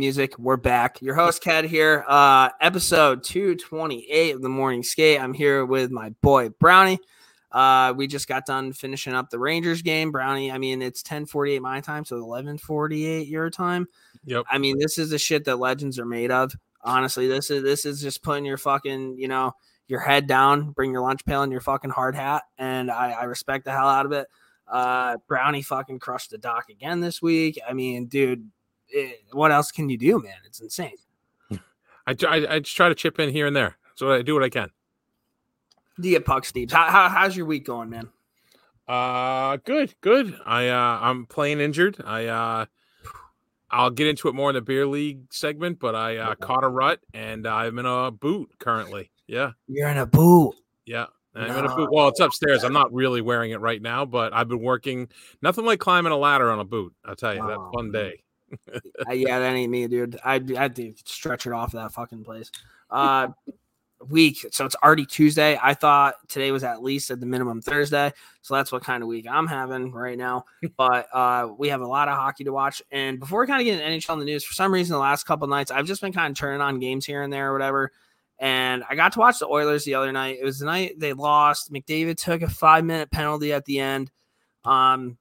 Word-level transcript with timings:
music. 0.00 0.38
We're 0.38 0.56
back. 0.56 1.02
Your 1.02 1.14
host, 1.14 1.42
Ked, 1.42 1.66
here. 1.66 2.06
Uh, 2.08 2.48
episode 2.58 3.22
228 3.22 4.34
of 4.34 4.40
the 4.40 4.48
morning 4.48 4.82
skate. 4.82 5.20
I'm 5.20 5.34
here 5.34 5.66
with 5.66 5.90
my 5.90 6.08
boy 6.22 6.48
Brownie. 6.48 6.98
Uh, 7.52 7.92
we 7.94 8.06
just 8.06 8.26
got 8.26 8.46
done 8.46 8.72
finishing 8.72 9.12
up 9.12 9.28
the 9.28 9.38
Rangers 9.38 9.82
game. 9.82 10.10
Brownie, 10.10 10.50
I 10.50 10.56
mean, 10.56 10.80
it's 10.80 11.02
1048 11.02 11.60
my 11.60 11.82
time, 11.82 12.06
so 12.06 12.16
1148 12.16 13.28
your 13.28 13.50
time. 13.50 13.88
Yep. 14.24 14.46
I 14.50 14.56
mean, 14.56 14.78
this 14.78 14.96
is 14.96 15.10
the 15.10 15.18
shit 15.18 15.44
that 15.44 15.58
legends 15.58 15.98
are 15.98 16.06
made 16.06 16.30
of. 16.30 16.54
Honestly, 16.80 17.28
this 17.28 17.50
is 17.50 17.62
this 17.62 17.84
is 17.84 18.00
just 18.00 18.22
putting 18.22 18.46
your 18.46 18.56
fucking, 18.56 19.18
you 19.18 19.28
know, 19.28 19.52
your 19.86 20.00
head 20.00 20.26
down, 20.26 20.70
bring 20.70 20.92
your 20.92 21.02
lunch 21.02 21.26
pail 21.26 21.42
and 21.42 21.52
your 21.52 21.60
fucking 21.60 21.90
hard 21.90 22.14
hat. 22.14 22.44
And 22.56 22.90
I, 22.90 23.10
I 23.10 23.24
respect 23.24 23.66
the 23.66 23.72
hell 23.72 23.88
out 23.88 24.06
of 24.06 24.12
it. 24.12 24.28
Uh, 24.66 25.18
Brownie 25.28 25.60
fucking 25.60 25.98
crushed 25.98 26.30
the 26.30 26.38
dock 26.38 26.70
again 26.70 27.00
this 27.00 27.20
week. 27.20 27.60
I 27.68 27.74
mean, 27.74 28.06
dude, 28.06 28.50
it, 28.92 29.22
what 29.32 29.52
else 29.52 29.70
can 29.72 29.88
you 29.88 29.96
do, 29.98 30.20
man? 30.22 30.34
It's 30.46 30.60
insane. 30.60 30.94
I, 32.06 32.14
I, 32.26 32.54
I 32.54 32.58
just 32.60 32.76
try 32.76 32.88
to 32.88 32.94
chip 32.94 33.18
in 33.20 33.30
here 33.30 33.46
and 33.46 33.54
there. 33.54 33.76
So 33.94 34.12
I 34.12 34.22
do 34.22 34.34
what 34.34 34.42
I 34.42 34.48
can. 34.48 34.70
Do 36.00 36.08
you 36.08 36.16
get 36.16 36.24
puck, 36.24 36.44
Steve? 36.44 36.70
How, 36.72 36.90
how, 36.90 37.08
how's 37.08 37.36
your 37.36 37.46
week 37.46 37.66
going, 37.66 37.90
man? 37.90 38.08
Uh, 38.88 39.58
good, 39.64 39.94
good. 40.00 40.36
I 40.44 40.68
uh, 40.68 40.98
I'm 41.02 41.26
playing 41.26 41.60
injured. 41.60 41.96
I 42.04 42.26
uh, 42.26 42.66
I'll 43.70 43.90
get 43.90 44.08
into 44.08 44.28
it 44.28 44.34
more 44.34 44.50
in 44.50 44.54
the 44.54 44.62
beer 44.62 44.86
league 44.86 45.32
segment, 45.32 45.78
but 45.78 45.94
I 45.94 46.16
uh, 46.16 46.34
caught 46.34 46.64
a 46.64 46.68
rut 46.68 46.98
and 47.14 47.46
I'm 47.46 47.78
in 47.78 47.86
a 47.86 48.10
boot 48.10 48.50
currently. 48.58 49.12
Yeah, 49.28 49.52
You're 49.68 49.88
in 49.90 49.98
a 49.98 50.06
boot. 50.06 50.54
yeah. 50.86 51.06
I'm 51.36 51.56
in 51.58 51.64
a 51.64 51.76
boot. 51.76 51.90
Well, 51.92 52.08
it's 52.08 52.18
upstairs. 52.18 52.64
I'm 52.64 52.72
not 52.72 52.92
really 52.92 53.20
wearing 53.20 53.52
it 53.52 53.60
right 53.60 53.80
now, 53.80 54.04
but 54.04 54.32
I've 54.32 54.48
been 54.48 54.58
working. 54.60 55.08
Nothing 55.40 55.64
like 55.64 55.78
climbing 55.78 56.10
a 56.10 56.16
ladder 56.16 56.50
on 56.50 56.58
a 56.58 56.64
boot. 56.64 56.92
I'll 57.04 57.14
tell 57.14 57.32
you, 57.32 57.40
that 57.46 57.56
Oh, 57.56 57.70
fun 57.72 57.92
man. 57.92 58.02
day. 58.02 58.22
Uh, 59.08 59.12
yeah, 59.12 59.38
that 59.38 59.54
ain't 59.54 59.70
me, 59.70 59.86
dude. 59.86 60.18
I 60.24 60.34
I 60.58 60.70
stretch 61.04 61.46
it 61.46 61.52
off 61.52 61.72
that 61.72 61.92
fucking 61.92 62.22
place. 62.22 62.50
Uh, 62.90 63.28
week. 64.08 64.46
So 64.50 64.64
it's 64.64 64.76
already 64.82 65.04
Tuesday. 65.04 65.58
I 65.62 65.74
thought 65.74 66.14
today 66.28 66.50
was 66.50 66.64
at 66.64 66.82
least 66.82 67.10
at 67.10 67.20
the 67.20 67.26
minimum 67.26 67.60
Thursday. 67.60 68.12
So 68.42 68.54
that's 68.54 68.72
what 68.72 68.82
kind 68.82 69.02
of 69.02 69.08
week 69.08 69.26
I'm 69.30 69.46
having 69.46 69.92
right 69.92 70.18
now. 70.18 70.44
But 70.76 71.08
uh, 71.12 71.48
we 71.58 71.68
have 71.68 71.80
a 71.80 71.86
lot 71.86 72.08
of 72.08 72.16
hockey 72.16 72.44
to 72.44 72.52
watch. 72.52 72.82
And 72.90 73.18
before 73.20 73.40
we 73.40 73.46
kind 73.46 73.60
of 73.60 73.64
get 73.64 73.80
into 73.80 74.08
NHL 74.08 74.14
in 74.14 74.18
the 74.20 74.24
news, 74.24 74.44
for 74.44 74.54
some 74.54 74.72
reason, 74.72 74.94
the 74.94 74.98
last 75.00 75.24
couple 75.24 75.46
nights, 75.48 75.70
I've 75.70 75.86
just 75.86 76.00
been 76.00 76.12
kind 76.12 76.30
of 76.30 76.38
turning 76.38 76.60
on 76.60 76.78
games 76.78 77.04
here 77.04 77.22
and 77.22 77.32
there 77.32 77.50
or 77.50 77.52
whatever. 77.52 77.92
And 78.38 78.82
I 78.88 78.94
got 78.94 79.12
to 79.12 79.18
watch 79.18 79.38
the 79.38 79.46
Oilers 79.46 79.84
the 79.84 79.94
other 79.94 80.12
night. 80.12 80.38
It 80.40 80.44
was 80.44 80.58
the 80.58 80.66
night 80.66 80.98
they 80.98 81.12
lost. 81.12 81.70
McDavid 81.70 82.16
took 82.16 82.40
a 82.40 82.48
five 82.48 82.84
minute 82.84 83.10
penalty 83.10 83.52
at 83.52 83.66
the 83.66 83.80
end. 83.80 84.10
Um, 84.64 85.18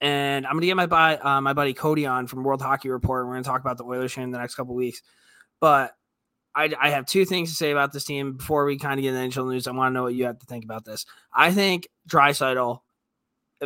and 0.00 0.46
I'm 0.46 0.54
gonna 0.54 0.66
get 0.66 0.76
my 0.76 0.86
buddy, 0.86 1.20
uh, 1.20 1.40
my 1.40 1.52
buddy 1.52 1.74
Cody 1.74 2.06
on 2.06 2.26
from 2.26 2.44
World 2.44 2.62
Hockey 2.62 2.88
Report. 2.88 3.26
We're 3.26 3.32
gonna 3.32 3.44
talk 3.44 3.60
about 3.60 3.78
the 3.78 3.84
Oilers 3.84 4.14
here 4.14 4.24
in 4.24 4.30
the 4.30 4.38
next 4.38 4.54
couple 4.54 4.74
weeks. 4.74 5.02
But 5.60 5.94
I, 6.54 6.70
I 6.80 6.90
have 6.90 7.06
two 7.06 7.24
things 7.24 7.50
to 7.50 7.54
say 7.54 7.70
about 7.70 7.92
this 7.92 8.04
team 8.04 8.34
before 8.34 8.64
we 8.64 8.78
kind 8.78 8.98
of 8.98 9.02
get 9.02 9.14
into 9.14 9.40
NHL 9.40 9.50
news. 9.50 9.66
I 9.66 9.72
want 9.72 9.90
to 9.90 9.94
know 9.94 10.04
what 10.04 10.14
you 10.14 10.24
have 10.24 10.38
to 10.38 10.46
think 10.46 10.64
about 10.64 10.84
this. 10.84 11.04
I 11.32 11.52
think 11.52 11.88
Draisaitl, 12.08 12.80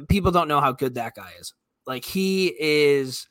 people 0.08 0.32
don't 0.32 0.48
know 0.48 0.60
how 0.60 0.72
good 0.72 0.94
that 0.94 1.14
guy 1.14 1.30
is. 1.38 1.54
Like 1.86 2.04
he 2.04 2.48
is. 2.58 3.28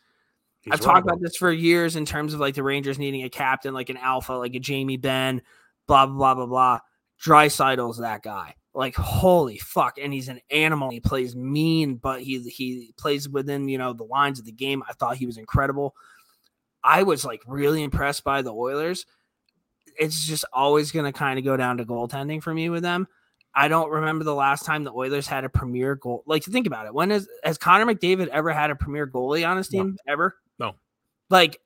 He's 0.62 0.74
I've 0.74 0.82
talked 0.82 1.06
about 1.06 1.22
this 1.22 1.38
for 1.38 1.52
years 1.52 1.96
in 1.96 2.06
terms 2.06 2.34
of 2.34 2.40
like 2.40 2.56
the 2.56 2.64
Rangers 2.64 3.00
needing 3.00 3.24
a 3.24 3.30
captain, 3.30 3.74
like 3.74 3.90
an 3.90 3.98
alpha, 3.98 4.34
like 4.34 4.56
a 4.56 4.60
Jamie 4.60 4.98
Benn, 4.98 5.42
blah 5.88 6.06
blah 6.06 6.16
blah 6.16 6.36
blah 6.36 6.46
blah. 6.46 6.80
Draisaitl's 7.24 8.00
that 8.00 8.24
guy. 8.24 8.56
Like 8.74 8.96
holy 8.96 9.58
fuck, 9.58 9.98
and 9.98 10.14
he's 10.14 10.28
an 10.30 10.42
animal. 10.52 10.90
He 10.92 11.00
plays 11.00 11.36
mean, 11.36 11.96
but 11.96 12.22
he 12.22 12.40
he 12.42 12.94
plays 12.98 13.28
within 13.28 13.68
you 13.68 13.78
know 13.78 13.94
the 13.94 14.04
lines 14.04 14.40
of 14.40 14.46
the 14.46 14.52
game. 14.52 14.84
I 14.88 14.94
thought 14.94 15.18
he 15.18 15.26
was 15.26 15.38
incredible. 15.38 15.96
I 16.84 17.04
was 17.04 17.26
like 17.26 17.42
really 17.48 17.84
impressed 17.84 18.24
by 18.24 18.42
the 18.42 18.54
Oilers. 18.54 19.06
It's 20.00 20.26
just 20.26 20.46
always 20.54 20.92
going 20.92 21.12
to 21.12 21.12
kind 21.18 21.38
of 21.40 21.44
go 21.46 21.58
down 21.58 21.78
to 21.78 21.86
goaltending 21.86 22.42
for 22.42 22.54
me 22.54 22.70
with 22.70 22.84
them. 22.84 23.08
I 23.56 23.68
don't 23.68 23.90
remember 23.90 24.24
the 24.24 24.36
last 24.36 24.64
time 24.66 24.84
the 24.84 24.94
Oilers 24.94 25.28
had 25.28 25.44
a 25.44 25.50
premier 25.50 25.96
goal. 25.96 26.24
Like 26.28 26.44
think 26.44 26.68
about 26.68 26.86
it. 26.86 26.94
When 26.94 27.10
has 27.10 27.28
has 27.44 27.58
Connor 27.58 27.86
McDavid 27.92 28.28
ever 28.28 28.52
had 28.52 28.70
a 28.70 28.76
premier 28.76 29.08
goalie 29.08 29.46
on 29.50 29.58
his 29.58 29.74
No. 29.74 29.84
team 29.84 29.98
ever? 30.08 30.38
No. 30.60 30.76
Like 31.30 31.60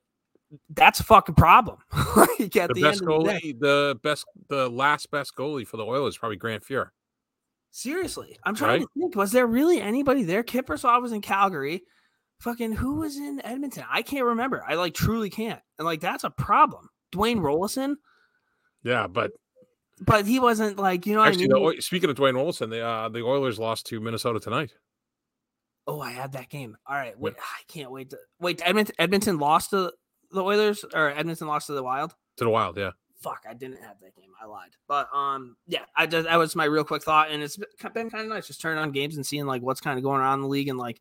that's 0.70 1.00
a 1.00 1.04
fucking 1.04 1.34
problem. 1.34 1.78
like 2.16 2.56
at 2.56 2.68
the, 2.68 2.74
the, 2.74 2.82
best 2.82 3.02
end 3.02 3.10
of 3.10 3.24
the 3.24 3.32
day. 3.32 3.40
goalie, 3.40 3.60
the 3.60 4.00
best, 4.02 4.26
the 4.48 4.68
last 4.68 5.10
best 5.10 5.36
goalie 5.36 5.66
for 5.66 5.76
the 5.76 5.84
Oilers, 5.84 6.18
probably 6.18 6.36
Grant 6.36 6.64
Fuhr. 6.64 6.90
Seriously, 7.70 8.38
I'm 8.44 8.54
trying 8.54 8.82
to 8.82 8.88
think. 8.96 9.16
Was 9.16 9.32
there 9.32 9.46
really 9.46 9.80
anybody 9.80 10.22
there? 10.22 10.44
Kiprusoff 10.44 11.02
was 11.02 11.12
in 11.12 11.20
Calgary. 11.20 11.82
Fucking 12.40 12.72
who 12.72 12.96
was 12.96 13.16
in 13.16 13.40
Edmonton? 13.44 13.84
I 13.90 14.02
can't 14.02 14.24
remember. 14.24 14.62
I 14.66 14.74
like 14.74 14.94
truly 14.94 15.30
can't. 15.30 15.60
And 15.78 15.86
like 15.86 16.00
that's 16.00 16.24
a 16.24 16.30
problem. 16.30 16.88
Dwayne 17.12 17.40
Roloson, 17.40 17.96
Yeah, 18.82 19.06
but 19.06 19.32
but 20.00 20.26
he 20.26 20.40
wasn't 20.40 20.78
like 20.78 21.06
you 21.06 21.14
know 21.14 21.22
actually, 21.22 21.48
what 21.48 21.56
I 21.56 21.58
mean. 21.58 21.68
Oi- 21.76 21.80
speaking 21.80 22.10
of 22.10 22.16
Dwayne 22.16 22.36
Olson, 22.36 22.70
the 22.70 22.84
uh, 22.84 23.08
the 23.08 23.22
Oilers 23.22 23.58
lost 23.58 23.86
to 23.86 24.00
Minnesota 24.00 24.40
tonight. 24.40 24.72
oh, 25.86 26.00
I 26.00 26.12
had 26.12 26.32
that 26.32 26.48
game. 26.48 26.76
All 26.86 26.96
right, 26.96 27.18
wait. 27.18 27.34
I 27.38 27.62
can't 27.72 27.90
wait 27.90 28.10
to 28.10 28.18
wait. 28.40 28.60
Edmonton, 28.64 28.94
Edmonton 28.98 29.38
lost 29.38 29.70
to 29.70 29.92
the 30.34 30.44
Oilers, 30.44 30.84
or 30.94 31.10
Edmonton 31.10 31.46
lost 31.46 31.68
to 31.68 31.72
the 31.72 31.82
Wild. 31.82 32.14
To 32.36 32.44
the 32.44 32.50
Wild, 32.50 32.76
yeah. 32.76 32.90
Fuck, 33.20 33.44
I 33.48 33.54
didn't 33.54 33.78
have 33.78 33.98
that 34.02 34.14
game. 34.14 34.30
I 34.40 34.46
lied. 34.46 34.72
But 34.86 35.08
um, 35.14 35.56
yeah, 35.66 35.84
I 35.96 36.06
just 36.06 36.28
that 36.28 36.36
was 36.36 36.54
my 36.54 36.64
real 36.64 36.84
quick 36.84 37.02
thought, 37.02 37.30
and 37.30 37.42
it's 37.42 37.56
been 37.56 38.10
kind 38.10 38.24
of 38.24 38.28
nice 38.28 38.46
just 38.46 38.60
turning 38.60 38.82
on 38.82 38.92
games 38.92 39.16
and 39.16 39.24
seeing 39.24 39.46
like 39.46 39.62
what's 39.62 39.80
kind 39.80 39.98
of 39.98 40.04
going 40.04 40.20
on 40.20 40.34
in 40.34 40.42
the 40.42 40.48
league 40.48 40.68
and 40.68 40.78
like 40.78 41.00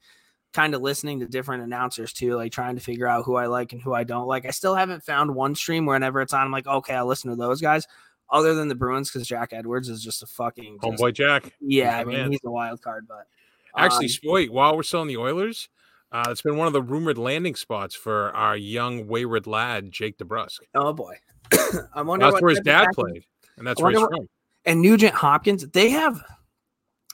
kind 0.53 0.73
of 0.73 0.81
listening 0.81 1.19
to 1.19 1.25
different 1.25 1.63
announcers 1.63 2.13
too, 2.13 2.35
like 2.35 2.51
trying 2.51 2.75
to 2.75 2.81
figure 2.81 3.07
out 3.07 3.25
who 3.25 3.35
I 3.35 3.47
like 3.47 3.73
and 3.73 3.81
who 3.81 3.94
I 3.94 4.05
don't 4.05 4.27
like. 4.27 4.45
I 4.45 4.51
still 4.51 4.75
haven't 4.75 5.03
found 5.03 5.35
one 5.35 5.55
stream 5.55 5.85
whenever 5.85 6.21
it's 6.21 6.33
on, 6.33 6.45
I'm 6.45 6.51
like, 6.51 6.67
okay, 6.67 6.94
I'll 6.94 7.07
listen 7.07 7.31
to 7.31 7.35
those 7.35 7.59
guys. 7.59 7.88
Other 8.29 8.53
than 8.53 8.67
the 8.67 8.75
Bruins, 8.75 9.11
because 9.11 9.27
Jack 9.27 9.51
Edwards 9.51 9.89
is 9.89 10.01
just 10.01 10.23
a 10.23 10.25
fucking 10.25 10.77
Homeboy 10.79 11.13
Jack. 11.13 11.51
Yeah, 11.59 11.97
I 11.97 12.03
mean 12.05 12.17
man. 12.17 12.31
he's 12.31 12.39
a 12.45 12.51
wild 12.51 12.81
card, 12.81 13.05
but 13.07 13.27
Actually, 13.75 14.07
um, 14.07 14.31
wait, 14.31 14.51
while 14.51 14.75
we're 14.75 14.83
still 14.83 15.01
on 15.01 15.07
the 15.07 15.17
Oilers, 15.17 15.69
uh, 16.13 16.24
it's 16.29 16.41
been 16.41 16.56
one 16.57 16.68
of 16.68 16.74
the 16.74 16.81
rumored 16.81 17.18
landing 17.18 17.56
spots 17.56 17.96
for 17.96 18.34
our 18.35 18.56
young 18.56 19.07
wayward 19.07 19.47
lad, 19.47 19.91
Jake 19.91 20.18
DeBrusk. 20.18 20.59
oh 20.75 20.94
boy, 20.94 21.16
I 21.94 22.01
wonder 22.01 22.25
That's 22.25 22.34
what 22.34 22.41
where 22.44 22.50
his 22.51 22.59
dad 22.62 22.88
played, 22.94 23.25
and 23.57 23.68
that's 23.68 23.81
where 23.81 23.91
he's 23.91 24.00
from. 24.00 24.28
and 24.66 24.81
Nugent 24.81 25.13
Hopkins, 25.16 25.68
they 25.69 25.90
have 25.90 26.22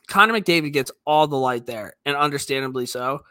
Connor 0.08 0.34
McDavid 0.34 0.74
gets 0.74 0.92
all 1.06 1.28
the 1.28 1.38
light 1.38 1.66
there, 1.66 1.94
and 2.06 2.16
understandably 2.16 2.86
so. 2.86 3.22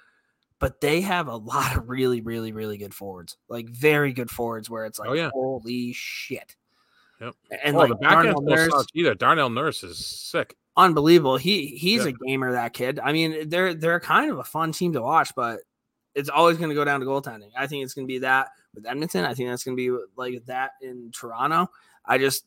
But 0.61 0.81
they 0.81 1.03
have 1.03 1.29
a 1.29 1.37
lot 1.37 1.77
of 1.77 1.89
really, 1.89 2.21
really, 2.21 2.50
really 2.50 2.79
good 2.79 2.93
forwards, 2.93 3.37
like 3.49 3.69
very 3.69 4.12
good 4.12 4.29
forwards, 4.29 4.69
where 4.69 4.87
it's 4.87 4.99
like, 4.99 5.09
Oh, 5.09 5.12
yeah. 5.12 5.31
holy 5.33 5.93
shit. 5.93 6.56
Yep. 7.21 7.35
And 7.62 7.77
oh, 7.77 7.79
like 7.79 7.89
the 7.91 7.95
back 7.95 8.11
Darnell 8.25 8.39
end's 8.39 8.49
no 8.50 8.55
Nurse, 8.77 8.87
either. 8.93 9.15
Darnell 9.15 9.50
Nurse 9.50 9.85
is 9.85 10.05
sick. 10.05 10.56
Unbelievable. 10.78 11.37
He 11.37 11.66
he's 11.66 12.05
Yeah. 12.05 12.11
a 12.11 12.12
gamer, 12.12 12.53
that 12.53 12.72
kid. 12.72 12.99
I 13.00 13.12
mean, 13.12 13.49
they're 13.50 13.75
they're 13.75 14.00
kind 14.00 14.31
of 14.31 14.39
a 14.39 14.44
fun 14.44 14.72
team 14.72 14.93
to 14.94 15.03
watch, 15.03 15.34
but 15.37 15.61
it's 16.15 16.28
always 16.31 16.56
going 16.56 16.71
to 16.71 16.75
go 16.75 16.84
down 16.84 17.00
to 17.00 17.06
goaltending. 17.06 17.50
I 17.56 17.66
think 17.66 17.84
it's 17.84 17.93
going 17.94 18.06
to 18.06 18.12
be 18.12 18.21
that 18.21 18.49
with 18.75 18.87
Edmonton. 18.87 19.25
I 19.25 19.34
think 19.34 19.49
that's 19.50 19.65
going 19.65 19.77
to 19.77 19.99
be 19.99 20.05
like 20.17 20.44
that 20.47 20.71
in 20.81 21.11
Toronto. 21.12 21.69
I 22.05 22.19
just, 22.19 22.44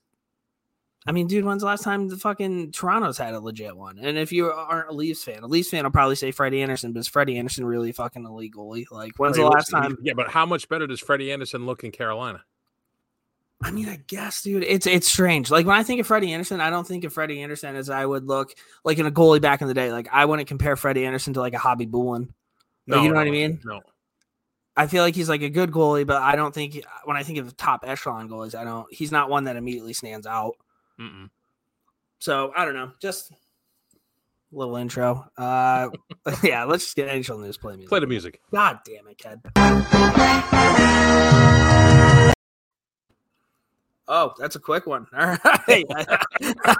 I 1.06 1.12
mean, 1.12 1.28
dude, 1.28 1.46
when's 1.46 1.62
the 1.62 1.68
last 1.68 1.84
time 1.84 2.08
the 2.08 2.18
fucking 2.18 2.72
Toronto's 2.72 3.18
had 3.18 3.34
a 3.34 3.40
legit 3.40 3.76
one? 3.76 4.00
And 4.00 4.18
if 4.18 4.32
you 4.32 4.50
aren't 4.52 4.90
a 4.90 4.94
Leafs 4.94 5.24
fan, 5.24 5.44
a 5.44 5.48
Leafs 5.48 5.70
fan 5.70 5.84
will 5.84 5.92
probably 5.92 6.16
say 6.16 6.32
Freddie 6.32 6.62
Andersen, 6.62 6.94
but 6.94 7.00
is 7.02 7.08
Freddie 7.08 7.38
Andersen 7.38 7.66
really 7.66 7.92
fucking 7.92 8.26
a 8.26 8.34
league 8.34 8.56
goalie? 8.56 8.86
Like, 8.92 9.14
when's 9.18 9.36
the 9.38 9.46
last 9.46 9.68
he- 9.70 9.74
time? 9.74 9.98
Yeah, 10.02 10.14
but 10.16 10.30
how 10.30 10.46
much 10.46 10.68
better 10.70 10.88
does 10.88 11.00
Freddie 11.00 11.32
Andersen 11.32 11.66
look 11.66 11.84
in 11.84 11.92
Carolina? 11.92 12.44
I 13.64 13.72
mean, 13.72 13.88
I 13.88 14.00
guess, 14.08 14.42
dude, 14.42 14.64
it's 14.64 14.88
it's 14.88 15.08
strange. 15.08 15.52
Like 15.52 15.66
when 15.66 15.78
I 15.78 15.84
think 15.84 16.02
of 16.02 16.08
Freddie 16.08 16.34
Andersen, 16.34 16.60
I 16.60 16.70
don't 16.70 16.88
think 16.88 17.04
of 17.04 17.14
Freddie 17.14 17.42
Andersen 17.42 17.76
as 17.76 17.90
I 17.90 18.06
would 18.06 18.26
look 18.26 18.54
like 18.84 18.98
in 18.98 19.06
a 19.06 19.12
goalie 19.12 19.42
back 19.42 19.62
in 19.62 19.68
the 19.68 19.74
day. 19.74 19.92
Like 19.92 20.10
I 20.12 20.26
wouldn't 20.26 20.48
compare 20.48 20.76
Freddie 20.76 21.06
Andersen 21.06 21.34
to 21.34 21.40
like 21.42 21.54
a 21.54 21.60
Hobby 21.60 21.86
Bullen. 21.86 22.34
Like, 22.88 23.04
you 23.04 23.10
know 23.10 23.16
what 23.16 23.28
I 23.28 23.32
mean? 23.32 23.60
No. 23.64 23.82
I 24.76 24.88
feel 24.88 25.04
like 25.04 25.16
he's 25.16 25.30
like 25.30 25.44
a 25.44 25.50
good 25.50 25.72
goalie, 25.72 26.08
but 26.08 26.22
I 26.22 26.36
don't 26.36 26.54
think 26.54 26.84
when 27.06 27.18
I 27.18 27.24
think 27.24 27.38
of 27.38 27.56
top 27.56 27.84
echelon 27.86 28.30
goalies, 28.30 28.56
I 28.56 28.64
don't. 28.64 28.92
He's 28.92 29.12
not 29.12 29.30
one 29.30 29.44
that 29.44 29.56
immediately 29.58 29.94
stands 29.94 30.26
out. 30.26 30.56
Mm-mm. 31.00 31.30
So 32.20 32.52
I 32.56 32.66
don't 32.66 32.74
know. 32.74 32.92
Just 33.00 33.32
a 33.32 33.36
little 34.52 34.76
intro. 34.78 35.30
Uh, 35.38 35.90
yeah, 36.44 36.64
let's 36.64 36.86
just 36.86 36.96
get 36.96 37.10
NHL 37.10 37.42
news. 37.42 37.58
Play 37.58 37.76
music. 37.76 37.90
Play 37.90 38.00
the 38.00 38.08
music. 38.08 38.42
God 38.52 38.80
damn 38.86 39.08
it, 39.08 39.18
kid. 39.18 39.42
Oh, 44.14 44.34
that's 44.38 44.58
a 44.58 44.60
quick 44.60 44.86
one. 44.88 45.08
All 45.18 45.26
right. 45.26 45.86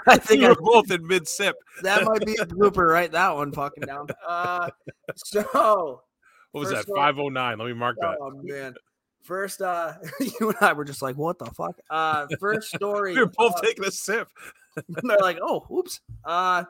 I 0.06 0.18
think 0.18 0.40
We 0.40 0.46
I, 0.46 0.50
were 0.50 0.54
both 0.60 0.90
in 0.90 1.06
mid 1.06 1.26
sip. 1.26 1.56
that 1.82 2.04
might 2.04 2.26
be 2.26 2.34
a 2.34 2.44
blooper. 2.46 2.86
right? 2.86 3.10
that 3.10 3.34
one 3.34 3.52
fucking 3.52 3.84
down. 3.86 4.08
Uh, 4.26 4.68
so 5.16 6.02
What 6.50 6.60
was 6.60 6.70
that? 6.70 6.84
509. 6.94 7.58
Let 7.58 7.66
me 7.66 7.72
mark 7.72 7.96
that. 8.00 8.18
Oh 8.20 8.30
man. 8.42 8.74
First 9.22 9.62
uh 9.62 9.94
you 10.20 10.50
and 10.50 10.56
I 10.60 10.74
were 10.74 10.84
just 10.84 11.00
like, 11.00 11.16
what 11.16 11.38
the 11.38 11.46
fuck? 11.46 11.78
Uh 11.88 12.26
first 12.38 12.68
story. 12.74 13.14
we 13.14 13.20
are 13.22 13.26
both 13.26 13.54
uh, 13.56 13.60
taking 13.62 13.84
a 13.86 13.90
sip. 13.90 14.28
and 14.76 14.84
they're 15.10 15.18
like, 15.20 15.38
oh, 15.40 15.64
oops. 15.72 16.00
Uh 16.24 16.64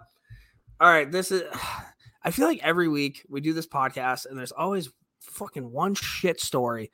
all 0.80 0.88
right, 0.90 1.10
this 1.10 1.32
is 1.32 1.42
I 2.22 2.30
feel 2.30 2.46
like 2.46 2.60
every 2.62 2.86
week 2.86 3.26
we 3.28 3.40
do 3.40 3.52
this 3.52 3.66
podcast 3.66 4.26
and 4.26 4.38
there's 4.38 4.52
always 4.52 4.90
fucking 5.22 5.72
one 5.72 5.94
shit 5.96 6.40
story 6.40 6.92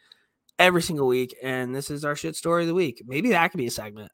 every 0.59 0.83
single 0.83 1.07
week, 1.07 1.37
and 1.43 1.75
this 1.75 1.91
is 1.91 2.05
our 2.05 2.17
shit 2.17 2.37
story 2.37 2.63
of 2.65 2.69
the 2.69 2.75
week. 2.75 3.03
Maybe 3.07 3.31
that 3.31 3.51
could 3.51 3.59
be 3.59 3.67
a 3.67 3.71
segment, 3.71 4.11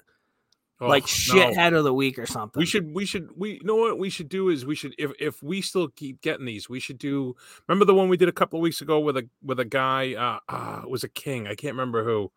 Oh, 0.80 0.88
like 0.88 1.04
no. 1.04 1.06
shithead 1.08 1.76
of 1.76 1.84
the 1.84 1.94
week 1.94 2.18
or 2.18 2.26
something. 2.26 2.58
We 2.60 2.66
should, 2.66 2.94
we 2.94 3.06
should, 3.06 3.28
we 3.36 3.52
you 3.54 3.60
know 3.64 3.76
what 3.76 3.98
we 3.98 4.10
should 4.10 4.28
do 4.28 4.48
is 4.48 4.66
we 4.66 4.74
should, 4.74 4.94
if 4.98 5.12
if 5.18 5.42
we 5.42 5.60
still 5.62 5.88
keep 5.88 6.20
getting 6.20 6.46
these, 6.46 6.68
we 6.68 6.80
should 6.80 6.98
do. 6.98 7.34
Remember 7.68 7.84
the 7.84 7.94
one 7.94 8.08
we 8.08 8.16
did 8.16 8.28
a 8.28 8.32
couple 8.32 8.58
of 8.58 8.62
weeks 8.62 8.80
ago 8.80 9.00
with 9.00 9.16
a 9.16 9.28
with 9.42 9.60
a 9.60 9.64
guy, 9.64 10.14
uh, 10.14 10.38
uh 10.52 10.80
it 10.82 10.90
was 10.90 11.04
a 11.04 11.08
king. 11.08 11.46
I 11.46 11.54
can't 11.54 11.74
remember 11.74 12.04
who. 12.04 12.30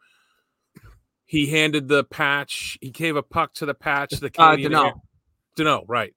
He 1.25 1.47
handed 1.47 1.89
the 1.89 2.05
patch. 2.05 2.77
He 2.79 2.89
gave 2.89 3.17
a 3.17 3.23
puck 3.23 3.53
to 3.55 3.65
the 3.65 3.73
patch. 3.73 4.11
The 4.11 4.27
Uh, 4.37 4.51
Canadian 4.55 4.71
Deneau. 4.71 4.85
Air- 4.85 4.93
Deneau, 5.57 5.83
right? 5.87 6.13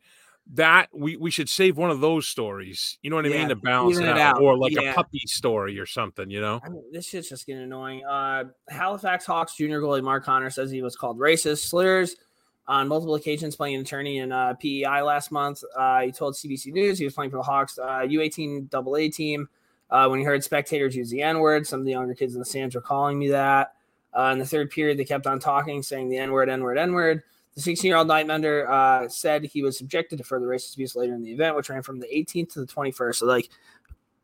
That 0.55 0.89
we 0.93 1.17
we 1.17 1.31
should 1.31 1.49
save 1.49 1.77
one 1.77 1.91
of 1.91 2.01
those 2.01 2.27
stories. 2.27 2.99
You 3.03 3.11
know 3.11 3.17
what 3.17 3.27
I 3.27 3.29
Yeah, 3.29 3.39
mean 3.39 3.49
to 3.51 3.57
balance 3.57 3.99
it 3.99 4.09
out, 4.09 4.19
out, 4.19 4.41
or 4.41 4.57
like 4.57 4.73
yeah. 4.73 4.91
a 4.91 4.95
puppy 4.95 5.21
story 5.27 5.79
or 5.79 5.87
something. 5.87 6.29
You 6.29 6.41
know. 6.41 6.61
I 6.65 6.69
mean, 6.69 6.83
this 6.93 7.07
shit's 7.07 7.29
just 7.29 7.47
getting 7.47 7.63
annoying. 7.63 8.05
Uh, 8.05 8.45
Halifax 8.69 9.27
Hawks 9.27 9.55
junior 9.55 9.81
goalie 9.81 10.03
Mark 10.03 10.25
Connor 10.25 10.51
says 10.51 10.71
he 10.71 10.83
was 10.83 10.97
called 10.97 11.19
racist 11.19 11.69
slurs 11.69 12.17
on 12.71 12.87
multiple 12.87 13.17
occasions 13.17 13.57
playing 13.57 13.75
an 13.75 13.81
attorney 13.81 14.19
in 14.19 14.31
uh, 14.31 14.55
PEI 14.55 15.03
last 15.03 15.33
month. 15.33 15.63
Uh, 15.77 16.03
he 16.03 16.13
told 16.13 16.35
CBC 16.35 16.73
News 16.73 16.99
he 16.99 17.05
was 17.05 17.15
playing 17.15 17.31
for 17.31 17.37
the 17.37 17.43
Hawks 17.43 17.79
uh, 17.79 18.03
U18 18.03 18.73
AA 18.73 19.11
team. 19.13 19.49
Uh, 19.91 20.07
when 20.09 20.21
he 20.21 20.25
heard 20.25 20.45
spectators 20.45 20.95
use 20.95 21.11
the 21.11 21.21
N 21.21 21.41
word, 21.41 21.67
some 21.67 21.81
of 21.81 21.85
the 21.85 21.91
younger 21.93 22.15
kids 22.15 22.35
in 22.35 22.39
the 22.39 22.45
stands 22.45 22.77
were 22.77 22.81
calling 22.81 23.19
me 23.19 23.29
that. 23.29 23.73
Uh, 24.17 24.31
in 24.33 24.39
the 24.39 24.47
third 24.47 24.71
period, 24.71 24.99
they 24.99 25.05
kept 25.05 25.27
on 25.27 25.41
talking, 25.41 25.83
saying 25.83 26.09
the 26.09 26.17
N 26.17 26.31
word, 26.31 26.49
N 26.49 26.63
word, 26.63 26.79
N 26.79 26.93
word. 26.93 27.23
The 27.55 27.63
16 27.63 27.89
year 27.89 27.97
old 27.97 28.09
netminder 28.09 28.69
uh, 28.69 29.09
said 29.09 29.45
he 29.45 29.63
was 29.63 29.77
subjected 29.77 30.19
to 30.19 30.25
further 30.25 30.47
racist 30.47 30.75
abuse 30.75 30.95
later 30.95 31.15
in 31.15 31.23
the 31.23 31.33
event, 31.33 31.57
which 31.57 31.69
ran 31.69 31.83
from 31.83 31.99
the 31.99 32.07
18th 32.07 32.53
to 32.55 32.61
the 32.61 32.67
21st. 32.67 33.17
So, 33.17 33.27
like, 33.27 33.49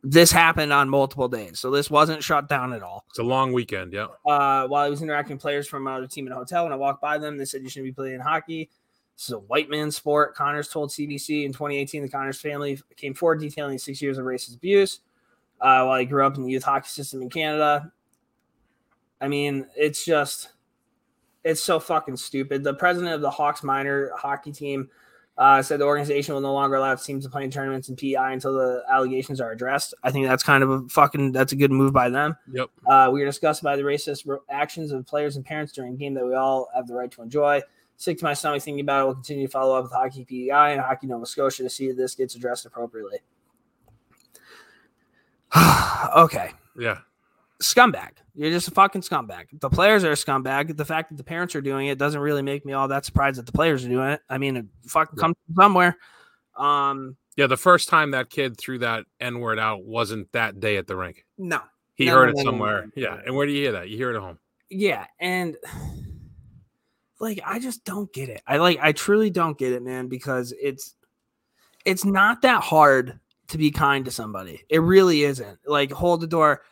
this 0.03 0.31
happened 0.31 0.73
on 0.73 0.89
multiple 0.89 1.27
days. 1.29 1.59
So, 1.59 1.71
this 1.71 1.91
wasn't 1.91 2.23
shut 2.23 2.49
down 2.49 2.73
at 2.73 2.83
all 2.83 3.05
It's 3.11 3.19
a 3.19 3.25
long 3.25 3.53
weekend. 3.53 3.93
Yeah. 3.93 4.07
uh, 4.25 4.69
while 4.69 4.85
I 4.85 4.89
was 4.89 5.03
interacting 5.03 5.37
with 5.37 5.43
players 5.43 5.67
from 5.67 5.87
another 5.87 6.07
team 6.07 6.27
in 6.27 6.33
a 6.33 6.37
hotel. 6.37 6.65
When 6.65 6.73
I 6.73 6.77
walked 6.77 7.03
by 7.03 7.19
them, 7.19 7.37
they 7.37 7.45
said 7.45 7.63
you 7.63 7.69
shouldn't 7.69 7.89
be 7.89 7.93
playing 7.93 8.21
hockey. 8.21 8.71
This 9.17 9.29
is 9.29 9.33
a 9.33 9.39
white 9.39 9.69
man 9.71 9.91
sport. 9.91 10.35
Connors 10.35 10.69
told 10.69 10.91
CBC 10.91 11.45
in 11.47 11.53
2018 11.53 12.03
the 12.03 12.09
Connors 12.09 12.41
family 12.41 12.79
came 12.97 13.15
forward 13.15 13.41
detailing 13.41 13.79
six 13.79 14.01
years 14.01 14.19
of 14.19 14.27
racist 14.27 14.55
abuse 14.55 15.01
uh, 15.61 15.83
while 15.85 15.99
he 15.99 16.05
grew 16.05 16.25
up 16.25 16.37
in 16.37 16.45
the 16.45 16.51
youth 16.51 16.63
hockey 16.63 16.89
system 16.89 17.23
in 17.23 17.31
Canada. 17.31 17.91
I 19.21 19.29
mean, 19.29 19.67
it's 19.75 20.05
just, 20.05 20.51
it's 21.47 21.63
so 21.63 21.79
fucking 21.79 22.17
stupid. 22.17 22.65
The 22.65 22.75
president 22.75 23.15
of 23.15 23.21
the 23.21 23.31
Hawks 23.31 23.63
minor 23.63 24.11
hockey 24.17 24.51
team 24.51 24.91
uh, 25.39 25.63
said 25.63 25.79
the 25.79 25.85
organization 25.85 26.35
will 26.35 26.41
no 26.41 26.53
longer 26.53 26.75
allow 26.75 26.93
teams 26.97 27.25
to 27.25 27.31
play 27.31 27.45
in 27.45 27.53
tournaments 27.53 27.89
in 27.89 27.95
PI 27.95 28.33
until 28.33 28.55
the 28.55 28.83
allegations 28.91 29.41
are 29.41 29.53
addressed. 29.53 29.95
I 30.03 30.11
think 30.11 30.27
that's 30.27 30.43
kind 30.43 30.65
of 30.65 30.71
a 30.71 30.89
fucking, 30.89 31.31
that's 31.31 31.53
a 31.53 31.57
good 31.57 31.71
move 31.71 31.93
by 31.93 32.09
them. 32.09 32.37
Yep. 32.53 32.71
Uh, 32.85 33.11
we 33.13 33.21
were 33.21 33.27
disgusted 33.27 33.63
by 33.63 33.77
the 33.77 33.83
racist 33.83 34.27
actions 34.51 34.91
of 34.91 35.07
players 35.07 35.37
and 35.37 35.45
parents 35.45 35.73
during 35.73 35.95
a 35.95 35.97
game 35.97 36.15
that 36.15 36.27
we 36.27 36.35
all 36.35 36.69
have 36.75 36.89
the 36.89 36.95
right 36.95 37.13
to 37.13 37.23
enjoy. 37.23 37.63
Sick 37.97 38.19
to 38.19 38.25
my 38.25 38.35
stomach 38.35 38.63
thinking 38.63 38.81
about 38.81 39.03
it. 39.03 39.05
We'll 39.05 39.15
continue 39.15 39.47
to 39.47 39.53
follow 39.53 39.77
up 39.77 39.85
with 39.85 39.93
Hockey 39.93 40.25
PEI 40.25 40.73
and 40.73 40.81
Hockey 40.81 41.07
Nova 41.07 41.27
Scotia 41.27 41.63
to 41.63 41.71
see 41.71 41.87
if 41.87 41.97
this 41.97 42.17
gets 42.17 42.35
addressed 42.35 42.67
appropriately. 42.67 43.19
okay. 46.17 46.51
Yeah. 46.77 46.99
Scumbag. 47.63 48.11
You're 48.35 48.51
just 48.51 48.69
a 48.69 48.71
fucking 48.73 49.01
scumbag. 49.03 49.47
The 49.61 49.71
players 49.71 50.05
are 50.05 50.13
a 50.13 50.15
scumbag. 50.17 50.77
The 50.77 50.85
fact 50.85 51.09
that 51.09 51.17
the 51.17 51.25
parents 51.25 51.55
are 51.55 51.63
doing 51.63 51.87
it 51.87 51.97
doesn't 51.99 52.21
really 52.21 52.43
make 52.43 52.67
me 52.67 52.73
all 52.75 52.89
that 52.89 53.05
surprised 53.07 53.39
that 53.39 53.47
the 53.47 53.53
players 53.53 53.85
are 53.85 53.89
doing 53.89 54.09
it. 54.11 54.21
I 54.29 54.37
mean, 54.39 54.57
it 54.57 54.67
fucking 54.87 55.19
comes 55.19 55.37
from 55.47 55.55
somewhere. 55.55 55.97
Um, 56.57 57.17
Yeah. 57.37 57.47
The 57.47 57.57
first 57.57 57.89
time 57.89 58.11
that 58.13 58.29
kid 58.31 58.59
threw 58.59 58.79
that 58.81 59.05
N 59.21 59.41
word 59.41 59.59
out 59.59 59.85
wasn't 59.85 60.31
that 60.33 60.61
day 60.61 60.77
at 60.77 60.87
the 60.87 60.97
rink. 60.97 61.25
no. 61.39 61.61
He 61.95 62.07
heard 62.07 62.29
it 62.29 62.37
somewhere. 62.39 62.91
yeah. 62.95 63.19
And 63.25 63.35
where 63.35 63.47
do 63.47 63.53
you 63.53 63.63
hear 63.63 63.73
that? 63.73 63.89
You 63.89 63.97
hear 63.97 64.11
it 64.13 64.17
at 64.17 64.23
home. 64.23 64.39
yeah 64.69 65.07
and 65.19 65.57
like 67.21 67.41
i 67.47 67.59
just 67.59 67.85
don't 67.85 68.13
get 68.13 68.29
it 68.29 68.43
i 68.47 68.59
like 68.59 68.79
i 68.83 68.93
truly 68.93 69.31
don't 69.31 69.57
get 69.57 69.73
it 69.73 69.83
man 69.83 70.07
because 70.09 70.53
it's 70.61 70.95
it's 71.87 72.05
not 72.05 72.43
that 72.43 72.63
hard 72.63 73.19
to 73.49 73.57
be 73.57 73.71
kind 73.71 74.05
to 74.05 74.11
somebody 74.11 74.63
it 74.69 74.81
really 74.81 75.23
isn't 75.23 75.59
like 75.67 75.91
hold 75.91 76.21
the 76.21 76.27
door 76.27 76.63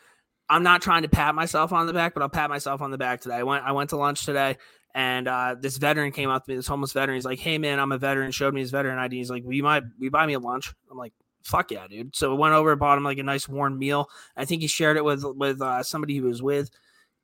i'm 0.49 0.63
not 0.63 0.83
trying 0.83 1.03
to 1.03 1.09
pat 1.09 1.35
myself 1.35 1.73
on 1.73 1.87
the 1.87 1.93
back 1.93 2.15
but 2.15 2.23
i'll 2.23 2.29
pat 2.29 2.51
myself 2.51 2.81
on 2.81 2.91
the 2.91 2.99
back 2.99 3.21
today 3.21 3.37
i 3.37 3.43
went 3.43 3.65
i 3.65 3.73
went 3.73 3.91
to 3.91 3.97
lunch 3.97 4.25
today 4.25 4.57
and 4.97 5.27
uh, 5.27 5.57
this 5.59 5.77
veteran 5.77 6.13
came 6.13 6.31
up 6.31 6.45
to 6.45 6.51
me 6.53 6.57
this 6.57 6.67
homeless 6.67 6.93
veteran 6.93 7.17
he's 7.17 7.25
like 7.25 7.39
hey 7.39 7.59
man 7.59 7.81
i'm 7.81 7.93
a 7.93 7.99
veteran 7.99 8.31
showed 8.31 8.55
me 8.55 8.61
his 8.61 8.71
veteran 8.71 8.99
id 8.99 9.17
he's 9.17 9.31
like 9.31 9.43
will 9.45 9.53
you, 9.53 9.63
will 9.63 9.83
you 9.99 10.11
buy 10.11 10.27
me 10.27 10.35
a 10.35 10.39
lunch 10.39 10.73
i'm 10.91 10.97
like 10.99 11.13
fuck 11.43 11.71
yeah 11.71 11.87
dude 11.89 12.15
so 12.15 12.31
we 12.31 12.37
went 12.39 12.55
over 12.55 12.71
and 12.73 12.81
bought 12.81 12.97
him 12.97 13.05
like 13.05 13.19
a 13.19 13.23
nice 13.23 13.49
warm 13.49 13.79
meal 13.79 14.09
i 14.37 14.45
think 14.45 14.63
he 14.63 14.69
shared 14.69 14.97
it 14.97 15.05
with 15.05 15.25
with 15.37 15.61
uh, 15.61 15.83
somebody 15.83 16.15
he 16.15 16.21
was 16.21 16.43
with 16.43 16.71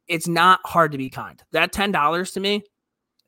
it's 0.09 0.27
not 0.27 0.59
hard 0.65 0.91
to 0.91 0.99
be 0.99 1.09
kind. 1.09 1.41
That 1.53 1.71
ten 1.71 1.93
dollars 1.93 2.33
to 2.33 2.41
me 2.41 2.65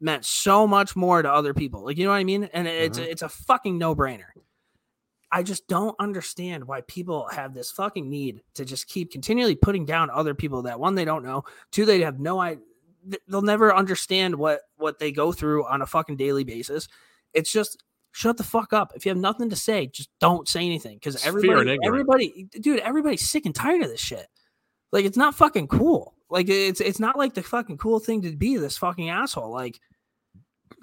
meant 0.00 0.25
so 0.25 0.67
much 0.67 0.97
more 0.97 1.23
to 1.23 1.33
other 1.33 1.55
people. 1.55 1.85
Like 1.85 1.97
you 1.97 2.03
know 2.03 2.11
what 2.11 2.17
I 2.17 2.25
mean? 2.25 2.50
And 2.53 2.67
it's 2.67 2.99
Mhm. 2.99 3.06
it's 3.06 3.23
a 3.23 3.29
fucking 3.29 3.79
no 3.79 3.94
brainer. 3.94 4.25
I 5.34 5.43
just 5.43 5.67
don't 5.67 5.96
understand 5.99 6.69
why 6.69 6.82
people 6.82 7.26
have 7.32 7.55
this 7.55 7.73
fucking 7.73 8.08
need 8.08 8.43
to 8.55 8.67
just 8.67 8.87
keep 8.87 9.11
continually 9.11 9.56
putting 9.56 9.87
down 9.87 10.11
other 10.11 10.34
people 10.34 10.62
that 10.62 10.79
one 10.79 10.94
they 10.94 11.06
don't 11.06 11.25
know, 11.25 11.44
two 11.70 11.87
they 11.87 12.00
have 12.02 12.20
no 12.20 12.40
idea. 12.40 12.62
They'll 13.26 13.43
never 13.43 13.75
understand 13.75 14.37
what 14.37 14.61
what 14.76 15.00
they 15.00 15.11
go 15.11 15.32
through 15.32 15.67
on 15.67 15.82
a 15.82 15.87
fucking 15.87 16.17
daily 16.17 16.44
basis. 16.44 16.87
It's 17.32 17.50
just 17.50 17.82
shut 18.12 18.37
the 18.37 18.44
fuck 18.44 18.73
up. 18.73 18.93
If 18.94 19.05
you 19.05 19.11
have 19.11 19.19
nothing 19.19 19.50
to 19.50 19.56
say, 19.56 19.87
just 19.87 20.11
don't 20.20 20.46
say 20.46 20.64
anything 20.64 20.96
because 20.96 21.17
It's 21.17 21.25
fear 21.25 21.58
and 21.58 21.70
everybody, 21.70 21.79
everybody, 21.84 22.49
dude, 22.61 22.79
everybody's 22.81 23.29
sick 23.29 23.46
and 23.46 23.55
tired 23.55 23.82
of 23.82 23.88
this 23.88 24.00
shit. 24.00 24.26
Like 24.93 25.05
it's 25.05 25.17
not 25.17 25.34
fucking 25.34 25.69
cool. 25.69 26.14
Like 26.31 26.49
it's 26.49 26.81
it's 26.81 27.00
not 27.00 27.19
like 27.19 27.34
the 27.34 27.43
fucking 27.43 27.79
cool 27.79 27.99
thing 27.99 28.23
to 28.23 28.37
be 28.37 28.56
this 28.58 28.79
fucking 28.79 29.11
asshole. 29.11 29.50
Like, 29.50 29.81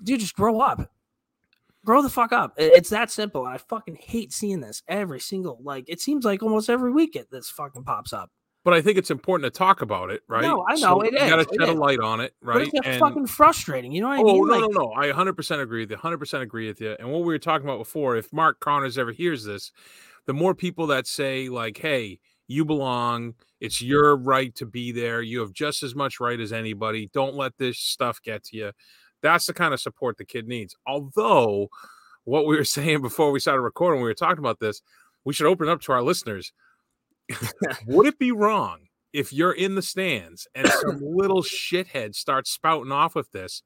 dude, 0.03 0.19
just 0.19 0.35
grow 0.35 0.59
up. 0.59 0.91
Grow 1.89 2.03
the 2.03 2.09
fuck 2.09 2.31
up. 2.31 2.53
It's 2.55 2.91
that 2.91 3.09
simple. 3.09 3.45
And 3.47 3.55
I 3.55 3.57
fucking 3.57 3.97
hate 3.99 4.31
seeing 4.31 4.59
this 4.59 4.83
every 4.87 5.19
single 5.19 5.59
like 5.63 5.85
it 5.87 5.99
seems 5.99 6.23
like 6.23 6.43
almost 6.43 6.69
every 6.69 6.91
week 6.91 7.15
it 7.15 7.31
this 7.31 7.49
fucking 7.49 7.83
pops 7.83 8.13
up. 8.13 8.29
But 8.63 8.75
I 8.75 8.81
think 8.83 8.99
it's 8.99 9.09
important 9.09 9.51
to 9.51 9.57
talk 9.57 9.81
about 9.81 10.11
it, 10.11 10.21
right? 10.27 10.43
No, 10.43 10.63
I 10.69 10.75
know, 10.75 11.01
it 11.01 11.13
you 11.13 11.17
gotta 11.17 11.41
is, 11.41 11.47
shed 11.59 11.67
a 11.67 11.73
light 11.73 11.99
on 11.99 12.19
it, 12.19 12.35
But 12.43 12.47
right? 12.57 12.69
it's 12.71 12.87
And- 12.87 12.99
fucking 12.99 13.25
frustrating. 13.25 13.91
You 13.91 14.01
know 14.01 14.09
what 14.09 14.19
I 14.19 14.21
Oh 14.21 14.23
mean? 14.25 14.47
no, 14.47 14.53
Like, 14.53 14.61
no, 14.71 14.79
no! 14.81 14.91
I 14.95 15.07
100% 15.07 15.61
agree 15.61 15.79
with 15.79 15.89
you. 15.89 15.97
100% 15.97 16.41
agree 16.43 16.67
with 16.67 16.79
you. 16.79 16.95
And 16.99 17.09
what 17.11 17.21
we 17.21 17.33
were 17.33 17.39
talking 17.39 17.65
about 17.67 17.79
before, 17.79 18.15
if 18.17 18.31
Mark 18.31 18.59
Connors 18.59 18.99
ever 18.99 19.11
hears 19.11 19.43
this, 19.45 19.71
the 20.27 20.33
more 20.33 20.53
people 20.53 20.85
that 20.87 21.07
say 21.07 21.49
like, 21.49 21.79
"Hey, 21.79 22.19
you 22.47 22.65
belong. 22.65 23.33
It's 23.59 23.81
your 23.81 24.15
right 24.15 24.53
to 24.57 24.67
be 24.67 24.91
there. 24.91 25.23
You 25.23 25.39
have 25.39 25.53
just 25.53 25.81
as 25.81 25.95
much 25.95 26.19
right 26.19 26.39
as 26.39 26.53
anybody. 26.53 27.09
Don't 27.13 27.33
let 27.33 27.57
this 27.57 27.79
stuff 27.79 28.21
get 28.21 28.43
to 28.43 28.57
you." 28.57 28.71
That's 29.21 29.45
the 29.45 29.53
kind 29.53 29.73
of 29.73 29.81
support 29.81 30.17
the 30.17 30.25
kid 30.25 30.47
needs. 30.47 30.75
Although, 30.87 31.69
what 32.23 32.45
we 32.45 32.55
were 32.55 32.63
saying 32.65 33.01
before 33.01 33.31
we 33.31 33.39
started 33.39 33.61
recording, 33.61 34.01
we 34.01 34.07
were 34.07 34.13
talking 34.13 34.39
about 34.39 34.59
this. 34.59 34.81
We 35.25 35.33
should 35.33 35.47
open 35.47 35.67
it 35.67 35.71
up 35.71 35.81
to 35.81 35.91
our 35.91 36.01
listeners. 36.01 36.53
Would 37.87 38.07
it 38.07 38.17
be 38.19 38.31
wrong 38.31 38.79
if 39.13 39.31
you're 39.33 39.51
in 39.51 39.75
the 39.75 39.81
stands 39.81 40.47
and 40.55 40.67
some 40.67 40.99
little 41.01 41.43
shithead 41.43 42.15
starts 42.15 42.51
spouting 42.51 42.91
off 42.91 43.15
with 43.15 43.31
this? 43.31 43.61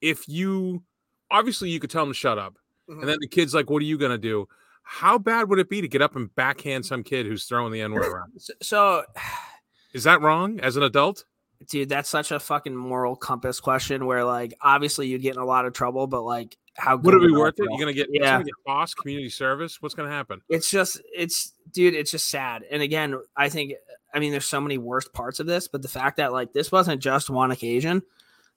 If 0.00 0.28
you 0.28 0.82
obviously 1.30 1.70
you 1.70 1.80
could 1.80 1.90
tell 1.90 2.02
him 2.02 2.10
to 2.10 2.14
shut 2.14 2.38
up, 2.38 2.56
Mhm. 2.90 3.00
and 3.00 3.08
then 3.08 3.18
the 3.20 3.28
kid's 3.28 3.54
like, 3.54 3.70
"What 3.70 3.80
are 3.80 3.86
you 3.86 3.96
gonna 3.96 4.18
do?" 4.18 4.48
How 4.82 5.16
bad 5.16 5.48
would 5.48 5.60
it 5.60 5.68
be 5.68 5.80
to 5.80 5.86
get 5.88 6.02
up 6.02 6.16
and 6.16 6.34
backhand 6.34 6.84
some 6.84 7.04
kid 7.04 7.24
who's 7.26 7.44
throwing 7.44 7.72
the 7.72 7.80
N 7.80 7.92
word 7.92 8.04
around? 8.12 8.32
so 8.60 9.04
Is 9.94 10.04
that 10.04 10.20
wrong 10.20 10.58
as 10.60 10.76
an 10.76 10.82
adult? 10.82 11.24
Dude, 11.68 11.88
that's 11.88 12.08
such 12.08 12.30
a 12.32 12.40
fucking 12.40 12.74
moral 12.76 13.16
compass 13.16 13.60
question 13.60 14.06
where 14.06 14.24
like 14.24 14.54
obviously 14.60 15.06
you 15.08 15.18
get 15.18 15.34
in 15.34 15.40
a 15.40 15.44
lot 15.44 15.64
of 15.66 15.72
trouble, 15.72 16.06
but 16.06 16.22
like 16.22 16.56
how 16.74 16.96
Would 16.96 17.14
it 17.14 17.20
be 17.26 17.32
worth 17.32 17.54
it? 17.58 17.66
You're 17.70 17.78
gonna 17.78 17.92
get, 17.92 18.08
Yeah. 18.10 18.40
gonna 18.40 18.44
get 18.44 18.96
community 18.96 19.28
service. 19.28 19.80
What's 19.82 19.94
gonna 19.94 20.08
happen? 20.10 20.40
it's 20.48 20.70
just 20.70 21.00
it's 21.14 21.52
dude 21.72 21.94
it's 21.94 22.10
just 22.10 22.28
sad 22.28 22.64
and 22.70 22.82
again 22.82 23.18
i 23.36 23.48
think 23.48 23.72
i 24.12 24.18
mean 24.18 24.30
there's 24.30 24.44
so 24.46 24.60
many 24.60 24.76
worst 24.76 25.10
parts 25.14 25.40
of 25.40 25.46
this 25.46 25.68
but 25.68 25.80
the 25.80 25.88
fact 25.88 26.18
that 26.18 26.32
like 26.32 26.52
this 26.52 26.70
wasn't 26.70 27.00
just 27.00 27.30
one 27.30 27.50
occasion 27.50 28.02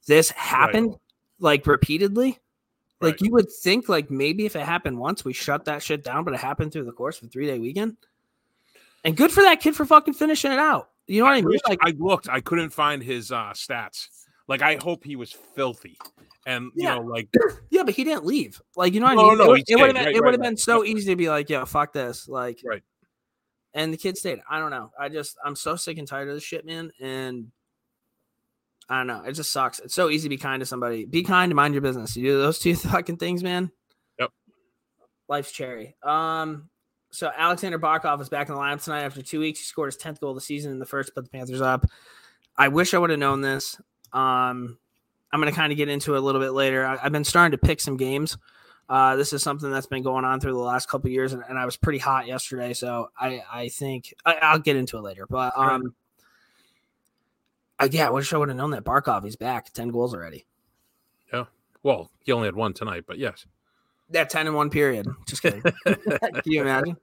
this 0.08 0.30
happened 0.32 0.96
like 1.40 1.66
repeatedly 1.66 2.40
like 3.00 3.14
Right. 3.14 3.22
you 3.22 3.32
would 3.32 3.50
think 3.50 3.88
like 3.88 4.10
maybe 4.12 4.46
if 4.46 4.56
it 4.56 4.64
happened 4.66 4.98
once 4.98 5.24
we 5.24 5.32
shut 5.34 5.66
that 5.66 5.82
shit 5.84 6.04
down 6.04 6.24
but 6.26 6.34
it 6.34 6.40
happened 6.42 6.74
through 6.74 6.84
the 6.86 6.92
course 6.92 7.22
of 7.22 7.28
a 7.28 7.30
three 7.30 7.46
day 7.48 7.60
weekend 7.60 7.96
and 9.06 9.16
good 9.16 9.32
for 9.32 9.44
that 9.44 9.62
kid 9.62 9.76
for 9.76 9.86
fucking 9.86 10.14
finishing 10.14 10.52
it 10.52 10.60
out 10.60 10.90
you 11.08 11.20
know 11.20 11.26
what 11.26 11.36
i 11.36 11.42
mean 11.42 11.60
like 11.68 11.80
I 11.82 11.94
looked, 11.98 12.30
I 12.30 12.42
couldn't 12.42 12.72
find 12.72 13.02
his 13.04 13.32
uh, 13.32 13.52
stats. 13.54 14.08
Like 14.48 14.62
I 14.62 14.76
hope 14.76 15.04
he 15.04 15.16
was 15.16 15.32
filthy, 15.32 15.98
and 16.46 16.72
you 16.76 16.84
know, 16.86 17.00
like 17.02 17.28
yeah 17.72 17.84
but 17.84 17.96
he 17.96 18.04
didn't 18.04 18.26
leave 18.26 18.62
like 18.76 18.94
you 18.94 19.00
know 19.00 19.08
what 19.08 19.18
i 19.18 19.30
mean 19.30 19.38
no, 19.40 19.44
it, 19.46 19.48
would- 19.50 19.64
it 19.70 19.76
would 19.76 19.86
have 19.88 19.96
been 19.96 20.06
Right, 20.06 20.16
it 20.16 20.24
would 20.24 20.30
right, 20.32 20.40
been 20.42 20.58
so 20.58 20.84
easy 20.84 21.12
to 21.12 21.16
be 21.16 21.30
like 21.30 21.50
yo 21.50 21.66
fuck 21.66 21.94
this 21.94 22.28
like 22.30 22.62
Right. 22.64 22.84
and 23.74 23.92
the 23.92 23.98
kid 23.98 24.18
stayed. 24.18 24.40
I 24.50 24.60
don't 24.60 24.70
know. 24.72 24.92
I 25.00 25.10
just 25.10 25.36
I'm 25.44 25.56
so 25.56 25.76
sick 25.76 25.98
and 25.98 26.08
tired 26.08 26.30
of 26.30 26.36
this 26.36 26.44
shit, 26.44 26.66
man. 26.66 26.92
And 27.02 27.52
I 28.88 28.98
don't 28.98 29.08
know. 29.08 29.24
It 29.24 29.34
just 29.34 29.52
sucks. 29.52 29.80
It's 29.80 29.96
so 29.96 30.10
easy 30.10 30.30
to 30.30 30.30
be 30.30 30.38
kind 30.38 30.60
to 30.60 30.66
somebody. 30.68 31.06
Be 31.06 31.24
kind 31.24 31.50
to 31.50 31.56
mind 31.56 31.74
your 31.74 31.82
business. 31.82 32.16
You 32.16 32.24
do 32.24 32.38
those 32.40 32.60
two 32.60 32.76
fucking 32.76 33.18
things, 33.18 33.42
man. 33.44 33.72
Yep. 34.20 34.30
Life's 35.28 35.52
cherry. 35.52 35.96
Um. 36.04 36.70
So 37.16 37.32
Aleksander 37.36 37.80
Barkov 37.80 38.20
is 38.20 38.28
back 38.28 38.50
in 38.50 38.56
the 38.56 38.60
lineup 38.60 38.84
tonight 38.84 39.04
after 39.04 39.22
two 39.22 39.40
weeks. 39.40 39.60
He 39.60 39.64
scored 39.64 39.88
his 39.88 39.96
tenth 39.96 40.20
goal 40.20 40.32
of 40.32 40.36
the 40.36 40.42
season 40.42 40.74
in 40.74 40.80
the 40.80 40.86
first, 40.86 41.16
put 41.16 41.24
the 41.24 41.30
Panthers 41.30 41.62
up. 41.62 41.86
I 42.58 42.68
wish 42.68 42.94
I 42.94 42.98
would 42.98 43.10
have 43.10 43.20
known 43.20 43.40
this. 43.40 43.78
Um, 44.12 44.78
I'm 45.32 45.42
going 45.42 45.52
to 45.52 45.56
kind 45.56 45.72
of 45.72 45.78
get 45.78 45.88
into 45.88 46.16
it 46.16 46.18
a 46.18 46.22
little 46.22 46.42
bit 46.42 46.52
later. 46.52 46.86
I, 46.86 46.98
have 46.98 47.14
been 47.14 47.24
starting 47.24 47.52
to 47.52 47.58
pick 47.58 47.80
some 47.80 47.96
games. 47.96 48.38
Uh, 48.90 49.16
this 49.16 49.32
is 49.32 49.42
something 49.42 49.72
that's 49.72 49.88
been 49.88 50.04
going 50.04 50.26
on 50.26 50.42
through 50.42 50.54
the 50.54 50.60
last 50.60 50.90
couple 50.90 51.10
years, 51.10 51.32
and, 51.32 51.42
and, 51.50 51.58
I 51.58 51.66
was 51.66 51.76
pretty 51.76 51.98
hot 51.98 52.28
yesterday, 52.28 52.74
so 52.74 53.10
I 53.20 53.42
I 53.52 53.70
think 53.70 54.14
I, 54.24 54.54
will 54.54 54.60
get 54.60 54.76
into 54.76 54.98
it 54.98 55.02
later. 55.02 55.26
But 55.28 55.58
um, 55.58 55.96
I, 57.80 57.86
yeah, 57.86 58.08
I 58.08 58.10
wish 58.12 58.32
I 58.32 58.38
would 58.38 58.50
have 58.50 58.58
known 58.58 58.70
that 58.72 58.84
Barkov 58.84 59.24
he's 59.24 59.36
back, 59.36 59.74
ten 59.74 59.90
goals 59.90 60.14
already. 60.14 60.46
Yeah, 61.34 61.46
well, 61.82 62.12
he 62.24 62.32
only 62.32 62.46
had 62.46 62.56
one 62.56 62.74
tonight, 62.74 63.06
but 63.08 63.18
yes, 63.18 63.48
that 64.10 64.30
ten 64.30 64.48
in 64.48 64.54
one 64.54 64.70
period. 64.70 65.08
Just 65.28 65.42
kidding. 65.42 65.62
Can 65.86 66.42
you 66.46 66.62
imagine? 66.62 66.98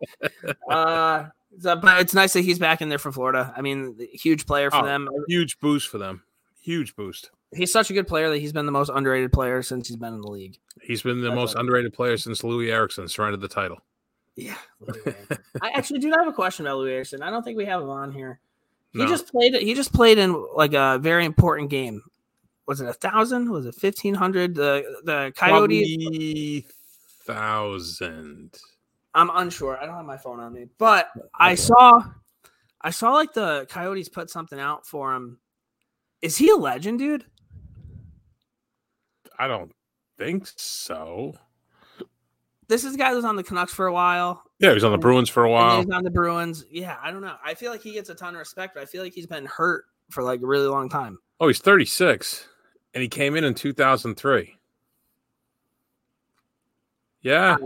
Uh, 0.69 1.27
so, 1.59 1.77
but 1.77 2.01
it's 2.01 2.15
nice 2.15 2.33
that 2.33 2.43
he's 2.43 2.59
back 2.59 2.81
in 2.81 2.89
there 2.89 2.99
for 2.99 3.13
Florida. 3.13 3.53
I 3.57 3.61
mean, 3.61 3.97
huge 4.13 4.47
player 4.47 4.71
for 4.71 4.79
oh, 4.79 4.87
them. 4.87 5.09
Huge 5.29 5.59
boost 5.61 5.89
for 5.89 5.99
them. 5.99 6.23
Huge 6.61 6.97
boost 6.97 7.31
he's 7.55 7.73
such 7.73 7.91
a 7.91 7.93
good 7.93 8.07
player 8.07 8.31
that 8.31 8.39
he's 8.39 8.53
been 8.53 8.67
the 8.67 8.73
most 8.73 8.91
underrated 8.93 9.33
player 9.33 9.63
since 9.63 9.89
he's 9.89 9.97
been 9.97 10.15
in 10.15 10.21
the 10.21 10.31
league. 10.31 10.59
He's 10.83 11.03
been 11.03 11.21
the 11.21 11.29
That's 11.29 11.37
most 11.37 11.55
like, 11.55 11.61
underrated 11.61 11.93
player 11.93 12.17
since 12.17 12.43
Loui 12.43 12.71
Eriksson 12.71 13.09
surrendered 13.09 13.41
the 13.41 13.49
title. 13.49 13.81
Yeah. 14.35 14.57
I 15.61 15.71
actually 15.75 16.01
do 16.01 16.11
have 16.11 16.27
a 16.27 16.33
question 16.33 16.67
about 16.67 16.79
Loui 16.79 16.91
Eriksson. 16.93 17.23
I 17.23 17.31
don't 17.31 17.43
think 17.43 17.57
we 17.57 17.67
have 17.67 17.83
him 17.83 17.91
on 17.91 18.13
here. 18.13 18.41
He 18.93 18.99
no. 18.99 19.07
just 19.07 19.31
played 19.31 19.55
he 19.55 19.73
just 19.73 19.93
played 19.93 20.19
in 20.19 20.47
like 20.55 20.75
a 20.75 20.99
very 21.01 21.25
important 21.25 21.71
game. 21.71 22.03
Was 22.67 22.81
it 22.81 22.89
a 22.89 22.93
thousand? 22.93 23.51
Was 23.51 23.65
it 23.65 23.75
fifteen 23.75 24.15
hundred? 24.15 24.55
The 24.55 24.85
the 25.05 25.33
Coyotes 25.35 26.65
thousand. 27.27 28.59
I'm 29.15 29.31
unsure. 29.35 29.79
I 29.79 29.87
don't 29.87 29.97
have 29.97 30.05
my 30.05 30.17
phone 30.17 30.41
on 30.41 30.53
me, 30.53 30.67
but 30.79 31.11
okay. 31.17 31.27
I 31.39 31.55
saw 31.55 32.03
I 32.81 32.91
saw 32.91 33.13
like 33.13 33.33
the 33.33 33.67
Coyotes 33.69 34.09
put 34.09 34.31
something 34.31 34.59
out 34.59 34.87
for 34.87 35.15
him. 35.15 35.39
Is 36.21 36.37
he 36.37 36.51
a 36.51 36.57
legend, 36.57 36.99
dude? 36.99 37.25
I 39.39 39.49
don't 39.49 39.73
think 40.19 40.47
so. 40.57 41.35
This 42.69 42.85
is 42.85 42.95
a 42.95 42.99
guy 42.99 43.11
who's 43.11 43.25
on 43.25 43.37
the 43.37 43.43
Canucks 43.43 43.75
for 43.75 43.87
a 43.87 43.93
while. 43.93 44.43
Yeah, 44.59 44.73
he's 44.73 44.85
on 44.85 44.93
the 44.93 44.99
Bruins 44.99 45.29
for 45.29 45.45
a 45.45 45.51
while. 45.51 45.83
He's 45.83 45.91
on 45.91 46.05
the 46.05 46.11
Bruins. 46.11 46.65
Yeah, 46.71 46.97
I 47.03 47.11
don't 47.11 47.21
know. 47.21 47.35
I 47.45 47.55
feel 47.55 47.71
like 47.71 47.83
he 47.83 47.93
gets 47.93 48.09
a 48.09 48.15
ton 48.15 48.35
of 48.35 48.39
respect, 48.39 48.75
but 48.75 48.83
I 48.83 48.87
feel 48.87 49.03
like 49.03 49.13
he's 49.13 49.27
been 49.27 49.47
hurt 49.47 49.85
for 50.11 50.23
like 50.23 50.41
a 50.41 50.47
really 50.47 50.69
long 50.69 50.89
time. 50.89 51.19
Oh, 51.41 51.49
he's 51.49 51.59
36 51.59 52.49
and 52.95 53.03
he 53.03 53.09
came 53.09 53.37
in 53.37 53.45
in 53.45 53.55
2003. 53.55 54.57
Yeah. 57.23 57.57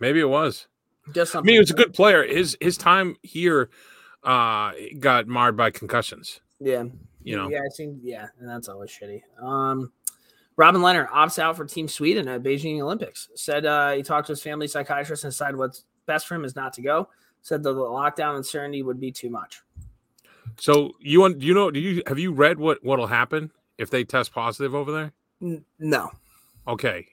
Maybe 0.00 0.20
it 0.20 0.28
was. 0.28 0.66
Just 1.12 1.36
I 1.36 1.40
mean, 1.40 1.54
he 1.54 1.58
was 1.58 1.70
a 1.70 1.74
good 1.74 1.92
player. 1.92 2.26
His 2.26 2.56
his 2.60 2.76
time 2.76 3.16
here 3.22 3.70
uh 4.22 4.72
got 4.98 5.26
marred 5.26 5.56
by 5.56 5.70
concussions. 5.70 6.40
Yeah. 6.60 6.84
You 7.22 7.36
know. 7.36 7.48
Yeah, 7.48 7.58
I 7.58 7.74
think 7.76 7.98
yeah, 8.02 8.26
and 8.38 8.48
that's 8.48 8.68
always 8.68 8.90
shitty. 8.90 9.22
Um 9.42 9.92
Robin 10.56 10.80
Lehner 10.80 11.08
opts 11.08 11.38
out 11.38 11.56
for 11.56 11.64
Team 11.64 11.88
Sweden 11.88 12.28
at 12.28 12.42
Beijing 12.42 12.80
Olympics. 12.80 13.28
Said 13.34 13.66
uh, 13.66 13.92
he 13.92 14.02
talked 14.02 14.28
to 14.28 14.32
his 14.32 14.42
family 14.42 14.68
psychiatrist 14.68 15.24
and 15.24 15.32
decided 15.32 15.56
what's 15.56 15.84
best 16.06 16.28
for 16.28 16.36
him 16.36 16.44
is 16.44 16.54
not 16.54 16.72
to 16.74 16.82
go. 16.82 17.08
Said 17.42 17.62
the 17.62 17.74
lockdown 17.74 18.36
uncertainty 18.36 18.82
would 18.82 19.00
be 19.00 19.10
too 19.10 19.30
much. 19.30 19.62
So 20.58 20.92
you 21.00 21.20
want 21.20 21.40
do 21.40 21.46
you 21.46 21.54
know 21.54 21.70
do 21.70 21.80
you 21.80 22.02
have 22.06 22.18
you 22.18 22.32
read 22.32 22.58
what 22.58 22.84
what'll 22.84 23.08
happen 23.08 23.50
if 23.78 23.90
they 23.90 24.04
test 24.04 24.32
positive 24.32 24.74
over 24.74 24.92
there? 24.92 25.12
N- 25.42 25.64
no. 25.78 26.10
Okay. 26.68 27.08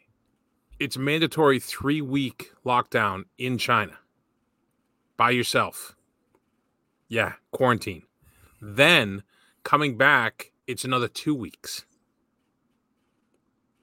It's 0.82 0.98
mandatory 0.98 1.60
3 1.60 2.02
week 2.02 2.54
lockdown 2.66 3.26
in 3.38 3.60
China 3.60 4.00
by 5.16 5.30
yourself. 5.30 5.96
Yeah, 7.08 7.34
quarantine. 7.52 8.02
Then 8.60 9.22
coming 9.62 9.96
back, 9.96 10.52
it's 10.66 10.84
another 10.84 11.08
2 11.08 11.36
weeks. 11.36 11.86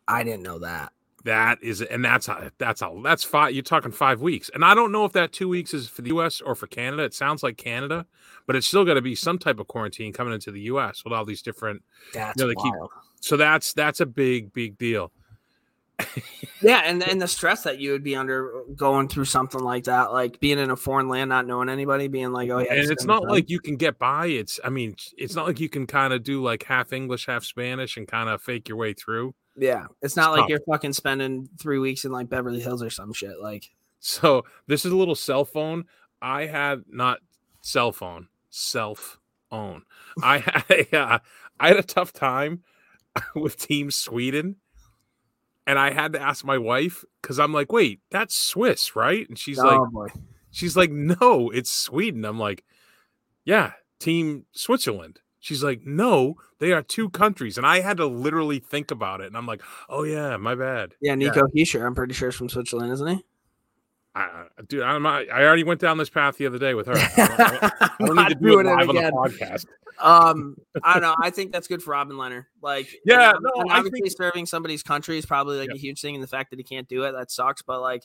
I 0.08 0.24
didn't 0.24 0.42
know 0.42 0.58
that. 0.58 0.92
That 1.22 1.62
is, 1.62 1.82
and 1.82 2.04
that's 2.04 2.26
a, 2.26 2.50
that's 2.58 2.82
a, 2.82 2.92
that's 3.04 3.22
five. 3.22 3.54
You're 3.54 3.62
talking 3.62 3.92
five 3.92 4.20
weeks, 4.20 4.50
and 4.52 4.64
I 4.64 4.74
don't 4.74 4.90
know 4.90 5.04
if 5.04 5.12
that 5.12 5.32
two 5.32 5.48
weeks 5.48 5.74
is 5.74 5.88
for 5.88 6.02
the 6.02 6.08
U.S. 6.08 6.40
or 6.40 6.56
for 6.56 6.66
Canada. 6.66 7.04
It 7.04 7.14
sounds 7.14 7.44
like 7.44 7.56
Canada, 7.58 8.06
but 8.46 8.56
it's 8.56 8.66
still 8.66 8.84
got 8.84 8.94
to 8.94 9.02
be 9.02 9.14
some 9.14 9.38
type 9.38 9.60
of 9.60 9.68
quarantine 9.68 10.12
coming 10.12 10.32
into 10.32 10.50
the 10.50 10.62
U.S. 10.62 11.04
with 11.04 11.12
all 11.12 11.24
these 11.24 11.42
different. 11.42 11.82
That's 12.14 12.40
you 12.40 12.54
know, 12.54 12.62
keep, 12.62 12.72
so 13.20 13.36
that's 13.36 13.72
that's 13.72 14.00
a 14.00 14.06
big 14.06 14.52
big 14.52 14.78
deal. 14.78 15.12
Yeah, 16.62 16.82
and 16.84 17.02
and 17.02 17.20
the 17.20 17.28
stress 17.28 17.62
that 17.64 17.78
you 17.78 17.92
would 17.92 18.02
be 18.02 18.16
under 18.16 18.62
going 18.74 19.08
through 19.08 19.24
something 19.24 19.60
like 19.60 19.84
that, 19.84 20.12
like 20.12 20.40
being 20.40 20.58
in 20.58 20.70
a 20.70 20.76
foreign 20.76 21.08
land, 21.08 21.28
not 21.28 21.46
knowing 21.46 21.68
anybody, 21.68 22.08
being 22.08 22.32
like, 22.32 22.50
oh 22.50 22.58
yeah, 22.58 22.72
and 22.72 22.90
it's 22.90 23.04
not 23.04 23.24
like 23.24 23.50
you 23.50 23.60
can 23.60 23.76
get 23.76 23.98
by. 23.98 24.26
It's, 24.26 24.60
I 24.64 24.70
mean, 24.70 24.96
it's 25.16 25.34
not 25.34 25.46
like 25.46 25.60
you 25.60 25.68
can 25.68 25.86
kind 25.86 26.12
of 26.12 26.22
do 26.22 26.42
like 26.42 26.62
half 26.64 26.92
English, 26.92 27.26
half 27.26 27.44
Spanish, 27.44 27.96
and 27.96 28.06
kind 28.06 28.28
of 28.28 28.42
fake 28.42 28.68
your 28.68 28.78
way 28.78 28.92
through. 28.92 29.34
Yeah, 29.56 29.86
it's 30.02 30.16
not 30.16 30.32
it's 30.32 30.40
like 30.40 30.48
you're 30.48 30.60
fucking 30.70 30.92
spending 30.92 31.48
three 31.60 31.78
weeks 31.78 32.04
in 32.04 32.12
like 32.12 32.28
Beverly 32.28 32.60
Hills 32.60 32.82
or 32.82 32.90
some 32.90 33.12
shit. 33.12 33.40
Like, 33.40 33.70
so 33.98 34.44
this 34.66 34.84
is 34.84 34.92
a 34.92 34.96
little 34.96 35.16
cell 35.16 35.44
phone. 35.44 35.84
I 36.22 36.46
had 36.46 36.84
not 36.88 37.18
cell 37.60 37.92
phone, 37.92 38.28
self 38.50 39.18
own. 39.50 39.82
I 40.22 40.38
had 40.38 40.64
a, 40.70 40.96
uh, 40.96 41.18
I 41.58 41.68
had 41.68 41.76
a 41.76 41.82
tough 41.82 42.12
time 42.12 42.62
with 43.34 43.58
Team 43.58 43.90
Sweden, 43.90 44.56
and 45.68 45.78
I 45.78 45.92
had 45.92 46.14
to 46.14 46.20
ask 46.20 46.46
my 46.46 46.56
wife 46.56 47.04
because 47.20 47.38
I'm 47.38 47.52
like, 47.52 47.70
wait, 47.70 48.00
that's 48.10 48.34
Swiss, 48.34 48.96
right? 48.96 49.28
And 49.28 49.38
she's 49.38 49.58
oh, 49.58 49.66
like, 49.66 49.90
boy. 49.90 50.08
she's 50.50 50.78
like, 50.78 50.90
no, 50.90 51.50
it's 51.50 51.70
Sweden. 51.70 52.24
I'm 52.24 52.38
like, 52.38 52.64
yeah, 53.44 53.72
Team 54.00 54.46
Switzerland. 54.52 55.20
She's 55.40 55.62
like, 55.62 55.82
no, 55.84 56.36
they 56.58 56.72
are 56.72 56.80
two 56.80 57.10
countries. 57.10 57.58
And 57.58 57.66
I 57.66 57.80
had 57.80 57.98
to 57.98 58.06
literally 58.06 58.60
think 58.60 58.90
about 58.90 59.20
it. 59.20 59.26
And 59.26 59.36
I'm 59.36 59.46
like, 59.46 59.60
oh, 59.90 60.04
yeah, 60.04 60.38
my 60.38 60.54
bad. 60.54 60.94
Yeah, 61.02 61.14
Nico 61.14 61.46
yeah. 61.52 61.64
Hischier, 61.64 61.84
I'm 61.84 61.94
pretty 61.94 62.14
sure 62.14 62.30
is 62.30 62.34
from 62.34 62.48
Switzerland, 62.48 62.90
isn't 62.90 63.06
he? 63.06 63.24
I, 64.18 64.44
dude, 64.66 64.82
I'm, 64.82 65.06
I 65.06 65.26
already 65.30 65.64
went 65.64 65.80
down 65.80 65.96
this 65.98 66.10
path 66.10 66.36
the 66.38 66.46
other 66.46 66.58
day 66.58 66.74
with 66.74 66.86
her. 66.88 66.94
I 66.96 67.88
don't, 68.00 68.18
I 68.18 68.22
need 68.22 68.28
to 68.30 68.34
do 68.34 68.58
it 68.58 68.66
live 68.66 68.88
on 68.88 68.94
the 68.96 69.02
podcast. 69.02 69.66
um, 70.00 70.56
I 70.82 70.94
don't 70.94 71.02
know. 71.02 71.14
I 71.22 71.30
think 71.30 71.52
that's 71.52 71.68
good 71.68 71.82
for 71.82 71.92
Robin 71.92 72.16
Lehner. 72.16 72.46
Like, 72.60 72.88
yeah, 73.04 73.32
no, 73.40 73.50
and 73.56 73.70
obviously 73.70 74.00
think... 74.00 74.16
serving 74.16 74.46
somebody's 74.46 74.82
country 74.82 75.18
is 75.18 75.26
probably 75.26 75.58
like 75.58 75.68
yeah. 75.68 75.76
a 75.76 75.78
huge 75.78 76.00
thing. 76.00 76.14
And 76.14 76.22
the 76.22 76.28
fact 76.28 76.50
that 76.50 76.58
he 76.58 76.64
can't 76.64 76.88
do 76.88 77.04
it, 77.04 77.12
that 77.12 77.30
sucks. 77.30 77.62
But 77.62 77.80
like, 77.80 78.04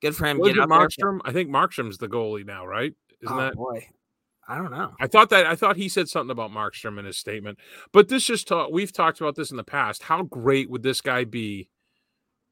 good 0.00 0.14
for 0.14 0.26
him. 0.26 0.40
Get 0.40 0.56
Markstrom. 0.56 1.20
I 1.24 1.32
think 1.32 1.50
Markstrom's 1.50 1.98
the 1.98 2.08
goalie 2.08 2.46
now, 2.46 2.64
right? 2.64 2.94
Isn't 3.22 3.36
oh, 3.36 3.40
that 3.40 3.54
boy? 3.54 3.88
I 4.48 4.56
don't 4.56 4.70
know. 4.70 4.92
I 5.00 5.08
thought 5.08 5.30
that 5.30 5.46
I 5.46 5.56
thought 5.56 5.76
he 5.76 5.88
said 5.88 6.08
something 6.08 6.30
about 6.30 6.52
Markstrom 6.52 7.00
in 7.00 7.04
his 7.04 7.18
statement, 7.18 7.58
but 7.92 8.08
this 8.08 8.24
just 8.24 8.46
talk. 8.46 8.70
We've 8.70 8.92
talked 8.92 9.20
about 9.20 9.34
this 9.34 9.50
in 9.50 9.56
the 9.56 9.64
past. 9.64 10.04
How 10.04 10.22
great 10.22 10.70
would 10.70 10.84
this 10.84 11.00
guy 11.00 11.24
be 11.24 11.68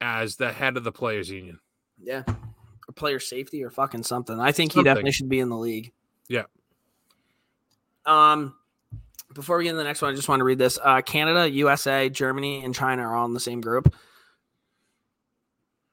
as 0.01 0.37
the 0.37 0.53
head 0.53 0.77
of 0.77 0.83
the 0.83 0.91
players' 0.91 1.31
union? 1.31 1.61
Yeah, 2.03 2.25
or 2.89 2.93
player 2.93 3.21
safety 3.21 3.65
or 3.65 3.71
fucking 3.71 4.03
something. 4.03 4.39
I 4.39 4.53
think 4.53 4.73
something. 4.73 4.85
he 4.85 4.91
definitely 4.91 5.13
should 5.13 5.29
be 5.29 5.41
in 5.41 5.49
the 5.49 5.57
league. 5.57 5.93
Yeah. 6.29 6.45
Um, 8.07 8.55
before 9.35 9.59
we 9.59 9.65
get 9.65 9.71
into 9.71 9.79
the 9.79 9.85
next 9.85 10.03
one, 10.03 10.13
I 10.13 10.17
just 10.17 10.29
want 10.29 10.41
to 10.41 10.45
read 10.45 10.59
this. 10.59 10.79
Uh, 10.83 11.01
Canada, 11.03 11.51
USA, 11.51 12.09
Germany, 12.09 12.65
and 12.65 12.75
China 12.75 13.03
are 13.03 13.17
all 13.17 13.27
in 13.27 13.35
the 13.35 13.41
same 13.41 13.61
group. 13.61 13.95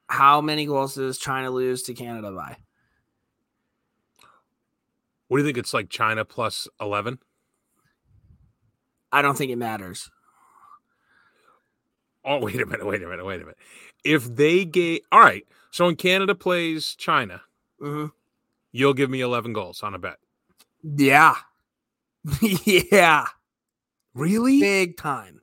How 0.08 0.40
many 0.40 0.66
goals 0.66 0.94
does 0.94 1.18
China 1.18 1.50
lose 1.50 1.82
to 1.84 1.94
Canada 1.94 2.30
by? 2.32 2.56
What 5.28 5.38
do 5.38 5.42
you 5.42 5.48
think? 5.48 5.56
It's 5.56 5.72
like 5.72 5.88
China 5.88 6.24
plus 6.26 6.68
11? 6.80 7.18
I 9.10 9.22
don't 9.22 9.36
think 9.36 9.50
it 9.50 9.56
matters. 9.56 10.10
Oh, 12.24 12.38
wait 12.42 12.60
a 12.60 12.66
minute, 12.66 12.86
wait 12.86 13.02
a 13.02 13.06
minute, 13.06 13.24
wait 13.24 13.36
a 13.36 13.44
minute. 13.44 13.58
If 14.04 14.24
they 14.24 14.64
gave, 14.64 15.00
all 15.10 15.20
right, 15.20 15.46
so 15.72 15.86
when 15.86 15.96
Canada 15.96 16.34
plays 16.34 16.94
China, 16.96 17.40
mm-hmm. 17.80 18.06
you'll 18.72 18.94
give 18.94 19.10
me 19.10 19.22
11 19.22 19.54
goals 19.54 19.82
on 19.82 19.94
a 19.94 19.98
bet. 19.98 20.18
Yeah. 20.84 21.34
yeah. 22.42 23.26
Really? 24.14 24.60
Big 24.60 24.98
time. 24.98 25.40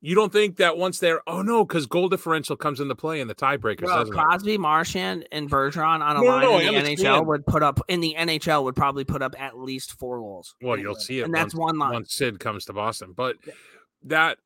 You 0.00 0.14
don't 0.14 0.30
think 0.30 0.58
that 0.58 0.76
once 0.76 0.98
they're 0.98 1.22
oh 1.26 1.40
no, 1.40 1.64
because 1.64 1.86
goal 1.86 2.10
differential 2.10 2.56
comes 2.56 2.78
into 2.78 2.94
play 2.94 3.20
in 3.20 3.26
the 3.26 3.34
tiebreakers, 3.34 4.10
Crosby, 4.10 4.54
it? 4.54 4.60
Marchand, 4.60 5.26
and 5.32 5.50
Bergeron 5.50 6.02
on 6.02 6.18
a 6.18 6.20
no, 6.20 6.26
line 6.26 6.42
no, 6.42 6.58
in 6.58 6.84
the 6.84 6.94
NHL 6.94 7.24
would 7.24 7.46
put 7.46 7.62
up 7.62 7.80
in 7.88 8.00
the 8.00 8.14
NHL 8.18 8.64
would 8.64 8.76
probably 8.76 9.04
put 9.04 9.22
up 9.22 9.34
at 9.40 9.56
least 9.56 9.92
four 9.92 10.18
goals. 10.18 10.56
Well, 10.60 10.78
you'll 10.78 10.94
see 10.94 11.20
it, 11.20 11.24
and 11.24 11.34
that's 11.34 11.54
one 11.54 11.78
line. 11.78 11.94
Once 11.94 12.12
Sid 12.12 12.38
comes 12.38 12.66
to 12.66 12.74
Boston, 12.74 13.14
but 13.16 13.36
that, 14.02 14.36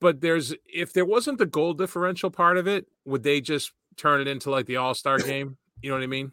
but 0.00 0.20
there's 0.20 0.54
if 0.72 0.92
there 0.92 1.04
wasn't 1.04 1.38
the 1.38 1.46
goal 1.46 1.74
differential 1.74 2.30
part 2.30 2.56
of 2.56 2.66
it, 2.66 2.86
would 3.04 3.22
they 3.22 3.40
just 3.40 3.72
turn 3.96 4.20
it 4.20 4.28
into 4.28 4.50
like 4.50 4.66
the 4.66 4.76
All 4.76 4.94
Star 4.94 5.18
game? 5.20 5.56
You 5.80 5.90
know 5.90 5.96
what 5.96 6.02
I 6.02 6.08
mean? 6.08 6.32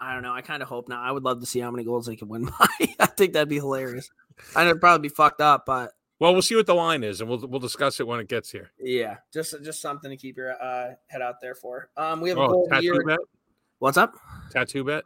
I 0.00 0.14
don't 0.14 0.22
know. 0.22 0.32
I 0.32 0.40
kind 0.42 0.62
of 0.62 0.68
hope 0.68 0.88
not. 0.88 1.06
I 1.06 1.12
would 1.12 1.22
love 1.22 1.40
to 1.40 1.46
see 1.46 1.60
how 1.60 1.70
many 1.70 1.84
goals 1.84 2.06
they 2.06 2.16
could 2.16 2.28
win 2.28 2.44
by. 2.58 2.66
I 2.98 3.06
think 3.06 3.34
that'd 3.34 3.48
be 3.48 3.56
hilarious. 3.56 4.10
I 4.56 4.66
would 4.66 4.80
probably 4.80 5.08
be 5.08 5.14
fucked 5.14 5.40
up, 5.40 5.64
but 5.66 5.92
well, 6.18 6.32
we'll 6.32 6.42
see 6.42 6.56
what 6.56 6.66
the 6.66 6.74
line 6.74 7.02
is, 7.02 7.20
and 7.20 7.28
we'll 7.28 7.46
we'll 7.46 7.60
discuss 7.60 8.00
it 8.00 8.06
when 8.06 8.20
it 8.20 8.28
gets 8.28 8.50
here. 8.50 8.70
Yeah, 8.78 9.16
just 9.32 9.54
just 9.62 9.80
something 9.80 10.10
to 10.10 10.16
keep 10.16 10.36
your 10.36 10.52
uh, 10.62 10.94
head 11.08 11.22
out 11.22 11.36
there 11.40 11.54
for. 11.54 11.90
Um, 11.96 12.20
we 12.20 12.28
have 12.28 12.38
a 12.38 12.42
oh, 12.42 12.48
goal 12.48 12.68
tattoo 12.68 12.92
here. 12.92 13.04
Bet? 13.04 13.18
What's 13.78 13.96
up? 13.96 14.14
Tattoo 14.50 14.84
bet. 14.84 15.04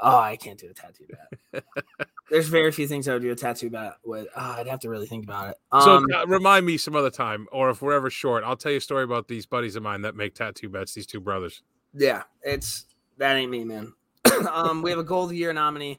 Oh, 0.00 0.18
I 0.18 0.36
can't 0.36 0.58
do 0.58 0.68
a 0.68 0.74
tattoo 0.74 1.06
bet. 1.52 1.64
There's 2.30 2.48
very 2.48 2.72
few 2.72 2.88
things 2.88 3.08
I 3.08 3.12
would 3.12 3.22
do 3.22 3.30
a 3.30 3.36
tattoo 3.36 3.70
bet 3.70 3.94
with. 4.04 4.26
Oh, 4.36 4.40
I'd 4.40 4.66
have 4.66 4.80
to 4.80 4.88
really 4.88 5.06
think 5.06 5.24
about 5.24 5.50
it. 5.50 5.56
Um, 5.70 5.82
so 5.82 6.16
uh, 6.16 6.26
remind 6.26 6.66
me 6.66 6.76
some 6.78 6.96
other 6.96 7.10
time, 7.10 7.46
or 7.52 7.70
if 7.70 7.80
we're 7.80 7.92
ever 7.92 8.10
short, 8.10 8.44
I'll 8.44 8.56
tell 8.56 8.72
you 8.72 8.78
a 8.78 8.80
story 8.80 9.04
about 9.04 9.28
these 9.28 9.46
buddies 9.46 9.76
of 9.76 9.82
mine 9.82 10.02
that 10.02 10.16
make 10.16 10.34
tattoo 10.34 10.68
bets. 10.68 10.94
These 10.94 11.06
two 11.06 11.20
brothers. 11.20 11.62
yeah, 11.94 12.22
it's 12.42 12.86
that 13.18 13.36
ain't 13.36 13.50
me, 13.50 13.64
man. 13.64 13.92
um, 14.52 14.82
we 14.82 14.90
have 14.90 14.98
a 14.98 15.04
goal 15.04 15.24
of 15.24 15.30
the 15.30 15.36
year 15.36 15.52
nominee. 15.52 15.98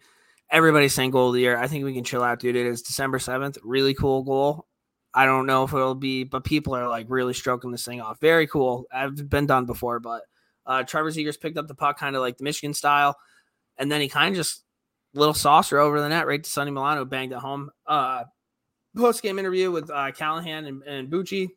Everybody's 0.51 0.93
saying 0.93 1.11
goal 1.11 1.29
of 1.29 1.33
the 1.35 1.41
year. 1.41 1.57
I 1.57 1.67
think 1.67 1.85
we 1.85 1.93
can 1.93 2.03
chill 2.03 2.23
out, 2.23 2.39
dude. 2.39 2.55
It 2.55 2.65
is 2.65 2.81
December 2.81 3.19
seventh. 3.19 3.57
Really 3.63 3.93
cool 3.93 4.23
goal. 4.23 4.67
I 5.13 5.25
don't 5.25 5.45
know 5.45 5.63
if 5.63 5.73
it'll 5.73 5.95
be, 5.95 6.25
but 6.25 6.43
people 6.43 6.75
are 6.75 6.89
like 6.89 7.05
really 7.09 7.33
stroking 7.33 7.71
this 7.71 7.85
thing 7.85 8.01
off. 8.01 8.19
Very 8.19 8.47
cool. 8.47 8.85
I've 8.93 9.29
been 9.29 9.45
done 9.45 9.65
before, 9.65 10.01
but 10.01 10.23
uh, 10.65 10.83
Trevor 10.83 11.11
Zegras 11.11 11.39
picked 11.39 11.57
up 11.57 11.67
the 11.67 11.75
puck 11.75 11.97
kind 11.97 12.17
of 12.17 12.21
like 12.21 12.37
the 12.37 12.43
Michigan 12.43 12.73
style, 12.73 13.15
and 13.77 13.91
then 13.91 14.01
he 14.01 14.07
kind 14.09 14.33
of 14.33 14.37
just 14.37 14.63
little 15.13 15.33
saucer 15.33 15.79
over 15.79 15.99
the 16.01 16.09
net 16.09 16.27
right 16.27 16.43
to 16.43 16.49
Sonny 16.49 16.71
Milano, 16.71 17.05
banged 17.05 17.31
it 17.31 17.37
home. 17.39 17.71
Uh, 17.85 18.23
Post 18.95 19.21
game 19.21 19.39
interview 19.39 19.71
with 19.71 19.89
uh, 19.91 20.11
Callahan 20.11 20.65
and, 20.65 20.83
and 20.83 21.09
Bucci. 21.11 21.49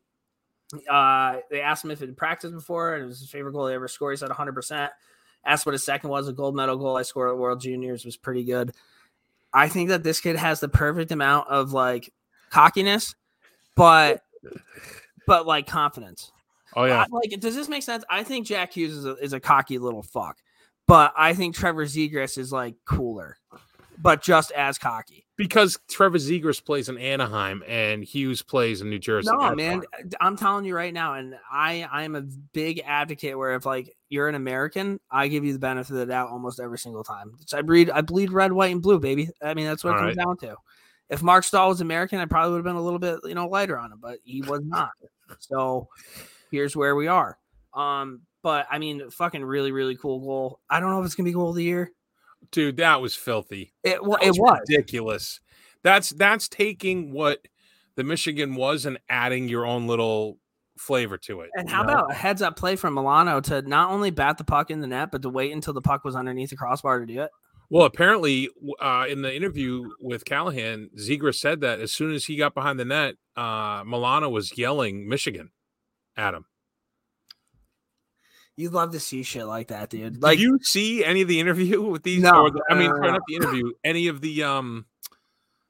Uh, 0.90 1.36
they 1.50 1.60
asked 1.60 1.84
him 1.84 1.90
if 1.92 2.00
he'd 2.00 2.16
practiced 2.16 2.52
before, 2.52 2.94
and 2.94 3.04
it 3.04 3.06
was 3.06 3.20
his 3.20 3.30
favorite 3.30 3.52
goal 3.52 3.68
he 3.68 3.74
ever 3.74 3.86
scored. 3.86 4.12
He 4.12 4.16
said 4.16 4.28
100%. 4.30 4.88
Asked 5.46 5.64
what 5.64 5.72
his 5.72 5.84
second 5.84 6.10
was. 6.10 6.26
A 6.26 6.32
gold 6.32 6.56
medal 6.56 6.76
goal 6.76 6.96
I 6.96 7.02
scored 7.02 7.30
at 7.30 7.38
World 7.38 7.60
Juniors 7.60 8.04
was 8.04 8.16
pretty 8.16 8.42
good. 8.42 8.72
I 9.52 9.68
think 9.68 9.88
that 9.90 10.02
this 10.02 10.20
kid 10.20 10.34
has 10.36 10.58
the 10.60 10.68
perfect 10.68 11.12
amount 11.12 11.48
of 11.48 11.72
like 11.72 12.12
cockiness, 12.50 13.14
but 13.76 14.22
but 15.26 15.46
like 15.46 15.66
confidence. 15.68 16.32
Oh 16.74 16.84
yeah, 16.84 17.02
I- 17.02 17.06
like, 17.10 17.30
does 17.40 17.54
this 17.54 17.68
make 17.68 17.82
sense? 17.84 18.04
I 18.10 18.24
think 18.24 18.46
Jack 18.46 18.72
Hughes 18.72 18.92
is 18.94 19.04
a, 19.06 19.14
is 19.16 19.32
a 19.32 19.40
cocky 19.40 19.78
little 19.78 20.02
fuck, 20.02 20.38
but 20.88 21.12
I 21.16 21.34
think 21.34 21.54
Trevor 21.54 21.84
Zegras 21.84 22.36
is 22.36 22.50
like 22.50 22.74
cooler, 22.84 23.36
but 23.96 24.22
just 24.22 24.50
as 24.50 24.78
cocky. 24.78 25.26
because 25.36 25.78
Trevor 25.88 26.18
Zegras 26.18 26.62
plays 26.64 26.88
in 26.88 26.98
Anaheim 26.98 27.62
and 27.68 28.02
Hughes 28.02 28.42
plays 28.42 28.80
in 28.80 28.90
New 28.90 28.98
Jersey. 28.98 29.30
No, 29.32 29.54
man. 29.54 29.82
I'm 30.20 30.36
telling 30.36 30.64
you 30.64 30.74
right 30.74 30.92
now, 30.92 31.14
and 31.14 31.36
I 31.50 31.86
I'm 31.90 32.16
a 32.16 32.22
big 32.22 32.82
advocate 32.84 33.38
where 33.38 33.54
if 33.54 33.64
like 33.64 33.94
you're 34.08 34.28
an 34.28 34.34
American, 34.34 34.98
I 35.10 35.28
give 35.28 35.44
you 35.44 35.52
the 35.52 35.58
benefit 35.58 35.92
of 35.92 35.98
the 35.98 36.06
doubt 36.06 36.30
almost 36.30 36.58
every 36.58 36.78
single 36.78 37.04
time. 37.04 37.32
I 37.52 37.62
bleed 37.62 37.90
I 37.90 38.00
bleed 38.00 38.32
red, 38.32 38.52
white, 38.52 38.72
and 38.72 38.82
blue, 38.82 38.98
baby. 38.98 39.30
I 39.40 39.54
mean 39.54 39.66
that's 39.66 39.84
what 39.84 39.90
it 39.90 39.96
All 39.96 40.02
comes 40.02 40.16
down 40.16 40.36
to. 40.38 40.56
If 41.10 41.22
Marc 41.22 41.44
Staal 41.44 41.68
was 41.68 41.80
American, 41.80 42.18
I 42.18 42.26
probably 42.26 42.52
would 42.52 42.58
have 42.58 42.64
been 42.64 42.76
a 42.76 42.82
little 42.82 42.98
bit 42.98 43.20
you 43.24 43.34
know 43.34 43.46
lighter 43.46 43.78
on 43.78 43.92
him, 43.92 43.98
but 44.00 44.18
he 44.24 44.42
was 44.42 44.62
not. 44.64 44.90
So 45.38 45.88
here's 46.50 46.74
where 46.74 46.96
we 46.96 47.06
are. 47.06 47.38
Um, 47.74 48.22
but 48.42 48.66
I 48.70 48.78
mean, 48.78 49.10
fucking 49.10 49.44
really 49.44 49.72
really 49.72 49.96
cool 49.96 50.20
goal. 50.20 50.60
I 50.70 50.80
don't 50.80 50.90
know 50.90 51.00
if 51.00 51.06
it's 51.06 51.14
gonna 51.14 51.26
be 51.28 51.32
goal 51.32 51.50
of 51.50 51.56
the 51.56 51.64
year. 51.64 51.92
dude, 52.52 52.76
that 52.78 53.00
was 53.00 53.14
filthy. 53.14 53.72
It 53.82 54.02
well, 54.02 54.18
That 54.20 54.28
it 54.28 54.34
was. 54.38 54.60
ridiculous. 54.68 55.40
That's 55.82 56.10
that's 56.10 56.48
taking 56.48 57.12
what 57.12 57.40
the 57.96 58.04
Michigan 58.04 58.54
was 58.54 58.86
and 58.86 58.98
adding 59.08 59.48
your 59.48 59.66
own 59.66 59.86
little 59.86 60.38
flavor 60.78 61.18
to 61.18 61.40
it. 61.40 61.50
And 61.56 61.68
how 61.68 61.82
know? 61.82 61.92
about 61.92 62.10
a 62.12 62.14
heads 62.14 62.40
up 62.42 62.56
play 62.56 62.76
from 62.76 62.94
Milano 62.94 63.40
to 63.42 63.62
not 63.62 63.90
only 63.90 64.10
bat 64.12 64.38
the 64.38 64.44
puck 64.44 64.70
in 64.70 64.80
the 64.80 64.86
net, 64.86 65.10
but 65.10 65.22
to 65.22 65.28
wait 65.28 65.52
until 65.52 65.72
the 65.72 65.80
puck 65.82 66.04
was 66.04 66.14
underneath 66.14 66.50
the 66.50 66.56
crossbar 66.56 67.00
to 67.00 67.06
do 67.06 67.22
it? 67.22 67.30
Well, 67.70 67.84
apparently, 67.84 68.48
uh, 68.80 69.06
in 69.08 69.22
the 69.22 69.34
interview 69.34 69.90
with 70.00 70.24
Callahan, 70.24 70.88
Zegras 70.96 71.34
said 71.34 71.60
that 71.60 71.80
as 71.80 71.92
soon 71.92 72.14
as 72.14 72.24
he 72.24 72.36
got 72.36 72.54
behind 72.54 72.78
the 72.80 72.84
net, 72.84 73.16
uh, 73.36 73.82
Milano 73.84 74.28
was 74.30 74.56
yelling 74.56 75.08
Michigan 75.08 75.50
at 76.16 76.32
him. 76.34 76.46
You'd 78.58 78.72
love 78.72 78.90
to 78.90 78.98
see 78.98 79.22
shit 79.22 79.46
like 79.46 79.68
that, 79.68 79.88
dude. 79.88 80.14
Did 80.14 80.22
Like, 80.22 80.40
you 80.40 80.58
see 80.62 81.04
any 81.04 81.22
of 81.22 81.28
the 81.28 81.38
interview 81.38 81.80
with 81.92 82.02
these? 82.02 82.20
No, 82.22 82.50
the- 82.50 82.60
I 82.68 82.74
mean, 82.74 82.90
no, 82.90 82.96
no. 82.96 83.10
not 83.12 83.20
the 83.28 83.36
interview. 83.36 83.72
Any 83.84 84.08
of 84.08 84.20
the 84.20 84.42
um, 84.42 84.84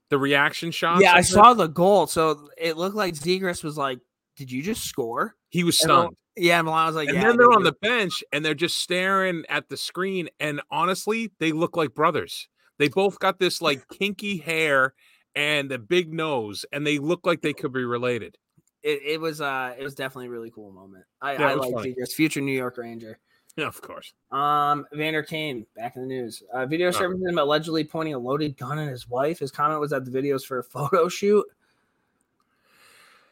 the 0.09 0.17
reaction 0.19 0.71
shots? 0.71 1.03
yeah, 1.03 1.13
I 1.13 1.21
saw 1.21 1.53
the 1.53 1.67
goal. 1.67 2.07
So 2.07 2.49
it 2.57 2.79
looked 2.79 2.97
like 2.97 3.13
Zegras 3.15 3.63
was 3.63 3.77
like, 3.77 3.99
"Did 4.37 4.51
you 4.51 4.63
just 4.63 4.85
score?" 4.85 5.35
He 5.51 5.65
was 5.65 5.79
stunned. 5.79 6.17
Yeah, 6.35 6.63
Milano 6.63 6.87
was 6.87 6.97
like, 6.97 7.09
and 7.09 7.17
"Yeah." 7.19 7.25
then 7.25 7.37
they're 7.37 7.53
on 7.53 7.63
the 7.63 7.75
bench 7.83 8.25
and 8.33 8.43
they're 8.45 8.55
just 8.55 8.79
staring 8.79 9.45
at 9.51 9.69
the 9.69 9.77
screen. 9.77 10.29
And 10.41 10.63
honestly, 10.71 11.31
they 11.41 11.53
look 11.53 11.77
like 11.77 11.95
brothers. 11.95 12.49
They 12.79 12.89
both 12.89 13.19
got 13.19 13.39
this 13.39 13.61
like 13.61 13.87
kinky 13.89 14.39
hair 14.39 14.95
and 15.35 15.71
a 15.73 15.79
big 15.79 16.15
nose, 16.15 16.65
and 16.73 16.87
they 16.87 16.99
look 16.99 17.27
like 17.27 17.43
they 17.43 17.53
could 17.53 17.73
be 17.73 17.85
related. 17.85 18.39
It, 18.83 19.01
it 19.05 19.21
was 19.21 19.41
uh, 19.41 19.75
it 19.79 19.83
was 19.83 19.95
definitely 19.95 20.27
a 20.27 20.31
really 20.31 20.51
cool 20.51 20.71
moment. 20.73 21.05
I, 21.21 21.33
Yeah, 21.35 21.49
I 21.51 21.55
like. 21.55 21.97
Future 22.15 22.41
New 22.41 22.57
York 22.57 22.77
Ranger. 22.79 23.19
Yeah, 23.57 23.67
of 23.67 23.81
course. 23.83 24.13
Um, 24.31 24.87
Vander 24.93 25.23
Kane 25.25 25.67
back 25.75 25.97
in 25.97 26.03
the 26.03 26.07
news. 26.09 26.43
Uh, 26.53 26.65
video 26.65 26.89
Oh. 26.89 26.91
surfaced 26.93 27.27
him 27.27 27.39
allegedly 27.39 27.83
pointing 27.83 28.15
a 28.15 28.19
loaded 28.19 28.57
gun 28.57 28.79
at 28.79 28.89
his 28.89 29.09
wife. 29.09 29.41
His 29.41 29.51
comment 29.51 29.81
was 29.81 29.91
that 29.91 30.05
the 30.05 30.11
video 30.13 30.37
videos 30.37 30.45
for 30.47 30.61
a 30.61 30.65
photo 30.65 31.09
shoot. 31.09 31.45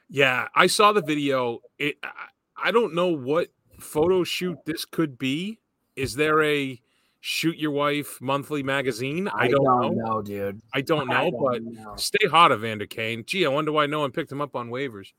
Yeah, 0.08 0.48
I 0.54 0.66
saw 0.66 0.92
the 0.92 1.02
video. 1.02 1.60
It. 1.78 1.96
I- 2.02 2.10
I 2.58 2.70
don't 2.70 2.94
know 2.94 3.08
what 3.08 3.48
photo 3.78 4.24
shoot 4.24 4.56
this 4.64 4.86
could 4.86 5.18
be. 5.18 5.58
Is 5.94 6.14
there 6.14 6.42
a 6.42 6.80
shoot 7.20 7.58
your 7.58 7.70
wife 7.72 8.18
monthly 8.22 8.62
magazine? 8.62 9.28
I, 9.28 9.48
don't, 9.48 9.94
know. 9.94 10.22
dude. 10.22 10.62
I 10.72 10.80
don't 10.80 11.10
I 11.10 11.24
know, 11.24 11.30
don't 11.30 11.42
but 11.44 11.62
know. 11.62 11.94
stay 11.96 12.26
hot, 12.28 12.52
Evander 12.52 12.86
Kane. 12.86 13.24
Gee, 13.26 13.44
I 13.44 13.50
wonder 13.50 13.72
why 13.72 13.84
no 13.84 14.00
one 14.00 14.10
picked 14.10 14.32
him 14.32 14.40
up 14.40 14.56
on 14.56 14.70
waivers. 14.70 15.12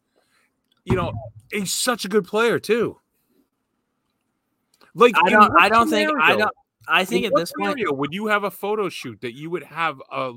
You 0.88 0.96
know, 0.96 1.14
he's 1.52 1.74
such 1.74 2.06
a 2.06 2.08
good 2.08 2.26
player 2.26 2.60
too. 2.60 2.98
Like 4.94 5.14
I 5.22 5.30
don't. 5.30 5.52
I 5.60 5.70
don't 5.70 5.90
think. 5.90 6.10
I 6.20 6.36
don't. 6.36 6.52
I 6.88 7.04
think 7.04 7.26
in 7.26 7.32
at 7.32 7.36
this 7.38 7.52
point, 7.60 7.78
would 7.86 8.14
you 8.14 8.28
have 8.28 8.46
a 8.46 8.52
photo 8.52 8.88
shoot 8.88 9.20
that 9.22 9.34
you 9.36 9.50
would 9.50 9.64
have 9.64 10.02
a 10.10 10.34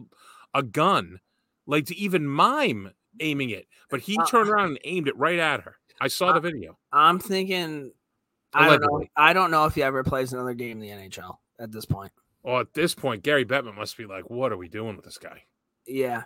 a 0.52 0.62
gun, 0.64 1.20
like 1.66 1.86
to 1.86 1.96
even 1.96 2.26
mime 2.26 2.92
aiming 3.20 3.50
it, 3.50 3.66
but 3.90 4.00
he 4.00 4.18
Uh, 4.18 4.26
turned 4.26 4.50
around 4.50 4.70
and 4.70 4.80
aimed 4.84 5.06
it 5.06 5.16
right 5.16 5.38
at 5.38 5.60
her. 5.60 5.76
I 6.00 6.08
saw 6.08 6.32
the 6.32 6.40
video. 6.40 6.78
I'm 6.92 7.18
thinking. 7.20 7.92
I 8.52 8.68
don't 8.68 8.80
know. 8.82 9.06
I 9.16 9.32
don't 9.32 9.52
know 9.52 9.66
if 9.66 9.76
he 9.76 9.82
ever 9.84 10.02
plays 10.02 10.32
another 10.32 10.54
game 10.54 10.72
in 10.72 10.80
the 10.80 10.88
NHL 10.88 11.38
at 11.60 11.70
this 11.70 11.84
point. 11.84 12.10
Well, 12.42 12.58
at 12.58 12.74
this 12.74 12.94
point, 12.94 13.22
Gary 13.22 13.44
Bettman 13.44 13.76
must 13.76 13.96
be 13.96 14.06
like, 14.06 14.28
"What 14.28 14.50
are 14.50 14.56
we 14.56 14.68
doing 14.68 14.96
with 14.96 15.04
this 15.04 15.18
guy?" 15.18 15.44
Yeah, 15.86 16.24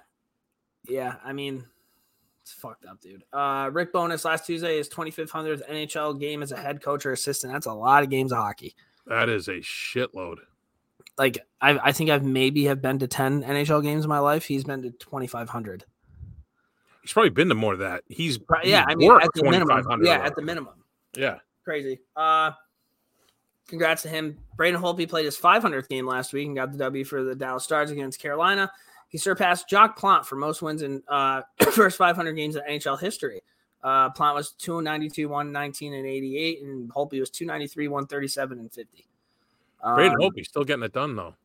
yeah. 0.89 1.17
I 1.23 1.35
mean, 1.35 1.67
it's 2.45 2.53
fucked 2.53 2.85
up, 2.85 3.01
dude. 3.01 3.25
Uh, 3.33 3.71
Rick 3.73 3.91
Bowness 3.91 4.27
last 4.27 4.45
Tuesday 4.45 4.77
his 4.77 4.87
2500th 4.91 5.67
NHL 5.67 6.21
game 6.21 6.43
as 6.43 6.53
a 6.53 6.59
head 6.59 6.83
coach 6.83 7.07
or 7.07 7.13
assistant. 7.13 7.51
That's 7.51 7.65
a 7.65 7.73
lot 7.73 8.03
of 8.03 8.11
games 8.11 8.33
of 8.33 8.39
hockey. 8.39 8.75
That 9.07 9.31
is 9.31 9.49
a 9.49 9.61
shitload. 9.61 10.37
Like 11.17 11.39
I, 11.63 11.79
I 11.79 11.93
think 11.93 12.11
I've 12.11 12.23
maybe 12.23 12.65
have 12.65 12.83
been 12.83 12.99
to 12.99 13.07
10 13.07 13.45
NHL 13.45 13.83
games 13.83 14.05
in 14.05 14.11
my 14.11 14.19
life. 14.19 14.45
He's 14.45 14.63
been 14.63 14.83
to 14.83 14.91
2500. 14.91 15.87
He's 17.01 17.15
probably 17.15 17.31
been 17.31 17.49
to 17.49 17.55
more 17.55 17.73
of 17.73 17.79
that. 17.79 18.05
He's 18.09 18.39
Yeah, 18.63 18.85
I 18.87 18.95
mean 18.95 19.11
at 19.11 19.29
the 19.35 19.45
minimum. 19.45 20.05
Yeah, 20.05 20.23
at 20.23 20.37
the 20.37 20.43
minimum. 20.43 20.75
yeah. 21.17 21.39
Crazy. 21.65 22.01
Uh 22.15 22.51
congrats 23.69 24.03
to 24.03 24.11
him. 24.11 24.37
Braden 24.59 24.79
Holtby 24.79 25.09
played 25.09 25.25
his 25.25 25.39
500th 25.39 25.89
game 25.89 26.07
last 26.07 26.35
week 26.35 26.47
and 26.47 26.57
got 26.57 26.73
the 26.73 26.79
W 26.79 27.05
for 27.07 27.23
the 27.23 27.35
Dallas 27.35 27.65
Stars 27.65 27.91
against 27.91 28.21
Carolina. 28.21 28.71
He 29.15 29.19
surpassed 29.19 29.71
Jacques 29.71 29.97
Plante 29.97 30.27
for 30.27 30.35
most 30.35 30.61
wins 30.61 30.83
in 30.83 31.01
uh 31.07 31.43
first 31.71 31.97
500 31.97 32.33
games 32.33 32.57
in 32.57 32.63
NHL 32.69 32.99
history. 32.99 33.43
Uh 33.81 34.11
Plante 34.11 34.35
was 34.35 34.51
292, 34.59 35.29
119, 35.29 35.95
and 35.95 36.05
88, 36.05 36.63
and 36.63 36.93
Holtby 36.93 37.21
was 37.21 37.31
293, 37.31 37.87
137, 37.87 38.59
and 38.59 38.73
50. 38.73 39.07
Braden 39.95 40.15
Um, 40.15 40.19
Holtby's 40.19 40.49
still 40.49 40.65
getting 40.65 40.83
it 40.83 40.93
done 40.93 41.15
though. 41.15 41.37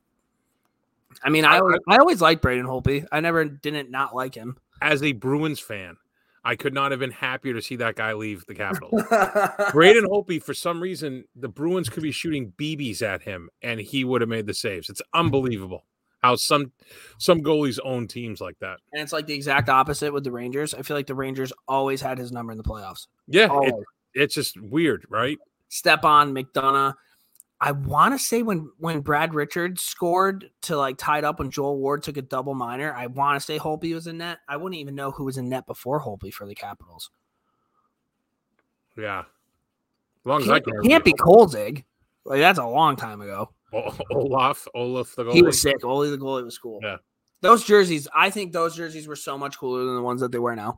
I 1.23 1.29
mean, 1.29 1.45
I, 1.45 1.60
always, 1.60 1.77
I 1.88 1.97
always 1.97 2.21
liked 2.21 2.41
Braden 2.41 2.65
Holtby. 2.65 3.05
I 3.12 3.19
never 3.19 3.45
didn't 3.45 3.91
not 3.91 4.15
like 4.15 4.34
him. 4.34 4.58
As 4.82 5.03
a 5.03 5.12
Bruins 5.12 5.60
fan, 5.60 5.97
I 6.43 6.55
could 6.55 6.73
not 6.73 6.89
have 6.89 6.99
been 6.99 7.12
happier 7.12 7.53
to 7.53 7.62
see 7.62 7.75
that 7.75 7.95
guy 7.95 8.13
leave 8.13 8.47
the 8.47 8.55
Capitals. 8.55 9.03
Braden 9.71 10.05
Holtby, 10.05 10.41
for 10.41 10.55
some 10.55 10.82
reason, 10.82 11.25
the 11.36 11.49
Bruins 11.49 11.88
could 11.88 12.01
be 12.01 12.12
shooting 12.12 12.51
BBs 12.58 13.03
at 13.03 13.21
him, 13.21 13.51
and 13.62 13.79
he 13.79 14.03
would 14.03 14.21
have 14.21 14.29
made 14.29 14.47
the 14.47 14.55
saves. 14.55 14.89
It's 14.89 15.03
unbelievable 15.13 15.84
how 16.19 16.36
some 16.36 16.71
some 17.17 17.41
goalies 17.41 17.79
own 17.84 18.08
teams 18.08 18.41
like 18.41 18.60
that. 18.60 18.79
And 18.93 19.01
it's 19.01 19.13
like 19.13 19.25
the 19.25 19.34
exact 19.34 19.69
opposite 19.69 20.13
with 20.13 20.23
the 20.23 20.32
Rangers. 20.32 20.73
I 20.73 20.82
feel 20.82 20.95
like 20.95 21.08
the 21.08 21.15
Rangers 21.15 21.51
always 21.67 22.01
had 22.01 22.17
his 22.17 22.32
number 22.32 22.51
in 22.51 22.58
the 22.58 22.63
playoffs. 22.63 23.08
Yeah, 23.27 23.49
it, 23.62 23.75
it's 24.13 24.36
just 24.36 24.60
weird, 24.60 25.05
right? 25.10 25.38
Stepan 25.69 26.34
McDonagh. 26.34 26.95
I 27.62 27.71
want 27.73 28.13
to 28.13 28.19
say 28.19 28.41
when 28.41 28.71
when 28.77 29.01
Brad 29.01 29.34
Richards 29.34 29.82
scored 29.82 30.49
to 30.62 30.77
like 30.77 30.97
tied 30.97 31.23
up 31.23 31.39
when 31.39 31.51
Joel 31.51 31.77
Ward 31.77 32.03
took 32.03 32.17
a 32.17 32.21
double 32.21 32.53
minor, 32.53 32.93
I 32.93 33.08
want 33.08 33.39
to 33.39 33.45
say 33.45 33.58
Holtby 33.58 33.93
was 33.93 34.08
in 34.08 34.19
net. 34.19 34.39
I 34.47 34.58
wouldn't 34.58 34.79
even 34.79 34.95
know 34.95 35.12
who 35.12 35.25
was 35.25 35.38
in 35.38 35.49
net 35.49 35.65
before 35.67 36.01
Holtby 36.01 36.34
for 36.34 36.45
the 36.45 36.55
Capitals. 36.55 37.12
Yeah. 38.97 39.19
As 39.19 40.25
long 40.25 40.41
as 40.41 40.49
I 40.49 40.60
Can't, 40.60 40.82
can 40.82 40.89
can't 40.89 41.05
be. 41.05 41.13
Kolzig. 41.13 41.84
Like 42.25 42.39
that's 42.39 42.60
a 42.60 42.65
long 42.65 42.95
time 42.95 43.21
ago. 43.21 43.51
Olaf, 44.12 44.67
Olaf 44.73 45.15
the 45.15 45.23
goalie. 45.25 45.34
He 45.34 45.41
was 45.41 45.62
sick. 45.62 45.84
Olaf 45.84 46.10
the 46.12 46.17
goalie 46.17 46.43
was 46.43 46.58
cool. 46.58 46.79
Yeah. 46.82 46.97
Those 47.41 47.63
jerseys, 47.63 48.08
I 48.13 48.29
think 48.29 48.51
those 48.51 48.75
jerseys 48.75 49.08
were 49.08 49.15
so 49.15 49.38
much 49.38 49.58
cooler 49.58 49.86
than 49.86 49.95
the 49.95 50.01
ones 50.01 50.19
that 50.21 50.32
they 50.32 50.39
wear 50.39 50.55
now. 50.55 50.77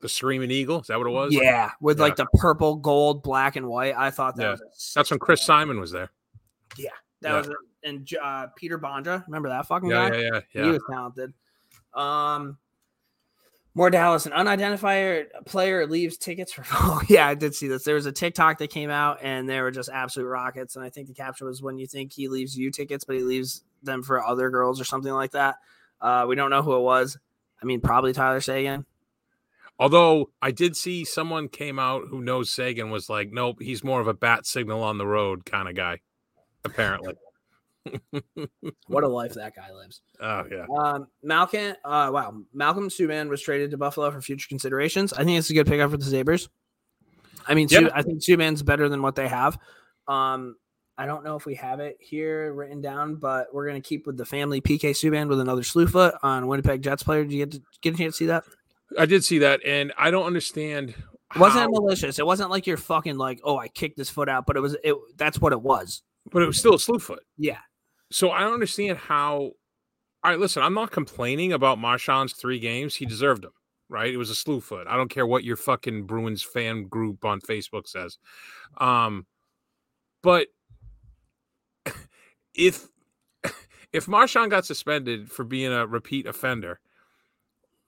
the 0.00 0.08
Screaming 0.08 0.50
Eagle. 0.50 0.80
Is 0.80 0.88
that 0.88 0.98
what 0.98 1.06
it 1.06 1.10
was? 1.10 1.32
Yeah, 1.32 1.70
with 1.80 1.98
Yeah. 1.98 2.02
like 2.02 2.16
the 2.16 2.26
purple, 2.34 2.74
gold, 2.74 3.22
black, 3.22 3.54
and 3.54 3.68
white. 3.68 3.94
I 3.96 4.10
thought 4.10 4.34
that 4.34 4.42
Yeah. 4.42 4.50
was 4.50 4.92
That's 4.96 5.10
when 5.12 5.20
Chris. 5.20 5.44
Simon 5.46 5.78
was 5.78 5.92
there. 5.92 6.10
Yeah. 6.76 6.90
That 7.20 7.30
Yeah. 7.30 7.36
was 7.38 7.50
and 7.84 8.08
uh, 8.20 8.48
Peter 8.56 8.80
Bondra. 8.80 9.24
Remember 9.26 9.48
that 9.48 9.66
fucking 9.66 9.88
guy? 9.90 10.08
yeah, 10.12 10.20
yeah, 10.20 10.40
yeah. 10.54 10.64
He 10.64 10.70
was 10.72 10.82
talented. 10.90 11.32
Um, 11.94 12.58
more 13.74 13.90
Dallas, 13.90 14.26
an 14.26 14.32
unidentified 14.32 15.28
player 15.46 15.86
leaves 15.86 16.16
tickets 16.16 16.52
for. 16.52 16.64
Oh 16.72 17.00
yeah, 17.08 17.26
I 17.26 17.34
did 17.34 17.54
see 17.54 17.68
this. 17.68 17.84
There 17.84 17.94
was 17.94 18.06
a 18.06 18.12
TikTok 18.12 18.58
that 18.58 18.70
came 18.70 18.90
out, 18.90 19.18
and 19.22 19.48
they 19.48 19.60
were 19.60 19.70
just 19.70 19.88
absolute 19.88 20.26
rockets. 20.26 20.76
And 20.76 20.84
I 20.84 20.90
think 20.90 21.08
the 21.08 21.14
caption 21.14 21.46
was, 21.46 21.62
"When 21.62 21.78
you 21.78 21.86
think 21.86 22.12
he 22.12 22.28
leaves 22.28 22.56
you 22.56 22.70
tickets, 22.70 23.04
but 23.04 23.16
he 23.16 23.22
leaves 23.22 23.64
them 23.82 24.02
for 24.02 24.22
other 24.22 24.50
girls 24.50 24.80
or 24.80 24.84
something 24.84 25.12
like 25.12 25.32
that." 25.32 25.56
Uh, 26.00 26.26
we 26.28 26.34
don't 26.34 26.50
know 26.50 26.62
who 26.62 26.76
it 26.76 26.80
was. 26.80 27.16
I 27.62 27.64
mean, 27.64 27.80
probably 27.80 28.12
Tyler 28.12 28.40
Seguin. 28.40 28.84
Although 29.78 30.30
I 30.40 30.50
did 30.50 30.76
see 30.76 31.04
someone 31.04 31.48
came 31.48 31.78
out 31.78 32.08
who 32.08 32.20
knows 32.20 32.50
Seguin 32.50 32.90
was 32.90 33.08
like, 33.08 33.32
nope, 33.32 33.60
he's 33.60 33.82
more 33.82 34.00
of 34.00 34.06
a 34.06 34.14
bat 34.14 34.46
signal 34.46 34.82
on 34.82 34.98
the 34.98 35.06
road 35.06 35.44
kind 35.44 35.68
of 35.68 35.74
guy. 35.74 36.00
Apparently. 36.64 37.14
What 38.86 39.04
a 39.04 39.08
life 39.08 39.34
that 39.34 39.56
guy 39.56 39.72
lives. 39.72 40.02
Oh 40.20 40.44
yeah. 40.50 40.66
Um, 40.78 41.06
Malcolm, 41.22 41.74
uh, 41.84 42.10
wow, 42.12 42.34
Malcolm 42.52 42.88
Subban 42.88 43.28
was 43.28 43.40
traded 43.42 43.70
to 43.70 43.76
Buffalo 43.78 44.10
for 44.10 44.20
future 44.20 44.46
considerations. 44.48 45.12
I 45.12 45.24
think 45.24 45.38
it's 45.38 45.50
a 45.50 45.54
good 45.54 45.66
pickup 45.66 45.90
for 45.90 45.96
the 45.96 46.04
Sabres. 46.04 46.48
I 47.46 47.54
mean, 47.54 47.68
Sub-. 47.68 47.90
I 47.94 48.02
think 48.02 48.20
Subban's 48.20 48.62
better 48.62 48.88
than 48.88 49.02
what 49.02 49.16
they 49.16 49.28
have. 49.28 49.58
Um, 50.06 50.56
I 50.98 51.06
don't 51.06 51.24
know 51.24 51.36
if 51.36 51.46
we 51.46 51.54
have 51.56 51.80
it 51.80 51.96
here 52.00 52.52
written 52.52 52.80
down, 52.82 53.16
but 53.16 53.52
we're 53.52 53.66
gonna 53.66 53.80
keep 53.80 54.06
with 54.06 54.16
the 54.16 54.26
family 54.26 54.60
PK 54.60 54.90
Subban 54.90 55.28
with 55.28 55.40
another 55.40 55.62
slew 55.62 55.86
foot 55.86 56.14
on 56.22 56.46
Winnipeg 56.46 56.82
Jets 56.82 57.02
player. 57.02 57.24
Did 57.24 57.32
you 57.32 57.46
get 57.46 57.52
to, 57.52 57.62
get 57.80 57.94
a 57.94 57.98
chance 57.98 58.14
to 58.14 58.18
see 58.18 58.26
that? 58.26 58.44
I 58.98 59.06
did 59.06 59.24
see 59.24 59.38
that, 59.38 59.64
and 59.64 59.92
I 59.96 60.10
don't 60.10 60.26
understand. 60.26 60.90
It 60.90 61.38
wasn't 61.38 61.62
how- 61.62 61.70
malicious. 61.70 62.18
It 62.18 62.26
wasn't 62.26 62.50
like 62.50 62.66
you're 62.66 62.76
fucking 62.76 63.16
like, 63.16 63.40
oh, 63.42 63.56
I 63.56 63.68
kicked 63.68 63.96
his 63.98 64.10
foot 64.10 64.28
out, 64.28 64.44
but 64.46 64.56
it 64.56 64.60
was 64.60 64.76
it. 64.84 64.94
That's 65.16 65.40
what 65.40 65.52
it 65.52 65.62
was. 65.62 66.02
but 66.30 66.42
it 66.42 66.46
was 66.46 66.58
still 66.58 66.74
a 66.74 66.78
slew 66.78 66.98
foot. 66.98 67.22
Yeah, 67.38 67.58
So 68.12 68.30
I 68.30 68.40
don't 68.40 68.54
understand 68.54 68.98
how. 68.98 69.52
All 70.24 70.30
right, 70.30 70.38
listen, 70.38 70.62
I'm 70.62 70.74
not 70.74 70.92
complaining 70.92 71.52
about 71.52 71.78
Marchand's 71.78 72.34
three 72.34 72.60
games. 72.60 72.94
He 72.94 73.06
deserved 73.06 73.42
them, 73.42 73.52
right? 73.88 74.12
It 74.12 74.18
was 74.18 74.30
a 74.30 74.36
slew 74.36 74.60
foot. 74.60 74.86
I 74.86 74.96
don't 74.96 75.10
care 75.10 75.26
what 75.26 75.42
your 75.42 75.56
fucking 75.56 76.04
Bruins 76.04 76.44
fan 76.44 76.84
group 76.84 77.24
on 77.24 77.40
Facebook 77.40 77.88
says. 77.88 78.18
Um, 78.78 79.26
but 80.22 80.46
if 82.54 82.86
if 83.92 84.06
Marchand 84.06 84.52
got 84.52 84.64
suspended 84.64 85.30
for 85.30 85.42
being 85.44 85.72
a 85.72 85.86
repeat 85.86 86.26
offender, 86.26 86.78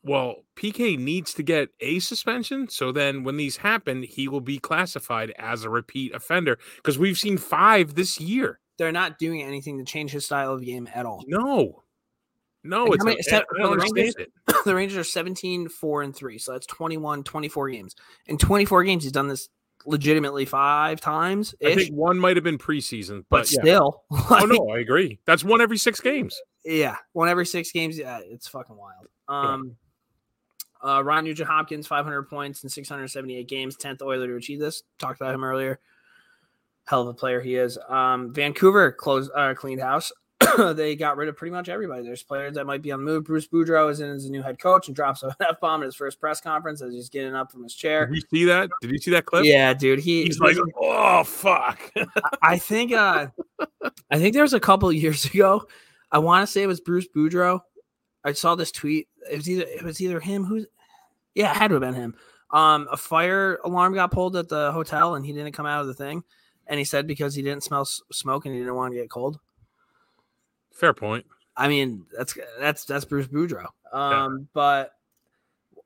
well, 0.05 0.45
PK 0.57 0.99
needs 0.99 1.33
to 1.35 1.43
get 1.43 1.71
a 1.81 1.99
suspension. 1.99 2.69
So 2.69 2.93
then 2.93 3.25
when 3.25 3.37
these 3.39 3.59
happen, 3.59 4.03
he 4.03 4.29
will 4.29 4.43
be 4.43 4.59
classified 4.59 5.33
as 5.39 5.65
a 5.65 5.71
repeat 5.71 6.15
offender 6.15 6.59
because 6.77 6.99
we've 6.99 7.19
seen 7.19 7.39
five 7.39 7.95
this 7.95 8.21
year. 8.21 8.61
They're 8.79 8.93
not 8.93 9.19
doing 9.19 9.43
anything 9.43 9.79
to 9.79 9.85
change 9.85 10.11
his 10.11 10.25
style 10.25 10.53
of 10.53 10.65
game 10.65 10.89
at 10.95 11.07
all. 11.07 11.23
No. 11.27 11.83
No, 12.67 12.87
And 12.87 12.95
it's 12.95 13.05
many- 13.05 13.21
a, 13.21 13.23
se- 13.23 13.37
I 13.37 13.45
for 13.49 13.59
don't 13.59 13.79
the 13.79 13.91
Rangers- 13.95 14.15
it. 14.19 14.33
the 14.65 14.75
Rangers 14.75 14.97
are 14.99 15.05
17, 15.05 15.69
4, 15.69 16.03
and 16.03 16.17
3. 16.17 16.39
So 16.39 16.53
that's 16.53 16.67
21, 16.67 17.23
24 17.25 17.71
games. 17.71 17.95
In 18.27 18.39
24 18.39 18.85
games, 18.85 19.03
he's 19.05 19.13
done 19.13 19.29
this 19.29 19.49
legitimately 19.87 20.47
five 20.47 20.99
times. 20.99 21.55
I 21.63 21.75
think 21.75 21.95
one 21.95 22.19
might 22.19 22.37
have 22.39 22.45
been 22.45 22.57
preseason, 22.57 23.25
but 23.29 23.41
but, 23.41 23.53
yeah. 23.53 23.61
still. 23.61 24.03
Oh 24.31 24.47
no, 24.47 24.71
I 24.75 24.79
agree. 24.79 25.21
That's 25.27 25.45
one 25.45 25.61
every 25.61 25.77
six 25.77 26.01
games. 26.01 26.41
Yeah. 26.65 26.97
One 27.13 27.29
every 27.29 27.45
six 27.45 27.71
games. 27.71 27.99
Yeah, 27.99 28.21
it's 28.25 28.49
fucking 28.49 28.77
wild. 28.77 29.09
Um, 29.29 29.77
uh, 30.83 31.03
Ron 31.05 31.25
Nugent 31.25 31.49
Hopkins, 31.51 31.87
500 31.87 32.23
points 32.31 32.63
in 32.63 32.71
678 32.71 33.47
games, 33.47 33.77
10th 33.77 34.01
Oiler 34.01 34.27
to 34.29 34.37
achieve 34.37 34.59
this. 34.61 34.83
Talked 34.99 35.21
about 35.21 35.35
him 35.35 35.45
earlier. 35.45 35.81
Hell 36.87 37.03
of 37.03 37.09
a 37.09 37.15
player 37.15 37.41
he 37.41 37.57
is. 37.57 37.79
Um, 37.89 38.33
Vancouver 38.33 38.93
closed, 38.93 39.31
uh, 39.35 39.55
cleaned 39.55 39.81
house. 39.81 40.13
they 40.75 40.97
got 40.97 41.17
rid 41.17 41.29
of 41.29 41.37
pretty 41.37 41.53
much 41.53 41.69
everybody. 41.69 42.03
There's 42.03 42.23
players 42.23 42.55
that 42.55 42.67
might 42.67 42.83
be 42.83 42.93
on 42.93 43.01
the 43.01 43.05
move. 43.05 43.25
Bruce 43.25 43.47
Boudreau 43.47 43.91
is 43.91 44.01
in 44.01 44.11
as 44.11 44.25
a 44.25 44.31
new 44.31 44.43
head 44.43 44.59
coach 44.59 44.89
and 44.89 44.97
drops 44.97 45.23
an 45.23 45.33
F 45.41 45.61
bomb 45.61 45.83
at 45.83 45.87
his 45.87 45.95
first 45.95 46.21
press 46.21 46.41
conference 46.41 46.83
as 46.83 46.93
he's 46.93 47.09
getting 47.09 47.35
up 47.35 47.53
from 47.53 47.63
his 47.63 47.75
chair. 47.75 48.07
Did 48.07 48.17
you 48.17 48.23
see 48.31 48.45
that? 48.47 48.71
Did 48.81 48.91
you 48.91 48.99
see 48.99 49.11
that 49.13 49.27
clip? 49.27 49.45
Yeah, 49.45 49.73
dude. 49.75 50.01
He, 50.01 50.25
He's 50.25 50.41
like, 50.41 50.57
oh 50.77 51.25
fuck. 51.25 51.93
I 52.43 52.59
think 52.59 52.93
uh 52.93 53.29
I 54.11 54.19
think 54.19 54.35
there 54.35 54.43
was 54.43 54.55
a 54.55 54.61
couple 54.61 54.89
of 54.89 54.95
years 54.95 55.25
ago. 55.35 55.67
I 56.11 56.19
want 56.19 56.47
to 56.47 56.53
say 56.53 56.63
it 56.63 56.69
was 56.69 56.81
Bruce 56.81 57.09
Boudreau. 57.09 57.61
I 58.25 58.33
saw 58.33 58.55
this 58.55 58.73
tweet. 58.73 59.09
It 59.31 59.37
was 59.37 59.49
either 59.49 59.65
it 59.65 59.83
was 59.83 60.01
either 60.01 60.21
him 60.21 60.45
who's 60.45 60.67
yeah, 61.35 61.51
it 61.51 61.57
had 61.57 61.69
to 61.69 61.75
have 61.75 61.81
been 61.81 61.95
him. 61.95 62.15
Um, 62.51 62.87
a 62.91 62.97
fire 62.97 63.59
alarm 63.65 63.95
got 63.95 64.13
pulled 64.13 64.37
at 64.37 64.49
the 64.49 64.71
hotel 64.71 65.17
and 65.17 65.27
he 65.27 65.33
didn't 65.33 65.53
come 65.53 65.67
out 65.67 65.81
of 65.81 65.89
the 65.89 65.95
thing. 65.95 66.23
And 66.67 66.79
he 66.79 66.85
said 66.85 67.07
because 67.07 67.35
he 67.35 67.43
didn't 67.43 67.63
smell 67.63 67.85
smoke 67.85 68.47
and 68.47 68.55
he 68.55 68.61
didn't 68.61 68.75
want 68.75 68.93
to 68.95 69.01
get 69.01 69.11
cold. 69.11 69.39
Fair 70.73 70.95
point. 70.95 71.27
I 71.57 71.69
mean, 71.69 72.05
that's 72.17 72.37
that's 72.59 72.85
that's 72.85 73.05
Bruce 73.05 73.29
Boudreau. 73.29 73.69
Um, 73.93 74.49
but 74.55 74.97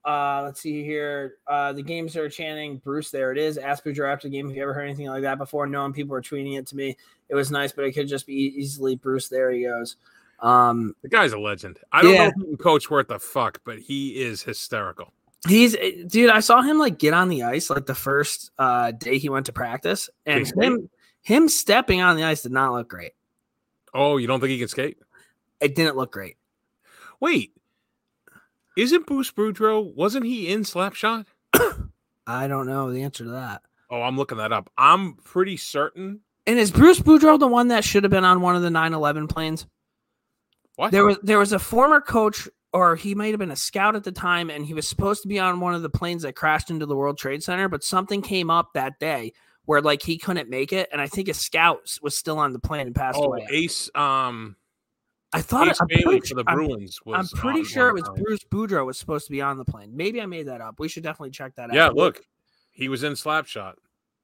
uh, 0.05 0.43
let's 0.45 0.61
see 0.61 0.83
here. 0.83 1.35
Uh, 1.47 1.73
the 1.75 1.83
games 1.83 2.17
are 2.17 2.29
chanting 2.31 2.79
Bruce. 2.79 3.11
There 3.11 3.33
it 3.33 3.38
is. 3.38 3.59
Ask 3.59 3.85
Boudreau 3.85 4.11
after 4.11 4.29
the 4.29 4.33
game 4.33 4.49
if 4.49 4.57
you 4.57 4.62
ever 4.62 4.73
heard 4.73 4.85
anything 4.85 5.09
like 5.09 5.23
that 5.23 5.37
before. 5.37 5.67
Knowing 5.67 5.93
people 5.93 6.12
were 6.12 6.23
tweeting 6.23 6.59
it 6.59 6.67
to 6.69 6.77
me, 6.77 6.97
it 7.29 7.35
was 7.35 7.51
nice, 7.51 7.73
but 7.73 7.85
it 7.85 7.93
could 7.93 8.09
just 8.09 8.27
be 8.27 8.33
easily 8.35 8.97
Bruce. 8.97 9.29
There 9.29 9.51
he 9.51 9.64
goes. 9.64 9.97
Um, 10.41 10.95
The 11.03 11.09
guy's 11.09 11.33
a 11.33 11.38
legend. 11.38 11.81
I 11.93 12.01
don't 12.01 12.14
Yeah. 12.14 12.29
know 12.29 12.53
if 12.53 12.59
coach 12.61 12.88
worth 12.88 13.09
the 13.09 13.19
fuck, 13.19 13.61
but 13.64 13.79
he 13.79 14.23
is 14.23 14.43
hysterical. 14.43 15.12
He's 15.49 15.75
eh, 15.75 16.05
dude. 16.07 16.31
I 16.31 16.41
saw 16.41 16.63
him 16.63 16.79
like 16.79 16.99
get 16.99 17.15
on 17.15 17.29
the 17.29 17.45
ice 17.45 17.71
like 17.71 17.87
the 17.87 17.95
first 17.95 18.51
uh, 18.59 18.93
day 18.93 19.19
he 19.19 19.29
went 19.29 19.47
to 19.47 19.53
practice, 19.53 20.11
and 20.27 20.51
him 20.61 20.91
him 21.23 21.49
stepping 21.49 22.01
on 22.01 22.17
the 22.17 22.25
ice 22.25 22.43
did 22.43 22.53
not 22.53 22.73
look 22.73 22.89
great. 22.89 23.13
Oh, 23.95 24.17
you 24.17 24.27
don't 24.27 24.41
think 24.41 24.51
he 24.51 24.59
can 24.59 24.69
skate? 24.69 24.99
It 25.61 25.75
didn't 25.75 25.97
look 25.97 26.13
great. 26.13 26.37
Wait. 27.21 27.53
Isn't 28.77 29.07
Bruce 29.07 29.33
Boudreau, 29.33 29.93
wasn't 29.95 30.25
he 30.25 30.49
in 30.49 30.61
Slapshot? 30.61 31.27
I 32.27 32.47
don't 32.47 32.67
know 32.67 32.93
the 32.93 33.03
answer 33.03 33.25
to 33.25 33.31
that. 33.31 33.63
Oh, 33.91 34.03
I'm 34.03 34.17
looking 34.17 34.39
that 34.39 34.53
up. 34.53 34.71
I'm 34.79 35.15
pretty 35.15 35.57
certain. 35.57 36.21
And 36.47 36.59
is 36.59 36.71
Bruce 36.71 37.01
Boudreau 37.01 37.39
the 37.39 37.49
one 37.49 37.69
that 37.69 37.85
should 37.85 38.05
have 38.05 38.11
been 38.11 38.25
on 38.25 38.41
one 38.41 38.55
of 38.55 38.63
the 38.63 38.69
9/11 38.69 39.29
planes? 39.29 39.67
What? 40.77 40.93
There 40.93 41.05
was 41.05 41.19
there 41.23 41.39
was 41.39 41.53
a 41.53 41.59
former 41.59 42.01
coach, 42.01 42.49
or 42.73 42.97
he 42.97 43.15
might 43.15 43.31
have 43.31 43.39
been 43.39 43.51
a 43.51 43.57
scout 43.57 43.97
at 43.97 44.05
the 44.05 44.13
time, 44.13 44.51
and 44.51 44.65
he 44.65 44.75
was 44.75 44.89
supposed 44.89 45.23
to 45.23 45.29
be 45.29 45.39
on 45.39 45.61
one 45.61 45.75
of 45.75 45.83
the 45.83 45.91
planes 45.91 46.23
that 46.23 46.35
crashed 46.35 46.71
into 46.71 46.87
the 46.87 46.97
World 46.97 47.19
Trade 47.19 47.43
Center, 47.43 47.69
but 47.69 47.83
something 47.83 48.23
came 48.23 48.51
up 48.51 48.73
that 48.75 48.99
day 48.99 49.33
where 49.65 49.83
like 49.83 50.03
he 50.03 50.17
couldn't 50.17 50.49
make 50.49 50.73
it, 50.73 50.89
and 50.93 51.01
I 51.01 51.07
think 51.07 51.29
a 51.29 51.35
scout 51.35 51.99
was 52.03 52.17
still 52.17 52.39
on 52.39 52.53
the 52.53 52.59
plane 52.59 52.87
and 52.87 52.95
passed 52.95 53.19
oh, 53.21 53.25
away. 53.25 53.47
Ace 53.51 53.91
um 53.95 54.57
I 55.33 55.43
thought 55.43 55.69
Ace 55.69 55.79
I'm 55.81 55.87
Bailey 55.89 56.05
pretty, 56.05 56.29
for 56.29 56.35
the 56.37 56.45
I'm- 56.47 56.57
Bruins 56.57 56.99
I'm, 57.07 57.29
pretty 57.29 57.65
sure 57.65 57.89
it 57.91 57.95
was. 57.95 58.09
Bruce 58.17 58.45
Boudreau 58.45 58.87
was 58.87 58.99
supposed 58.99 59.27
to 59.27 59.31
be 59.31 59.43
on 59.43 59.59
the 59.59 59.65
plane. 59.65 59.95
Maybe 59.95 60.23
I 60.23 60.27
made 60.27 60.49
that 60.49 60.63
up. 60.63 60.81
We 60.81 60.89
should 60.89 61.03
definitely 61.03 61.31
check 61.31 61.55
that 61.57 61.71
out. 61.71 61.77
Yeah, 61.77 61.89
look. 61.89 62.23
He 62.71 62.89
was 62.89 63.03
in 63.03 63.15
Slapshot. 63.15 63.75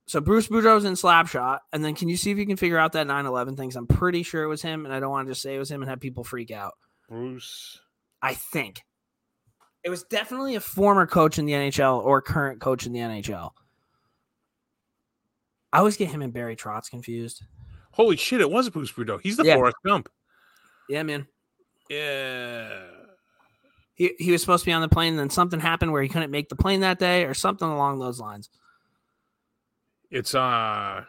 So 0.07 0.21
Bruce 0.21 0.49
Boudreau's 0.49 0.85
in 0.85 0.95
Slapshot, 0.95 1.59
and 1.73 1.85
then 1.85 1.95
can 1.95 2.09
you 2.09 2.17
see 2.17 2.31
if 2.31 2.39
you 2.39 2.47
can 2.47 2.57
figure 2.57 2.79
out 2.79 2.93
that 2.93 3.07
9/11 3.07 3.57
things? 3.57 3.75
I'm 3.75 3.87
pretty 3.87 4.23
sure 4.23 4.45
it 4.45 4.49
was 4.49 4.63
him, 4.63 4.85
and 4.85 4.95
I 4.95 5.01
don't 5.01 5.11
want 5.11 5.27
to 5.27 5.33
just 5.33 5.43
say 5.43 5.57
it 5.57 5.59
was 5.59 5.71
him 5.71 5.83
and 5.83 5.91
have 5.91 6.01
people 6.01 6.25
freak 6.25 6.51
out. 6.51 6.75
Bruce. 7.09 7.81
I 8.25 8.33
think 8.33 8.81
it 9.83 9.91
was 9.91 10.03
definitely 10.05 10.55
a 10.55 10.61
former 10.61 11.07
coach 11.07 11.39
in 11.39 11.45
the 11.45 11.53
NHL 11.53 12.03
or 12.03 12.23
current 12.23 12.59
coach 12.59 12.87
in 12.87 12.93
the 12.95 13.01
NHL. 13.01 13.51
I 15.71 15.79
always 15.79 15.99
get 15.99 16.09
him 16.09 16.23
and 16.23 16.33
Barry 16.33 16.57
Trotz 16.57 16.89
confused. 16.89 17.43
Holy 17.91 18.17
shit, 18.17 18.41
it 18.41 18.51
was 18.51 18.71
Bruce 18.71 18.91
Boudreau. 18.91 19.21
He's 19.21 19.37
the 19.37 19.45
Yeah. 19.45 19.57
Forrest 19.57 19.77
Gump. 19.85 20.09
Yeah, 20.89 21.03
man. 21.03 21.27
Yeah. 21.91 22.85
He, 23.93 24.15
he 24.19 24.33
was 24.33 24.41
supposed 24.41 24.65
to 24.65 24.71
be 24.71 24.73
on 24.73 24.81
the 24.81 24.89
plane, 24.89 25.13
and 25.13 25.19
then 25.19 25.29
something 25.29 25.61
happened 25.61 25.93
where 25.93 26.03
he 26.03 26.09
couldn't 26.09 26.31
make 26.31 26.49
the 26.49 26.57
plane 26.57 26.81
that 26.81 26.99
day, 26.99 27.25
or 27.25 27.35
something 27.35 27.69
along 27.69 27.99
those 27.99 28.19
lines. 28.19 28.49
It's 30.11 30.35
uh 30.35 31.05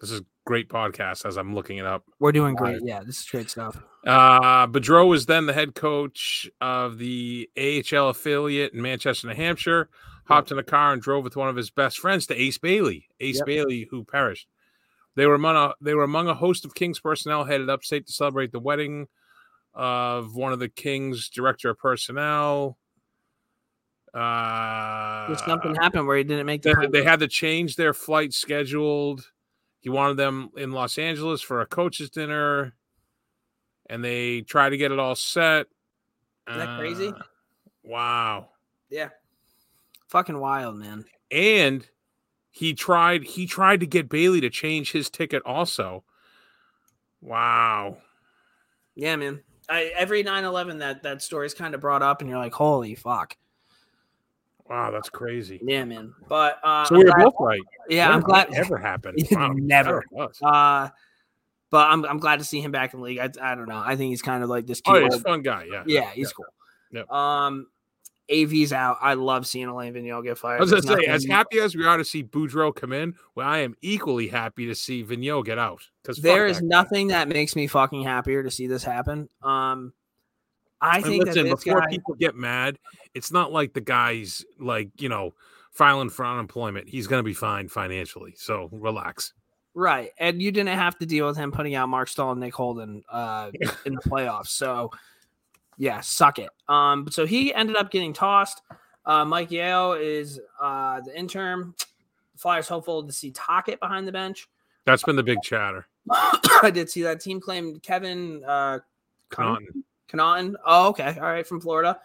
this 0.00 0.12
is 0.12 0.22
great 0.48 0.70
podcast 0.70 1.26
as 1.26 1.36
I'm 1.36 1.54
looking 1.54 1.76
it 1.76 1.84
up. 1.84 2.04
We're 2.20 2.32
doing 2.32 2.54
great. 2.54 2.80
Yeah, 2.82 3.02
this 3.04 3.20
is 3.20 3.26
great 3.26 3.50
stuff. 3.50 3.76
Uh 4.06 4.66
Boudreau 4.66 5.06
was 5.06 5.26
then 5.26 5.44
the 5.44 5.52
head 5.52 5.74
coach 5.74 6.50
of 6.62 6.96
the 6.96 7.50
AHL 7.58 8.08
affiliate 8.08 8.72
in 8.72 8.80
Manchester, 8.80 9.28
New 9.28 9.34
Hampshire. 9.34 9.90
Hopped 10.24 10.50
in 10.50 10.58
a 10.58 10.62
car 10.62 10.94
and 10.94 11.02
drove 11.02 11.22
with 11.22 11.36
one 11.36 11.50
of 11.50 11.56
his 11.56 11.68
best 11.68 11.98
friends 11.98 12.26
to 12.26 12.34
Ace 12.34 12.56
Bailey. 12.56 13.08
Ace 13.20 13.36
Yep. 13.38 13.46
Bailey, 13.46 13.88
who 13.90 14.04
perished. 14.04 14.48
They 15.16 15.26
were 15.26 15.34
among 15.34 15.54
a 15.56 15.74
they 15.82 15.92
were 15.92 16.02
among 16.02 16.28
a 16.28 16.34
host 16.34 16.64
of 16.64 16.74
King's 16.74 16.98
personnel 16.98 17.44
headed 17.44 17.68
upstate 17.68 18.06
to 18.06 18.12
celebrate 18.12 18.50
the 18.50 18.58
wedding 18.58 19.06
of 19.74 20.34
one 20.34 20.54
of 20.54 20.60
the 20.60 20.70
King's 20.70 21.28
director 21.28 21.68
of 21.68 21.78
personnel. 21.78 22.78
Uh, 24.14 25.36
something 25.36 25.74
happened 25.74 26.06
where 26.06 26.16
he 26.16 26.24
didn't 26.24 26.46
make 26.46 26.62
the 26.62 26.74
they, 26.90 27.00
they 27.00 27.04
had 27.04 27.20
to 27.20 27.28
change 27.28 27.76
their 27.76 27.92
flight 27.92 28.32
scheduled. 28.32 29.30
He 29.80 29.88
wanted 29.88 30.16
them 30.16 30.50
in 30.56 30.72
Los 30.72 30.98
Angeles 30.98 31.40
for 31.40 31.60
a 31.60 31.66
coach's 31.66 32.10
dinner, 32.10 32.74
and 33.88 34.04
they 34.04 34.40
tried 34.42 34.70
to 34.70 34.76
get 34.76 34.92
it 34.92 34.98
all 34.98 35.14
set. 35.14 35.66
Is 36.48 36.56
that 36.56 36.78
crazy? 36.78 37.08
Uh, 37.08 37.22
Wow. 37.84 38.50
yeah, 38.90 39.08
fucking 40.08 40.38
wild, 40.38 40.76
man. 40.76 41.06
And 41.30 41.86
he 42.50 42.74
tried 42.74 43.22
he 43.24 43.46
tried 43.46 43.80
to 43.80 43.86
get 43.86 44.08
Bailey 44.10 44.40
to 44.42 44.50
change 44.50 44.92
his 44.92 45.08
ticket 45.08 45.42
also. 45.46 46.04
Wow. 47.22 47.98
Yeah, 48.94 49.16
man. 49.16 49.42
I, 49.70 49.92
every 49.96 50.24
9-11 50.24 50.78
that 50.80 51.02
that 51.02 51.22
story's 51.22 51.54
kind 51.54 51.74
of 51.74 51.80
brought 51.80 52.02
up, 52.02 52.20
and 52.20 52.28
you're 52.28 52.38
like, 52.38 52.52
holy 52.54 52.94
fuck. 52.94 53.36
Wow, 54.68 54.90
that's 54.90 55.08
crazy. 55.08 55.60
Yeah, 55.62 55.84
man. 55.84 56.14
But 56.28 56.58
uh, 56.62 56.84
So 56.84 56.96
we 56.96 57.04
were 57.04 57.12
both 57.16 57.34
right. 57.40 57.60
yeah, 57.88 58.10
I'm 58.10 58.20
glad. 58.20 58.50
that 58.50 58.58
ever 58.58 58.76
happened. 58.76 59.18
Wow, 59.30 59.52
never. 59.54 60.04
Uh, 60.42 60.88
but 61.70 61.90
I'm 61.90 62.04
I'm 62.04 62.18
glad 62.18 62.38
to 62.38 62.44
see 62.44 62.60
him 62.60 62.72
back 62.72 62.92
in 62.94 63.00
the 63.00 63.04
league. 63.06 63.18
I, 63.18 63.30
I 63.40 63.54
don't 63.54 63.68
know. 63.68 63.82
I 63.84 63.96
think 63.96 64.10
he's 64.10 64.22
kind 64.22 64.42
of 64.42 64.50
like 64.50 64.66
this 64.66 64.82
Oh, 64.86 65.02
he's 65.02 65.14
a 65.14 65.20
fun 65.20 65.42
guy. 65.42 65.66
Yeah. 65.70 65.84
yeah, 65.86 66.10
he's 66.10 66.32
cool. 66.32 66.46
Yep. 66.92 67.10
Um, 67.10 67.66
AV's 68.30 68.72
out. 68.72 68.98
I 69.00 69.14
love 69.14 69.46
seeing 69.46 69.66
Alain 69.66 69.94
Vigneault 69.94 70.24
get 70.24 70.38
fired. 70.38 70.58
I 70.58 70.60
was 70.60 70.70
gonna 70.70 70.82
say, 70.82 71.06
as 71.06 71.24
happy 71.24 71.60
as 71.60 71.74
we 71.74 71.86
are 71.86 71.96
to 71.96 72.04
see 72.04 72.22
Boudreau 72.22 72.74
come 72.74 72.92
in, 72.92 73.14
well, 73.34 73.46
I 73.48 73.58
am 73.58 73.74
equally 73.80 74.28
happy 74.28 74.66
to 74.66 74.74
see 74.74 75.02
Vigneault 75.02 75.44
get 75.46 75.58
out. 75.58 75.82
Because 76.02 76.18
there 76.18 76.46
is 76.46 76.60
nothing 76.62 77.08
that 77.08 77.28
makes 77.28 77.56
me 77.56 77.66
fucking 77.66 78.02
happier 78.04 78.42
to 78.42 78.50
see 78.50 78.66
this 78.66 78.84
happen. 78.84 79.28
Um, 79.42 79.92
I 80.80 80.96
And 80.96 81.06
think 81.06 81.24
listen, 81.24 81.44
that 81.44 81.50
this 81.50 81.64
before 81.64 81.80
guy. 81.80 81.86
people 81.88 82.14
get 82.14 82.34
mad, 82.34 82.78
it's 83.14 83.32
not 83.32 83.52
like 83.52 83.72
the 83.72 83.80
guy's 83.80 84.44
like 84.58 84.90
you 85.00 85.08
know 85.08 85.34
filing 85.72 86.10
for 86.10 86.24
unemployment. 86.24 86.88
He's 86.88 87.06
going 87.06 87.20
to 87.20 87.24
be 87.24 87.34
fine 87.34 87.68
financially, 87.68 88.34
so 88.36 88.68
relax. 88.72 89.32
Right. 89.74 90.10
And 90.18 90.42
you 90.42 90.50
didn't 90.50 90.76
have 90.76 90.98
to 90.98 91.06
deal 91.06 91.28
with 91.28 91.36
him 91.36 91.52
putting 91.52 91.76
out 91.76 91.88
Marc 91.88 92.08
Staal 92.08 92.32
and 92.32 92.40
Nick 92.40 92.52
Holden 92.52 93.04
uh, 93.08 93.52
in 93.86 93.94
the 93.94 94.00
playoffs. 94.00 94.48
So, 94.48 94.90
yeah, 95.76 96.00
suck 96.00 96.40
it. 96.40 96.50
Um, 96.68 97.06
so 97.10 97.26
he 97.26 97.54
ended 97.54 97.76
up 97.76 97.92
getting 97.92 98.12
tossed. 98.12 98.60
Uh, 99.06 99.24
Mike 99.24 99.52
Yeo 99.52 99.92
is 99.92 100.40
uh, 100.60 101.00
the 101.02 101.16
interim. 101.16 101.76
Flyers 102.36 102.66
hopeful 102.66 103.04
to 103.06 103.12
see 103.12 103.30
Tocchet 103.30 103.78
behind 103.78 104.08
the 104.08 104.12
bench. 104.12 104.48
That's 104.84 105.04
been 105.04 105.14
the 105.14 105.22
big 105.22 105.42
chatter. 105.42 105.86
I 106.10 106.70
did 106.72 106.90
see 106.90 107.02
that 107.02 107.20
team 107.20 107.40
claimed 107.40 107.80
Kevin 107.82 108.42
uh. 108.44 108.80
Connauton. 110.10 110.54
Oh, 110.64 110.88
okay. 110.88 111.16
All 111.16 111.30
right. 111.30 111.46
From 111.46 111.60
Florida. 111.60 111.98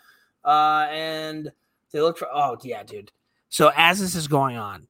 Uh, 0.43 0.87
and 0.89 1.51
they 1.91 2.01
look 2.01 2.17
for, 2.17 2.27
oh, 2.33 2.57
yeah, 2.63 2.83
dude. 2.83 3.11
So 3.49 3.71
as 3.75 3.99
this 3.99 4.15
is 4.15 4.27
going 4.27 4.57
on, 4.57 4.87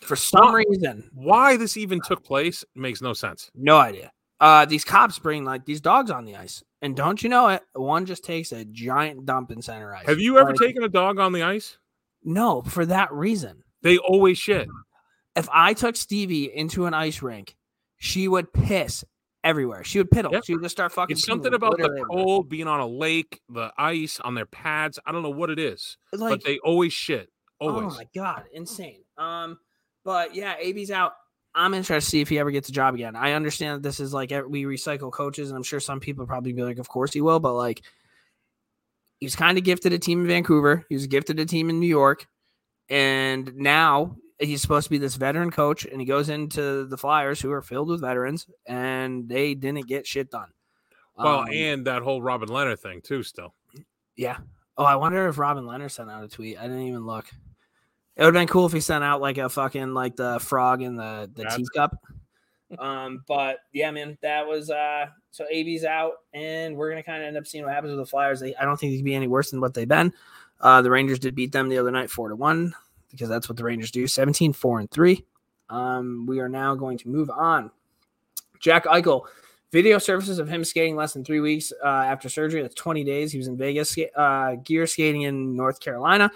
for 0.00 0.16
some 0.16 0.54
reason, 0.54 1.08
Why 1.14 1.56
this 1.56 1.76
even 1.76 2.00
took 2.04 2.24
place 2.24 2.64
makes 2.74 3.00
no 3.00 3.12
sense. 3.12 3.50
No 3.54 3.78
idea. 3.78 4.12
Uh, 4.40 4.64
these 4.64 4.84
cops 4.84 5.18
bring 5.20 5.44
like 5.44 5.64
these 5.64 5.80
dogs 5.80 6.10
on 6.10 6.24
the 6.24 6.34
ice, 6.34 6.64
and 6.82 6.96
don't 6.96 7.22
you 7.22 7.28
know 7.28 7.48
it? 7.48 7.62
One 7.74 8.06
just 8.06 8.24
takes 8.24 8.50
a 8.50 8.64
giant 8.64 9.24
dump 9.24 9.52
in 9.52 9.62
center 9.62 9.94
ice. 9.94 10.06
Have 10.06 10.18
you 10.18 10.38
ever 10.38 10.50
Like, 10.50 10.58
taken 10.58 10.82
a 10.82 10.88
dog 10.88 11.20
on 11.20 11.32
the 11.32 11.44
ice? 11.44 11.78
No, 12.24 12.62
for 12.62 12.84
that 12.86 13.12
reason. 13.12 13.62
They 13.82 13.98
always 13.98 14.38
shit. 14.38 14.68
If 15.36 15.48
I 15.52 15.74
took 15.74 15.94
Stevie 15.94 16.52
into 16.52 16.86
an 16.86 16.94
ice 16.94 17.22
rink, 17.22 17.54
she 17.98 18.26
would 18.26 18.52
piss 18.52 19.04
everywhere. 19.44 19.84
She 19.84 19.98
would 19.98 20.10
piddle. 20.10 20.32
Yeah. 20.32 20.40
She 20.44 20.54
would 20.54 20.62
just 20.62 20.74
start 20.76 20.92
fucking. 20.92 21.14
It's 21.16 21.26
something 21.26 21.54
about 21.54 21.72
the 21.76 21.82
literally 21.84 22.00
everywhere. 22.02 22.24
cold, 22.24 22.48
being 22.48 22.66
on 22.68 22.80
a 22.80 22.86
lake, 22.86 23.40
the 23.48 23.72
ice 23.76 24.20
on 24.20 24.34
their 24.34 24.46
pads. 24.46 24.98
I 25.04 25.12
don't 25.12 25.22
know 25.22 25.30
what 25.30 25.50
it 25.50 25.58
is, 25.58 25.96
Like, 26.12 26.30
but 26.30 26.44
they 26.44 26.58
always 26.58 26.92
shit. 26.92 27.28
oh 27.60 27.80
my 27.82 28.06
god, 28.14 28.44
insane. 28.52 29.02
Um, 29.18 29.58
but 30.04 30.34
yeah, 30.34 30.54
AV's 30.60 30.90
out. 30.90 31.12
I'm 31.54 31.74
interested 31.74 32.00
to 32.06 32.10
see 32.10 32.20
if 32.22 32.28
he 32.30 32.38
ever 32.38 32.50
gets 32.50 32.70
a 32.70 32.72
job 32.72 32.94
again. 32.94 33.14
I 33.14 33.32
understand 33.32 33.76
that 33.76 33.82
this 33.88 34.00
is 34.00 34.14
like 34.14 34.30
we 34.48 34.64
recycle 34.64 35.12
coaches, 35.12 35.50
and 35.50 35.56
I'm 35.56 35.62
sure 35.62 35.80
some 35.80 36.00
people 36.00 36.26
probably 36.26 36.52
be 36.52 36.62
like, 36.62 36.78
of 36.78 36.88
course 36.88 37.12
he 37.12 37.20
will, 37.20 37.40
but 37.40 37.52
like 37.54 37.82
he's 39.20 39.36
kind 39.36 39.58
of 39.58 39.64
gifted 39.64 39.92
a 39.92 39.98
team 39.98 40.22
in 40.22 40.26
Vancouver. 40.26 40.84
He 40.88 40.94
was 40.94 41.06
gifted 41.06 41.38
a 41.38 41.44
team 41.44 41.68
in 41.68 41.78
New 41.78 41.86
York, 41.88 42.26
and 42.88 43.54
now 43.54 44.16
he's 44.42 44.60
supposed 44.62 44.84
to 44.84 44.90
be 44.90 44.98
this 44.98 45.14
veteran 45.16 45.50
coach, 45.50 45.84
and 45.84 46.00
he 46.00 46.06
goes 46.06 46.28
into 46.28 46.84
the 46.86 46.96
Flyers, 46.98 47.40
who 47.40 47.50
are 47.52 47.62
filled 47.62 47.88
with 47.88 48.00
veterans, 48.00 48.46
and 48.66 49.28
they 49.28 49.54
didn't 49.54 49.86
get 49.86 50.06
shit 50.06 50.30
done. 50.30 50.50
well, 51.16 51.40
Um, 51.40 51.48
and 51.52 51.86
that 51.86 52.02
whole 52.02 52.20
Robin 52.22 52.48
Lehner 52.48 52.78
thing 52.78 53.00
too. 53.00 53.22
Still, 53.22 53.54
yeah. 54.16 54.38
Oh, 54.76 54.84
I 54.84 54.96
wonder 54.96 55.28
if 55.28 55.38
Robin 55.38 55.64
Lehner 55.64 55.90
sent 55.90 56.10
out 56.10 56.24
a 56.24 56.28
tweet. 56.28 56.58
I 56.58 56.62
didn't 56.62 56.82
even 56.86 57.04
look. 57.06 57.26
It 58.16 58.20
would 58.24 58.34
have 58.34 58.40
been 58.40 58.48
cool 58.48 58.66
if 58.66 58.72
he 58.72 58.80
sent 58.80 59.02
out 59.04 59.20
like 59.20 59.38
a 59.38 59.48
fucking 59.48 59.94
like 59.94 60.16
the 60.16 60.38
frog 60.40 60.82
in 60.82 60.96
the 60.96 61.30
the 61.34 61.42
That's- 61.42 61.56
teacup. 61.56 61.96
Um, 62.78 63.22
but 63.28 63.58
yeah, 63.74 63.90
man, 63.90 64.16
that 64.22 64.46
was 64.46 64.70
uh 64.70 65.06
so 65.30 65.44
AV's 65.50 65.84
out, 65.84 66.12
and 66.32 66.74
we're 66.74 66.88
gonna 66.88 67.02
kind 67.02 67.22
of 67.22 67.26
end 67.28 67.36
up 67.36 67.46
seeing 67.46 67.64
what 67.64 67.74
happens 67.74 67.90
with 67.90 67.98
the 68.00 68.06
Flyers. 68.10 68.40
They, 68.40 68.54
I 68.56 68.64
don't 68.64 68.78
think 68.80 68.92
they 68.92 68.96
can 68.96 69.04
be 69.04 69.14
any 69.14 69.28
worse 69.28 69.50
than 69.50 69.60
what 69.60 69.74
they've 69.74 69.86
been. 69.86 70.12
Uh, 70.58 70.80
the 70.80 70.90
Rangers 70.90 71.18
did 71.18 71.34
beat 71.34 71.52
them 71.52 71.68
the 71.68 71.76
other 71.78 71.90
night 71.90 72.10
four 72.10 72.30
to 72.30 72.34
one 72.36 72.72
because 73.12 73.28
that's 73.28 73.48
what 73.48 73.56
the 73.56 73.64
Rangers 73.64 73.92
do 73.92 74.06
17 74.06 74.52
4 74.52 74.80
and 74.80 74.90
3. 74.90 75.24
Um, 75.70 76.26
we 76.26 76.40
are 76.40 76.48
now 76.48 76.74
going 76.74 76.98
to 76.98 77.08
move 77.08 77.30
on. 77.30 77.70
Jack 78.60 78.84
Eichel, 78.86 79.26
video 79.70 79.98
services 79.98 80.38
of 80.38 80.48
him 80.48 80.64
skating 80.64 80.96
less 80.96 81.12
than 81.12 81.24
three 81.24 81.40
weeks 81.40 81.72
uh, 81.82 81.86
after 81.86 82.28
surgery. 82.28 82.62
That's 82.62 82.74
20 82.74 83.04
days. 83.04 83.32
He 83.32 83.38
was 83.38 83.48
in 83.48 83.56
Vegas, 83.56 83.96
uh, 84.16 84.56
gear 84.56 84.86
skating 84.86 85.22
in 85.22 85.56
North 85.56 85.80
Carolina. 85.80 86.30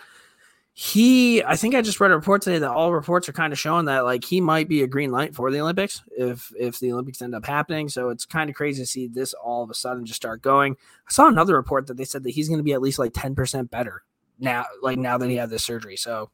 He, 0.78 1.42
I 1.42 1.56
think 1.56 1.74
I 1.74 1.80
just 1.80 2.00
read 2.00 2.10
a 2.10 2.16
report 2.16 2.42
today 2.42 2.58
that 2.58 2.70
all 2.70 2.92
reports 2.92 3.30
are 3.30 3.32
kind 3.32 3.50
of 3.50 3.58
showing 3.58 3.86
that 3.86 4.04
like 4.04 4.24
he 4.24 4.42
might 4.42 4.68
be 4.68 4.82
a 4.82 4.86
green 4.86 5.10
light 5.10 5.34
for 5.34 5.50
the 5.50 5.58
Olympics 5.60 6.02
if 6.18 6.52
if 6.58 6.78
the 6.80 6.92
Olympics 6.92 7.22
end 7.22 7.34
up 7.34 7.46
happening. 7.46 7.88
So 7.88 8.10
it's 8.10 8.26
kind 8.26 8.50
of 8.50 8.56
crazy 8.56 8.82
to 8.82 8.86
see 8.86 9.06
this 9.06 9.32
all 9.32 9.62
of 9.62 9.70
a 9.70 9.74
sudden 9.74 10.04
just 10.04 10.18
start 10.18 10.42
going. 10.42 10.76
I 11.08 11.12
saw 11.12 11.28
another 11.28 11.56
report 11.56 11.86
that 11.86 11.96
they 11.96 12.04
said 12.04 12.24
that 12.24 12.30
he's 12.30 12.48
going 12.48 12.58
to 12.58 12.64
be 12.64 12.74
at 12.74 12.82
least 12.82 12.98
like 12.98 13.14
10% 13.14 13.70
better 13.70 14.02
now, 14.38 14.66
like 14.82 14.98
now 14.98 15.16
that 15.16 15.30
he 15.30 15.36
had 15.36 15.48
this 15.48 15.64
surgery. 15.64 15.96
So 15.96 16.30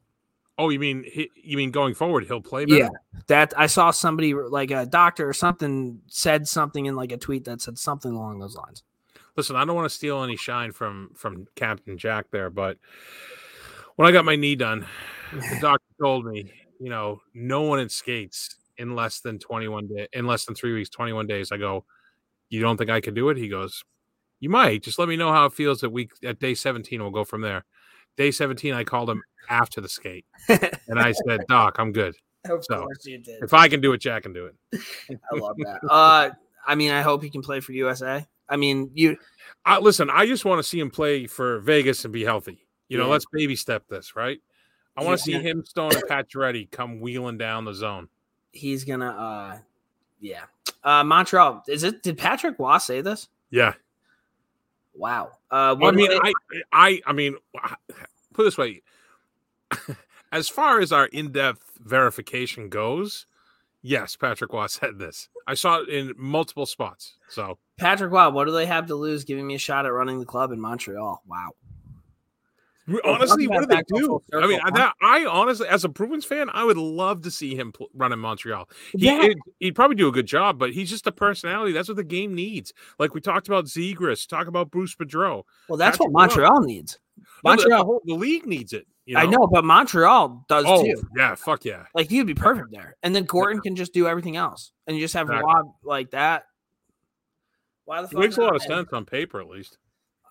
oh, 0.57 0.69
you 0.69 0.79
mean 0.79 1.03
he, 1.11 1.29
you 1.35 1.57
mean 1.57 1.71
going 1.71 1.93
forward 1.93 2.25
he'll 2.25 2.41
play? 2.41 2.65
Better? 2.65 2.77
yeah, 2.77 2.89
that 3.27 3.53
I 3.57 3.67
saw 3.67 3.91
somebody 3.91 4.33
like 4.33 4.71
a 4.71 4.85
doctor 4.85 5.27
or 5.27 5.33
something 5.33 6.01
said 6.07 6.47
something 6.47 6.85
in 6.85 6.95
like 6.95 7.11
a 7.11 7.17
tweet 7.17 7.45
that 7.45 7.61
said 7.61 7.77
something 7.77 8.11
along 8.11 8.39
those 8.39 8.55
lines. 8.55 8.83
Listen, 9.35 9.55
I 9.55 9.65
don't 9.65 9.75
want 9.75 9.89
to 9.89 9.95
steal 9.95 10.23
any 10.23 10.35
shine 10.35 10.71
from 10.71 11.11
from 11.15 11.47
Captain 11.55 11.97
Jack 11.97 12.27
there, 12.31 12.49
but 12.49 12.77
when 13.95 14.07
I 14.07 14.11
got 14.11 14.25
my 14.25 14.35
knee 14.35 14.55
done, 14.55 14.85
the 15.31 15.57
doctor 15.61 15.85
told 16.01 16.25
me, 16.25 16.51
you 16.79 16.89
know, 16.89 17.21
no 17.33 17.61
one 17.61 17.79
in 17.79 17.89
skates 17.89 18.55
in 18.77 18.95
less 18.95 19.19
than 19.19 19.39
21 19.39 19.87
days, 19.87 20.07
in 20.13 20.25
less 20.25 20.45
than 20.45 20.55
three 20.55 20.73
weeks, 20.73 20.89
21 20.89 21.27
days. 21.27 21.51
I 21.51 21.57
go, 21.57 21.85
you 22.49 22.61
don't 22.61 22.77
think 22.77 22.89
I 22.89 23.01
could 23.01 23.15
do 23.15 23.29
it? 23.29 23.37
He 23.37 23.47
goes, 23.47 23.83
you 24.39 24.49
might. 24.49 24.83
Just 24.83 24.99
let 24.99 25.07
me 25.07 25.15
know 25.15 25.31
how 25.31 25.45
it 25.45 25.53
feels 25.53 25.83
at 25.83 25.91
week 25.91 26.11
at 26.23 26.39
day 26.39 26.53
17. 26.53 27.01
We'll 27.01 27.11
go 27.11 27.23
from 27.23 27.41
there. 27.41 27.65
Day 28.17 28.31
17, 28.31 28.73
I 28.73 28.83
called 28.83 29.09
him 29.09 29.23
after 29.49 29.81
the 29.81 29.89
skate, 29.89 30.25
and 30.49 30.99
I 30.99 31.11
said, 31.27 31.41
Doc, 31.49 31.77
I'm 31.79 31.91
good. 31.91 32.15
Of 32.49 32.63
So, 32.65 32.81
course 32.81 33.05
you 33.05 33.17
did. 33.19 33.41
If 33.43 33.53
I 33.53 33.67
can 33.69 33.81
do 33.81 33.93
it, 33.93 33.99
Jack 33.99 34.23
can 34.23 34.33
do 34.33 34.45
it. 34.47 34.79
I 35.09 35.35
love 35.37 35.55
that. 35.57 35.79
Uh, 35.89 36.29
I 36.67 36.75
mean, 36.75 36.91
I 36.91 37.01
hope 37.01 37.23
he 37.23 37.29
can 37.29 37.41
play 37.41 37.59
for 37.59 37.71
USA. 37.71 38.25
I 38.49 38.57
mean, 38.57 38.91
you 38.93 39.17
I, 39.65 39.79
listen, 39.79 40.09
I 40.09 40.25
just 40.25 40.43
want 40.45 40.59
to 40.59 40.63
see 40.63 40.79
him 40.79 40.91
play 40.91 41.25
for 41.27 41.59
Vegas 41.59 42.03
and 42.03 42.13
be 42.13 42.23
healthy. 42.25 42.65
You 42.89 42.97
know, 42.97 43.05
Yeah. 43.05 43.11
let's 43.13 43.25
baby 43.31 43.55
step 43.55 43.87
this, 43.87 44.15
right? 44.15 44.39
I 44.97 45.03
want 45.03 45.17
to 45.17 45.23
see 45.23 45.33
him, 45.33 45.63
Stone, 45.65 45.93
and 45.95 46.03
Pacioretty 46.03 46.69
come 46.69 46.99
wheeling 46.99 47.37
down 47.37 47.65
the 47.65 47.73
zone. 47.73 48.09
he's 48.51 48.83
gonna. 48.83 49.09
uh 49.09 49.57
Yeah. 50.19 50.43
Uh 50.83 51.03
Montreal. 51.03 51.63
Is 51.67 51.83
it? 51.83 52.03
Did 52.03 52.17
Patrick 52.17 52.59
Roy 52.59 52.77
say 52.77 53.01
this? 53.01 53.29
Yeah. 53.49 53.73
Wow. 54.95 55.31
Well, 55.51 55.75
Uh, 55.81 55.87
I 55.87 55.91
mean, 55.91 56.11
I, 56.11 56.33
I, 56.71 57.01
I 57.05 57.13
mean, 57.13 57.35
put 58.33 58.43
this 58.43 58.57
way: 58.57 58.81
as 60.31 60.49
far 60.49 60.79
as 60.79 60.91
our 60.91 61.05
in-depth 61.07 61.79
verification 61.79 62.69
goes, 62.69 63.25
yes, 63.81 64.15
Patrick 64.15 64.53
Roy 64.53 64.67
said 64.67 64.99
this. 64.99 65.29
I 65.47 65.55
saw 65.55 65.81
it 65.81 65.89
in 65.89 66.13
multiple 66.17 66.65
spots. 66.65 67.17
So 67.27 67.57
Patrick 67.77 68.11
Roy. 68.11 68.29
What 68.29 68.45
do 68.45 68.51
they 68.51 68.65
have 68.65 68.87
to 68.87 68.95
lose? 68.95 69.23
Giving 69.23 69.47
me 69.47 69.55
a 69.55 69.59
shot 69.59 69.85
at 69.85 69.93
running 69.93 70.19
the 70.19 70.25
club 70.25 70.51
in 70.51 70.59
Montreal. 70.59 71.21
Wow. 71.27 71.51
Honestly, 73.05 73.47
what 73.47 73.61
do 73.61 73.65
they 73.75 73.81
do? 73.97 74.21
I 74.33 74.45
mean, 74.45 74.59
that, 74.73 74.93
I 75.01 75.25
honestly, 75.25 75.67
as 75.67 75.85
a 75.85 75.89
Bruins 75.89 76.25
fan, 76.25 76.49
I 76.53 76.63
would 76.65 76.77
love 76.77 77.21
to 77.21 77.31
see 77.31 77.55
him 77.55 77.71
pl- 77.71 77.89
run 77.93 78.11
in 78.11 78.19
Montreal. 78.19 78.69
He, 78.91 79.05
Yeah. 79.05 79.21
he'd, 79.21 79.37
he'd 79.59 79.71
probably 79.75 79.95
do 79.95 80.07
a 80.09 80.11
good 80.11 80.25
job, 80.25 80.59
but 80.59 80.73
he's 80.73 80.89
just 80.89 81.07
a 81.07 81.11
personality. 81.11 81.71
That's 81.71 81.87
what 81.87 81.95
the 81.97 82.03
game 82.03 82.35
needs. 82.35 82.73
Like 82.99 83.13
we 83.13 83.21
talked 83.21 83.47
about 83.47 83.65
Zegras, 83.65 84.27
talk 84.27 84.47
about 84.47 84.69
Bruce 84.69 84.95
Boudreau. 84.95 85.43
Well, 85.69 85.77
that's 85.77 85.97
what. 85.99 86.11
Montreal 86.11 86.61
needs. 86.61 86.99
No, 87.17 87.23
the- 87.23 87.49
Montreal. 87.57 87.79
the, 87.79 87.85
whole, 87.85 88.01
the 88.05 88.13
league 88.15 88.45
needs 88.45 88.73
it. 88.73 88.85
You 89.05 89.15
know? 89.15 89.19
I 89.21 89.25
know, 89.27 89.47
but 89.47 89.63
Montreal 89.65 90.45
does 90.47 90.63
Oh 90.67 90.83
too. 90.83 90.95
yeah, 91.15 91.35
fuck 91.35 91.65
yeah. 91.65 91.85
Like 91.93 92.09
he'd 92.09 92.25
be 92.27 92.33
perfect 92.33 92.71
there, 92.71 92.95
and 93.03 93.13
then 93.15 93.25
Gorton 93.25 93.61
can 93.61 93.75
just 93.75 93.93
do 93.93 94.07
everything 94.07 94.37
else, 94.37 94.71
and 94.87 94.95
you 94.95 95.03
just 95.03 95.13
have 95.13 95.27
Exactly. 95.29 95.53
Roy 95.53 95.61
like 95.83 96.11
that. 96.11 96.45
Why 97.85 98.01
the 98.01 98.07
It 98.07 98.13
makes 98.17 98.37
a 98.37 98.41
lot 98.41 98.55
of 98.55 98.61
sense 98.61 98.89
on 98.93 99.03
paper, 99.05 99.41
at 99.41 99.47
least. 99.49 99.77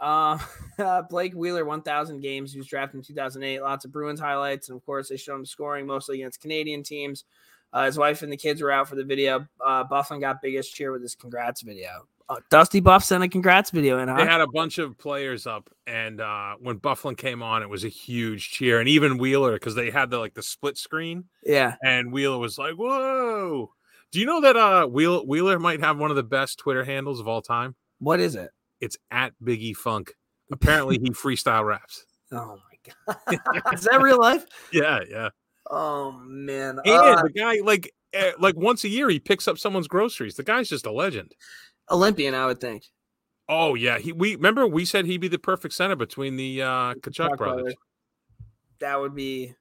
Uh, 0.03 0.39
Blake 1.09 1.33
Wheeler, 1.35 1.65
1,000 1.65 2.21
games. 2.21 2.53
He 2.53 2.59
was 2.59 2.67
drafted 2.67 2.99
in 2.99 3.05
2008. 3.05 3.63
Lots 3.63 3.85
of 3.85 3.93
Bruins 3.93 4.21
highlights. 4.21 4.69
And 4.69 4.77
of 4.77 4.85
course, 4.85 5.09
they 5.09 5.17
showed 5.17 5.37
him 5.37 5.47
scoring 5.47 5.87
mostly 5.87 6.21
against 6.21 6.41
Canadian 6.41 6.83
teams. 6.83 7.25
Uh, 7.73 7.87
his 7.87 7.97
wife 7.97 8.23
and 8.23 8.31
the 8.31 8.37
kids 8.37 8.61
were 8.61 8.71
out 8.71 8.89
for 8.89 8.97
the 8.97 9.05
video. 9.05 9.47
Uh, 9.65 9.85
Byfuglien 9.85 10.21
got 10.21 10.43
biggest 10.43 10.75
cheer 10.75 10.93
with 10.93 11.01
his 11.01 11.15
congrats 11.15 11.63
video. 11.63 12.07
Uh, 12.29 12.37
Dusty 12.51 12.81
Buff 12.81 13.05
sent 13.05 13.23
a 13.23 13.29
congrats 13.29 13.71
video 13.71 13.99
in, 13.99 14.07
They 14.15 14.25
had 14.25 14.41
a 14.41 14.47
bunch 14.47 14.79
of 14.79 14.97
players 14.99 15.47
up, 15.47 15.71
and 15.87 16.21
uh, 16.21 16.55
when 16.61 16.79
Byfuglien 16.79 17.17
came 17.17 17.43
on, 17.43 17.63
it 17.63 17.69
was 17.69 17.85
a 17.85 17.89
huge 17.89 18.51
cheer, 18.51 18.79
and 18.79 18.89
even 18.89 19.19
Wheeler 19.19 19.53
because 19.53 19.75
they 19.75 19.91
had 19.91 20.11
the 20.11 20.19
like 20.19 20.35
the 20.35 20.43
split 20.43 20.79
screen, 20.79 21.25
yeah. 21.45 21.75
and 21.83 22.13
Wheeler 22.13 22.39
was 22.39 22.59
like, 22.59 22.75
"Whoa!" 22.75 23.73
Do 24.13 24.21
you 24.21 24.27
know 24.27 24.41
that 24.43 24.57
uh 24.57 24.87
Wheel- 24.87 25.27
Wheeler 25.27 25.59
might 25.59 25.81
have 25.81 25.99
one 25.99 26.11
of 26.11 26.17
the 26.17 26.23
best 26.23 26.59
Twitter 26.59 26.85
handles 26.85 27.21
of 27.21 27.29
all 27.29 27.43
time? 27.43 27.75
What 27.99 28.21
is 28.21 28.35
it? 28.35 28.51
It's 28.83 28.99
at 29.11 29.33
Biggie 29.43 29.75
Funk. 29.75 30.13
Apparently, 30.51 30.99
he 31.03 31.11
freestyle 31.11 31.65
raps. 31.65 32.05
Oh 32.35 32.57
my 32.57 33.37
god, 33.37 33.73
is 33.75 33.83
that 33.83 34.01
real 34.01 34.19
life? 34.19 34.47
Yeah, 34.73 35.01
yeah. 35.09 35.29
Oh 35.71 36.13
man, 36.27 36.79
And 36.85 36.95
Uh, 36.95 37.23
the 37.23 37.31
guy, 37.31 37.59
like, 37.63 37.93
eh, 38.15 38.33
like 38.39 38.57
once 38.57 38.85
a 38.85 38.89
year, 38.89 39.11
he 39.11 39.21
picks 39.21 39.47
up 39.47 39.59
someone's 39.59 39.87
groceries. 39.87 40.37
The 40.37 40.43
guy's 40.43 40.71
just 40.71 40.87
a 40.87 40.91
legend. 40.91 41.35
Olympian, 41.91 42.35
I 42.35 42.47
would 42.47 42.59
think. 42.59 42.85
Oh 43.51 43.75
yeah, 43.75 43.99
he. 43.99 44.13
We 44.13 44.35
remember 44.35 44.67
we 44.67 44.87
said 44.87 45.05
he'd 45.05 45.21
be 45.21 45.29
the 45.29 45.39
perfect 45.39 45.75
center 45.75 45.95
between 45.95 46.37
the 46.37 46.63
uh 46.63 46.95
Tkachuk 46.95 47.37
brothers. 47.37 47.37
brothers. 47.37 47.75
That 48.81 48.99
would 48.99 49.15
be. 49.15 49.55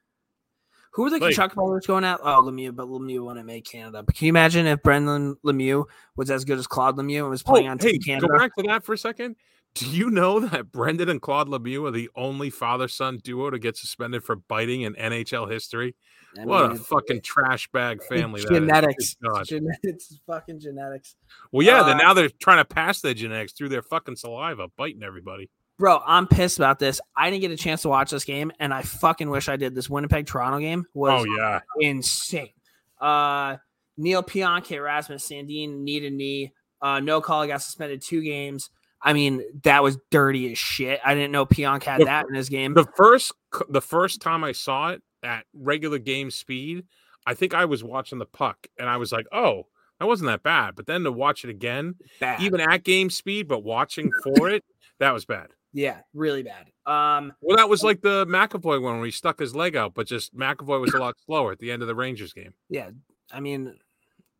Who 0.93 1.05
are 1.05 1.09
the 1.09 1.19
Like- 1.19 1.35
Tkachuk 1.35 1.85
going 1.87 2.03
at? 2.03 2.19
Oh, 2.21 2.41
Lemieux, 2.43 2.75
but 2.75 2.87
Lemieux 2.87 3.25
wouldn't 3.25 3.45
make 3.45 3.65
Canada. 3.65 4.03
But 4.03 4.15
can 4.15 4.25
you 4.25 4.29
imagine 4.31 4.67
if 4.67 4.81
Brendan 4.83 5.35
Lemieux 5.45 5.85
was 6.17 6.29
as 6.29 6.43
good 6.45 6.57
as 6.59 6.67
Claude 6.67 6.97
Lemieux 6.97 7.21
and 7.21 7.29
was 7.29 7.43
Oh, 7.45 7.51
playing 7.53 7.69
on 7.69 7.79
hey, 7.79 7.93
Team 7.97 8.19
go 8.19 8.27
Canada? 8.27 8.37
back 8.37 8.55
to 8.57 8.63
that 8.63 8.83
for 8.83 8.93
a 8.93 8.97
second. 8.97 9.35
Do 9.73 9.85
you 9.89 10.09
know 10.09 10.41
that 10.41 10.69
Brendan 10.69 11.07
and 11.07 11.21
Claude 11.21 11.47
Lemieux 11.47 11.87
are 11.87 11.91
the 11.91 12.09
only 12.13 12.49
father-son 12.49 13.19
duo 13.23 13.49
to 13.49 13.57
get 13.57 13.77
suspended 13.77 14.21
for 14.21 14.35
biting 14.35 14.81
in 14.81 14.95
NHL 14.95 15.49
history? 15.49 15.95
I 16.37 16.43
what 16.45 16.63
mean, 16.71 16.71
a 16.73 16.75
fucking 16.83 17.21
trash 17.21 17.69
bag 17.71 18.03
family 18.03 18.41
genetics. 18.41 19.15
Genetics. 19.45 19.79
It's 19.83 20.19
fucking 20.27 20.59
genetics. 20.59 21.15
Well, 21.53 21.65
yeah, 21.65 21.83
then 21.83 21.95
Uh, 22.01 22.03
now 22.03 22.13
they're 22.13 22.29
trying 22.41 22.57
to 22.57 22.65
pass 22.65 22.99
their 22.99 23.13
genetics 23.13 23.53
through 23.53 23.69
their 23.69 23.81
fucking 23.81 24.17
saliva, 24.17 24.67
biting 24.77 25.03
everybody. 25.03 25.49
Bro, 25.81 26.03
I'm 26.05 26.27
pissed 26.27 26.59
about 26.59 26.77
this. 26.77 27.01
I 27.17 27.31
didn't 27.31 27.41
get 27.41 27.49
a 27.49 27.57
chance 27.57 27.81
to 27.81 27.89
watch 27.89 28.11
this 28.11 28.23
game, 28.23 28.51
and 28.59 28.71
I 28.71 28.83
fucking 28.83 29.27
wish 29.31 29.49
I 29.49 29.55
did. 29.55 29.73
This 29.73 29.89
Winnipeg 29.89 30.27
Toronto 30.27 30.59
game 30.59 30.85
was 30.93 31.25
Oh 31.25 31.35
yeah, 31.37 31.61
insane. 31.79 32.51
Uh, 32.99 33.57
Neil 33.97 34.21
Pionk, 34.21 34.79
Rasmus 34.79 35.27
Sandin, 35.27 35.79
knee 35.79 35.99
to 36.01 36.11
knee. 36.11 36.53
Uh, 36.83 36.99
no 36.99 37.19
call, 37.19 37.47
got 37.47 37.63
suspended 37.63 38.03
two 38.03 38.21
games. 38.21 38.69
I 39.01 39.13
mean, 39.13 39.43
that 39.63 39.81
was 39.81 39.97
dirty 40.11 40.51
as 40.51 40.59
shit. 40.59 40.99
I 41.03 41.15
didn't 41.15 41.31
know 41.31 41.47
Pionk 41.47 41.81
had 41.81 42.01
The- 42.01 42.05
that 42.05 42.27
in 42.29 42.35
his 42.35 42.49
game. 42.49 42.75
the 42.75 42.85
first 42.95 43.33
the 43.67 43.81
first 43.81 44.21
time 44.21 44.43
I 44.43 44.51
saw 44.51 44.89
it 44.89 45.01
at 45.23 45.45
regular 45.51 45.97
game 45.97 46.29
speed, 46.29 46.85
I 47.25 47.33
think 47.33 47.55
I 47.55 47.65
was 47.65 47.83
watching 47.83 48.19
the 48.19 48.27
puck, 48.27 48.67
and 48.77 48.87
I 48.87 48.97
was 48.97 49.11
like, 49.11 49.25
"Oh, 49.31 49.65
that 49.99 50.05
wasn't 50.05 50.27
that 50.27 50.43
bad." 50.43 50.75
But 50.75 50.85
then 50.85 51.03
to 51.05 51.11
watch 51.11 51.43
it 51.43 51.49
again, 51.49 51.95
bad. 52.19 52.39
even 52.39 52.61
at 52.61 52.83
game 52.83 53.09
speed, 53.09 53.47
but 53.47 53.63
watching 53.63 54.11
for 54.23 54.47
it, 54.47 54.63
that 54.99 55.11
was 55.11 55.25
bad. 55.25 55.47
Yeah, 55.73 55.99
really 56.13 56.43
bad. 56.43 56.67
Um, 56.85 57.33
Well, 57.41 57.57
that 57.57 57.69
was 57.69 57.83
like 57.83 58.01
the 58.01 58.25
McAvoy 58.25 58.81
one 58.81 58.97
where 58.97 59.05
he 59.05 59.11
stuck 59.11 59.39
his 59.39 59.55
leg 59.55 59.75
out, 59.75 59.93
but 59.93 60.07
just 60.07 60.35
McAvoy 60.35 60.81
was 60.81 60.93
a 60.93 60.97
lot 60.97 61.15
slower 61.25 61.51
at 61.51 61.59
the 61.59 61.71
end 61.71 61.81
of 61.81 61.87
the 61.87 61.95
Rangers 61.95 62.33
game. 62.33 62.53
yeah, 62.69 62.89
I 63.31 63.39
mean, 63.39 63.77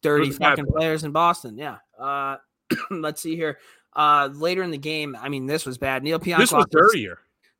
dirty 0.02 0.30
a 0.30 0.34
bad 0.34 0.58
fucking 0.58 0.66
players 0.66 1.04
in 1.04 1.12
Boston. 1.12 1.58
Yeah. 1.58 1.78
Uh, 2.00 2.38
let's 2.92 3.22
see 3.22 3.36
here. 3.36 3.58
Uh, 3.94 4.30
later 4.34 4.64
in 4.64 4.72
the 4.72 4.78
game, 4.78 5.18
I 5.20 5.30
mean, 5.30 5.46
this 5.46 5.66
was 5.66 5.78
bad. 5.78 6.04
Neil 6.04 6.20
Pionk. 6.20 6.38
This 6.40 6.52
was 6.52 6.66
dirtier. 6.72 7.20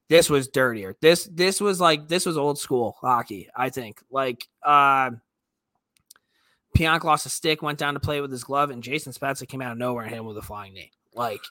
this 0.10 0.30
was 0.30 0.48
dirtier. 0.48 0.96
This 1.02 1.26
this 1.32 1.60
was 1.60 1.80
like 1.82 2.08
this 2.08 2.26
was 2.26 2.38
old 2.38 2.58
school 2.58 2.98
hockey. 3.02 3.50
I 3.56 3.70
think 3.70 4.02
like 4.10 4.48
uh, 4.66 5.12
Pionk 6.78 7.04
lost 7.04 7.26
a 7.26 7.30
stick, 7.30 7.62
went 7.62 7.80
down 7.80 7.96
to 7.96 8.00
play 8.00 8.22
with 8.22 8.32
his 8.32 8.44
glove, 8.44 8.70
and 8.70 8.82
Jason 8.84 9.12
Spezza 9.12 9.48
came 9.48 9.62
out 9.62 9.74
of 9.74 9.78
nowhere 9.78 10.04
and 10.04 10.10
hit 10.12 10.20
him 10.20 10.26
with 10.26 10.38
a 10.38 10.42
flying 10.42 10.74
knee. 10.74 10.92
Like, 11.14 11.42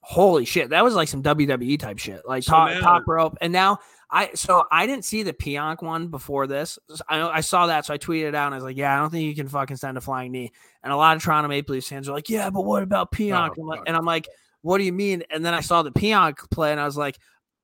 holy 0.00 0.44
shit, 0.44 0.70
that 0.70 0.84
was 0.84 0.94
like 0.94 1.08
some 1.08 1.22
WWE 1.22 1.78
type 1.78 1.98
shit. 1.98 2.22
Like 2.26 2.42
So 2.44 2.52
top, 2.52 2.70
now- 2.70 2.80
top 2.80 3.02
rope, 3.06 3.36
and 3.40 3.52
now 3.52 3.78
I 4.10 4.30
so 4.34 4.64
I 4.72 4.86
didn't 4.86 5.04
see 5.04 5.22
the 5.22 5.32
Pionk 5.34 5.82
one 5.82 6.08
before 6.08 6.46
this. 6.46 6.78
I 7.08 7.20
I 7.20 7.40
saw 7.40 7.66
that, 7.66 7.84
so 7.84 7.92
I 7.94 7.98
tweeted 7.98 8.28
it 8.28 8.34
out 8.34 8.46
and 8.46 8.54
I 8.54 8.56
was 8.58 8.64
like, 8.64 8.76
yeah, 8.76 8.94
I 8.96 9.00
don't 9.00 9.10
think 9.10 9.24
you 9.24 9.34
can 9.34 9.48
fucking 9.48 9.76
send 9.76 9.98
a 9.98 10.00
flying 10.00 10.32
knee. 10.32 10.50
And 10.82 10.92
a 10.92 10.96
lot 10.96 11.16
of 11.16 11.22
Toronto 11.22 11.48
Maple 11.48 11.74
Leafs 11.74 11.88
fans 11.88 12.08
are 12.08 12.12
like, 12.14 12.30
yeah, 12.30 12.48
but 12.48 12.62
what 12.62 12.82
about 12.82 13.12
Pionk? 13.12 13.52
I'm 13.58 13.66
like- 13.66 13.80
fuck. 13.80 13.88
and 13.88 13.96
I'm 13.96 14.06
like, 14.06 14.26
what 14.62 14.78
do 14.78 14.84
you 14.84 14.92
mean? 14.92 15.24
And 15.30 15.44
then 15.44 15.52
I 15.54 15.60
saw 15.60 15.82
the 15.82 15.92
Pionk 15.92 16.50
play, 16.50 16.72
and 16.72 16.80
I 16.80 16.86
was 16.86 16.96
like, 16.96 17.18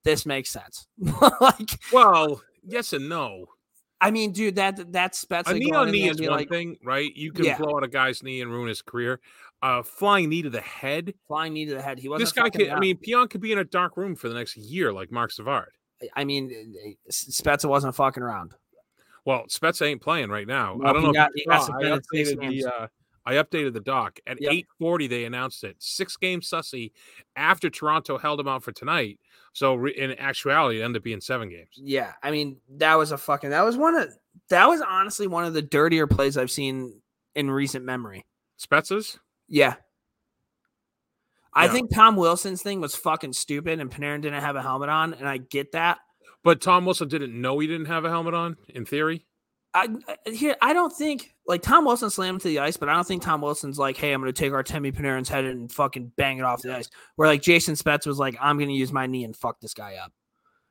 this 0.04 0.26
makes 0.26 0.50
sense. 0.50 0.86
like, 1.40 1.70
Well, 1.92 2.42
yes 2.62 2.92
and 2.92 3.08
no. 3.08 3.46
I 4.00 4.10
mean, 4.10 4.32
dude, 4.32 4.56
that 4.56 4.92
that's 4.92 5.24
Spezza 5.24 5.48
A 5.48 5.54
knee 5.54 5.72
on 5.72 5.90
knee 5.90 6.08
is 6.08 6.20
one 6.20 6.30
like 6.30 6.48
thing, 6.48 6.76
right? 6.84 7.14
You 7.16 7.32
can 7.32 7.44
Yeah. 7.46 7.56
blow 7.58 7.76
out 7.76 7.84
a 7.84 7.88
guy's 7.88 8.22
knee 8.22 8.40
and 8.42 8.50
ruin 8.50 8.68
his 8.68 8.82
career. 8.82 9.20
Uh, 9.62 9.82
flying 9.82 10.28
knee 10.28 10.42
to 10.42 10.50
the 10.50 10.60
head. 10.60 11.14
flying 11.26 11.54
knee 11.54 11.64
to 11.66 11.74
the 11.74 11.80
head. 11.82 11.98
He 11.98 12.08
wasn't. 12.08 12.26
This 12.26 12.32
guy 12.32 12.50
could. 12.50 12.68
I 12.68 12.78
mean, 12.78 12.98
Pion 12.98 13.28
could 13.28 13.40
be 13.40 13.52
in 13.52 13.58
a 13.58 13.64
dark 13.64 13.96
room 13.96 14.14
for 14.14 14.28
the 14.28 14.34
next 14.34 14.56
year, 14.56 14.92
like 14.92 15.10
Marc 15.10 15.30
Savard. 15.30 15.70
I 16.14 16.24
mean, 16.24 16.74
uh, 16.86 17.10
Spezza 17.10 17.66
wasn't 17.68 17.94
fucking 17.94 18.22
around. 18.22 18.52
Well, 19.24 19.44
Spets 19.48 19.80
ain't 19.80 20.02
playing 20.02 20.28
right 20.28 20.46
now. 20.46 20.74
No, 20.78 20.86
I 20.86 20.92
don't 20.92 21.02
know. 21.02 21.12
got- 21.12 21.30
if 21.34 21.46
you 21.46 21.50
got 21.50 21.64
saw, 21.64 21.72
I 21.78 21.82
updated 21.98 22.40
the. 22.40 22.64
Uh, 22.66 22.86
I 23.26 23.34
updated 23.36 23.72
the 23.72 23.80
doc 23.80 24.20
at 24.26 24.38
Yep. 24.38 24.52
eight 24.52 24.66
forty. 24.78 25.06
They 25.06 25.24
announced 25.24 25.64
it. 25.64 25.76
Six 25.78 26.14
game 26.18 26.42
sussy 26.42 26.92
after 27.36 27.70
Toronto 27.70 28.18
held 28.18 28.38
him 28.38 28.48
out 28.48 28.62
for 28.62 28.72
tonight. 28.72 29.18
So 29.54 29.74
re- 29.76 29.94
in 29.96 30.10
actuality, 30.18 30.80
it 30.80 30.84
ended 30.84 31.00
up 31.00 31.04
being 31.04 31.20
seven 31.20 31.48
games. 31.48 31.70
Yeah, 31.76 32.12
I 32.22 32.30
mean, 32.32 32.58
that 32.76 32.96
was 32.96 33.12
a 33.12 33.16
fucking. 33.18 33.50
That 33.50 33.64
was 33.64 33.76
one 33.76 33.94
of. 33.94 34.08
That 34.50 34.66
was 34.68 34.82
honestly 34.82 35.26
one 35.28 35.44
of 35.44 35.54
the 35.54 35.62
dirtier 35.62 36.06
plays 36.06 36.36
I've 36.36 36.50
seen 36.50 37.00
in 37.34 37.50
recent 37.50 37.84
memory. 37.84 38.26
Spetzes. 38.60 39.18
Yeah. 39.48 39.76
I 41.52 41.66
Yeah. 41.66 41.72
think 41.72 41.94
Tom 41.94 42.16
Wilson's 42.16 42.62
thing 42.62 42.80
was 42.80 42.96
fucking 42.96 43.32
stupid, 43.32 43.78
and 43.80 43.90
Panarin 43.90 44.20
didn't 44.22 44.42
have 44.42 44.56
a 44.56 44.62
helmet 44.62 44.88
on, 44.88 45.14
and 45.14 45.28
I 45.28 45.38
get 45.38 45.72
that. 45.72 45.98
But 46.42 46.60
Tom 46.60 46.84
Wilson 46.84 47.08
didn't 47.08 47.40
know 47.40 47.58
he 47.60 47.66
didn't 47.68 47.86
have 47.86 48.04
a 48.04 48.10
helmet 48.10 48.34
on. 48.34 48.56
In 48.68 48.84
theory, 48.84 49.24
I 49.74 49.88
here 50.30 50.56
I 50.62 50.72
don't 50.72 50.92
think 50.92 51.34
like 51.46 51.62
Tom 51.62 51.84
Wilson 51.84 52.08
slammed 52.08 52.40
to 52.42 52.48
the 52.48 52.60
ice, 52.60 52.76
but 52.76 52.88
I 52.88 52.94
don't 52.94 53.06
think 53.06 53.22
Tom 53.22 53.40
Wilson's 53.40 53.78
like, 53.78 53.96
hey, 53.96 54.12
I'm 54.12 54.20
gonna 54.20 54.32
take 54.32 54.52
Artemi 54.52 54.94
Panarin's 54.94 55.28
head 55.28 55.44
and 55.44 55.70
fucking 55.70 56.12
bang 56.16 56.38
it 56.38 56.44
off 56.44 56.62
the 56.62 56.76
ice. 56.76 56.88
Where 57.16 57.28
like 57.28 57.42
Jason 57.42 57.74
Spetz 57.74 58.06
was 58.06 58.18
like, 58.18 58.36
I'm 58.40 58.58
gonna 58.58 58.72
use 58.72 58.92
my 58.92 59.06
knee 59.06 59.24
and 59.24 59.36
fuck 59.36 59.60
this 59.60 59.74
guy 59.74 59.96
up. 59.96 60.12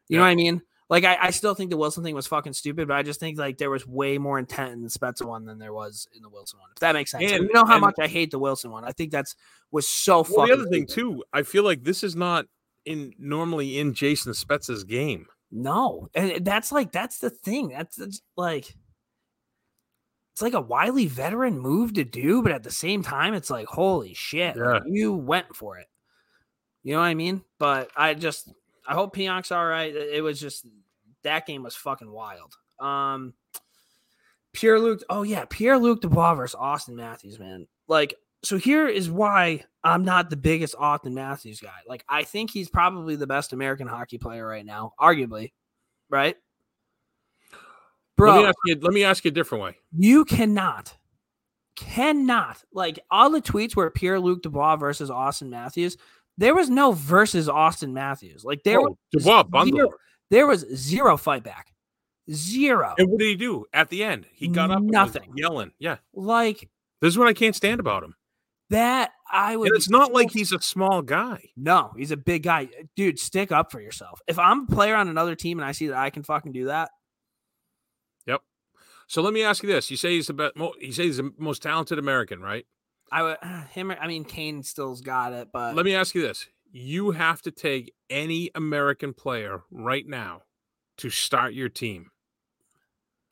You 0.08 0.18
know 0.18 0.24
what 0.24 0.30
I 0.30 0.36
mean? 0.36 0.62
Like 0.90 1.04
I, 1.04 1.18
I 1.20 1.30
still 1.32 1.54
think 1.54 1.70
the 1.70 1.78
Wilson 1.78 2.04
thing 2.04 2.16
was 2.16 2.28
fucking 2.28 2.54
stupid, 2.54 2.88
but 2.88 2.96
I 2.96 3.04
just 3.04 3.20
think 3.20 3.38
like 3.38 3.58
there 3.58 3.70
was 3.70 3.86
way 3.86 4.18
more 4.18 4.40
intent 4.40 4.74
in 4.74 4.84
the 4.84 4.90
Spetz 4.90 5.26
one 5.26 5.46
than 5.46 5.60
there 5.60 5.74
was 5.74 6.08
in 6.16 6.22
the 6.22 6.30
Wilson 6.30 6.60
one. 6.60 6.70
If 6.72 6.80
that 6.80 6.94
makes 6.94 7.12
sense. 7.12 7.32
And, 7.32 7.44
you 7.44 7.54
know 7.54 7.66
how 7.66 7.80
much 7.80 7.96
I 8.00 8.08
hate 8.08 8.32
the 8.32 8.40
Wilson 8.40 8.72
one. 8.72 8.86
I 8.86 8.92
think 8.92 9.12
that's 9.12 9.36
was 9.72 9.88
so 9.88 10.18
well, 10.18 10.24
fucking 10.24 10.48
the 10.48 10.54
other 10.54 10.70
thing 10.70 10.88
stupid. 10.88 11.16
too, 11.16 11.24
I 11.34 11.44
feel 11.44 11.64
like 11.64 11.84
this 11.84 12.04
is 12.04 12.16
not 12.16 12.46
in 12.86 13.14
normally 13.18 13.80
in 13.80 13.94
Jason 13.94 14.34
Spetz's 14.34 14.84
game. 14.84 15.26
No, 15.52 16.10
and 16.16 16.44
that's 16.46 16.72
like 16.72 16.92
that's 16.92 17.20
the 17.20 17.30
thing. 17.30 17.70
That's, 17.70 17.96
that's 17.96 18.22
like 18.36 18.76
it's 20.34 20.42
like 20.42 20.54
a 20.54 20.62
wily 20.62 21.06
veteran 21.06 21.60
move 21.60 21.94
to 21.94 22.04
do, 22.04 22.42
but 22.42 22.52
at 22.52 22.64
the 22.64 22.72
same 22.72 23.04
time, 23.04 23.36
it's 23.36 23.52
like 23.52 23.68
holy 23.68 24.16
shit, 24.16 24.58
like, 24.58 24.82
you 24.88 25.14
went 25.14 25.56
for 25.56 25.78
it. 25.78 25.88
You 26.82 26.94
know 26.94 27.00
what 27.00 27.06
I 27.06 27.14
mean? 27.14 27.44
But 27.60 27.92
I 27.96 28.16
just 28.16 28.52
I 28.88 28.96
hope 28.96 29.16
Pionk's 29.16 29.52
all 29.52 29.66
right. 29.66 29.96
It 29.96 30.16
it 30.16 30.22
was 30.22 30.40
just 30.40 30.66
that 31.24 31.46
game 31.46 31.62
was 31.62 31.76
fucking 31.76 32.12
wild. 32.12 32.56
Um, 32.80 33.36
Pierre 34.54 34.80
Luc. 34.80 35.02
Oh 35.08 35.22
yeah, 35.22 35.46
Pierre 35.50 35.78
Luc 35.78 36.02
Dubois 36.02 36.34
versus 36.34 36.60
Auston 36.60 36.96
Matthews, 36.96 37.40
man. 37.40 37.68
Like, 37.88 38.16
so 38.44 38.58
here 38.58 38.88
is 38.88 39.12
why 39.12 39.64
I'm 39.84 40.04
not 40.04 40.30
the 40.32 40.36
biggest 40.36 40.76
Auston 40.76 41.14
Matthews 41.14 41.60
guy. 41.60 41.70
Like, 41.88 42.04
I 42.10 42.24
think 42.24 42.50
he's 42.50 42.70
probably 42.70 43.16
the 43.16 43.28
best 43.28 43.54
American 43.54 43.88
hockey 43.88 44.18
player 44.18 44.48
right 44.48 44.66
now, 44.66 44.94
arguably, 45.00 45.54
right? 46.10 46.36
Let 48.18 48.36
me 48.36 48.42
Bro, 48.42 48.46
ask 48.48 48.56
you. 48.66 48.80
Let 48.82 48.94
me 48.94 49.04
ask 49.04 49.26
you 49.26 49.30
a 49.30 49.34
different 49.34 49.64
way. 49.64 49.76
you 49.98 50.24
cannot, 50.26 50.96
cannot 51.76 52.64
like 52.74 53.00
all 53.12 53.30
the 53.30 53.42
tweets 53.42 53.76
where 53.76 53.90
Pierre 53.90 54.20
Luc 54.20 54.42
Dubois 54.44 54.76
versus 54.76 55.10
Auston 55.10 55.50
Matthews. 55.50 55.98
There 56.38 56.56
was 56.56 56.70
no 56.70 56.92
versus 56.94 57.48
Auston 57.48 57.92
Matthews. 57.92 58.44
Like 58.44 58.64
there, 58.64 58.82
was 58.82 58.96
Dubois 59.12 59.44
zero, 59.66 59.90
there 60.30 60.48
was 60.48 60.66
zero 60.76 61.16
fight 61.18 61.44
back, 61.44 61.74
zero. 62.32 62.94
And 62.98 63.10
what 63.10 63.20
did 63.20 63.28
he 63.28 63.36
do 63.36 63.66
at 63.74 63.90
the 63.90 64.04
end? 64.04 64.26
He 64.34 64.48
got 64.48 64.72
up, 64.72 64.82
Nothing. 64.82 65.32
yelling. 65.36 65.72
Yeah, 65.80 65.98
Like 66.14 66.70
this 67.02 67.14
is 67.14 67.18
what 67.18 67.28
I 67.28 67.34
can't 67.34 67.56
stand 67.56 67.80
about 67.80 68.04
him. 68.04 68.16
that, 68.70 69.12
I 69.32 69.56
would. 69.58 69.68
And 69.70 69.76
it's 69.76 69.90
not 69.90 70.08
so 70.08 70.14
like 70.14 70.32
he's 70.32 70.52
a 70.52 70.62
small 70.62 71.02
guy. 71.02 71.50
No, 71.58 71.92
he's 71.98 72.12
a 72.12 72.18
big 72.18 72.44
guy. 72.44 72.70
Dude, 72.96 73.20
stick 73.20 73.52
up 73.52 73.72
for 73.72 73.82
yourself. 73.82 74.22
If 74.28 74.38
I'm 74.40 74.62
a 74.62 74.68
player 74.68 74.96
on 74.96 75.08
another 75.10 75.36
team 75.36 75.60
and 75.60 75.66
I 75.68 75.72
see 75.72 75.88
that 75.88 75.98
I 75.98 76.10
can 76.12 76.24
fucking 76.24 76.52
do 76.52 76.66
that, 76.66 76.90
So 79.08 79.22
let 79.22 79.34
me 79.34 79.44
ask 79.44 79.64
you 79.64 79.70
this: 79.70 79.92
You 79.92 79.98
say 79.98 80.12
he's 80.12 80.28
the 80.28 80.34
best. 80.34 80.56
He 80.80 80.92
says 80.92 81.06
he's 81.06 81.18
the 81.18 81.32
most 81.38 81.62
talented 81.62 82.00
American, 82.00 82.42
right? 82.42 82.66
I 83.12 83.24
would 83.24 83.38
him 83.72 83.92
I 83.92 84.08
mean 84.08 84.26
Kane 84.26 84.64
still's 84.64 85.02
got 85.02 85.34
it, 85.34 85.50
but 85.52 85.76
Let 85.76 85.86
me 85.86 85.96
ask 85.96 86.16
you 86.16 86.22
this: 86.22 86.48
You 86.72 87.12
have 87.12 87.42
to 87.44 87.52
take 87.52 87.94
any 88.10 88.50
American 88.56 89.14
player 89.14 89.64
right 89.72 90.08
now 90.08 90.44
to 90.98 91.10
start 91.10 91.54
your 91.54 91.70
team. 91.70 92.12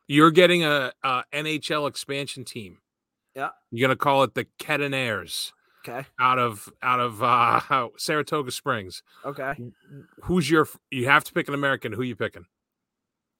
You're 0.07 0.31
getting 0.31 0.63
a, 0.63 0.91
a 1.03 1.23
NHL 1.33 1.87
expansion 1.87 2.43
team. 2.43 2.79
Yeah. 3.35 3.49
You're 3.71 3.87
gonna 3.87 3.95
call 3.95 4.23
it 4.23 4.33
the 4.35 4.45
Ketenaires 4.59 5.53
okay. 5.87 6.05
out 6.19 6.39
of 6.39 6.69
out 6.81 6.99
of 6.99 7.23
uh, 7.23 7.87
Saratoga 7.97 8.51
Springs. 8.51 9.03
Okay. 9.25 9.53
Who's 10.23 10.49
your? 10.49 10.67
You 10.89 11.07
have 11.07 11.23
to 11.25 11.33
pick 11.33 11.47
an 11.47 11.53
American. 11.53 11.93
Who 11.93 12.03
you 12.03 12.15
picking? 12.15 12.45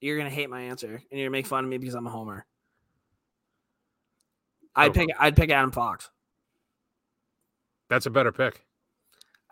You're 0.02 0.18
gonna 0.18 0.30
hate 0.30 0.50
my 0.50 0.62
answer 0.62 0.88
and 1.12 1.20
you're 1.20 1.28
gonna 1.28 1.38
make 1.38 1.46
fun 1.48 1.64
of 1.64 1.70
me 1.70 1.78
because 1.78 1.96
I'm 1.96 2.08
a 2.08 2.10
homer. 2.10 2.46
Oh, 4.76 4.82
I'd 4.82 4.92
Okay. 4.92 5.08
pick 5.08 5.16
I'd 5.20 5.36
pick 5.36 5.50
Adam 5.52 5.72
Fox. 5.72 6.10
That's 7.90 8.06
a 8.06 8.10
better 8.10 8.32
pick. 8.32 8.66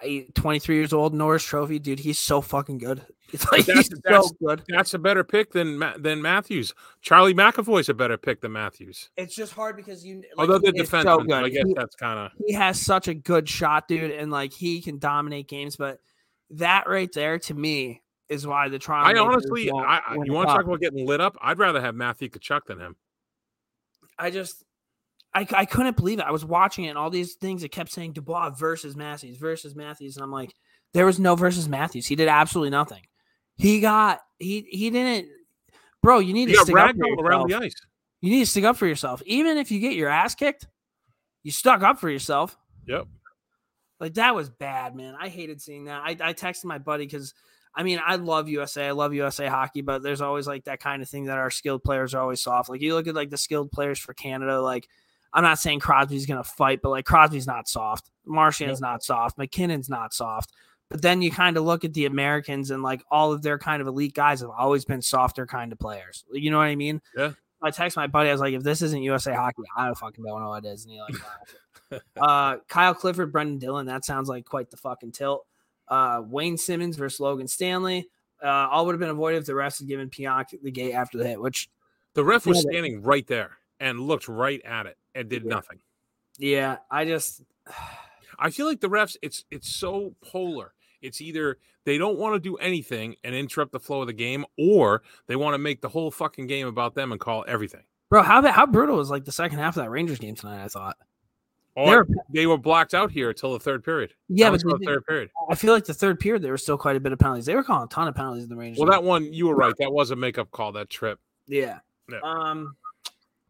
I, 0.01 0.27
23 0.33 0.77
years 0.77 0.93
old, 0.93 1.13
Norris 1.13 1.43
Trophy, 1.43 1.77
dude. 1.77 1.99
He's 1.99 2.17
so 2.19 2.41
fucking 2.41 2.77
good. 2.79 3.05
It's 3.31 3.45
like 3.51 3.63
that's- 3.67 3.89
he's 3.89 3.99
that's- 4.01 4.27
so 4.29 4.35
good. 4.43 4.63
That's 4.69 4.95
a 4.95 4.97
better 4.97 5.23
pick 5.23 5.51
than 5.51 5.77
than 5.99 6.19
Matthews. 6.19 6.73
Charlie 7.01 7.35
McAvoy's 7.35 7.87
a 7.87 7.93
better 7.93 8.17
pick 8.17 8.41
than 8.41 8.53
Matthews. 8.53 9.11
It's 9.17 9.35
just 9.35 9.53
hard 9.53 9.75
because 9.75 10.03
you. 10.03 10.15
Like, 10.15 10.25
Although 10.39 10.57
they're 10.57 10.71
it's 10.75 10.89
defensemen, 10.89 11.03
so 11.03 11.25
so. 11.29 11.35
I 11.45 11.49
guess 11.49 11.67
He- 11.67 11.73
that's 11.75 11.95
kind 11.95 12.17
of 12.17 12.31
he 12.47 12.53
has 12.53 12.81
such 12.81 13.07
a 13.07 13.13
good 13.13 13.47
shot, 13.47 13.87
dude, 13.87 14.09
and 14.09 14.31
like 14.31 14.51
he 14.51 14.81
can 14.81 14.97
dominate 14.97 15.47
games. 15.47 15.75
But 15.75 15.99
that 16.51 16.89
right 16.89 17.11
there, 17.13 17.37
to 17.37 17.53
me, 17.53 18.01
is 18.29 18.45
why 18.47 18.69
the 18.69 18.79
Toronto. 18.79 19.19
I 19.19 19.23
honestly, 19.25 19.69
I, 19.71 20.01
I- 20.07 20.17
you 20.23 20.31
want 20.33 20.49
to 20.49 20.55
talk 20.55 20.65
about 20.65 20.79
getting 20.79 21.05
lit 21.05 21.19
up? 21.21 21.37
I'd 21.41 21.57
rather 21.59 21.81
have 21.81 21.95
Matthew 21.95 22.29
Tkachuk 22.29 22.65
than 22.67 22.79
him. 22.79 22.95
I 24.17 24.29
just, 24.31 24.63
I, 25.33 25.47
I 25.51 25.65
couldn't 25.65 25.95
believe 25.97 26.19
it. 26.19 26.25
I 26.25 26.31
was 26.31 26.43
watching 26.45 26.85
it, 26.85 26.89
and 26.89 26.97
all 26.97 27.09
these 27.09 27.35
things 27.35 27.63
it 27.63 27.69
kept 27.69 27.91
saying 27.91 28.13
Dubois 28.13 28.49
versus 28.51 28.95
Matthews 28.95 29.37
versus 29.37 29.75
Matthews, 29.75 30.17
and 30.17 30.23
I'm 30.23 30.31
like, 30.31 30.53
there 30.93 31.05
was 31.05 31.19
no 31.19 31.35
versus 31.35 31.69
Matthews. 31.69 32.05
He 32.07 32.15
did 32.15 32.27
absolutely 32.27 32.71
nothing. 32.71 33.01
He 33.57 33.79
got 33.81 34.21
he 34.39 34.65
he 34.69 34.89
didn't, 34.89 35.27
bro. 36.01 36.19
You 36.19 36.33
need 36.33 36.49
You 36.49 36.55
to 36.57 36.61
stick 36.63 36.75
up 36.75 36.91
for 36.91 36.93
ragdoll 36.95 37.17
around 37.21 37.49
yourself. 37.49 37.61
the 37.61 37.65
ice. 37.67 37.75
You 38.21 38.31
need 38.31 38.39
to 38.39 38.45
stick 38.45 38.63
up 38.63 38.75
for 38.77 38.87
yourself, 38.87 39.21
even 39.25 39.57
if 39.57 39.71
you 39.71 39.79
get 39.79 39.93
your 39.93 40.09
ass 40.09 40.35
kicked. 40.35 40.67
You 41.43 41.51
stuck 41.51 41.83
up 41.83 41.99
for 41.99 42.09
yourself. 42.09 42.57
Yep. 42.87 43.07
Like 43.99 44.13
that 44.15 44.33
was 44.35 44.49
bad, 44.49 44.95
man. 44.95 45.15
I 45.19 45.29
hated 45.29 45.61
seeing 45.61 45.85
that. 45.85 46.01
I, 46.03 46.11
I 46.21 46.33
texted 46.33 46.65
my 46.65 46.77
buddy 46.79 47.05
because 47.05 47.33
I 47.75 47.83
mean 47.83 47.99
I 48.05 48.15
love 48.15 48.49
USA. 48.49 48.87
I 48.87 48.91
love 48.91 49.13
USA 49.13 49.47
hockey, 49.47 49.81
but 49.81 50.03
there's 50.03 50.21
always 50.21 50.47
like 50.47 50.65
that 50.65 50.79
kind 50.79 51.01
of 51.01 51.09
thing 51.09 51.25
that 51.25 51.37
our 51.37 51.51
skilled 51.51 51.83
players 51.83 52.13
are 52.13 52.21
always 52.21 52.41
soft. 52.41 52.69
Like 52.69 52.81
you 52.81 52.95
look 52.95 53.07
at 53.07 53.15
like 53.15 53.29
the 53.29 53.37
skilled 53.37 53.71
players 53.71 53.99
for 53.99 54.13
Canada, 54.13 54.61
like 54.61 54.87
I'm 55.33 55.43
not 55.43 55.59
saying 55.59 55.79
Crosby's 55.79 56.25
gonna 56.25 56.43
fight, 56.43 56.81
but 56.81 56.89
like 56.89 57.05
Crosby's 57.05 57.47
not 57.47 57.67
soft. 57.67 58.09
Marchand's 58.25 58.81
not 58.81 59.03
soft. 59.03 59.37
MacKinnon's 59.37 59.89
not 59.89 60.13
soft. 60.13 60.51
But 60.89 61.03
then 61.03 61.21
you 61.21 61.29
kind 61.29 61.55
of 61.55 61.63
look 61.63 61.85
at 61.85 61.93
the 61.93 62.05
Americans 62.05 62.71
and 62.71 62.81
like 62.81 63.03
all 63.11 63.31
of 63.31 63.43
their 63.43 63.59
kind 63.59 63.81
of 63.81 63.87
elite 63.87 64.15
guys 64.15 64.41
have 64.41 64.49
always 64.49 64.85
been 64.85 65.01
softer 65.01 65.45
kind 65.45 65.71
of 65.71 65.77
players. 65.77 66.25
You 66.31 66.49
know 66.49 66.57
what 66.57 66.63
I 66.63 66.75
mean? 66.75 67.01
Yeah. 67.15 67.33
I 67.61 67.71
text 67.71 67.95
my 67.95 68.07
buddy. 68.07 68.29
I 68.29 68.31
was 68.31 68.41
like, 68.41 68.53
if 68.53 68.63
this 68.63 68.81
isn't 68.81 69.03
USA 69.03 69.33
hockey, 69.33 69.63
I 69.75 69.85
don't 69.85 69.97
fucking 69.97 70.23
know 70.23 70.33
what 70.33 70.65
it 70.65 70.69
is. 70.69 70.85
And 70.85 70.93
he 70.93 71.01
like, 71.01 72.01
uh, 72.21 72.57
Kyle 72.67 72.93
Clifford, 72.93 73.31
Brendan 73.31 73.59
Dillon. 73.59 73.85
That 73.85 74.05
sounds 74.05 74.29
like 74.29 74.45
quite 74.45 74.71
the 74.71 74.77
fucking 74.77 75.11
tilt. 75.11 75.45
Uh, 75.89 76.21
Wayne 76.25 76.57
Simmonds 76.57 76.97
versus 76.97 77.19
Logan 77.19 77.47
Stanley. 77.47 78.09
Uh, 78.43 78.47
all 78.47 78.85
would 78.85 78.93
have 78.93 78.99
been 78.99 79.09
avoided 79.09 79.39
if 79.39 79.45
the 79.45 79.53
refs 79.53 79.79
had 79.79 79.87
given 79.87 80.09
Pionk 80.09 80.45
the 80.63 80.71
gate 80.71 80.93
after 80.93 81.17
the 81.17 81.27
hit, 81.27 81.41
which, 81.41 81.69
The 82.13 82.23
ref 82.23 82.45
was 82.45 82.61
standing 82.61 83.01
right 83.01 83.25
there 83.27 83.57
and 83.79 83.99
looked 83.99 84.27
right 84.27 84.61
at 84.65 84.85
it 84.85 84.97
and 85.15 85.27
did 85.29 85.43
Yeah. 85.43 85.49
nothing. 85.49 85.79
yeah, 86.37 86.77
I 86.89 87.05
just, 87.05 87.41
I 88.39 88.49
feel 88.51 88.65
like 88.67 88.79
the 88.79 88.87
refs, 88.89 89.17
it's 89.21 89.43
it's 89.51 89.67
so 89.69 90.15
polar. 90.23 90.73
It's 91.01 91.19
either 91.21 91.57
they 91.85 91.97
don't 91.97 92.17
want 92.17 92.35
to 92.35 92.39
do 92.39 92.55
anything 92.57 93.15
and 93.23 93.35
interrupt 93.35 93.71
the 93.73 93.79
flow 93.79 94.01
of 94.01 94.07
the 94.07 94.13
game, 94.13 94.45
or 94.57 95.01
they 95.27 95.35
want 95.35 95.53
to 95.55 95.57
make 95.57 95.81
the 95.81 95.89
whole 95.89 96.11
fucking 96.11 96.47
game 96.47 96.67
about 96.67 96.95
them 96.95 97.11
and 97.11 97.19
call 97.19 97.43
everything. 97.47 97.83
bro, 98.09 98.21
how 98.23 98.41
how 98.51 98.65
brutal 98.65 98.95
was 98.97 99.09
like 99.09 99.25
the 99.25 99.31
second 99.31 99.59
half 99.59 99.75
of 99.75 99.83
that 99.83 99.89
Rangers 99.89 100.19
game 100.19 100.35
tonight? 100.35 100.63
I 100.63 100.67
thought. 100.69 100.97
Or 101.79 101.85
They're- 102.05 102.07
they 102.33 102.45
were 102.47 102.57
blocked 102.57 102.93
out 102.93 103.11
here 103.11 103.29
until 103.29 103.53
the 103.53 103.59
third 103.59 103.83
period. 103.83 104.13
Yeah, 104.27 104.49
but 104.51 104.61
the 104.61 104.79
third 104.85 105.05
period. 105.05 105.29
I 105.49 105.55
feel 105.55 105.73
like 105.73 105.85
the 105.85 105.93
third 105.93 106.19
period 106.19 106.41
there 106.41 106.51
was 106.51 106.61
still 106.63 106.77
quite 106.77 106.95
a 106.95 106.99
bit 106.99 107.11
of 107.13 107.19
penalties. 107.19 107.45
They 107.45 107.55
were 107.55 107.63
calling 107.63 107.85
a 107.85 107.87
ton 107.87 108.07
of 108.07 108.15
penalties 108.15 108.43
in 108.43 108.49
the 108.49 108.55
Rangers. 108.55 108.79
Well, 108.79 108.89
that 108.91 109.03
one 109.03 109.31
you 109.33 109.47
were 109.47 109.55
right. 109.55 109.73
That 109.79 109.91
was 109.93 110.11
a 110.11 110.15
makeup 110.15 110.51
call. 110.51 110.71
That 110.73 110.89
trip. 110.89 111.19
yeah. 111.47 111.79
Yeah. 112.11 112.19
Um, 112.23 112.75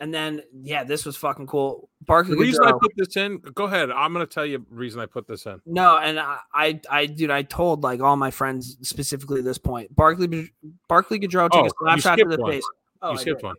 and 0.01 0.13
then 0.13 0.41
yeah, 0.61 0.83
this 0.83 1.05
was 1.05 1.15
fucking 1.17 1.47
cool. 1.47 1.89
Barclay. 2.05 2.35
The 2.35 2.41
reason 2.41 2.65
I 2.65 2.71
put 2.73 2.91
this 2.97 3.15
in, 3.17 3.37
go 3.55 3.65
ahead. 3.65 3.89
I'm 3.89 4.13
going 4.13 4.25
to 4.25 4.31
tell 4.33 4.45
you 4.45 4.65
the 4.69 4.75
reason 4.75 4.99
I 5.01 5.05
put 5.05 5.27
this 5.27 5.45
in. 5.45 5.61
No, 5.65 5.97
and 5.97 6.19
I, 6.19 6.39
I, 6.53 6.79
I, 6.89 7.05
dude, 7.05 7.31
I 7.31 7.41
told 7.43 7.83
like 7.83 7.99
all 8.01 8.15
my 8.17 8.31
friends 8.31 8.77
specifically 8.81 9.39
at 9.39 9.45
this 9.45 9.57
point. 9.57 9.95
Barclay, 9.95 10.49
Barclay 10.87 11.19
Goodrow 11.19 11.49
took 11.49 11.63
Oh, 11.63 11.65
a 11.65 11.69
slap 11.79 11.99
shot 11.99 12.15
to 12.19 12.25
the 12.25 12.37
one. 12.41 12.51
face. 12.51 12.63
Oh, 13.01 13.11
you 13.11 13.17
I 13.17 13.21
skipped 13.21 13.39
did. 13.41 13.45
one. 13.47 13.55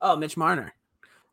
Oh, 0.00 0.16
Mitch 0.16 0.36
Marner. 0.36 0.74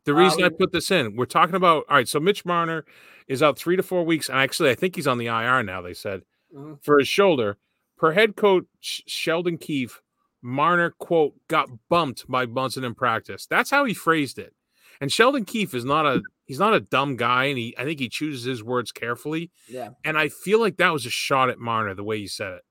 The 0.07 0.13
Uh, 0.13 0.19
reason 0.19 0.43
I 0.43 0.49
put 0.49 0.71
this 0.71 0.89
in, 0.89 1.15
we're 1.15 1.25
talking 1.25 1.55
about. 1.55 1.85
All 1.89 1.95
right, 1.97 2.07
so 2.07 2.19
Mitch 2.19 2.45
Marner 2.45 2.85
is 3.27 3.43
out 3.43 3.59
three 3.59 3.75
to 3.75 3.83
four 3.83 4.03
weeks, 4.05 4.29
and 4.29 4.39
actually, 4.39 4.69
I 4.71 4.75
think 4.75 4.95
he's 4.95 5.05
on 5.07 5.17
the 5.19 5.27
IR 5.27 5.61
now. 5.63 5.81
They 5.81 5.93
said 5.93 6.23
Mhm. 6.55 6.83
for 6.83 6.97
his 6.97 7.07
shoulder. 7.07 7.57
Per 7.97 8.13
head 8.13 8.35
coach 8.35 8.65
Sheldon 8.81 9.57
Keefe, 9.57 10.01
Marner 10.41 10.91
quote 10.91 11.33
got 11.49 11.69
bumped 11.89 12.25
by 12.29 12.45
Muzzin 12.45 12.83
in 12.85 12.95
practice. 12.95 13.45
That's 13.47 13.69
how 13.69 13.83
he 13.85 13.93
phrased 13.93 14.39
it. 14.39 14.53
And 15.01 15.11
Sheldon 15.11 15.45
Keefe 15.45 15.73
is 15.73 15.83
not 15.85 16.05
a 16.05 16.21
he's 16.45 16.59
not 16.59 16.73
a 16.73 16.79
dumb 16.79 17.17
guy, 17.17 17.45
and 17.45 17.57
he 17.57 17.75
I 17.77 17.83
think 17.83 17.99
he 17.99 18.07
chooses 18.07 18.45
his 18.45 18.63
words 18.63 18.91
carefully. 18.93 19.51
Yeah. 19.67 19.89
And 20.05 20.17
I 20.17 20.29
feel 20.29 20.59
like 20.61 20.77
that 20.77 20.93
was 20.93 21.05
a 21.05 21.09
shot 21.09 21.49
at 21.49 21.59
Marner 21.59 21.93
the 21.93 22.03
way 22.03 22.17
he 22.19 22.27
said 22.27 22.53
it. 22.53 22.61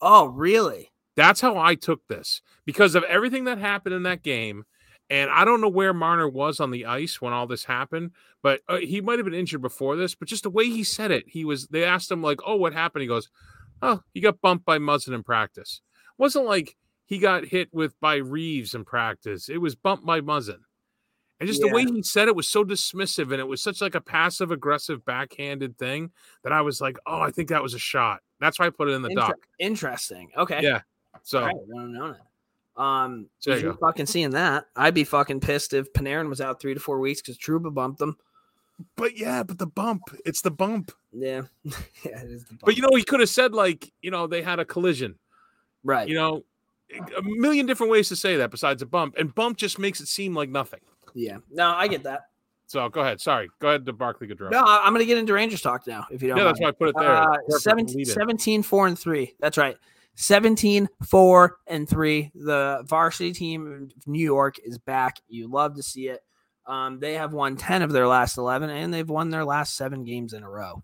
Oh, 0.00 0.26
really? 0.26 0.90
That's 1.14 1.40
how 1.40 1.56
I 1.56 1.76
took 1.76 2.06
this 2.08 2.42
because 2.64 2.96
of 2.96 3.04
everything 3.04 3.44
that 3.44 3.58
happened 3.58 3.94
in 3.94 4.02
that 4.02 4.22
game. 4.24 4.64
And 5.10 5.30
I 5.30 5.44
don't 5.44 5.60
know 5.60 5.68
where 5.68 5.92
Marner 5.92 6.28
was 6.28 6.60
on 6.60 6.70
the 6.70 6.86
ice 6.86 7.20
when 7.20 7.32
all 7.32 7.46
this 7.46 7.64
happened, 7.64 8.12
but 8.42 8.62
uh, 8.68 8.78
he 8.78 9.00
might 9.00 9.18
have 9.18 9.26
been 9.26 9.34
injured 9.34 9.60
before 9.60 9.96
this. 9.96 10.14
But 10.14 10.28
just 10.28 10.44
the 10.44 10.50
way 10.50 10.64
he 10.66 10.82
said 10.82 11.10
it, 11.10 11.24
he 11.26 11.44
was. 11.44 11.66
They 11.68 11.84
asked 11.84 12.10
him 12.10 12.22
like, 12.22 12.40
"Oh, 12.46 12.56
what 12.56 12.72
happened?" 12.72 13.02
He 13.02 13.08
goes, 13.08 13.28
"Oh, 13.82 14.00
he 14.12 14.20
got 14.20 14.40
bumped 14.40 14.64
by 14.64 14.78
Muzzin 14.78 15.14
in 15.14 15.22
practice." 15.22 15.80
wasn't 16.16 16.46
like 16.46 16.76
he 17.06 17.18
got 17.18 17.44
hit 17.44 17.68
with 17.72 17.98
by 18.00 18.16
Reaves 18.16 18.74
in 18.74 18.84
practice. 18.84 19.48
It 19.48 19.58
was 19.58 19.74
bumped 19.74 20.06
by 20.06 20.20
Muzzin. 20.20 20.60
And 21.40 21.48
just 21.48 21.60
the 21.60 21.68
way 21.68 21.84
he 21.84 22.02
said 22.02 22.28
it 22.28 22.36
was 22.36 22.48
so 22.48 22.64
dismissive, 22.64 23.32
and 23.32 23.40
it 23.40 23.48
was 23.48 23.60
such 23.60 23.80
like 23.80 23.96
a 23.96 24.00
passive 24.00 24.52
aggressive 24.52 25.04
backhanded 25.04 25.76
thing 25.76 26.12
that 26.44 26.52
I 26.52 26.60
was 26.62 26.80
like, 26.80 26.96
"Oh, 27.06 27.20
I 27.20 27.30
think 27.30 27.48
that 27.48 27.62
was 27.62 27.74
a 27.74 27.78
shot." 27.78 28.20
That's 28.40 28.58
why 28.58 28.66
I 28.66 28.70
put 28.70 28.88
it 28.88 28.92
in 28.92 29.02
the 29.02 29.10
Inter- 29.10 29.26
doc. 29.26 29.36
Interesting. 29.58 30.30
Okay. 30.36 30.60
Yeah. 30.62 30.82
So 31.22 31.42
right, 31.42 31.54
I 31.54 31.80
have 31.80 31.88
known 31.88 32.10
it. 32.12 32.20
Um, 32.76 33.28
There 33.44 33.56
you 33.56 33.62
you're 33.64 33.74
fucking 33.74 34.06
seeing 34.06 34.30
that, 34.30 34.66
I'd 34.74 34.94
be 34.94 35.04
fucking 35.04 35.40
pissed 35.40 35.74
if 35.74 35.92
Panarin 35.92 36.28
was 36.28 36.40
out 36.40 36.60
three 36.60 36.74
to 36.74 36.80
four 36.80 36.98
weeks 36.98 37.20
because 37.22 37.38
Trouba 37.38 37.72
bumped 37.72 37.98
them. 37.98 38.16
But 38.96 39.16
yeah, 39.16 39.44
but 39.44 39.58
the 39.58 39.68
bump, 39.68 40.02
it's 40.24 40.40
the 40.40 40.50
bump. 40.50 40.90
Yeah, 41.12 41.42
yeah, 41.64 41.72
it 42.22 42.30
is 42.30 42.44
the 42.46 42.58
But 42.64 42.76
you 42.76 42.82
know, 42.82 42.96
he 42.96 43.04
could 43.04 43.20
have 43.20 43.28
said 43.28 43.54
like, 43.54 43.92
you 44.02 44.10
know, 44.10 44.26
they 44.26 44.42
had 44.42 44.58
a 44.58 44.64
collision. 44.64 45.14
right? 45.84 46.08
You 46.08 46.16
know, 46.16 46.44
a 47.16 47.22
million 47.22 47.66
different 47.66 47.92
ways 47.92 48.08
to 48.08 48.16
say 48.16 48.36
that 48.38 48.50
besides 48.50 48.82
a 48.82 48.86
bump, 48.86 49.14
and 49.16 49.32
bump 49.32 49.56
just 49.58 49.78
makes 49.78 50.00
it 50.00 50.08
seem 50.08 50.34
like 50.34 50.48
nothing. 50.48 50.80
yeah. 51.14 51.38
No, 51.52 51.70
I 51.70 51.86
get 51.86 52.02
that. 52.02 52.22
So 52.66 52.88
go 52.88 53.02
ahead. 53.02 53.20
Sorry, 53.20 53.48
go 53.60 53.68
ahead 53.68 53.86
to 53.86 53.92
Barclay 53.92 54.26
Goodrow. 54.26 54.50
No, 54.50 54.64
I'm 54.66 54.92
gonna 54.92 55.04
get 55.04 55.18
into 55.18 55.34
Rangers 55.34 55.60
talk 55.60 55.86
now. 55.86 56.06
If 56.10 56.22
you 56.22 56.28
don't, 56.28 56.38
yeah, 56.38 56.44
that's 56.44 56.60
why 56.60 56.68
I 56.68 56.72
put 56.72 56.88
it 56.88 56.96
there. 56.98 57.14
Uh, 57.30 57.36
17, 57.48 58.04
17, 58.06 58.62
4 58.64 58.86
and 58.88 58.98
3. 58.98 59.34
That's 59.38 59.56
right. 59.56 59.76
17, 60.14 60.88
4 61.08 61.56
and 61.66 61.88
3. 61.88 62.30
The 62.34 62.84
varsity 62.86 63.32
team 63.32 63.90
of 63.96 64.06
New 64.06 64.22
York 64.22 64.56
is 64.64 64.78
back. 64.78 65.16
You 65.28 65.50
love 65.50 65.76
to 65.76 65.82
see 65.82 66.08
it. 66.08 66.20
Um, 66.66 66.98
they 67.00 67.14
have 67.14 67.32
won 67.32 67.56
10 67.56 67.82
of 67.82 67.92
their 67.92 68.06
last 68.06 68.38
11, 68.38 68.70
and 68.70 68.92
they've 68.92 69.08
won 69.08 69.30
their 69.30 69.44
last 69.44 69.76
seven 69.76 70.04
games 70.04 70.32
in 70.32 70.42
a 70.42 70.48
row. 70.48 70.82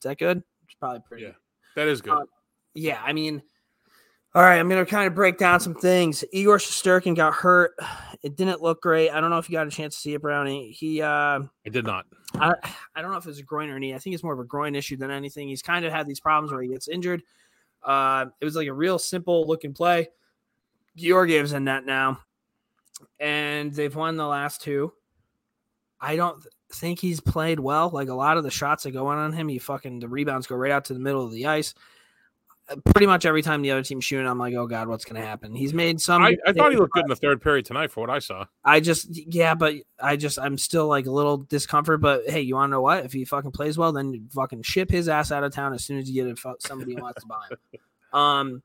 Is 0.00 0.04
that 0.04 0.18
good? 0.18 0.42
It's 0.64 0.74
probably 0.78 1.00
pretty 1.06 1.24
Yeah. 1.24 1.32
That 1.76 1.88
is 1.88 2.02
good. 2.02 2.12
Uh, 2.12 2.24
Yeah, 2.74 3.00
I 3.04 3.12
mean, 3.12 3.42
all 4.34 4.42
right, 4.42 4.58
I'm 4.58 4.68
going 4.68 4.84
to 4.84 4.90
kind 4.90 5.06
of 5.06 5.14
break 5.14 5.38
down 5.38 5.60
some 5.60 5.74
things. 5.74 6.24
Igor 6.32 6.58
Shesterkin 6.58 7.14
got 7.14 7.34
hurt. 7.34 7.72
It 8.22 8.36
didn't 8.36 8.62
look 8.62 8.80
great. 8.80 9.10
I 9.10 9.20
don't 9.20 9.30
know 9.30 9.38
if 9.38 9.48
you 9.50 9.54
got 9.54 9.66
a 9.66 9.70
chance 9.70 9.94
to 9.94 10.00
see 10.00 10.14
it, 10.14 10.22
Brownie. 10.22 10.70
He, 10.72 11.02
uh, 11.02 11.40
I 11.40 11.68
did 11.70 11.84
not. 11.84 12.06
I, 12.34 12.54
I 12.94 13.02
don't 13.02 13.10
know 13.10 13.18
if 13.18 13.26
it's 13.26 13.40
a 13.40 13.42
groin 13.42 13.68
or 13.68 13.78
knee. 13.78 13.94
I 13.94 13.98
think 13.98 14.14
it's 14.14 14.22
more 14.22 14.32
of 14.32 14.38
a 14.38 14.44
groin 14.44 14.74
issue 14.74 14.96
than 14.96 15.10
anything. 15.10 15.48
He's 15.48 15.60
kind 15.60 15.84
of 15.84 15.92
had 15.92 16.06
these 16.06 16.20
problems 16.20 16.52
where 16.52 16.62
he 16.62 16.68
gets 16.68 16.88
injured. 16.88 17.22
Uh, 17.84 18.26
it 18.40 18.44
was 18.44 18.56
like 18.56 18.68
a 18.68 18.72
real 18.72 18.98
simple 18.98 19.46
looking 19.46 19.72
play. 19.72 20.08
Georgiev's 20.96 21.52
in 21.52 21.64
net 21.64 21.86
now, 21.86 22.20
and 23.18 23.72
they've 23.72 23.94
won 23.94 24.16
the 24.16 24.26
last 24.26 24.60
two. 24.60 24.92
I 26.00 26.16
don't 26.16 26.44
think 26.70 26.98
he's 26.98 27.20
played 27.20 27.60
well. 27.60 27.90
Like 27.90 28.08
a 28.08 28.14
lot 28.14 28.36
of 28.36 28.44
the 28.44 28.50
shots 28.50 28.82
that 28.82 28.90
go 28.90 29.10
in 29.12 29.18
on 29.18 29.32
him, 29.32 29.48
he 29.48 29.58
fucking 29.58 30.00
the 30.00 30.08
rebounds 30.08 30.46
go 30.46 30.56
right 30.56 30.72
out 30.72 30.86
to 30.86 30.94
the 30.94 31.00
middle 31.00 31.24
of 31.24 31.32
the 31.32 31.46
ice. 31.46 31.74
Pretty 32.84 33.06
much 33.06 33.26
every 33.26 33.42
time 33.42 33.62
the 33.62 33.70
other 33.70 33.82
team's 33.82 34.04
shooting, 34.04 34.26
I'm 34.26 34.38
like, 34.38 34.54
oh 34.54 34.66
god, 34.66 34.88
what's 34.88 35.04
gonna 35.04 35.24
happen? 35.24 35.54
He's 35.54 35.74
made 35.74 36.00
some. 36.00 36.22
I, 36.22 36.36
I 36.46 36.52
thought 36.52 36.72
he 36.72 36.78
looked 36.78 36.92
good 36.92 37.04
in 37.04 37.08
the 37.08 37.16
third 37.16 37.40
period 37.40 37.64
tonight 37.64 37.90
for 37.90 38.00
what 38.00 38.10
I 38.10 38.18
saw. 38.18 38.46
I 38.64 38.80
just 38.80 39.08
yeah, 39.10 39.54
but 39.54 39.74
I 40.00 40.16
just 40.16 40.38
I'm 40.38 40.58
still 40.58 40.88
like 40.88 41.06
a 41.06 41.10
little 41.10 41.38
discomfort. 41.38 42.00
But 42.00 42.28
hey, 42.28 42.40
you 42.40 42.54
want 42.54 42.70
to 42.70 42.72
know 42.72 42.80
what? 42.80 43.04
If 43.04 43.12
he 43.12 43.24
fucking 43.24 43.52
plays 43.52 43.78
well, 43.78 43.92
then 43.92 44.12
you 44.12 44.22
fucking 44.34 44.62
ship 44.62 44.90
his 44.90 45.08
ass 45.08 45.32
out 45.32 45.44
of 45.44 45.52
town 45.52 45.74
as 45.74 45.84
soon 45.84 45.98
as 45.98 46.10
you 46.10 46.24
get 46.24 46.44
a, 46.44 46.54
somebody 46.60 46.94
who 46.94 47.02
wants 47.02 47.22
to 47.22 47.26
buy 47.26 47.46
him. 47.50 47.80
Um, 48.12 48.62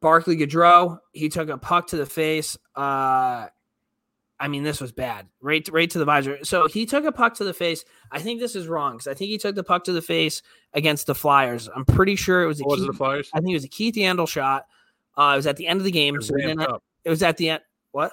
Barclay 0.00 0.36
Goodrow, 0.36 0.98
he 1.12 1.30
took 1.30 1.48
a 1.48 1.56
puck 1.56 1.88
to 1.88 1.96
the 1.96 2.04
face. 2.04 2.58
Uh, 2.76 3.46
I 4.40 4.48
mean, 4.48 4.62
this 4.64 4.80
was 4.80 4.90
bad. 4.90 5.26
Right, 5.42 5.68
right 5.70 5.90
to 5.90 5.98
the 5.98 6.04
visor. 6.06 6.38
So 6.44 6.66
he 6.66 6.86
took 6.86 7.04
a 7.04 7.12
puck 7.12 7.34
to 7.34 7.44
the 7.44 7.52
face. 7.52 7.84
I 8.10 8.20
think 8.20 8.40
this 8.40 8.56
is 8.56 8.66
wrong 8.68 8.94
because 8.94 9.06
I 9.06 9.12
think 9.14 9.28
he 9.30 9.36
took 9.38 9.54
the 9.54 9.62
puck 9.62 9.84
to 9.84 9.92
the 9.92 10.00
face 10.02 10.40
against 10.72 11.06
the 11.06 11.14
Flyers. 11.14 11.68
I'm 11.74 11.84
pretty 11.84 12.16
sure 12.16 12.42
it 12.42 12.46
was 12.46 12.60
a 12.60 12.64
What 12.64 12.70
was 12.78 12.80
it 12.80 12.84
Keith, 12.86 12.92
the 12.92 12.96
Flyers? 12.96 13.30
I 13.34 13.40
think 13.40 13.50
it 13.50 13.54
was 13.56 13.64
a 13.64 13.68
Keith 13.68 13.94
Yandle 13.96 14.26
shot. 14.28 14.64
Uh, 15.16 15.32
it 15.34 15.36
was 15.36 15.46
at 15.46 15.56
the 15.58 15.66
end 15.66 15.78
of 15.80 15.84
the 15.84 15.90
game. 15.90 16.16
It 16.16 16.24
So 16.24 16.34
up. 16.62 16.82
it 17.04 17.10
was 17.10 17.22
at 17.22 17.36
the 17.36 17.50
end. 17.50 17.62
What? 17.92 18.12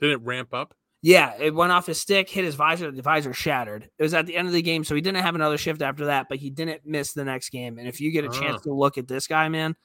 Did 0.00 0.10
it 0.10 0.20
ramp 0.22 0.52
up? 0.52 0.74
Yeah, 1.00 1.34
it 1.38 1.54
went 1.54 1.72
off 1.72 1.86
his 1.86 2.00
stick, 2.00 2.28
hit 2.28 2.44
his 2.44 2.54
visor. 2.56 2.90
The 2.90 3.00
visor 3.00 3.32
shattered. 3.32 3.88
It 3.98 4.02
was 4.02 4.12
at 4.12 4.26
the 4.26 4.36
end 4.36 4.48
of 4.48 4.52
the 4.54 4.60
game, 4.62 4.82
so 4.84 4.94
he 4.94 5.00
didn't 5.00 5.22
have 5.22 5.34
another 5.36 5.56
shift 5.56 5.80
after 5.80 6.06
that. 6.06 6.28
But 6.28 6.38
he 6.38 6.50
didn't 6.50 6.84
miss 6.84 7.12
the 7.12 7.24
next 7.24 7.50
game. 7.50 7.78
And 7.78 7.86
if 7.88 8.00
you 8.00 8.10
get 8.10 8.24
a 8.24 8.28
chance 8.28 8.56
Ah. 8.60 8.64
to 8.64 8.72
look 8.74 8.98
at 8.98 9.06
this 9.08 9.26
guy, 9.26 9.48
man, 9.48 9.76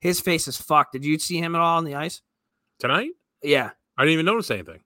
his 0.00 0.20
face 0.20 0.46
is 0.46 0.56
fucked. 0.60 0.92
Did 0.92 1.04
you 1.04 1.18
see 1.18 1.38
him 1.38 1.54
at 1.56 1.60
all 1.60 1.78
on 1.78 1.84
the 1.84 1.94
ice? 1.94 2.22
Tonight, 2.78 3.10
Yeah. 3.42 3.70
I 3.96 4.02
didn't 4.02 4.12
even 4.14 4.26
notice 4.26 4.50
anything. 4.50 4.80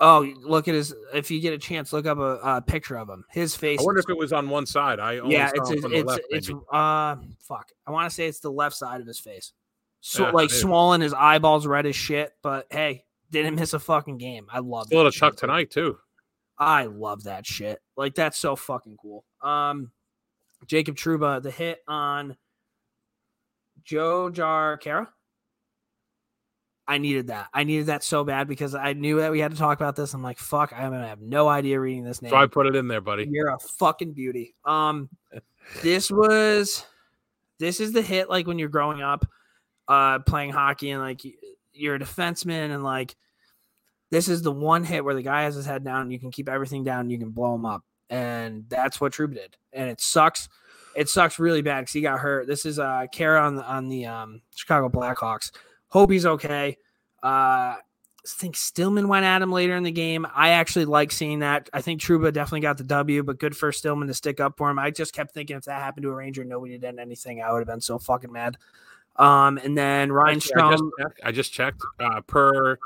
Oh, 0.00 0.32
look 0.42 0.68
at 0.68 0.74
his. 0.74 0.94
If 1.12 1.30
you 1.30 1.40
get 1.40 1.52
a 1.52 1.58
chance, 1.58 1.92
look 1.92 2.06
up 2.06 2.18
a, 2.18 2.38
a 2.42 2.62
picture 2.62 2.96
of 2.96 3.08
him. 3.08 3.24
His 3.30 3.56
face. 3.56 3.80
I 3.80 3.82
wonder 3.82 3.98
if 3.98 4.08
it 4.08 4.16
was 4.16 4.32
on 4.32 4.48
one 4.48 4.64
side. 4.64 5.00
I 5.00 5.14
yeah, 5.26 5.48
saw 5.48 5.54
it's 5.56 5.70
it 5.70 5.74
it's 5.74 5.82
the 5.82 5.90
it's, 5.90 6.06
left, 6.06 6.22
it's 6.30 6.50
uh 6.72 7.16
fuck. 7.40 7.72
I 7.86 7.90
want 7.90 8.08
to 8.08 8.14
say 8.14 8.26
it's 8.26 8.40
the 8.40 8.52
left 8.52 8.76
side 8.76 9.00
of 9.00 9.06
his 9.06 9.18
face. 9.18 9.52
So 10.00 10.26
Yeah, 10.26 10.30
like 10.30 10.50
swollen, 10.50 11.00
his 11.00 11.12
eyeballs 11.12 11.66
red 11.66 11.84
as 11.86 11.96
shit. 11.96 12.32
But 12.42 12.66
hey, 12.70 13.04
didn't 13.32 13.56
miss 13.56 13.72
a 13.72 13.80
fucking 13.80 14.18
game. 14.18 14.46
I 14.52 14.60
love 14.60 14.86
still 14.86 15.02
that 15.02 15.08
at 15.08 15.12
chuck 15.14 15.32
shit. 15.32 15.40
tonight 15.40 15.70
too. 15.70 15.98
I 16.56 16.84
love 16.84 17.24
that 17.24 17.44
shit. 17.44 17.80
Like 17.96 18.14
that's 18.14 18.38
so 18.38 18.54
fucking 18.54 18.98
cool. 19.02 19.24
Um, 19.42 19.90
Jacob 20.66 20.94
Trouba, 20.94 21.42
the 21.42 21.50
hit 21.50 21.80
on 21.88 22.36
Joe 23.84 24.30
Jar 24.30 24.78
Jarcara. 24.78 25.08
I 26.88 26.96
needed 26.96 27.26
that. 27.26 27.48
I 27.52 27.64
needed 27.64 27.86
that 27.86 28.02
so 28.02 28.24
bad 28.24 28.48
because 28.48 28.74
I 28.74 28.94
knew 28.94 29.20
that 29.20 29.30
we 29.30 29.40
had 29.40 29.50
to 29.50 29.58
talk 29.58 29.78
about 29.78 29.94
this. 29.94 30.14
I'm 30.14 30.22
like, 30.22 30.38
fuck, 30.38 30.72
I 30.72 30.84
am 30.84 30.90
going 30.90 31.02
to 31.02 31.08
have 31.08 31.20
no 31.20 31.46
idea 31.46 31.78
reading 31.78 32.02
this 32.02 32.22
name. 32.22 32.30
So 32.30 32.36
I 32.36 32.46
put 32.46 32.66
it 32.66 32.74
in 32.74 32.88
there, 32.88 33.02
buddy. 33.02 33.28
You're 33.30 33.50
a 33.50 33.58
fucking 33.58 34.14
beauty. 34.14 34.54
Um, 34.64 35.10
this 35.82 36.10
was, 36.10 36.86
this 37.58 37.80
is 37.80 37.92
the 37.92 38.00
hit 38.00 38.30
like 38.30 38.46
when 38.46 38.58
you're 38.58 38.70
growing 38.70 39.02
up, 39.02 39.26
uh, 39.86 40.20
playing 40.20 40.50
hockey 40.50 40.90
and 40.90 41.02
like 41.02 41.20
you're 41.74 41.96
a 41.96 42.00
defenseman 42.00 42.72
and 42.72 42.82
like, 42.82 43.14
this 44.10 44.28
is 44.28 44.40
the 44.40 44.52
one 44.52 44.82
hit 44.82 45.04
where 45.04 45.14
the 45.14 45.22
guy 45.22 45.42
has 45.42 45.54
his 45.54 45.66
head 45.66 45.84
down. 45.84 46.02
And 46.02 46.12
you 46.12 46.18
can 46.18 46.30
keep 46.30 46.48
everything 46.48 46.84
down. 46.84 47.10
You 47.10 47.18
can 47.18 47.30
blow 47.30 47.54
him 47.54 47.66
up, 47.66 47.84
and 48.08 48.64
that's 48.68 48.98
what 48.98 49.12
Trouba 49.12 49.34
did. 49.34 49.56
And 49.74 49.90
it 49.90 50.00
sucks. 50.00 50.48
It 50.96 51.10
sucks 51.10 51.38
really 51.38 51.60
bad 51.60 51.80
because 51.80 51.92
he 51.92 52.00
got 52.00 52.18
hurt. 52.18 52.46
This 52.46 52.64
is 52.64 52.78
uh 52.78 53.04
Khaira 53.14 53.42
on 53.42 53.56
the 53.56 53.64
on 53.64 53.88
the 53.88 54.06
um 54.06 54.40
Chicago 54.56 54.88
Blackhawks. 54.88 55.50
Hope 55.88 56.10
he's 56.10 56.26
okay. 56.26 56.76
Uh, 57.22 57.76
I 57.76 57.80
think 58.26 58.56
Stillman 58.56 59.08
went 59.08 59.24
at 59.24 59.40
him 59.40 59.50
later 59.50 59.74
in 59.76 59.84
the 59.84 59.90
game. 59.90 60.26
I 60.34 60.50
actually 60.50 60.84
like 60.84 61.12
seeing 61.12 61.38
that. 61.38 61.70
I 61.72 61.80
think 61.80 62.00
Trouba 62.00 62.32
definitely 62.32 62.60
got 62.60 62.76
the 62.76 62.84
W, 62.84 63.22
but 63.22 63.38
good 63.38 63.56
for 63.56 63.72
Stillman 63.72 64.08
to 64.08 64.14
stick 64.14 64.38
up 64.38 64.58
for 64.58 64.68
him. 64.70 64.78
I 64.78 64.90
just 64.90 65.14
kept 65.14 65.32
thinking 65.32 65.56
if 65.56 65.64
that 65.64 65.80
happened 65.80 66.02
to 66.02 66.10
a 66.10 66.14
Ranger, 66.14 66.42
and 66.42 66.50
nobody 66.50 66.76
did 66.76 66.98
anything, 66.98 67.42
I 67.42 67.52
would 67.52 67.60
have 67.60 67.68
been 67.68 67.80
so 67.80 67.98
fucking 67.98 68.30
mad. 68.30 68.58
Um, 69.16 69.58
and 69.58 69.76
then 69.76 70.12
Ryan 70.12 70.36
Actually, 70.36 70.62
I 70.62 70.70
just 70.70 70.82
Strome. 70.82 70.90
checked, 71.00 71.20
I 71.24 71.32
just 71.32 71.52
checked 71.52 71.82
uh, 71.98 72.20
per 72.22 72.78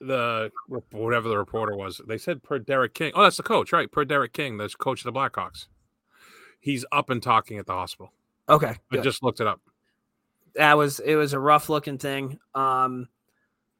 the 0.00 0.50
whatever 0.90 1.28
the 1.28 1.38
reporter 1.38 1.76
was. 1.76 2.00
They 2.06 2.18
said 2.18 2.42
per 2.42 2.58
Derek 2.58 2.92
King. 2.92 3.12
Oh, 3.14 3.22
that's 3.22 3.36
the 3.36 3.42
coach, 3.42 3.72
right? 3.72 3.90
Per 3.90 4.04
Derek 4.04 4.32
King, 4.32 4.58
that's 4.58 4.74
coach 4.74 5.04
of 5.04 5.12
the 5.12 5.18
Blackhawks. 5.18 5.68
He's 6.60 6.84
up 6.92 7.08
and 7.08 7.22
talking 7.22 7.58
at 7.58 7.66
the 7.66 7.72
hospital. 7.72 8.12
Okay, 8.48 8.66
I 8.66 8.76
good. 8.90 9.04
just 9.04 9.22
looked 9.22 9.40
it 9.40 9.46
up. 9.46 9.60
That 10.54 10.76
was 10.76 11.00
it 11.00 11.16
was 11.16 11.32
a 11.32 11.38
rough 11.38 11.68
looking 11.68 11.98
thing. 11.98 12.38
Um 12.54 13.08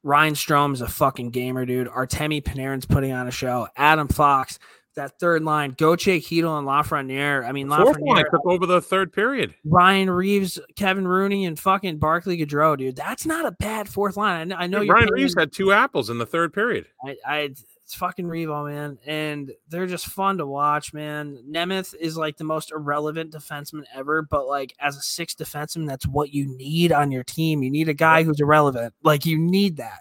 Ryan 0.02 0.34
Strome's 0.34 0.80
a 0.80 0.88
fucking 0.88 1.30
gamer, 1.30 1.64
dude. 1.64 1.86
Artemi 1.86 2.42
Panarin's 2.42 2.86
putting 2.86 3.12
on 3.12 3.28
a 3.28 3.30
show. 3.30 3.68
Adam 3.76 4.08
Fox, 4.08 4.58
that 4.96 5.18
third 5.18 5.42
line, 5.42 5.74
Goche, 5.78 6.20
Chytil, 6.20 6.58
and 6.58 6.66
Lafreniere. 6.66 7.46
I 7.46 7.52
mean, 7.52 7.68
Fourth 7.68 7.96
Lafreniere, 7.98 8.30
took 8.30 8.44
over 8.44 8.66
the 8.66 8.82
third 8.82 9.12
period. 9.12 9.54
Ryan 9.64 10.10
Reaves, 10.10 10.58
Kevin 10.76 11.06
Rooney, 11.06 11.46
and 11.46 11.58
fucking 11.58 11.98
Barclay 11.98 12.36
Goodrow, 12.36 12.76
dude. 12.76 12.96
That's 12.96 13.26
not 13.26 13.46
a 13.46 13.52
bad 13.52 13.88
fourth 13.88 14.16
line. 14.16 14.40
I 14.40 14.44
know, 14.44 14.56
I 14.56 14.66
know 14.66 14.80
you're 14.80 14.94
Brian 14.94 15.12
Reaves 15.12 15.34
had 15.38 15.52
two 15.52 15.72
apples 15.72 16.10
in 16.10 16.18
the 16.18 16.26
third 16.26 16.52
period. 16.52 16.86
I, 17.04 17.16
I 17.24 17.54
it's 17.92 17.98
fucking 17.98 18.24
Revo, 18.24 18.70
man, 18.70 18.98
and 19.04 19.52
they're 19.68 19.86
just 19.86 20.06
fun 20.06 20.38
to 20.38 20.46
watch, 20.46 20.94
man. 20.94 21.44
Nemeth 21.46 21.94
is 21.94 22.16
like 22.16 22.38
the 22.38 22.44
most 22.44 22.72
irrelevant 22.72 23.32
defenseman 23.32 23.84
ever, 23.94 24.22
but 24.22 24.46
like 24.46 24.74
as 24.80 24.96
a 24.96 25.02
sixth 25.02 25.36
defenseman, 25.36 25.86
that's 25.86 26.06
what 26.06 26.32
you 26.32 26.56
need 26.56 26.90
on 26.90 27.12
your 27.12 27.22
team. 27.22 27.62
You 27.62 27.70
need 27.70 27.90
a 27.90 27.94
guy 27.94 28.22
who's 28.22 28.40
irrelevant. 28.40 28.94
Like 29.02 29.26
you 29.26 29.36
need 29.36 29.76
that. 29.76 29.98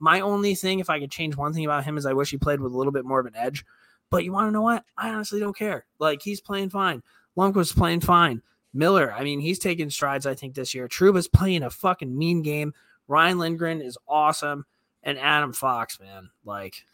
My 0.00 0.18
only 0.18 0.56
thing, 0.56 0.80
if 0.80 0.90
I 0.90 0.98
could 0.98 1.12
change 1.12 1.36
one 1.36 1.52
thing 1.52 1.64
about 1.64 1.84
him, 1.84 1.96
is 1.96 2.06
I 2.06 2.12
wish 2.12 2.30
he 2.30 2.38
played 2.38 2.60
with 2.60 2.72
a 2.72 2.76
little 2.76 2.92
bit 2.92 3.04
more 3.04 3.20
of 3.20 3.26
an 3.26 3.36
edge. 3.36 3.64
But 4.10 4.24
you 4.24 4.32
want 4.32 4.48
to 4.48 4.52
know 4.52 4.62
what? 4.62 4.84
I 4.96 5.10
honestly 5.10 5.38
don't 5.38 5.56
care. 5.56 5.86
Like 6.00 6.20
he's 6.20 6.40
playing 6.40 6.70
fine. 6.70 7.04
Lundkvist's 7.36 7.72
playing 7.72 8.00
fine. 8.00 8.42
Miller, 8.74 9.12
I 9.12 9.22
mean, 9.22 9.38
he's 9.38 9.60
taking 9.60 9.90
strides. 9.90 10.26
I 10.26 10.34
think 10.34 10.56
this 10.56 10.74
year. 10.74 10.88
Trouba's 10.88 11.28
playing 11.28 11.62
a 11.62 11.70
fucking 11.70 12.18
mean 12.18 12.42
game. 12.42 12.74
Ryan 13.06 13.38
Lindgren 13.38 13.80
is 13.80 13.96
awesome, 14.08 14.66
and 15.04 15.20
Adam 15.20 15.52
Fox, 15.52 16.00
man, 16.00 16.30
like 16.44 16.84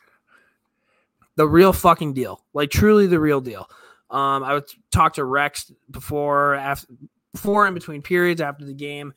the 1.36 1.46
real 1.46 1.72
fucking 1.72 2.14
deal, 2.14 2.44
like 2.52 2.70
truly 2.70 3.06
the 3.06 3.20
real 3.20 3.40
deal. 3.40 3.68
Um, 4.10 4.44
I 4.44 4.54
would 4.54 4.64
talk 4.90 5.14
to 5.14 5.24
Rex 5.24 5.72
before, 5.90 6.54
after, 6.54 6.86
before 7.32 7.66
and 7.66 7.74
between 7.74 8.02
periods 8.02 8.40
after 8.40 8.64
the 8.64 8.74
game. 8.74 9.12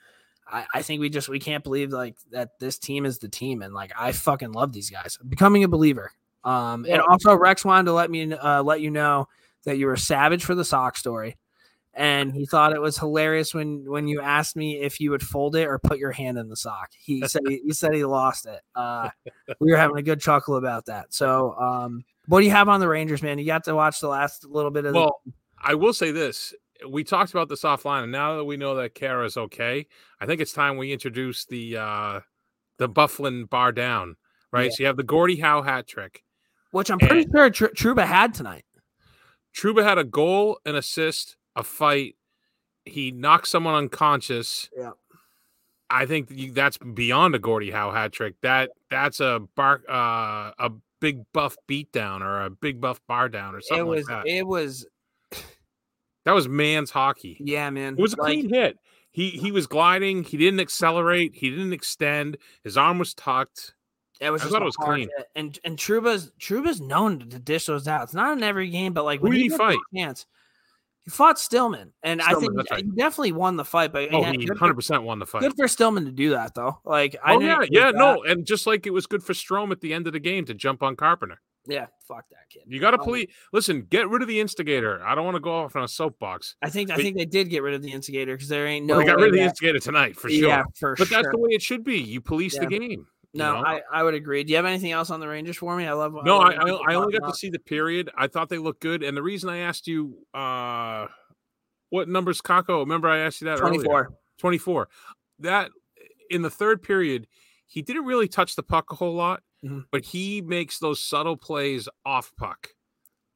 I, 0.50 0.66
I 0.74 0.82
think 0.82 1.02
we 1.02 1.10
just 1.10 1.30
we 1.30 1.40
can't 1.40 1.64
believe 1.64 1.92
like 1.92 2.16
that 2.32 2.60
this 2.60 2.80
team 2.80 3.06
is 3.06 3.20
the 3.20 3.30
team, 3.30 3.62
and 3.62 3.74
like 3.74 3.92
I 3.98 4.12
fucking 4.12 4.54
love 4.54 4.72
these 4.72 4.90
guys. 4.90 5.18
I'm 5.22 5.28
becoming 5.28 5.64
a 5.64 5.68
believer. 5.68 6.12
Um, 6.44 6.86
and 6.88 7.02
also 7.02 7.36
Rex 7.36 7.66
wanted 7.66 7.86
to 7.86 7.94
let 7.94 8.10
me 8.10 8.34
uh, 8.34 8.64
let 8.64 8.80
you 8.80 8.90
know 8.90 9.28
that 9.66 9.78
you 9.78 9.88
were 9.88 9.98
savage 9.98 10.46
for 10.46 10.56
the 10.56 10.64
sock 10.64 10.96
story, 10.96 11.36
and 11.98 12.32
he 12.32 12.46
thought 12.46 12.74
it 12.74 12.82
was 12.82 12.98
hilarious 12.98 13.54
when 13.54 13.84
when 13.90 14.08
you 14.08 14.22
asked 14.22 14.56
me 14.56 14.80
if 14.80 15.00
you 15.00 15.10
would 15.12 15.24
fold 15.24 15.56
it 15.56 15.68
or 15.68 15.80
put 15.80 15.98
your 15.98 16.12
hand 16.12 16.38
in 16.38 16.48
the 16.48 16.56
sock. 16.56 16.92
He 16.98 17.28
said 17.28 17.42
he, 17.48 17.62
he 17.66 17.74
said 17.74 17.94
he 17.94 18.06
lost 18.06 18.46
it. 18.46 18.62
Uh, 18.76 19.10
we 19.60 19.72
were 19.72 19.78
having 19.78 19.98
a 19.98 20.04
good 20.04 20.22
chuckle 20.22 20.56
about 20.58 20.86
that. 20.86 21.14
So, 21.14 21.56
um, 21.56 22.06
what 22.28 22.40
do 22.40 22.46
you 22.46 22.52
have 22.52 22.70
on 22.70 22.80
the 22.80 22.88
Rangers, 22.88 23.24
man? 23.24 23.40
You 23.40 23.46
got 23.46 23.64
to 23.64 23.76
watch 23.76 24.00
the 24.00 24.08
last 24.10 24.46
little 24.46 24.72
bit 24.72 24.86
of 24.86 24.94
the 24.94 25.00
Well, 25.00 25.22
I 25.62 25.74
will 25.74 25.94
say 25.94 26.12
this. 26.12 26.54
We 26.88 27.04
talked 27.04 27.32
about 27.32 27.50
this 27.50 27.64
offline, 27.64 28.04
and 28.04 28.12
now 28.12 28.38
that 28.38 28.44
we 28.44 28.56
know 28.58 28.76
that 28.76 28.94
Khaira 28.94 29.26
is 29.26 29.36
okay, 29.36 29.88
I 30.22 30.28
think 30.28 30.40
it's 30.40 30.54
time 30.54 30.78
we 30.78 30.94
introduce 30.94 31.46
the 31.46 31.78
uh 31.78 32.20
the 32.78 32.88
Byfuglien 32.88 33.50
bar 33.50 33.72
down. 33.72 34.18
Right. 34.52 34.66
Yeah. 34.66 34.70
So 34.70 34.76
you 34.84 34.86
have 34.86 34.98
the 34.98 35.04
Gordie 35.04 35.38
Howe 35.38 35.64
hat 35.64 35.88
trick. 35.88 36.24
which 36.72 36.92
I'm 36.92 37.00
pretty 37.00 37.24
and- 37.24 37.32
sure 37.36 37.50
Tr- 37.50 37.66
Trouba 37.68 38.06
had 38.06 38.36
tonight. 38.36 38.66
Trouba 39.56 39.84
had 39.84 39.98
a 39.98 40.04
goal, 40.04 40.60
an 40.66 40.76
assist, 40.76 41.36
a 41.58 41.64
fight. 41.64 42.16
He 42.86 43.12
knocks 43.12 43.50
someone 43.50 43.74
unconscious. 43.76 44.70
Yeah. 44.78 44.92
I 45.90 46.06
think 46.06 46.54
that's 46.54 46.78
beyond 46.78 47.36
a 47.36 47.40
Gordie 47.40 47.72
Howe 47.72 47.92
hat 47.92 48.12
trick. 48.14 48.36
That 48.42 48.72
that's 48.90 49.20
a 49.20 49.42
bar 49.56 49.82
uh, 49.90 50.52
a 50.60 50.72
big 51.02 51.24
buff 51.34 51.56
beatdown 51.70 52.22
or 52.22 52.42
a 52.44 52.50
big 52.50 52.80
buff 52.82 53.00
bar 53.08 53.30
down 53.30 53.56
or 53.56 53.62
something 53.62 53.86
It 53.86 53.90
was 53.90 54.08
like 54.10 54.24
that. 54.26 54.30
it 54.30 54.48
was 54.48 54.86
that 56.26 56.34
was 56.34 56.48
man's 56.48 56.92
hockey. 56.92 57.38
yeah, 57.40 57.70
man. 57.70 57.94
It 57.94 58.02
was 58.02 58.14
a 58.14 58.18
Like, 58.22 58.28
clean 58.34 58.50
hit. 58.50 58.78
He 59.12 59.30
he 59.32 59.52
was 59.52 59.66
gliding. 59.66 60.24
He 60.24 60.38
didn't 60.38 60.60
accelerate. 60.60 61.32
He 61.36 61.50
didn't 61.50 61.74
extend. 61.74 62.38
His 62.64 62.78
arm 62.78 63.00
was 63.00 63.14
tucked. 63.14 63.74
It 64.20 64.30
was 64.32 64.42
I 64.42 64.46
just 64.46 64.54
thought 64.54 64.62
it 64.62 64.66
was 64.66 64.76
clean. 64.76 65.10
hit. 65.16 65.28
And 65.36 65.58
and 65.64 65.78
Trouba's 65.78 66.32
Trouba's 66.38 66.82
known 66.82 67.20
to 67.20 67.40
dish 67.40 67.66
those 67.68 67.88
out. 67.88 68.04
It's 68.04 68.14
not 68.14 68.38
in 68.38 68.44
every 68.44 68.70
game, 68.70 68.94
but 68.94 69.06
like 69.06 69.22
Who 69.22 69.30
when 69.30 69.38
he 69.38 69.50
fight? 69.50 69.78
Chance, 69.96 70.26
he 71.08 71.12
fought 71.12 71.40
Stillman, 71.40 71.94
and 72.04 72.22
I 72.22 72.34
think 72.34 72.52
right. 72.70 72.84
he 72.84 72.92
definitely 72.92 73.32
won 73.32 73.56
the 73.56 73.64
fight. 73.66 73.94
But 73.94 74.10
Oh, 74.14 74.20
yeah, 74.22 74.34
he 74.34 74.46
hundred 74.46 74.74
percent 74.76 75.04
won 75.04 75.20
the 75.20 75.26
fight. 75.26 75.42
good 75.42 75.54
for 75.58 75.68
Stillman 75.68 76.04
to 76.06 76.12
do 76.12 76.32
that 76.32 76.54
though. 76.54 76.80
Like 76.84 77.16
I 77.24 77.36
Oh 77.36 77.40
yeah, 77.40 77.60
yeah, 77.70 77.86
that- 77.92 77.96
no, 77.96 78.24
and 78.24 78.46
just 78.46 78.68
like 78.68 78.86
it 78.86 78.92
was 78.92 79.08
good 79.08 79.24
for 79.24 79.32
Strome 79.34 79.72
at 79.72 79.80
the 79.82 79.94
end 79.94 80.06
of 80.08 80.14
the 80.14 80.20
game 80.20 80.44
to 80.46 80.54
jump 80.54 80.84
on 80.84 80.96
Carpenter. 80.98 81.40
yeah, 81.66 81.88
fuck 82.08 82.24
that 82.30 82.50
kid. 82.50 82.64
You 82.68 82.80
got 82.80 82.92
to 82.92 83.00
Um, 83.00 83.04
police. 83.06 83.28
Listen, 83.54 83.82
get 83.90 84.08
rid 84.10 84.22
of 84.22 84.28
the 84.28 84.40
instigator. 84.40 85.02
I 85.06 85.16
don't 85.16 85.26
want 85.26 85.36
to 85.36 85.42
go 85.42 85.52
off 85.64 85.76
on 85.76 85.84
a 85.84 85.88
soapbox. 85.88 86.56
I 86.62 86.70
think 86.70 86.92
I 86.92 86.96
think 86.98 87.18
they 87.18 87.26
did 87.26 87.50
get 87.50 87.62
rid 87.64 87.74
of 87.74 87.82
the 87.82 87.92
instigator 87.92 88.36
because 88.36 88.48
there 88.50 88.68
ain't 88.68 88.86
no. 88.86 88.96
No, 88.96 89.00
they 89.00 89.06
got 89.06 89.18
rid 89.18 89.30
of 89.30 89.34
the 89.36 89.42
instigator 89.42 89.80
tonight 89.80 90.16
for 90.18 90.30
sure. 90.30 90.48
Yeah, 90.48 90.64
for 90.80 90.96
but 90.98 91.08
sure. 91.08 91.18
that's 91.24 91.32
the 91.32 91.38
way 91.38 91.50
it 91.52 91.62
should 91.62 91.84
be. 91.84 91.98
You 92.00 92.22
police 92.22 92.56
Yeah. 92.56 92.66
the 92.66 92.80
game. 92.80 93.08
You 93.38 93.44
no, 93.44 93.62
know? 93.62 93.68
I, 93.68 93.82
I 93.92 94.04
would 94.04 94.14
agree. 94.14 94.44
Do 94.44 94.50
you 94.52 94.56
have 94.56 94.66
anything 94.66 94.92
else 94.92 95.10
on 95.10 95.20
the 95.20 95.28
Rangers 95.28 95.58
for 95.58 95.76
me? 95.76 95.86
I 95.86 95.94
love. 95.94 96.14
no, 96.24 96.38
love 96.40 96.54
I, 96.58 96.70
I, 96.70 96.94
I 96.94 96.96
only 96.96 97.18
got 97.18 97.28
to 97.28 97.34
see 97.36 97.50
the 97.50 97.60
period. 97.60 98.10
I 98.18 98.28
thought 98.28 98.50
they 98.50 98.58
looked 98.58 98.82
good, 98.82 99.04
and 99.04 99.16
the 99.16 99.22
reason 99.24 99.50
I 99.50 99.60
asked 99.60 99.88
you, 99.88 100.18
uh 100.34 101.08
what 101.90 102.10
numbers, 102.10 102.42
Kakko? 102.42 102.80
Remember, 102.80 103.08
I 103.08 103.20
asked 103.20 103.40
you 103.42 103.46
that 103.46 103.62
earlier. 103.62 103.80
24. 103.80 104.14
24. 104.40 104.90
That 105.40 105.72
in 106.30 106.42
the 106.42 106.50
third 106.50 106.84
period, 106.84 107.28
he 107.66 107.82
didn't 107.82 108.06
really 108.06 108.28
touch 108.28 108.56
the 108.56 108.64
puck 108.64 108.92
a 108.92 108.96
whole 108.96 109.14
lot, 109.16 109.42
Mhm. 109.64 109.86
but 109.92 110.04
he 110.04 110.42
makes 110.42 110.80
those 110.80 111.00
subtle 111.00 111.38
plays 111.38 111.88
off 112.06 112.34
puck 112.38 112.70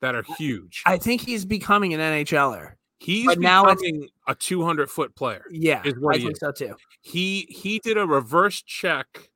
that 0.02 0.16
are 0.16 0.24
huge. 0.38 0.84
I 0.86 0.98
think 0.98 1.22
he's 1.22 1.46
becoming 1.46 1.94
an 1.94 2.00
NHLer. 2.02 2.74
He's 3.00 3.26
but 3.26 3.40
now 3.40 3.66
a 4.28 4.36
200 4.36 4.90
foot 4.92 5.16
player. 5.16 5.46
Yeah, 5.50 5.82
Is 5.84 5.98
what 5.98 6.16
I 6.16 6.18
he 6.20 6.26
think 6.26 6.34
is. 6.34 6.40
so 6.40 6.52
too. 6.52 6.76
He 7.02 7.48
he 7.50 7.80
did 7.80 7.98
a 7.98 8.06
reverse 8.06 8.62
check 8.62 9.31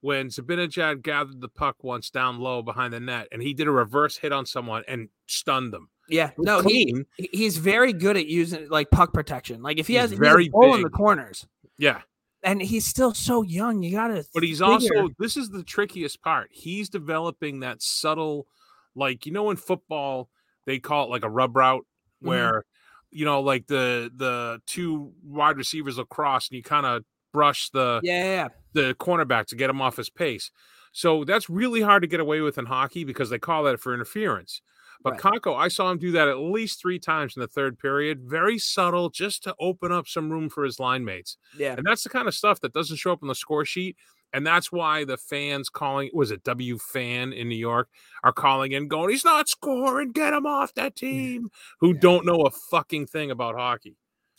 when 0.00 0.28
Zibanejad 0.28 1.02
gathered 1.02 1.40
the 1.40 1.48
puck 1.48 1.82
once 1.82 2.10
down 2.10 2.38
low 2.38 2.62
behind 2.62 2.92
the 2.92 3.00
net, 3.00 3.28
and 3.32 3.42
he 3.42 3.52
did 3.54 3.66
a 3.66 3.70
reverse 3.70 4.16
hit 4.16 4.32
on 4.32 4.46
someone 4.46 4.84
and 4.88 5.08
stunned 5.26 5.72
them. 5.72 5.88
Yeah, 6.08 6.30
no, 6.38 6.60
he, 6.60 6.84
clean. 6.86 7.06
he- 7.16 7.28
he's 7.32 7.56
very 7.58 7.92
good 7.92 8.16
at 8.16 8.26
using 8.26 8.68
like 8.70 8.90
puck 8.90 9.12
protection. 9.12 9.62
Like 9.62 9.78
if 9.78 9.86
he 9.86 9.94
He's 9.94 10.02
has 10.02 10.12
very 10.12 10.48
goal 10.48 10.74
in 10.76 10.82
the 10.82 10.88
corners. 10.90 11.46
Yeah. 11.76 12.00
and 12.42 12.62
he's 12.62 12.86
still 12.86 13.12
so 13.12 13.42
young. 13.42 13.82
You 13.82 13.90
gotta. 13.92 14.24
But 14.32 14.42
he's 14.42 14.60
figure- 14.60 14.72
also 14.72 15.08
this 15.18 15.36
is 15.36 15.50
the 15.50 15.62
trickiest 15.64 16.22
part. 16.22 16.48
He's 16.52 16.88
developing 16.88 17.60
that 17.60 17.82
subtle, 17.82 18.46
like 18.94 19.26
you 19.26 19.32
know, 19.32 19.50
in 19.50 19.56
football 19.56 20.30
they 20.64 20.78
call 20.78 21.04
it 21.06 21.10
like 21.10 21.24
a 21.24 21.28
rub 21.30 21.56
route, 21.56 21.84
Mhm. 22.22 22.28
where 22.28 22.64
you 23.10 23.24
know, 23.24 23.40
like 23.40 23.66
the 23.66 24.10
the 24.14 24.60
two 24.66 25.12
wide 25.24 25.56
receivers 25.56 25.98
across 25.98 26.48
and 26.48 26.56
you 26.56 26.62
kind 26.62 26.86
of 26.86 27.04
brush 27.32 27.68
the 27.70 28.00
yeah, 28.02 28.22
yeah, 28.24 28.30
yeah. 28.44 28.48
The 28.78 28.94
cornerback 28.94 29.46
to 29.46 29.56
get 29.56 29.70
him 29.70 29.80
off 29.82 29.96
his 29.96 30.08
pace. 30.10 30.50
So 30.92 31.24
that's 31.24 31.50
really 31.50 31.80
hard 31.82 32.02
to 32.02 32.08
get 32.08 32.20
away 32.20 32.40
with 32.40 32.58
in 32.58 32.66
hockey 32.66 33.04
because 33.04 33.28
they 33.28 33.38
call 33.38 33.64
that 33.64 33.80
for 33.80 33.92
interference. 33.92 34.62
But 35.02 35.22
Right. 35.22 35.42
Kakko, 35.42 35.56
I 35.56 35.68
saw 35.68 35.90
him 35.90 35.98
do 35.98 36.10
that 36.12 36.28
at 36.28 36.38
least 36.38 36.80
three 36.80 36.98
times 36.98 37.36
in 37.36 37.40
the 37.40 37.46
third 37.48 37.78
period, 37.78 38.20
very 38.24 38.58
subtle, 38.58 39.10
just 39.10 39.42
to 39.44 39.54
open 39.60 39.92
up 39.92 40.08
some 40.08 40.30
room 40.30 40.48
for 40.48 40.64
his 40.64 40.80
line 40.80 41.04
mates. 41.04 41.36
yeah. 41.56 41.74
And 41.76 41.86
that's 41.86 42.02
the 42.02 42.08
kind 42.08 42.26
of 42.26 42.34
stuff 42.34 42.60
that 42.60 42.72
doesn't 42.72 42.96
show 42.96 43.12
up 43.12 43.22
on 43.22 43.28
the 43.28 43.34
score 43.34 43.64
sheet. 43.64 43.96
And 44.32 44.46
that's 44.46 44.70
why 44.72 45.04
the 45.04 45.16
fans 45.16 45.68
calling 45.68 46.10
was 46.12 46.30
it 46.30 46.42
W 46.44 46.78
fan 46.78 47.32
in 47.32 47.48
New 47.48 47.56
York 47.56 47.88
are 48.24 48.32
calling 48.32 48.72
in, 48.72 48.88
going, 48.88 49.10
He's 49.10 49.24
not 49.24 49.48
scoring, 49.48 50.12
get 50.12 50.34
him 50.34 50.46
off 50.46 50.74
that 50.74 50.92
mm. 50.94 51.00
team, 51.00 51.50
who 51.80 51.94
Yeah. 51.94 52.00
don't 52.00 52.26
know 52.26 52.40
a 52.42 52.50
fucking 52.50 53.06
thing 53.06 53.30
about 53.30 53.54
hockey. 53.56 53.96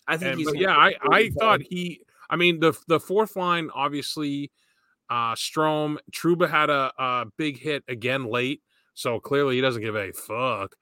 I 0.08 0.18
think 0.18 0.32
And, 0.32 0.40
he's. 0.40 0.54
yeah, 0.56 0.76
I, 0.76 0.94
I 1.10 1.30
thought 1.40 1.62
he 1.62 2.02
I 2.30 2.36
mean 2.36 2.60
the 2.60 2.78
the 2.88 3.00
fourth 3.00 3.36
line, 3.36 3.70
obviously, 3.74 4.52
uh 5.10 5.34
Strome, 5.36 5.98
Trouba 6.12 6.50
had 6.50 6.70
a, 6.70 6.92
a 6.98 7.26
big 7.38 7.60
hit 7.60 7.84
again 7.88 8.26
late. 8.26 8.62
So 8.94 9.20
clearly 9.20 9.56
he 9.56 9.62
doesn't 9.62 9.82
give 9.82 9.96
a 9.96 10.12
fuck. 10.12 10.76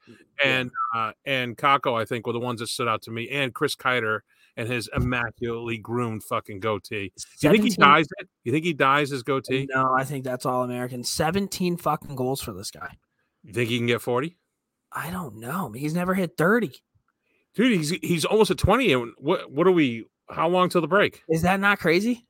And 0.43 0.71
uh 0.95 1.11
and 1.25 1.57
Kakko, 1.57 1.99
I 1.99 2.05
think, 2.05 2.27
were 2.27 2.33
the 2.33 2.39
ones 2.39 2.59
that 2.59 2.67
stood 2.67 2.87
out 2.87 3.01
to 3.03 3.11
me, 3.11 3.29
and 3.29 3.53
Chris 3.53 3.75
Kreider 3.75 4.21
and 4.57 4.67
his 4.67 4.89
immaculately 4.93 5.77
groomed 5.77 6.23
fucking 6.23 6.59
goatee. 6.59 7.13
You 7.41 7.51
think 7.51 7.63
he 7.63 7.69
dyes 7.69 8.07
it? 8.17 8.27
You 8.43 8.51
think 8.51 8.65
he 8.65 8.73
dyes 8.73 9.11
his 9.11 9.21
goatee? 9.21 9.67
No, 9.73 9.93
I 9.95 10.03
think 10.03 10.23
that's 10.23 10.45
all 10.45 10.63
American. 10.63 11.03
Seventeen 11.03 11.77
fucking 11.77 12.15
goals 12.15 12.41
for 12.41 12.53
this 12.53 12.71
guy. 12.71 12.97
You 13.43 13.53
think 13.53 13.69
he 13.69 13.77
can 13.77 13.87
get 13.87 14.01
40? 14.01 14.35
I 14.91 15.11
don't 15.11 15.37
know. 15.37 15.71
He's 15.71 15.93
never 15.93 16.15
hit 16.15 16.37
thirty. 16.37 16.71
Dude, 17.55 17.71
he's 17.71 17.91
he's 18.01 18.25
almost 18.25 18.51
at 18.51 18.57
20. 18.57 18.93
And 18.93 19.13
what 19.17 19.51
what 19.51 19.67
are 19.67 19.71
we 19.71 20.05
how 20.29 20.47
long 20.49 20.69
till 20.69 20.81
the 20.81 20.87
break? 20.87 21.23
Is 21.29 21.41
that 21.43 21.59
not 21.59 21.79
crazy? 21.79 22.25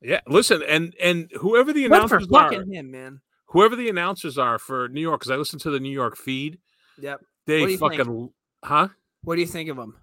Yeah, 0.00 0.20
listen, 0.26 0.62
and 0.62 0.94
and 1.00 1.30
whoever 1.40 1.72
the 1.72 1.86
announcers 1.86 2.24
are, 2.32 2.50
fucking 2.50 2.70
him, 2.72 2.90
man. 2.90 3.20
whoever 3.46 3.74
the 3.76 3.88
announcers 3.88 4.36
are 4.38 4.58
for 4.58 4.88
New 4.88 5.00
York, 5.00 5.20
because 5.20 5.30
I 5.30 5.36
listen 5.36 5.58
to 5.60 5.70
the 5.70 5.80
New 5.80 5.90
York 5.92 6.16
feed, 6.16 6.58
Yep. 6.98 7.20
They 7.46 7.60
you 7.60 7.66
think? 7.78 7.80
fucking 7.80 8.30
huh? 8.62 8.88
What 9.22 9.36
do 9.36 9.40
you 9.40 9.46
think 9.46 9.70
of 9.70 9.76
them? 9.76 9.96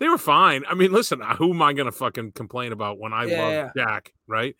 They 0.00 0.08
were 0.08 0.18
fine. 0.18 0.64
I 0.68 0.74
mean, 0.74 0.92
listen, 0.92 1.22
uh, 1.22 1.36
who 1.36 1.50
am 1.52 1.62
I 1.62 1.72
gonna 1.72 1.92
fucking 1.92 2.32
complain 2.32 2.72
about 2.72 2.98
when 2.98 3.12
I 3.12 3.24
Yeah, 3.26 3.42
love 3.42 3.52
yeah. 3.52 3.70
Jack, 3.76 4.12
right? 4.26 4.56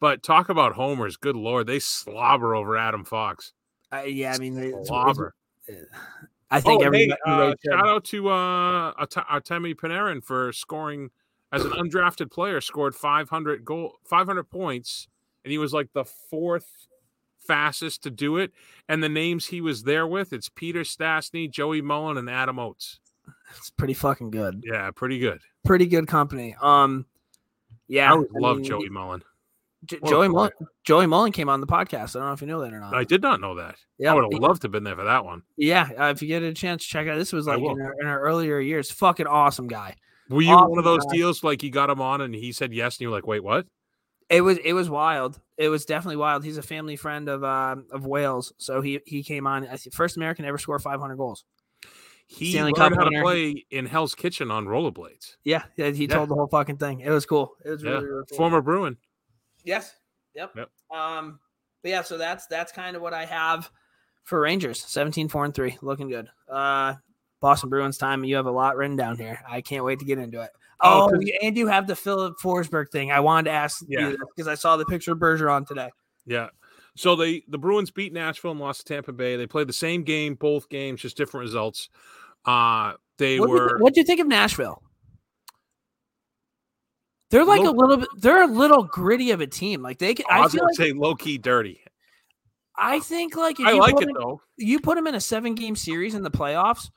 But 0.00 0.22
talk 0.22 0.48
about 0.48 0.72
homers, 0.72 1.16
good 1.18 1.36
lord, 1.36 1.66
they 1.66 1.78
slobber 1.78 2.54
over 2.54 2.76
Adam 2.78 3.04
Fox. 3.04 3.52
Uh, 3.92 4.02
yeah, 4.06 4.32
I 4.32 4.38
mean, 4.38 4.54
it's- 4.56 4.68
it's- 4.70 4.88
Slobber. 4.88 5.34
I 6.50 6.60
think 6.60 6.82
oh, 6.82 6.86
every 6.86 7.06
hey, 7.06 7.12
uh, 7.26 7.54
shout 7.64 7.86
out 7.86 8.04
to 8.06 8.28
uh, 8.30 8.92
Art- 8.96 9.10
Artemi 9.30 9.74
Panarin 9.74 10.24
for 10.24 10.52
scoring 10.52 11.10
as 11.52 11.64
an 11.64 11.72
undrafted 11.72 12.30
player, 12.30 12.60
scored 12.60 12.94
500 12.94 13.64
goal, 13.64 13.94
500 14.04 14.44
points, 14.50 15.08
and 15.44 15.50
he 15.52 15.58
was 15.58 15.72
like 15.72 15.88
the 15.92 16.04
fourth 16.04 16.68
fastest 17.38 18.02
to 18.04 18.10
do 18.10 18.36
it. 18.36 18.52
And 18.88 19.02
the 19.02 19.08
names 19.08 19.46
he 19.46 19.60
was 19.60 19.82
there 19.82 20.06
with, 20.06 20.32
it's 20.32 20.48
Peter 20.48 20.80
Stastny, 20.80 21.50
Joey 21.50 21.82
Mullen, 21.82 22.16
and 22.16 22.30
Adam 22.30 22.58
Oates. 22.58 23.00
It's 23.56 23.70
pretty 23.70 23.94
fucking 23.94 24.30
good. 24.30 24.62
Yeah, 24.64 24.90
pretty 24.92 25.18
good. 25.18 25.40
Pretty 25.64 25.86
good 25.86 26.06
company. 26.06 26.54
Um, 26.60 27.06
yeah, 27.88 28.12
I 28.12 28.16
I 28.16 28.22
love 28.34 28.58
mean, 28.58 28.64
Joey 28.66 28.88
Mullen. 28.88 29.22
J- 29.86 29.98
Joey. 30.06 30.28
Mullen. 30.28 30.50
Joey 30.84 31.06
Mullen 31.06 31.32
came 31.32 31.48
on 31.48 31.60
the 31.60 31.66
podcast. 31.66 32.14
I 32.14 32.18
don't 32.20 32.28
know 32.28 32.32
if 32.32 32.40
you 32.42 32.46
know 32.46 32.60
that 32.60 32.72
or 32.72 32.80
not. 32.80 32.94
I 32.94 33.02
did 33.04 33.22
not 33.22 33.40
know 33.40 33.54
that. 33.56 33.76
yeah, 33.98 34.12
I 34.12 34.14
would 34.14 34.30
have 34.32 34.40
loved 34.42 34.60
to 34.62 34.66
have 34.66 34.72
been 34.72 34.84
there 34.84 34.94
for 34.96 35.04
that 35.04 35.24
one. 35.24 35.42
yeah. 35.56 35.88
Uh, 35.98 36.04
if 36.10 36.20
you 36.22 36.28
get 36.28 36.42
a 36.42 36.52
chance, 36.52 36.84
check 36.84 37.08
out. 37.08 37.16
This 37.16 37.32
was 37.32 37.46
like 37.46 37.58
in 37.60 37.80
our, 37.80 37.94
in 38.00 38.06
our 38.06 38.20
earlier 38.20 38.60
years. 38.60 38.90
Fucking 38.90 39.26
awesome 39.26 39.68
guy. 39.68 39.96
Were 40.30 40.42
you 40.42 40.56
one 40.56 40.78
of 40.78 40.84
those 40.84 41.04
guy. 41.06 41.16
deals 41.16 41.44
like 41.44 41.62
you 41.62 41.70
got 41.70 41.90
him 41.90 42.00
on 42.00 42.20
and 42.20 42.34
he 42.34 42.52
said 42.52 42.72
yes, 42.72 42.96
and 42.96 43.00
you 43.02 43.08
were 43.08 43.14
like, 43.16 43.26
wait, 43.26 43.42
what? 43.42 43.66
It 44.28 44.42
was 44.42 44.58
it 44.64 44.72
was 44.74 44.88
wild. 44.88 45.40
It 45.58 45.68
was 45.68 45.84
definitely 45.84 46.16
wild. 46.16 46.44
He's 46.44 46.56
a 46.56 46.62
family 46.62 46.94
friend 46.94 47.28
of 47.28 47.42
uh, 47.42 47.76
of 47.90 48.06
Wales, 48.06 48.52
so 48.58 48.80
he 48.80 49.00
he 49.04 49.24
came 49.24 49.46
on. 49.46 49.66
First 49.92 50.16
American 50.16 50.44
ever 50.44 50.56
score 50.56 50.78
500 50.78 51.16
goals. 51.16 51.44
He 52.28 52.52
Stanley 52.52 52.72
learned 52.76 52.94
Cup 52.94 53.04
how 53.04 53.10
to 53.10 53.22
play 53.22 53.66
in 53.72 53.86
Hell's 53.86 54.14
Kitchen 54.14 54.52
on 54.52 54.66
rollerblades. 54.66 55.34
Yeah, 55.42 55.64
yeah, 55.76 55.90
he 55.90 56.04
Yeah. 56.04 56.14
told 56.14 56.28
the 56.28 56.36
whole 56.36 56.46
fucking 56.46 56.76
thing. 56.76 57.00
It 57.00 57.10
was 57.10 57.26
cool. 57.26 57.56
It 57.64 57.70
was 57.70 57.82
Yeah, 57.82 57.90
really, 57.90 58.04
really 58.06 58.24
cool. 58.28 58.36
former 58.36 58.62
Bruin. 58.62 58.96
Yes. 59.64 59.96
Yep. 60.36 60.52
Yep. 60.54 60.70
Um, 60.92 61.40
but 61.82 61.88
yeah, 61.88 62.02
so 62.02 62.16
that's 62.16 62.46
that's 62.46 62.70
kind 62.70 62.94
of 62.94 63.02
what 63.02 63.12
I 63.12 63.24
have 63.24 63.68
for 64.22 64.40
Rangers. 64.40 64.80
17, 64.84 65.28
4 65.28 65.44
and 65.44 65.54
3. 65.54 65.76
Looking 65.82 66.08
good. 66.08 66.28
Uh 66.48 66.94
Boston 67.40 67.70
Bruins 67.70 67.98
time. 67.98 68.24
You 68.24 68.36
have 68.36 68.46
a 68.46 68.50
lot 68.50 68.76
written 68.76 68.96
down 68.96 69.16
here. 69.16 69.40
I 69.48 69.60
can't 69.60 69.84
wait 69.84 69.98
to 70.00 70.04
get 70.04 70.18
into 70.18 70.40
it. 70.42 70.50
Oh, 70.82 71.10
Oh, 71.12 71.20
and 71.42 71.56
you 71.56 71.66
have 71.66 71.86
the 71.86 71.96
Filip 71.96 72.36
Forsberg 72.42 72.90
thing. 72.90 73.12
I 73.12 73.20
wanted 73.20 73.50
to 73.50 73.54
ask 73.56 73.82
Yeah. 73.88 74.08
you 74.10 74.18
because 74.34 74.48
I 74.48 74.54
saw 74.54 74.76
the 74.76 74.86
picture 74.86 75.12
of 75.12 75.18
Bergeron 75.18 75.66
today. 75.66 75.90
Yeah. 76.26 76.48
So 76.96 77.16
they 77.16 77.42
the 77.48 77.58
Bruins 77.58 77.90
beat 77.90 78.12
Nashville 78.12 78.50
and 78.52 78.60
lost 78.60 78.86
to 78.86 78.94
Tampa 78.94 79.12
Bay. 79.12 79.36
They 79.36 79.46
played 79.46 79.68
the 79.68 79.72
same 79.74 80.02
game, 80.04 80.34
both 80.34 80.68
games, 80.68 81.00
just 81.02 81.16
different 81.16 81.42
results. 81.44 81.88
Uh 82.44 82.94
they 83.18 83.38
What 83.40 83.50
were 83.50 83.78
what 83.78 83.94
do 83.94 84.00
you 84.00 84.04
think 84.06 84.20
of 84.20 84.26
Nashville? 84.26 84.82
They're 87.30 87.44
like 87.44 87.60
Low- 87.62 87.70
a 87.70 87.72
little 87.72 87.96
bit. 87.98 88.08
They're 88.18 88.42
a 88.42 88.46
little 88.46 88.82
gritty 88.84 89.30
of 89.30 89.40
a 89.40 89.46
team. 89.46 89.82
Like 89.82 89.98
they, 89.98 90.14
can, 90.14 90.26
I 90.28 90.38
I 90.38 90.40
was 90.40 90.52
gonna 90.54 90.64
like 90.66 90.74
say 90.76 90.92
low 90.92 91.14
key 91.14 91.38
dirty. 91.38 91.80
I 92.76 92.98
think 93.00 93.36
like 93.36 93.60
if 93.60 93.66
I 93.66 93.72
you 93.72 93.80
like 93.80 94.00
it 94.00 94.08
though. 94.18 94.40
you 94.56 94.80
put 94.80 94.96
them 94.96 95.06
in 95.06 95.14
a 95.14 95.20
seven 95.20 95.54
game 95.54 95.76
series 95.76 96.14
in 96.14 96.22
the 96.22 96.30
playoffs, 96.30 96.90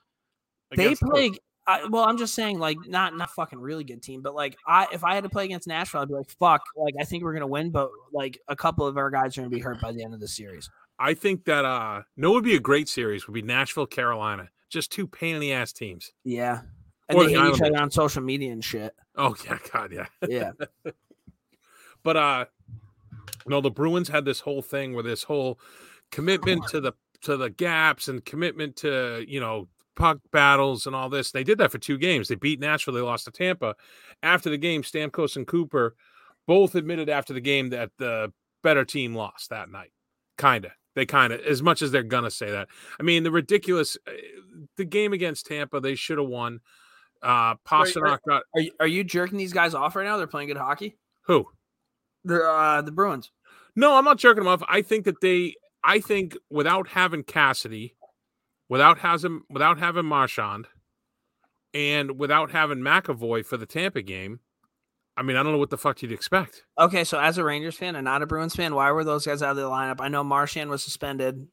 they 0.75 0.95
play. 0.95 1.31
I, 1.65 1.87
well, 1.87 2.03
I'm 2.03 2.17
just 2.17 2.33
saying, 2.33 2.59
like, 2.59 2.77
not 2.87 3.15
not 3.15 3.29
fucking 3.31 3.59
really 3.59 3.85
good 3.85 4.01
team, 4.01 4.21
but 4.21 4.35
like, 4.35 4.57
I 4.67 4.87
if 4.91 5.03
I 5.03 5.15
had 5.15 5.23
to 5.23 5.29
play 5.29 5.45
against 5.45 5.67
Nashville, 5.67 6.01
I'd 6.01 6.09
be 6.09 6.13
like, 6.13 6.29
fuck, 6.29 6.61
like, 6.75 6.95
I 6.99 7.05
think 7.05 7.23
we're 7.23 7.33
gonna 7.33 7.47
win, 7.47 7.71
but 7.71 7.89
like, 8.11 8.39
a 8.47 8.55
couple 8.55 8.85
of 8.85 8.97
our 8.97 9.09
guys 9.09 9.37
are 9.37 9.41
gonna 9.41 9.49
be 9.49 9.59
hurt 9.59 9.79
by 9.79 9.93
the 9.93 10.03
end 10.03 10.13
of 10.13 10.19
the 10.19 10.27
series. 10.27 10.69
I 10.99 11.13
think 11.13 11.45
that 11.45 11.65
uh 11.65 12.01
no 12.17 12.31
would 12.33 12.43
be 12.43 12.55
a 12.55 12.59
great 12.59 12.89
series 12.89 13.27
would 13.27 13.33
be 13.33 13.41
Nashville, 13.41 13.85
Carolina. 13.85 14.49
Just 14.69 14.91
two 14.91 15.07
pain 15.07 15.35
in 15.35 15.41
the 15.41 15.53
ass 15.53 15.71
teams. 15.71 16.11
Yeah, 16.23 16.61
and 17.09 17.17
Or 17.17 17.25
they 17.25 17.33
the 17.33 17.41
hate 17.41 17.55
each 17.55 17.61
other 17.61 17.77
on 17.77 17.91
social 17.91 18.21
media 18.21 18.51
and 18.51 18.63
shit. 18.63 18.95
Oh 19.15 19.35
yeah, 19.45 19.57
God, 19.71 19.91
yeah. 19.91 20.07
Yeah, 20.27 20.51
But 22.03 22.17
uh 22.17 22.45
no, 23.45 23.61
the 23.61 23.71
Bruins 23.71 24.09
had 24.09 24.25
this 24.25 24.39
whole 24.39 24.61
thing 24.61 24.93
where 24.93 25.03
this 25.03 25.23
whole 25.23 25.59
commitment 26.11 26.67
to 26.69 26.81
the 26.81 26.93
to 27.21 27.37
the 27.37 27.49
gaps 27.49 28.07
and 28.07 28.23
commitment 28.23 28.75
to, 28.77 29.25
you 29.27 29.39
know, 29.39 29.67
puck 29.95 30.19
battles 30.31 30.87
and 30.87 30.95
all 30.95 31.09
this. 31.09 31.31
They 31.31 31.43
did 31.43 31.57
that 31.59 31.71
for 31.71 31.77
two 31.77 31.97
games. 31.97 32.27
They 32.27 32.35
beat 32.35 32.59
Nashville, 32.59 32.93
they 32.93 33.01
lost 33.01 33.25
to 33.25 33.31
Tampa. 33.31 33.75
After 34.21 34.49
the 34.49 34.57
game, 34.57 34.83
Stamkos 34.83 35.35
and 35.35 35.47
Cooper 35.47 35.95
both 36.47 36.75
admitted 36.75 37.09
after 37.09 37.33
the 37.33 37.41
game 37.41 37.69
that 37.69 37.91
the 37.97 38.31
better 38.61 38.85
team 38.85 39.15
lost 39.15 39.49
that 39.49 39.69
night. 39.69 39.91
Kinda. 40.37 40.71
They 40.95 41.05
kind 41.05 41.33
of, 41.33 41.39
as 41.41 41.63
much 41.63 41.81
as 41.81 41.91
they're 41.91 42.03
gonna 42.03 42.29
say 42.29 42.51
that. 42.51 42.67
I 42.99 43.03
mean, 43.03 43.23
the 43.23 43.31
ridiculous, 43.31 43.97
uh, 44.07 44.11
the 44.77 44.85
game 44.85 45.11
against 45.13 45.47
Tampa, 45.47 45.79
they 45.79 45.95
should 45.95 46.19
have 46.19 46.27
won. 46.27 46.59
Uh, 47.21 47.55
Pastrnak 47.65 48.19
got 48.27 48.43
are 48.53 48.61
you, 48.61 48.71
are 48.79 48.87
you 48.87 49.03
jerking 49.03 49.37
these 49.37 49.53
guys 49.53 49.73
off 49.73 49.95
right 49.95 50.05
now? 50.05 50.17
They're 50.17 50.27
playing 50.27 50.49
good 50.49 50.57
hockey. 50.57 50.97
who? 51.23 51.47
The 52.25 52.43
uh, 52.43 52.81
the 52.81 52.91
Bruins. 52.91 53.31
No, 53.75 53.95
I'm 53.95 54.05
not 54.05 54.19
jerking 54.19 54.43
them 54.43 54.53
off. 54.53 54.61
I 54.67 54.81
think 54.81 55.05
that 55.05 55.19
they, 55.21 55.55
I 55.83 55.99
think 55.99 56.37
without 56.49 56.87
having 56.87 57.23
Cassidy, 57.23 57.95
without 58.69 58.99
having 58.99 59.41
without 59.49 59.79
having 59.79 60.05
Marchand, 60.05 60.67
and 61.73 62.17
without 62.19 62.51
having 62.51 62.79
McAvoy 62.79 63.45
for 63.45 63.57
the 63.57 63.65
Tampa 63.65 64.01
game, 64.01 64.39
I 65.15 65.23
mean, 65.23 65.37
I 65.37 65.43
don't 65.43 65.51
know 65.51 65.57
what 65.59 65.69
the 65.69 65.77
fuck 65.77 66.01
you'd 66.01 66.11
expect. 66.11 66.63
Okay, 66.79 67.03
so 67.03 67.19
as 67.19 67.37
a 67.37 67.43
Rangers 67.43 67.75
fan 67.75 67.95
and 67.95 68.05
not 68.05 68.21
a 68.21 68.27
Bruins 68.27 68.55
fan, 68.55 68.73
why 68.73 68.91
were 68.91 69.03
those 69.03 69.25
guys 69.25 69.41
out 69.41 69.51
of 69.51 69.57
the 69.57 69.63
lineup? 69.63 70.01
I 70.01 70.07
know 70.07 70.23
Marchand 70.23 70.69
was 70.69 70.83
suspended. 70.83 71.47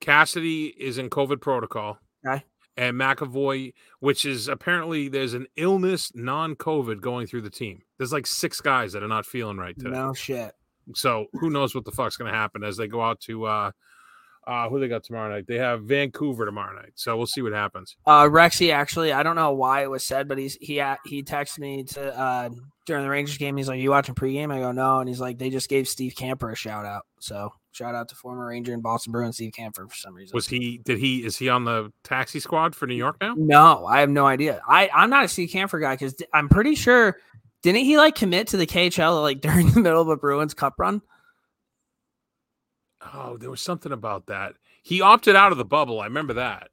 Cassidy 0.00 0.66
is 0.66 0.98
in 0.98 1.10
COVID 1.10 1.40
protocol. 1.40 1.98
Okay. 2.26 2.44
And 2.76 2.98
McAvoy, 2.98 3.74
which 4.00 4.24
is 4.24 4.48
apparently 4.48 5.08
there's 5.08 5.34
an 5.34 5.46
illness, 5.56 6.10
non-COVID, 6.14 7.02
going 7.02 7.26
through 7.26 7.42
the 7.42 7.50
team. 7.50 7.82
There's 7.98 8.12
like 8.12 8.26
six 8.26 8.62
guys 8.62 8.94
that 8.94 9.02
are 9.02 9.08
not 9.08 9.26
feeling 9.26 9.58
right 9.58 9.78
today. 9.78 9.90
No 9.90 10.14
shit. 10.14 10.54
So 10.94 11.26
who 11.34 11.50
knows 11.50 11.74
what 11.74 11.84
the 11.84 11.92
fuck's 11.92 12.16
going 12.16 12.32
to 12.32 12.36
happen 12.36 12.64
as 12.64 12.78
they 12.78 12.88
go 12.88 13.02
out 13.02 13.20
to 13.20 13.44
uh, 13.44 13.70
uh, 14.46 14.68
who 14.68 14.80
they 14.80 14.88
got 14.88 15.04
tomorrow 15.04 15.32
night? 15.32 15.46
They 15.46 15.58
have 15.58 15.82
Vancouver 15.84 16.44
tomorrow 16.44 16.74
night. 16.74 16.92
So 16.94 17.16
we'll 17.16 17.26
see 17.26 17.42
what 17.42 17.52
happens. 17.52 17.96
Uh, 18.06 18.24
Rexy 18.24 18.72
actually, 18.72 19.12
I 19.12 19.22
don't 19.22 19.36
know 19.36 19.52
why 19.52 19.82
it 19.82 19.90
was 19.90 20.04
said, 20.04 20.28
but 20.28 20.38
he's 20.38 20.56
he 20.60 20.78
a- 20.78 20.98
he 21.04 21.22
texted 21.22 21.60
me 21.60 21.84
to 21.84 22.18
uh 22.18 22.50
during 22.86 23.04
the 23.04 23.10
Rangers 23.10 23.38
game. 23.38 23.56
He's 23.56 23.68
like, 23.68 23.80
"You 23.80 23.90
watching 23.90 24.14
pregame?" 24.14 24.52
I 24.52 24.58
go, 24.58 24.72
"No," 24.72 24.98
and 24.98 25.08
he's 25.08 25.20
like, 25.20 25.38
"They 25.38 25.50
just 25.50 25.68
gave 25.68 25.86
Steve 25.88 26.14
Kampfer 26.14 26.50
a 26.52 26.56
shout 26.56 26.84
out." 26.84 27.02
So 27.20 27.52
shout 27.70 27.94
out 27.94 28.08
to 28.08 28.14
former 28.16 28.46
Ranger 28.48 28.72
and 28.74 28.82
Boston 28.82 29.12
Bruin 29.12 29.32
Steve 29.32 29.52
Kampfer 29.56 29.88
for 29.88 29.94
some 29.94 30.14
reason. 30.14 30.34
Was 30.34 30.48
he? 30.48 30.78
Did 30.84 30.98
he? 30.98 31.24
Is 31.24 31.36
he 31.36 31.48
on 31.48 31.64
the 31.64 31.92
taxi 32.02 32.40
squad 32.40 32.74
for 32.74 32.86
New 32.86 32.96
York 32.96 33.16
now? 33.20 33.34
No, 33.36 33.86
I 33.86 34.00
have 34.00 34.10
no 34.10 34.26
idea. 34.26 34.60
I 34.68 34.90
I'm 34.92 35.10
not 35.10 35.24
a 35.24 35.28
Steve 35.28 35.50
Kampfer 35.50 35.80
guy 35.80 35.94
because 35.94 36.16
I'm 36.34 36.48
pretty 36.48 36.74
sure 36.74 37.18
Didn't 37.62 37.84
he 37.84 37.96
like 37.96 38.16
commit 38.16 38.48
to 38.48 38.56
the 38.56 38.66
KHL 38.66 39.22
like 39.22 39.40
during 39.40 39.70
the 39.70 39.80
middle 39.80 40.02
of 40.02 40.08
a 40.08 40.16
Bruins 40.16 40.52
Cup 40.54 40.74
run? 40.78 41.00
Oh, 43.14 43.36
there 43.36 43.50
was 43.50 43.60
something 43.60 43.92
about 43.92 44.26
that. 44.26 44.54
He 44.82 45.00
opted 45.00 45.36
out 45.36 45.52
of 45.52 45.58
the 45.58 45.64
bubble. 45.64 46.00
I 46.00 46.04
remember 46.04 46.34
that. 46.34 46.70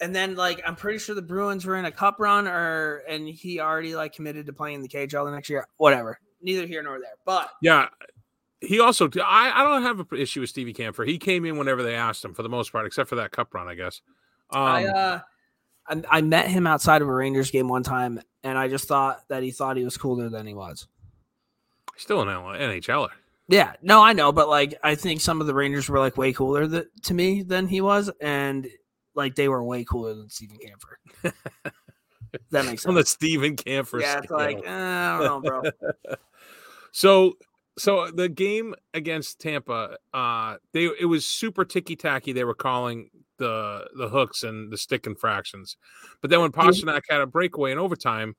And 0.00 0.14
then 0.14 0.34
like 0.34 0.62
I'm 0.66 0.76
pretty 0.76 0.98
sure 0.98 1.14
the 1.14 1.22
Bruins 1.22 1.66
were 1.66 1.76
in 1.76 1.84
a 1.84 1.92
cup 1.92 2.16
run 2.18 2.48
or 2.48 3.02
and 3.08 3.28
he 3.28 3.60
already 3.60 3.94
like 3.94 4.14
committed 4.14 4.46
to 4.46 4.52
playing 4.52 4.82
the 4.82 4.88
KHL 4.88 5.26
the 5.26 5.32
next 5.32 5.50
year. 5.50 5.66
Whatever. 5.76 6.18
Neither 6.40 6.66
here 6.66 6.82
nor 6.82 6.98
there. 6.98 7.10
But 7.26 7.50
yeah, 7.60 7.88
he 8.60 8.80
also 8.80 9.10
I, 9.22 9.52
I 9.54 9.62
don't 9.62 9.82
have 9.82 10.00
an 10.00 10.06
issue 10.16 10.40
with 10.40 10.48
Stevie 10.48 10.72
Kampfer. 10.72 11.06
He 11.06 11.18
came 11.18 11.44
in 11.44 11.58
whenever 11.58 11.82
they 11.82 11.94
asked 11.94 12.24
him 12.24 12.32
for 12.32 12.42
the 12.42 12.48
most 12.48 12.72
part, 12.72 12.86
except 12.86 13.10
for 13.10 13.16
that 13.16 13.30
cup 13.30 13.52
run, 13.52 13.68
I 13.68 13.74
guess. 13.74 14.00
Um, 14.50 14.62
I 14.62 14.86
uh 14.86 15.20
I, 15.86 16.02
I 16.10 16.20
met 16.22 16.48
him 16.48 16.66
outside 16.66 17.02
of 17.02 17.08
a 17.08 17.14
Rangers 17.14 17.50
game 17.50 17.68
one 17.68 17.82
time, 17.82 18.20
and 18.42 18.56
I 18.56 18.68
just 18.68 18.88
thought 18.88 19.28
that 19.28 19.42
he 19.42 19.50
thought 19.50 19.76
he 19.76 19.84
was 19.84 19.98
cooler 19.98 20.30
than 20.30 20.46
he 20.46 20.54
was. 20.54 20.86
Still 21.96 22.22
an 22.22 22.28
NHLer. 22.28 23.10
Yeah, 23.50 23.72
no, 23.82 24.00
I 24.00 24.12
know, 24.12 24.30
but 24.30 24.48
like 24.48 24.78
I 24.84 24.94
think 24.94 25.20
some 25.20 25.40
of 25.40 25.48
the 25.48 25.54
Rangers 25.54 25.88
were 25.88 25.98
like 25.98 26.16
way 26.16 26.32
cooler 26.32 26.68
th- 26.68 26.86
to 27.02 27.14
me 27.14 27.42
than 27.42 27.66
he 27.66 27.80
was, 27.80 28.08
and 28.20 28.68
like 29.16 29.34
they 29.34 29.48
were 29.48 29.64
way 29.64 29.82
cooler 29.82 30.14
than 30.14 30.30
Stephen 30.30 30.56
Kampfer. 30.56 31.32
that 32.52 32.64
makes 32.64 32.82
sense. 32.82 32.86
On 32.86 32.94
the 32.94 33.04
Stephen 33.04 33.56
Kampfer. 33.56 34.02
Yeah, 34.02 34.18
it's 34.18 34.30
like 34.30 34.58
eh, 34.64 34.70
I 34.70 35.18
don't 35.18 35.42
know, 35.42 35.62
bro. 35.62 35.70
so, 36.92 37.32
so 37.76 38.08
the 38.12 38.28
game 38.28 38.76
against 38.94 39.40
Tampa, 39.40 39.96
uh, 40.14 40.56
they 40.72 40.84
it 40.84 41.08
was 41.08 41.26
super 41.26 41.64
ticky 41.64 41.96
tacky. 41.96 42.32
They 42.32 42.44
were 42.44 42.54
calling 42.54 43.10
the 43.38 43.84
the 43.96 44.08
hooks 44.08 44.44
and 44.44 44.72
the 44.72 44.78
stick 44.78 45.08
infractions, 45.08 45.76
but 46.20 46.30
then 46.30 46.40
when 46.40 46.52
Pastrnak 46.52 47.02
had 47.10 47.20
a 47.20 47.26
breakaway 47.26 47.72
in 47.72 47.78
overtime 47.78 48.36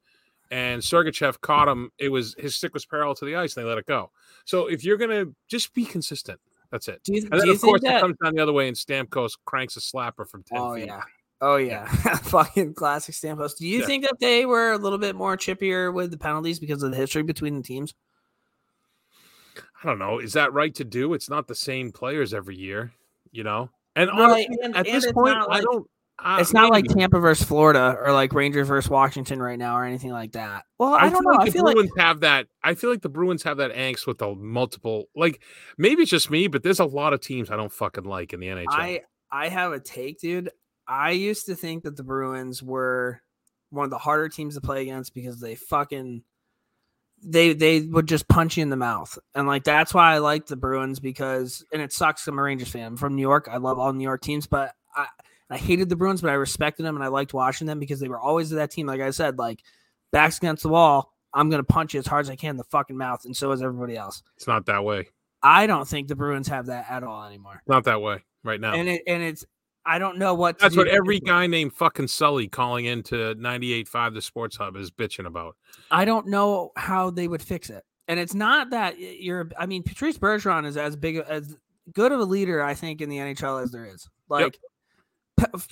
and 0.51 0.81
Sergachev 0.81 1.39
caught 1.39 1.69
him, 1.69 1.91
it 1.97 2.09
was 2.09 2.35
his 2.37 2.55
stick 2.55 2.73
was 2.73 2.85
parallel 2.85 3.15
to 3.15 3.25
the 3.25 3.35
ice 3.35 3.55
and 3.55 3.65
they 3.65 3.69
let 3.69 3.77
it 3.77 3.85
go. 3.85 4.11
So 4.45 4.67
if 4.67 4.83
you're 4.83 4.97
gonna 4.97 5.27
just 5.47 5.73
be 5.73 5.85
consistent, 5.85 6.39
that's 6.69 6.89
it. 6.89 7.01
You, 7.07 7.27
and 7.31 7.41
then 7.41 7.49
of 7.49 7.61
course 7.61 7.81
that... 7.81 7.97
it 7.97 8.01
comes 8.01 8.17
down 8.21 8.35
the 8.35 8.41
other 8.41 8.53
way 8.53 8.67
and 8.67 8.75
Stamkos 8.75 9.31
cranks 9.45 9.77
a 9.77 9.79
slapper 9.79 10.27
from 10.27 10.43
10 10.43 10.57
oh, 10.59 10.75
feet. 10.75 10.85
Yeah. 10.87 11.01
Oh 11.39 11.55
yeah. 11.55 11.85
Fucking 12.23 12.73
classic 12.73 13.15
Stamkos. 13.15 13.57
Do 13.57 13.65
you 13.65 13.79
yeah. 13.79 13.85
think 13.85 14.03
that 14.03 14.19
they 14.19 14.45
were 14.45 14.73
a 14.73 14.77
little 14.77 14.99
bit 14.99 15.15
more 15.15 15.37
chippier 15.37 15.91
with 15.91 16.11
the 16.11 16.17
penalties 16.17 16.59
because 16.59 16.83
of 16.83 16.91
the 16.91 16.97
history 16.97 17.23
between 17.23 17.55
the 17.55 17.63
teams? 17.63 17.95
I 19.83 19.87
don't 19.87 19.99
know. 19.99 20.19
Is 20.19 20.33
that 20.33 20.53
right 20.53 20.75
to 20.75 20.83
do? 20.83 21.13
It's 21.13 21.29
not 21.29 21.47
the 21.47 21.55
same 21.55 21.91
players 21.91 22.33
every 22.33 22.55
year, 22.55 22.91
you 23.31 23.43
know? 23.43 23.69
And 23.95 24.09
honestly, 24.09 24.47
and, 24.61 24.75
at 24.75 24.85
and 24.85 24.95
this 24.95 25.11
point, 25.11 25.39
like, 25.39 25.49
I 25.49 25.61
don't 25.61 25.89
uh, 26.24 26.38
it's 26.39 26.53
not 26.53 26.72
maybe. 26.72 26.88
like 26.88 26.97
Tampa 26.97 27.19
versus 27.19 27.45
Florida 27.45 27.97
or 27.99 28.13
like 28.13 28.34
Rangers 28.34 28.67
versus 28.67 28.89
Washington 28.89 29.41
right 29.41 29.57
now 29.57 29.76
or 29.76 29.86
anything 29.86 30.11
like 30.11 30.34
that. 30.34 30.65
Well, 30.78 30.93
I, 30.93 31.07
I 31.07 31.09
don't 31.09 31.24
know. 31.24 31.32
Like 31.32 31.49
I 31.49 31.51
feel 31.51 31.63
Bruins 31.63 31.91
like 31.95 32.05
have 32.05 32.19
that. 32.22 32.47
I 32.63 32.76
feel 32.76 32.89
like 32.89 33.01
the 33.01 33.09
Bruins 33.09 33.43
have 33.43 33.57
that 33.57 33.74
angst 33.74 34.05
with 34.05 34.19
the 34.19 34.36
multiple. 34.36 35.05
Like 35.15 35.41
maybe 35.78 36.03
it's 36.03 36.11
just 36.11 36.30
me, 36.30 36.47
but 36.47 36.63
there's 36.63 36.80
a 36.80 36.86
lot 36.86 37.13
of 37.13 37.22
teams 37.22 37.49
I 37.49 37.55
don't 37.55 37.72
fucking 37.72 38.03
like 38.03 38.34
in 38.34 38.39
the 38.39 38.47
NHL. 38.47 38.65
I 38.69 39.01
I 39.32 39.49
have 39.49 39.72
a 39.72 39.80
take, 39.80 40.19
dude. 40.19 40.51
I 40.88 41.11
used 41.11 41.45
to 41.47 41.55
think 41.55 41.84
that 41.84 41.95
the 41.95 42.03
Bruins 42.03 42.61
were 42.61 43.22
one 43.69 43.86
of 43.86 43.89
the 43.89 43.97
harder 43.97 44.30
teams 44.30 44.55
to 44.55 44.61
play 44.61 44.82
against 44.82 45.13
because 45.13 45.39
they 45.39 45.55
fucking 45.55 46.24
they 47.24 47.53
they 47.53 47.82
would 47.82 48.07
just 48.07 48.28
punch 48.28 48.57
you 48.57 48.63
in 48.63 48.69
the 48.69 48.76
mouth. 48.76 49.17
And 49.34 49.47
like 49.47 49.63
that's 49.63 49.93
why 49.93 50.13
I 50.13 50.17
like 50.19 50.47
the 50.47 50.55
Bruins 50.55 50.99
because 50.99 51.63
and 51.72 51.82
it 51.82 51.93
sucks 51.93 52.28
I'm 52.28 52.38
a 52.38 52.43
Rangers 52.43 52.69
fan. 52.69 52.86
I'm 52.86 52.97
from 52.97 53.15
New 53.15 53.22
York. 53.22 53.47
I 53.49 53.57
love 53.57 53.80
all 53.80 53.93
New 53.93 54.03
York 54.03 54.22
teams, 54.22 54.47
but 54.47 54.74
I 54.95 55.07
I 55.51 55.57
hated 55.57 55.89
the 55.89 55.95
Bruins, 55.95 56.21
but 56.21 56.29
I 56.29 56.35
respected 56.35 56.83
them 56.83 56.95
and 56.95 57.03
I 57.03 57.09
liked 57.09 57.33
watching 57.33 57.67
them 57.67 57.77
because 57.77 57.99
they 57.99 58.07
were 58.07 58.19
always 58.19 58.49
that 58.51 58.71
team. 58.71 58.87
Like 58.87 59.01
I 59.01 59.11
said, 59.11 59.37
like 59.37 59.61
backs 60.11 60.37
against 60.37 60.63
the 60.63 60.69
wall, 60.69 61.13
I'm 61.33 61.49
gonna 61.49 61.63
punch 61.63 61.93
you 61.93 61.99
as 61.99 62.07
hard 62.07 62.25
as 62.25 62.29
I 62.29 62.35
can 62.35 62.51
in 62.51 62.57
the 62.57 62.63
fucking 62.63 62.97
mouth, 62.97 63.25
and 63.25 63.35
so 63.35 63.51
is 63.51 63.61
everybody 63.61 63.97
else. 63.97 64.23
It's 64.37 64.47
not 64.47 64.65
that 64.65 64.83
way. 64.83 65.09
I 65.43 65.67
don't 65.67 65.87
think 65.87 66.07
the 66.07 66.15
Bruins 66.15 66.47
have 66.47 66.67
that 66.67 66.89
at 66.89 67.03
all 67.03 67.25
anymore. 67.25 67.61
Not 67.67 67.83
that 67.85 68.01
way 68.01 68.23
right 68.43 68.59
now. 68.59 68.73
And 68.73 68.87
it 68.87 69.03
and 69.07 69.21
it's 69.21 69.45
I 69.85 69.99
don't 69.99 70.17
know 70.17 70.33
what. 70.33 70.59
That's 70.59 70.77
what 70.77 70.87
every 70.87 71.19
guy 71.19 71.47
named 71.47 71.73
fucking 71.73 72.07
Sully 72.07 72.47
calling 72.47 72.85
into 72.85 73.35
98.5 73.35 74.13
the 74.13 74.21
Sports 74.21 74.57
Hub 74.57 74.75
is 74.75 74.91
bitching 74.91 75.25
about. 75.25 75.55
I 75.89 76.05
don't 76.05 76.27
know 76.27 76.71
how 76.75 77.09
they 77.09 77.27
would 77.27 77.41
fix 77.41 77.69
it. 77.69 77.83
And 78.07 78.19
it's 78.19 78.33
not 78.33 78.71
that 78.71 78.99
you're. 78.99 79.49
I 79.57 79.65
mean, 79.65 79.83
Patrice 79.83 80.17
Bergeron 80.17 80.65
is 80.65 80.77
as 80.77 80.95
big 80.95 81.17
as 81.17 81.57
good 81.93 82.11
of 82.11 82.19
a 82.19 82.25
leader, 82.25 82.61
I 82.61 82.73
think, 82.73 83.01
in 83.01 83.09
the 83.09 83.17
NHL 83.17 83.63
as 83.63 83.71
there 83.71 83.85
is. 83.85 84.07
Like, 84.29 84.53
yep. 84.53 84.55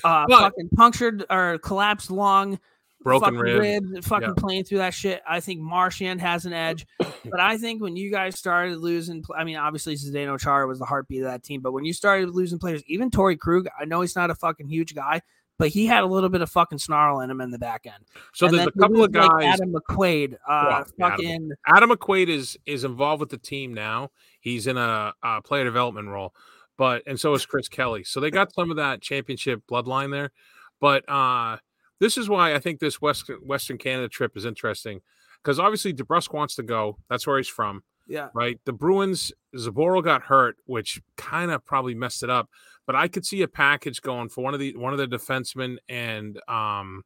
Uh, 0.03 0.25
but, 0.27 0.29
fucking 0.29 0.69
punctured 0.75 1.25
or 1.29 1.59
collapsed 1.59 2.11
lung, 2.11 2.59
broken 3.01 3.37
rib. 3.37 3.83
ribs, 3.83 4.07
fucking 4.07 4.35
playing 4.35 4.63
through 4.63 4.79
that 4.79 4.93
shit. 4.93 5.21
I 5.27 5.39
think 5.39 5.61
Marchand 5.61 6.21
has 6.21 6.45
an 6.45 6.53
edge, 6.53 6.85
but 6.99 7.39
I 7.39 7.57
think 7.57 7.81
when 7.81 7.95
you 7.95 8.11
guys 8.11 8.37
started 8.37 8.77
losing, 8.79 9.23
I 9.35 9.43
mean, 9.43 9.57
obviously 9.57 9.95
Zdeno 9.95 10.39
Chara 10.39 10.67
was 10.67 10.79
the 10.79 10.85
heartbeat 10.85 11.21
of 11.21 11.27
that 11.27 11.43
team, 11.43 11.61
but 11.61 11.71
when 11.71 11.85
you 11.85 11.93
started 11.93 12.29
losing 12.29 12.59
players, 12.59 12.83
even 12.87 13.11
Torey 13.11 13.37
Krug, 13.37 13.67
I 13.79 13.85
know 13.85 14.01
he's 14.01 14.15
not 14.15 14.31
a 14.31 14.35
fucking 14.35 14.67
huge 14.67 14.95
guy, 14.95 15.21
but 15.59 15.67
he 15.67 15.85
had 15.85 16.03
a 16.03 16.07
little 16.07 16.29
bit 16.29 16.41
of 16.41 16.49
fucking 16.49 16.79
snarl 16.79 17.19
in 17.19 17.29
him 17.29 17.41
in 17.41 17.51
the 17.51 17.59
back 17.59 17.85
end. 17.85 18.05
So 18.33 18.47
and 18.47 18.57
there's 18.57 18.67
a 18.67 18.71
couple 18.71 19.03
of 19.03 19.11
guys. 19.11 19.27
Like 19.27 19.45
Adam 19.45 19.73
McQuaid, 19.73 20.37
uh, 20.47 20.83
fucking 20.97 21.29
Adam. 21.29 21.51
Adam 21.67 21.89
McQuaid 21.91 22.29
is 22.29 22.57
is 22.65 22.85
involved 22.85 23.19
with 23.19 23.29
the 23.29 23.37
team 23.37 23.73
now. 23.73 24.09
He's 24.39 24.67
in 24.67 24.77
a, 24.77 25.13
a 25.21 25.41
player 25.41 25.65
development 25.65 26.07
role, 26.07 26.33
but 26.79 27.03
and 27.05 27.19
so 27.19 27.33
is 27.33 27.45
Chris 27.45 27.67
Kelly. 27.67 28.05
So 28.05 28.21
they 28.21 28.31
got 28.31 28.53
some 28.53 28.71
of 28.71 28.77
that 28.77 29.01
championship 29.01 29.61
bloodline 29.69 30.11
there, 30.11 30.31
but 30.79 31.07
uh 31.07 31.57
this 31.99 32.17
is 32.17 32.29
why 32.29 32.55
I 32.55 32.59
think 32.59 32.79
this 32.79 33.01
Western 33.01 33.37
Western 33.45 33.77
Canada 33.77 34.07
trip 34.07 34.35
is 34.37 34.45
interesting 34.45 35.01
because 35.43 35.59
obviously 35.59 35.93
DeBrusk 35.93 36.33
wants 36.33 36.55
to 36.55 36.63
go. 36.63 36.97
That's 37.09 37.27
where 37.27 37.37
he's 37.37 37.49
from. 37.49 37.83
Yeah. 38.07 38.29
Right. 38.33 38.59
The 38.65 38.73
Bruins, 38.73 39.31
Zboril 39.55 40.03
got 40.03 40.23
hurt, 40.23 40.55
which 40.65 40.99
kind 41.15 41.51
of 41.51 41.63
probably 41.63 41.93
messed 41.93 42.23
it 42.23 42.29
up. 42.29 42.49
But 42.87 42.95
I 42.95 43.07
could 43.07 43.25
see 43.25 43.43
a 43.43 43.47
package 43.47 44.01
going 44.01 44.29
for 44.29 44.43
one 44.43 44.53
of 44.53 44.59
the 44.61 44.75
one 44.77 44.93
of 44.93 44.99
the 44.99 45.07
defensemen 45.07 45.77
and 45.89 46.39
um 46.47 47.03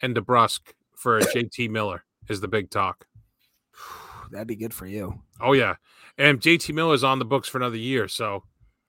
and 0.00 0.14
DeBrusk 0.14 0.60
for 0.96 1.20
JT 1.20 1.68
Miller 1.68 2.04
is 2.28 2.40
the 2.40 2.48
big 2.48 2.70
talk. 2.70 3.06
That'd 4.30 4.46
be 4.46 4.56
good 4.56 4.72
for 4.72 4.86
you. 4.86 5.20
Oh 5.40 5.52
yeah. 5.52 5.74
And 6.16 6.40
JT 6.40 6.72
Miller 6.72 6.94
is 6.94 7.02
on 7.02 7.18
the 7.18 7.24
books 7.24 7.48
for 7.48 7.58
another 7.58 7.76
year, 7.76 8.06
so 8.06 8.44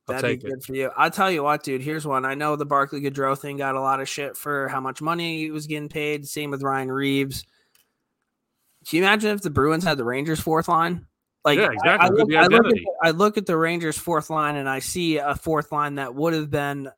I'll 0.08 0.22
That'd 0.22 0.40
be 0.40 0.50
good 0.50 0.64
for 0.64 0.76
you. 0.76 0.92
I'll 0.96 1.10
tell 1.10 1.32
you 1.32 1.44
what, 1.44 1.64
dude. 1.64 1.82
Here's 1.82 2.06
one. 2.06 2.26
I 2.26 2.36
know 2.36 2.56
the 2.56 2.66
Barclay 2.66 3.02
Goodrow 3.02 3.38
thing 3.38 3.58
got 3.58 3.76
a 3.76 3.82
lot 3.82 4.00
of 4.00 4.08
shit 4.08 4.38
for 4.38 4.68
how 4.68 4.80
much 4.80 5.02
money 5.02 5.40
he 5.40 5.52
was 5.52 5.66
getting 5.66 5.90
paid. 5.90 6.28
Same 6.28 6.52
with 6.52 6.62
Ryan 6.62 6.92
Reaves. 6.92 7.44
Can 8.88 8.98
you 8.98 9.04
imagine 9.04 9.32
if 9.32 9.42
the 9.42 9.50
Bruins 9.50 9.84
had 9.84 9.98
the 9.98 10.04
Rangers 10.04 10.40
fourth 10.40 10.68
line? 10.68 11.08
Like, 11.44 11.58
yeah, 11.58 11.72
exactly. 11.72 11.90
I, 11.90 12.06
I, 12.06 12.10
look, 12.10 12.34
I, 12.34 12.48
look 12.48 12.64
the, 12.64 12.86
I, 13.04 13.12
look, 13.12 13.38
at 13.38 13.46
the, 13.46 13.58
Rangers 13.58 13.98
fourth 13.98 14.30
line 14.30 14.56
and 14.56 14.70
I 14.70 14.80
see 14.80 15.18
a 15.18 15.36
fourth 15.36 15.72
line 15.72 15.96
that 15.96 16.14
would 16.14 16.34
have 16.34 16.52
been 16.52 16.90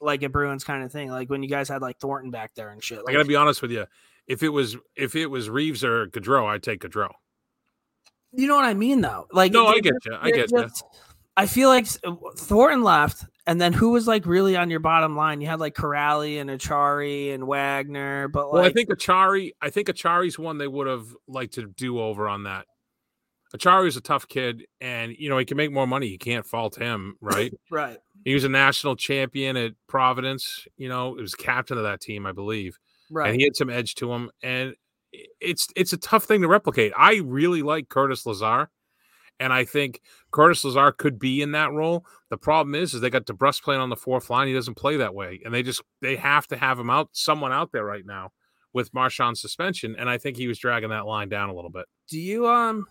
like 0.00 0.22
a 0.22 0.28
Bruins 0.28 0.64
kind 0.64 0.82
of 0.82 0.92
thing. 0.92 1.10
Like 1.10 1.30
when 1.30 1.42
you 1.42 1.48
guys 1.48 1.68
had 1.68 1.80
like 1.80 1.98
Thornton 1.98 2.30
back 2.30 2.54
there 2.54 2.70
and 2.70 2.82
shit. 2.82 2.98
Like, 2.98 3.08
I 3.08 3.12
gotta 3.12 3.28
be 3.28 3.36
honest 3.36 3.62
with 3.62 3.70
you. 3.70 3.86
If 4.26 4.42
it 4.42 4.50
was 4.50 4.76
if 4.96 5.16
it 5.16 5.26
was 5.26 5.48
Reaves 5.48 5.82
or 5.82 6.06
Goodrow, 6.06 6.46
I'd 6.46 6.62
take 6.62 6.80
Goodrow. 6.82 7.10
You 8.32 8.46
know 8.46 8.56
what 8.56 8.64
I 8.64 8.74
mean, 8.74 9.00
though. 9.00 9.26
Like, 9.32 9.52
no, 9.52 9.66
I 9.66 9.80
get 9.80 9.94
you. 10.04 10.16
I 10.18 10.30
get 10.30 10.50
you. 10.50 10.68
I 11.40 11.46
feel 11.46 11.70
like 11.70 11.86
uh, 12.04 12.16
Thornton 12.36 12.82
left, 12.82 13.24
and 13.46 13.58
then 13.58 13.72
who 13.72 13.92
was 13.92 14.06
like 14.06 14.26
really 14.26 14.58
on 14.58 14.68
your 14.68 14.78
bottom 14.78 15.16
line? 15.16 15.40
You 15.40 15.46
had 15.46 15.58
like 15.58 15.74
Kuraly 15.74 16.38
and 16.38 16.50
Acciari 16.50 17.32
and 17.32 17.46
Wagner, 17.46 18.28
but 18.28 18.48
like, 18.48 18.52
well, 18.52 18.64
I 18.64 18.70
think 18.70 18.90
Acciari, 18.90 19.52
I 19.62 19.70
think 19.70 19.88
Acciari's 19.88 20.38
one 20.38 20.58
they 20.58 20.68
would 20.68 20.86
have 20.86 21.06
liked 21.26 21.54
to 21.54 21.66
do 21.66 21.98
over 21.98 22.28
on 22.28 22.42
that. 22.42 22.66
Acciari's 23.56 23.96
a 23.96 24.02
tough 24.02 24.28
kid, 24.28 24.66
and 24.82 25.16
you 25.18 25.30
know 25.30 25.38
he 25.38 25.46
can 25.46 25.56
make 25.56 25.72
more 25.72 25.86
money. 25.86 26.08
You 26.08 26.18
can't 26.18 26.44
fault 26.44 26.76
him, 26.76 27.16
right? 27.22 27.54
right. 27.70 27.96
He 28.22 28.34
was 28.34 28.44
a 28.44 28.50
national 28.50 28.96
champion 28.96 29.56
at 29.56 29.72
Providence. 29.88 30.66
You 30.76 30.90
know, 30.90 31.14
he 31.14 31.22
was 31.22 31.34
captain 31.34 31.78
of 31.78 31.84
that 31.84 32.02
team, 32.02 32.26
I 32.26 32.32
believe. 32.32 32.78
Right. 33.10 33.30
And 33.30 33.40
he 33.40 33.44
had 33.44 33.56
some 33.56 33.70
edge 33.70 33.94
to 33.94 34.12
him, 34.12 34.30
and 34.42 34.74
it's 35.40 35.68
it's 35.74 35.94
a 35.94 35.96
tough 35.96 36.24
thing 36.24 36.42
to 36.42 36.48
replicate. 36.48 36.92
I 36.98 37.22
really 37.24 37.62
like 37.62 37.88
Curtis 37.88 38.26
Lazar. 38.26 38.68
And 39.40 39.54
I 39.54 39.64
think 39.64 40.02
Curtis 40.30 40.64
Lazar 40.64 40.92
could 40.92 41.18
be 41.18 41.42
in 41.42 41.52
that 41.52 41.72
role. 41.72 42.04
The 42.30 42.36
problem 42.36 42.74
is, 42.74 42.94
is 42.94 43.00
they 43.00 43.10
got 43.10 43.26
DeBrusk 43.26 43.62
playing 43.62 43.80
on 43.80 43.90
the 43.90 43.96
fourth 43.96 44.30
line. 44.30 44.48
He 44.48 44.54
doesn't 44.54 44.76
play 44.76 44.96
that 44.96 45.14
way, 45.14 45.40
and 45.44 45.52
they 45.52 45.62
just 45.62 45.82
they 46.00 46.16
have 46.16 46.46
to 46.48 46.56
have 46.56 46.78
him 46.78 46.90
out, 46.90 47.08
someone 47.12 47.52
out 47.52 47.72
there 47.72 47.84
right 47.84 48.06
now 48.06 48.30
with 48.72 48.94
Marchand's 48.94 49.40
suspension. 49.40 49.96
And 49.98 50.08
I 50.08 50.18
think 50.18 50.36
he 50.36 50.46
was 50.46 50.58
dragging 50.58 50.90
that 50.90 51.06
line 51.06 51.28
down 51.28 51.48
a 51.48 51.54
little 51.54 51.70
bit. 51.70 51.86
Do 52.08 52.18
you 52.18 52.46
um? 52.46 52.86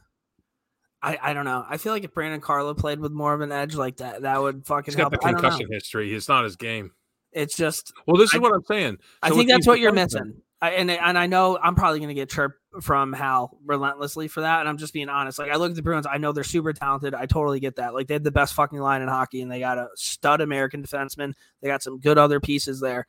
I, 1.02 1.18
I 1.22 1.34
don't 1.34 1.46
know. 1.46 1.66
I 1.68 1.78
feel 1.78 1.94
like 1.94 2.04
if 2.04 2.14
Brandon 2.14 2.42
Carlo 2.42 2.74
played 2.74 3.00
with 3.00 3.14
more 3.14 3.34
of 3.34 3.40
an 3.40 3.54
edge 3.54 3.74
like 3.74 3.98
that, 3.98 4.24
that 4.24 4.42
would 4.42 4.66
fucking 4.66 4.92
He's 4.92 4.96
got 4.96 5.04
help. 5.04 5.12
the 5.14 5.18
concussion 5.20 5.68
history. 5.72 6.14
It's 6.14 6.28
not 6.28 6.44
his 6.44 6.58
game. 6.58 6.92
It's 7.32 7.56
just 7.56 7.94
well, 8.06 8.18
this 8.18 8.32
is 8.34 8.36
I, 8.36 8.40
what 8.40 8.54
I'm 8.54 8.64
saying. 8.64 8.98
So 9.00 9.06
I 9.22 9.30
think 9.30 9.50
that's 9.50 9.66
what 9.68 9.80
you're 9.80 9.94
missing. 9.94 10.42
I, 10.62 10.72
and 10.72 10.92
and 10.92 11.18
I 11.18 11.28
know 11.28 11.58
I'm 11.62 11.76
probably 11.76 12.00
going 12.00 12.10
to 12.10 12.16
get 12.16 12.30
chirped 12.30 12.60
from 12.82 13.14
Hal 13.14 13.58
relentlessly 13.66 14.28
for 14.28 14.42
that, 14.42 14.60
and 14.60 14.68
I'm 14.70 14.78
just 14.78 14.94
being 14.94 15.08
honest. 15.08 15.40
Like 15.40 15.52
I 15.52 15.56
look 15.56 15.70
at 15.70 15.76
the 15.76 15.82
Bruins, 15.82 16.06
I 16.06 16.18
know 16.18 16.34
they're 16.34 16.44
super 16.44 16.74
talented. 16.74 17.14
I 17.14 17.26
totally 17.26 17.60
get 17.60 17.78
that. 17.78 17.94
Like 17.94 18.08
they 18.08 18.16
have 18.16 18.24
the 18.24 18.32
best 18.32 18.54
fucking 18.54 18.80
line 18.80 19.02
in 19.02 19.08
hockey, 19.08 19.42
and 19.42 19.50
they 19.50 19.60
got 19.60 19.78
a 19.78 19.88
stud 19.96 20.42
American 20.42 20.84
defenseman. 20.84 21.34
They 21.62 21.70
got 21.70 21.82
some 21.82 22.00
good 22.00 22.18
other 22.18 22.40
pieces 22.42 22.82
there. 22.82 23.08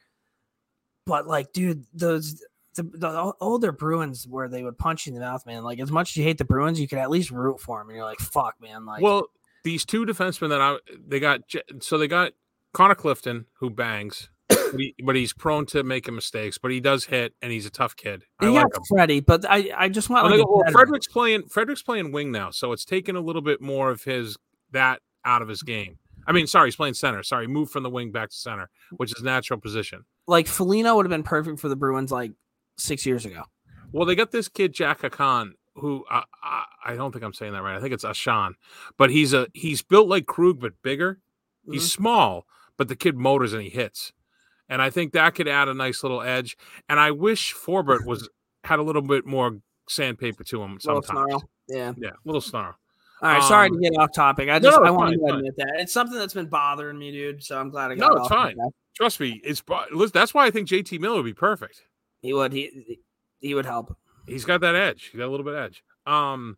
But 1.07 1.27
like, 1.27 1.53
dude, 1.53 1.85
those 1.93 2.41
the, 2.75 2.85
the 2.85 3.33
older 3.41 3.73
Bruins 3.73 4.29
where 4.29 4.49
they 4.49 4.63
would 4.63 4.79
punch 4.79 5.07
you 5.07 5.11
in 5.11 5.15
the 5.15 5.25
mouth, 5.25 5.45
man. 5.45 5.65
Like 5.65 5.81
as 5.81 5.91
much 5.91 6.11
as 6.11 6.17
you 6.17 6.25
hate 6.25 6.39
the 6.39 6.45
Bruins, 6.45 6.81
you 6.81 6.87
could 6.87 6.99
at 6.99 7.11
least 7.11 7.31
root 7.31 7.61
for 7.61 7.79
them, 7.79 7.89
and 7.89 7.97
you're 7.97 8.05
like, 8.05 8.21
fuck, 8.21 8.55
man. 8.61 8.87
Like, 8.87 9.03
well, 9.03 9.27
these 9.65 9.85
two 9.85 10.07
defensemen 10.07 10.51
that 10.51 10.61
I 10.61 10.79
they 11.07 11.19
got 11.21 11.41
so 11.81 11.99
they 11.99 12.09
got 12.09 12.33
Connor 12.73 12.95
Clifton 12.95 13.47
who 13.55 13.71
bangs, 13.71 14.29
but, 14.71 14.81
he, 14.81 14.95
but 15.05 15.17
he's 15.17 15.33
prone 15.33 15.67
to 15.67 15.83
making 15.83 16.15
mistakes, 16.15 16.59
but 16.59 16.71
he 16.71 16.81
does 16.81 17.05
hit 17.07 17.35
and 17.43 17.51
he's 17.53 17.67
a 17.67 17.71
tough 17.71 17.97
kid. 17.97 18.25
I 18.41 18.47
you 18.47 18.53
like 18.53 18.65
him. 18.65 18.83
Freddie, 18.89 19.21
but 19.21 19.45
I 19.49 19.71
I 19.77 19.89
just 19.89 20.09
want 20.11 20.25
like 20.27 20.35
they 20.37 20.41
a 20.41 20.45
go- 20.45 20.63
well. 20.65 20.73
Frederic's 20.73 21.07
playing 21.07 21.49
Frederic's 21.49 21.83
playing 21.83 22.13
wing 22.13 22.31
now, 22.33 22.51
so 22.51 22.73
it's 22.73 22.85
taken 22.85 23.17
a 23.17 23.21
little 23.21 23.43
bit 23.43 23.61
more 23.61 23.91
of 23.91 24.05
his 24.05 24.37
that 24.73 25.01
out 25.25 25.43
of 25.43 25.49
his 25.49 25.63
game. 25.63 25.99
I 26.27 26.33
mean, 26.33 26.47
sorry, 26.47 26.69
he's 26.69 26.77
playing 26.77 26.95
center. 26.95 27.23
Sorry, 27.23 27.47
moved 27.47 27.73
from 27.73 27.83
the 27.83 27.91
wing 27.91 28.13
back 28.13 28.31
to 28.31 28.37
center, 28.37 28.69
which 28.99 29.11
is 29.17 29.23
natural 29.23 29.59
position. 29.61 30.05
like 30.27 30.47
Felino 30.47 30.95
would 30.97 31.07
have 31.07 31.11
been 31.11 31.23
perfect 31.23 31.59
for 31.61 31.69
the 31.69 31.77
Bruins 31.77 32.13
like 32.13 32.33
six 32.77 33.05
years 33.07 33.25
ago. 33.27 33.43
Well, 33.93 34.07
they 34.07 34.15
got 34.15 34.31
this 34.31 34.49
kid 34.49 34.73
Jack 34.73 34.99
Khan, 35.11 35.55
who 35.75 36.05
uh, 36.11 36.23
I, 36.43 36.65
I 36.85 36.95
don't 36.95 37.11
think 37.11 37.25
I'm 37.25 37.33
saying 37.33 37.53
that 37.55 37.63
right. 37.63 37.77
I 37.77 37.81
think 37.81 37.93
it's 37.93 38.05
Ashan, 38.05 38.53
but 38.97 39.11
he's 39.11 39.33
a 39.33 39.49
he's 39.55 39.83
built 39.83 40.09
like 40.09 40.27
Krug 40.27 40.61
but 40.61 40.75
bigger. 40.83 41.19
He's 41.71 41.85
Mhm. 41.85 41.91
small, 41.97 42.47
but 42.77 42.89
the 42.89 42.97
kid 42.97 43.17
motors 43.17 43.53
and 43.53 43.63
he 43.63 43.69
hits, 43.71 44.13
and 44.71 44.81
I 44.81 44.89
think 44.89 45.13
that 45.13 45.35
could 45.35 45.49
add 45.49 45.69
a 45.69 45.75
nice 45.75 46.03
little 46.03 46.23
edge. 46.23 46.57
And 46.89 46.99
I 46.99 47.11
wish 47.11 47.55
Forbort 47.55 48.07
was 48.07 48.29
had 48.65 48.79
a 48.79 48.83
little 48.83 49.03
bit 49.03 49.27
more 49.27 49.59
sandpaper 49.89 50.45
to 50.45 50.63
him 50.63 50.79
sometimes. 50.81 51.35
Yeah. 51.69 51.93
Yeah, 51.99 52.11
little 52.25 52.41
snarl. 52.41 52.77
All 53.23 53.29
right. 53.29 53.43
sorry 53.43 53.69
Um, 53.69 53.75
to 53.75 53.91
get 53.91 53.99
off 53.99 54.15
topic. 54.15 54.49
I 54.49 54.59
just 54.59 54.81
no, 54.81 54.85
I 54.85 54.97
fine, 54.97 55.19
to 55.19 55.35
admit 55.35 55.55
that 55.59 55.73
it's 55.79 55.93
something 55.93 56.17
that's 56.19 56.33
been 56.33 56.49
bothering 56.49 56.99
me, 56.99 57.13
dude. 57.13 57.43
So 57.43 57.59
I'm 57.61 57.69
glad 57.69 57.91
I 57.91 57.97
got 57.97 58.13
it. 58.13 58.15
No, 58.15 58.21
it's 58.23 58.29
fine. 58.29 58.57
Trust 58.97 59.21
me, 59.21 59.41
it's 59.45 59.63
that's 60.13 60.33
why 60.33 60.47
I 60.47 60.51
think 60.51 60.69
JT 60.69 60.99
Miller 61.01 61.17
would 61.17 61.25
be 61.25 61.35
perfect. 61.35 61.83
He 62.23 62.33
would. 62.33 62.53
He 62.53 63.01
he 63.41 63.55
would 63.55 63.67
help. 63.67 63.97
He's 64.27 64.45
got 64.45 64.61
that 64.63 64.75
edge. 64.75 65.09
He's 65.11 65.19
got 65.19 65.27
a 65.27 65.33
little 65.33 65.45
bit 65.45 65.55
of 65.55 65.61
edge. 65.61 65.83
Um, 66.07 66.57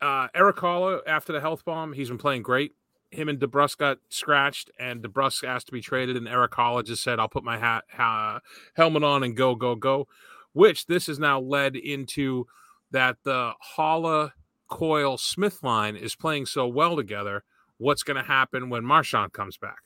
uh, 0.00 0.28
Erik 0.34 0.56
Haula, 0.56 1.00
after 1.06 1.32
the 1.32 1.40
health 1.40 1.64
bomb, 1.64 1.92
he's 1.92 2.08
been 2.08 2.18
playing 2.18 2.42
great. 2.42 2.72
Him 3.10 3.28
and 3.28 3.38
DeBrusk 3.40 3.78
got 3.78 3.98
scratched, 4.10 4.70
and 4.78 5.02
DeBrusk 5.02 5.42
asked 5.44 5.66
to 5.66 5.72
be 5.72 5.80
traded, 5.80 6.16
and 6.16 6.28
Erik 6.28 6.52
Haula 6.52 6.84
just 6.84 7.02
said, 7.02 7.18
"I'll 7.18 7.28
put 7.28 7.44
my 7.44 7.58
hat 7.58 7.84
ha- 7.92 8.40
helmet 8.74 9.02
on 9.02 9.22
and 9.22 9.36
go, 9.36 9.54
go, 9.54 9.74
go." 9.74 10.06
Which 10.52 10.86
this 10.86 11.06
has 11.06 11.18
now 11.18 11.40
led 11.40 11.76
into 11.76 12.46
that 12.90 13.16
the 13.24 13.52
Haula 13.76 14.32
Coyle 14.68 15.16
Smith 15.16 15.62
line 15.62 15.96
is 15.96 16.14
playing 16.14 16.46
so 16.46 16.66
well 16.66 16.96
together. 16.96 17.44
What's 17.78 18.02
going 18.02 18.16
to 18.16 18.22
happen 18.22 18.68
when 18.70 18.84
Marchand 18.84 19.32
comes 19.32 19.56
back? 19.56 19.78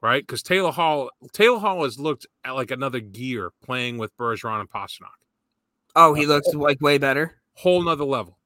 Right, 0.00 0.24
because 0.24 0.44
Taylor 0.44 0.70
Hall, 0.70 1.10
Taylor 1.32 1.58
Hall 1.58 1.82
has 1.82 1.98
looked 1.98 2.24
at 2.44 2.52
like 2.52 2.70
another 2.70 3.00
gear 3.00 3.50
playing 3.64 3.98
with 3.98 4.16
Bergeron 4.16 4.60
and 4.60 4.70
Pastrnak 4.70 5.08
Oh, 5.96 6.14
he 6.14 6.24
looks 6.24 6.54
like 6.54 6.80
way 6.80 6.98
better. 6.98 7.40
whole 7.54 7.82
nother 7.82 8.04
level. 8.04 8.37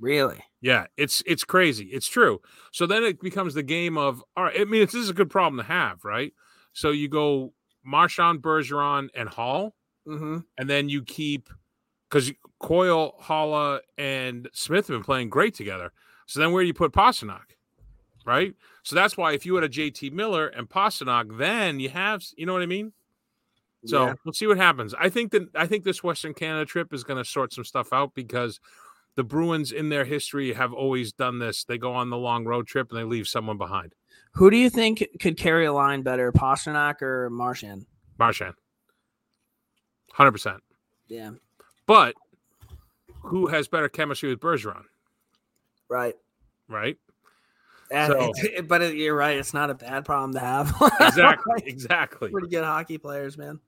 Really? 0.00 0.42
Yeah, 0.60 0.86
it's 0.96 1.22
it's 1.26 1.44
crazy. 1.44 1.86
It's 1.86 2.06
true. 2.08 2.40
So 2.72 2.86
then 2.86 3.02
it 3.04 3.20
becomes 3.20 3.54
the 3.54 3.62
game 3.62 3.96
of 3.98 4.22
all 4.36 4.44
right. 4.44 4.60
I 4.60 4.64
mean, 4.64 4.82
it's, 4.82 4.92
this 4.92 5.02
is 5.02 5.10
a 5.10 5.14
good 5.14 5.30
problem 5.30 5.58
to 5.58 5.64
have, 5.72 6.04
right? 6.04 6.32
So 6.72 6.90
you 6.90 7.08
go 7.08 7.52
Marchand, 7.84 8.40
Bergeron, 8.42 9.08
and 9.14 9.28
Hall, 9.28 9.74
Mm-hmm. 10.06 10.38
and 10.56 10.70
then 10.70 10.88
you 10.88 11.02
keep 11.02 11.48
because 12.08 12.32
Coyle, 12.60 13.14
Haula, 13.22 13.80
and 13.98 14.48
Smith 14.54 14.86
have 14.88 14.94
been 14.96 15.04
playing 15.04 15.28
great 15.28 15.54
together. 15.54 15.92
So 16.26 16.40
then 16.40 16.52
where 16.52 16.62
do 16.62 16.66
you 16.66 16.74
put 16.74 16.92
Pastrnak? 16.92 17.56
Right. 18.24 18.54
So 18.84 18.94
that's 18.96 19.16
why 19.16 19.32
if 19.32 19.44
you 19.46 19.54
had 19.54 19.64
a 19.64 19.68
JT 19.68 20.12
Miller 20.12 20.46
and 20.48 20.68
Pastrnak, 20.68 21.38
then 21.38 21.80
you 21.80 21.88
have 21.90 22.22
you 22.36 22.46
know 22.46 22.52
what 22.52 22.62
I 22.62 22.66
mean. 22.66 22.92
So 23.86 24.06
Yeah. 24.06 24.14
we'll 24.24 24.32
see 24.32 24.46
what 24.46 24.56
happens. 24.56 24.94
I 24.98 25.08
think 25.08 25.30
that 25.32 25.48
I 25.54 25.66
think 25.66 25.84
this 25.84 26.02
Western 26.02 26.34
Canada 26.34 26.64
trip 26.64 26.92
is 26.92 27.04
going 27.04 27.22
to 27.22 27.24
sort 27.28 27.52
some 27.52 27.64
stuff 27.64 27.92
out 27.92 28.14
because 28.14 28.60
the 29.18 29.24
Bruins 29.24 29.72
in 29.72 29.88
their 29.88 30.04
history 30.04 30.52
have 30.52 30.72
always 30.72 31.12
done 31.12 31.40
this. 31.40 31.64
They 31.64 31.76
go 31.76 31.92
on 31.92 32.08
the 32.08 32.16
long 32.16 32.44
road 32.44 32.68
trip 32.68 32.90
and 32.92 33.00
they 33.00 33.02
leave 33.04 33.26
someone 33.26 33.58
behind. 33.58 33.92
Who 34.34 34.48
do 34.48 34.56
you 34.56 34.70
think 34.70 35.04
could 35.20 35.36
carry 35.36 35.66
a 35.66 35.72
line 35.72 36.02
better, 36.02 36.30
Pastrnak 36.30 37.02
or 37.02 37.28
Martian? 37.28 37.84
Marchand, 38.16 38.54
hundred 40.12 40.30
percent. 40.32 40.62
Yeah. 41.08 41.32
But 41.86 42.14
who 43.22 43.48
has 43.48 43.66
better 43.66 43.88
chemistry 43.88 44.28
with 44.28 44.38
Bergeron? 44.38 44.84
Right. 45.88 46.14
Right. 46.68 46.96
And 47.90 48.12
So- 48.12 48.30
it's- 48.36 48.62
but 48.68 48.82
it- 48.82 48.94
you're 48.94 49.16
right. 49.16 49.36
It's 49.36 49.52
not 49.52 49.68
a 49.70 49.74
bad 49.74 50.04
problem 50.04 50.32
to 50.34 50.40
have. 50.40 50.72
Exactly. 51.00 51.62
exactly. 51.66 52.30
Pretty 52.30 52.48
good 52.48 52.62
hockey 52.64 52.98
players, 52.98 53.36
man. 53.36 53.58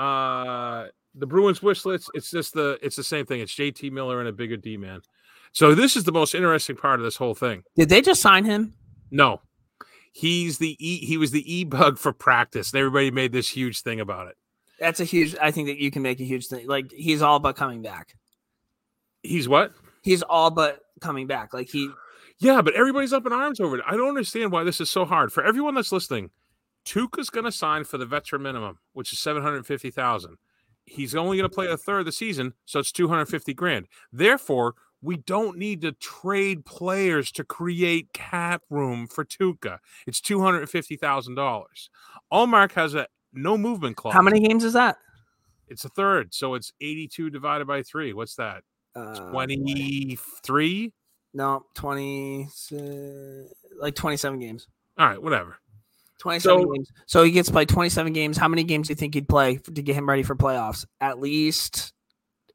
Uh, 0.00 0.86
the 1.14 1.26
Bruins 1.26 1.62
wish 1.62 1.84
list. 1.84 2.10
It's 2.14 2.30
just 2.30 2.54
the 2.54 2.78
it's 2.82 2.96
the 2.96 3.04
same 3.04 3.26
thing. 3.26 3.40
It's 3.40 3.54
JT 3.54 3.92
Miller 3.92 4.20
and 4.20 4.28
a 4.28 4.32
bigger 4.32 4.56
D 4.56 4.76
man. 4.76 5.00
So 5.52 5.74
this 5.74 5.96
is 5.96 6.04
the 6.04 6.12
most 6.12 6.34
interesting 6.34 6.76
part 6.76 6.98
of 6.98 7.04
this 7.04 7.16
whole 7.16 7.34
thing. 7.34 7.62
Did 7.76 7.88
they 7.88 8.00
just 8.00 8.20
sign 8.20 8.44
him? 8.44 8.74
No, 9.10 9.40
he's 10.12 10.58
the 10.58 10.76
e, 10.84 11.04
he 11.04 11.16
was 11.16 11.30
the 11.30 11.52
e 11.52 11.64
bug 11.64 11.98
for 11.98 12.12
practice, 12.12 12.72
and 12.72 12.78
everybody 12.80 13.10
made 13.10 13.32
this 13.32 13.48
huge 13.48 13.82
thing 13.82 14.00
about 14.00 14.28
it. 14.28 14.36
That's 14.80 15.00
a 15.00 15.04
huge. 15.04 15.36
I 15.40 15.50
think 15.50 15.68
that 15.68 15.78
you 15.78 15.90
can 15.90 16.02
make 16.02 16.20
a 16.20 16.24
huge 16.24 16.46
thing. 16.46 16.66
Like 16.66 16.90
he's 16.90 17.22
all 17.22 17.38
but 17.38 17.56
coming 17.56 17.82
back. 17.82 18.16
He's 19.22 19.48
what? 19.48 19.72
He's 20.02 20.22
all 20.22 20.50
but 20.50 20.80
coming 21.00 21.26
back. 21.26 21.54
Like 21.54 21.68
he. 21.68 21.90
Yeah, 22.38 22.62
but 22.62 22.74
everybody's 22.74 23.12
up 23.12 23.26
in 23.26 23.32
arms 23.32 23.60
over 23.60 23.78
it. 23.78 23.84
I 23.86 23.96
don't 23.96 24.08
understand 24.08 24.50
why 24.50 24.64
this 24.64 24.80
is 24.80 24.90
so 24.90 25.04
hard 25.04 25.32
for 25.32 25.44
everyone 25.44 25.74
that's 25.74 25.92
listening. 25.92 26.30
Tuukka's 26.84 27.30
going 27.30 27.44
to 27.44 27.52
sign 27.52 27.84
for 27.84 27.96
the 27.96 28.04
veteran 28.04 28.42
minimum, 28.42 28.78
which 28.92 29.12
is 29.12 29.20
seven 29.20 29.42
hundred 29.42 29.66
fifty 29.66 29.90
thousand. 29.90 30.36
He's 30.86 31.14
only 31.14 31.36
going 31.38 31.48
to 31.48 31.54
play 31.54 31.66
a 31.66 31.76
third 31.76 32.00
of 32.00 32.06
the 32.06 32.12
season, 32.12 32.54
so 32.66 32.78
it's 32.78 32.92
two 32.92 33.08
hundred 33.08 33.26
fifty 33.26 33.54
grand. 33.54 33.86
Therefore, 34.12 34.74
we 35.00 35.16
don't 35.16 35.58
need 35.58 35.80
to 35.82 35.92
trade 35.92 36.64
players 36.64 37.30
to 37.32 37.44
create 37.44 38.12
cap 38.12 38.62
room 38.70 39.06
for 39.06 39.24
Tuukka. 39.24 39.78
It's 40.06 40.20
two 40.20 40.40
hundred 40.40 40.68
fifty 40.68 40.96
thousand 40.96 41.34
dollars. 41.34 41.90
Ullmark 42.32 42.72
has 42.72 42.94
a 42.94 43.06
no 43.32 43.56
movement 43.58 43.96
clause. 43.96 44.14
How 44.14 44.22
many 44.22 44.40
games 44.40 44.64
is 44.64 44.74
that? 44.74 44.96
It's 45.68 45.84
a 45.84 45.88
third, 45.88 46.34
so 46.34 46.54
it's 46.54 46.72
eighty-two 46.80 47.30
divided 47.30 47.66
by 47.66 47.82
three. 47.82 48.12
What's 48.12 48.36
that? 48.36 48.62
Uh, 48.94 49.30
Twenty-three. 49.30 50.92
No, 51.32 51.64
twenty. 51.74 52.48
Like 53.78 53.94
twenty-seven 53.94 54.38
games. 54.38 54.68
All 54.98 55.06
right, 55.06 55.20
whatever. 55.20 55.58
Twenty-seven 56.20 56.62
So- 56.62 56.72
games. 56.72 56.92
So 57.06 57.22
he 57.24 57.30
gets 57.30 57.48
to 57.48 57.52
play 57.52 57.64
twenty-seven 57.64 58.12
games. 58.12 58.36
How 58.36 58.48
many 58.48 58.64
games 58.64 58.88
do 58.88 58.92
you 58.92 58.96
think 58.96 59.14
he'd 59.14 59.28
play 59.28 59.56
to 59.56 59.82
get 59.82 59.94
him 59.96 60.08
ready 60.08 60.22
for 60.22 60.34
playoffs? 60.36 60.86
At 61.00 61.18
least 61.20 61.92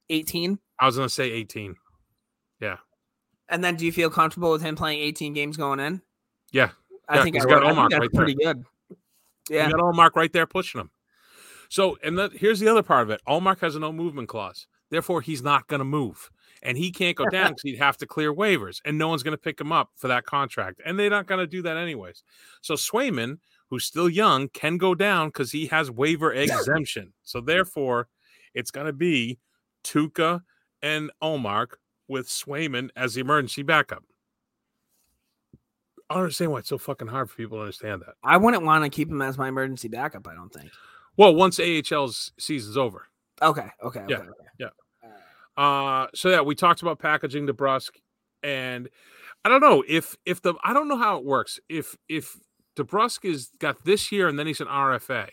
eighteen. 0.10 0.60
I 0.80 0.86
was 0.86 0.96
going 0.96 1.08
to 1.08 1.14
say 1.14 1.32
eighteen. 1.32 1.76
Yeah. 2.62 2.78
And 3.50 3.64
then, 3.64 3.76
do 3.76 3.86
you 3.86 3.92
feel 3.92 4.10
comfortable 4.10 4.52
with 4.52 4.62
him 4.62 4.76
playing 4.76 5.00
eighteen 5.02 5.34
games 5.34 5.58
going 5.58 5.80
in? 5.80 6.02
Yeah. 6.52 6.70
I 7.08 7.18
Yeah, 7.18 7.24
think 7.24 7.36
he's 7.36 7.46
I 7.46 7.50
got 7.50 7.64
would. 7.64 7.72
I 7.72 7.76
think 7.76 7.90
that's 7.92 8.00
right 8.00 8.10
there. 8.12 8.20
pretty 8.26 8.36
good. 8.44 8.64
Yeah. 9.50 9.68
You 9.68 9.72
got 9.74 9.82
Ullmark 9.82 10.16
right 10.16 10.32
there 10.32 10.46
pushing 10.46 10.80
him. 10.82 10.92
So, 11.70 11.98
and 12.04 12.18
the, 12.18 12.30
here's 12.34 12.60
the 12.60 12.68
other 12.68 12.84
part 12.84 13.04
of 13.04 13.10
it. 13.12 13.22
Ullmark 13.28 13.60
has 13.62 13.76
a 13.76 13.80
no 13.80 13.92
movement 13.92 14.30
clause. 14.30 14.68
Therefore, 14.90 15.22
he's 15.22 15.42
not 15.44 15.68
going 15.68 15.80
to 15.80 15.86
move. 15.86 16.30
And 16.62 16.78
he 16.78 16.92
can't 16.92 17.16
go 17.16 17.26
down 17.26 17.50
because 17.50 17.64
he'd 17.64 17.78
have 17.78 17.98
to 17.98 18.06
clear 18.06 18.34
waivers. 18.34 18.82
And 18.86 18.98
no 18.98 19.08
one's 19.08 19.24
going 19.24 19.34
to 19.34 19.38
pick 19.38 19.60
him 19.60 19.72
up 19.72 19.92
for 19.96 20.08
that 20.08 20.26
contract. 20.26 20.82
And 20.86 21.00
they're 21.00 21.10
not 21.10 21.28
going 21.28 21.40
to 21.40 21.48
do 21.48 21.62
that 21.64 21.78
anyways. 21.78 22.24
So 22.62 22.76
Swayman, 22.76 23.38
who's 23.70 23.86
still 23.86 24.10
young, 24.10 24.50
can 24.50 24.78
go 24.78 24.96
down 24.96 25.30
because 25.30 25.52
he 25.52 25.68
has 25.68 25.90
waiver 25.90 26.34
exemption. 26.34 27.14
So 27.24 27.42
therefore, 27.42 28.08
it's 28.54 28.72
going 28.72 28.88
to 28.88 28.94
be 28.94 29.40
Tuukka 29.84 30.42
and 30.82 31.12
Ullmark 31.22 31.74
with 32.08 32.28
Swayman 32.28 32.90
as 32.96 33.14
the 33.14 33.22
emergency 33.22 33.64
backup. 33.64 34.04
I 36.10 36.16
don't 36.16 36.24
understand 36.24 36.52
why 36.52 36.60
it's 36.60 36.70
so 36.70 36.80
fucking 36.80 37.08
hard 37.08 37.30
for 37.30 37.38
people 37.38 37.60
to 37.60 37.62
understand 37.62 38.02
that. 38.02 38.16
I 38.24 38.38
wouldn't 38.38 38.64
want 38.64 38.84
to 38.84 38.90
keep 38.90 39.10
him 39.10 39.22
as 39.22 39.38
my 39.38 39.48
emergency 39.48 39.88
backup. 39.88 40.28
I 40.28 40.34
don't 40.34 40.52
think. 40.52 40.72
Well, 41.18 41.36
once 41.36 41.60
AHL's 41.60 42.32
season's 42.40 42.78
over. 42.78 43.08
Okay. 43.42 43.68
Okay. 43.84 44.06
Yeah, 44.10 44.18
okay, 44.18 44.30
okay. 44.30 44.48
yeah. 44.60 44.70
Uh, 45.60 46.08
so 46.16 46.30
yeah, 46.30 46.40
we 46.42 46.56
talked 46.56 46.82
about 46.82 47.00
packaging 47.00 47.46
DeBrusk, 47.46 47.90
and 48.44 48.88
I 49.44 49.50
don't 49.50 49.60
know 49.62 49.84
if 49.88 50.16
if 50.26 50.42
the 50.42 50.54
I 50.64 50.72
don't 50.74 50.88
know 50.88 50.98
how 50.98 51.18
it 51.18 51.26
works. 51.26 51.60
If 51.68 51.98
if 52.08 52.38
DeBrusk 52.78 53.26
is 53.30 53.52
got 53.60 53.84
this 53.84 54.10
year 54.12 54.30
and 54.30 54.40
then 54.40 54.48
he's 54.48 54.62
an 54.62 54.68
RFA, 54.68 55.28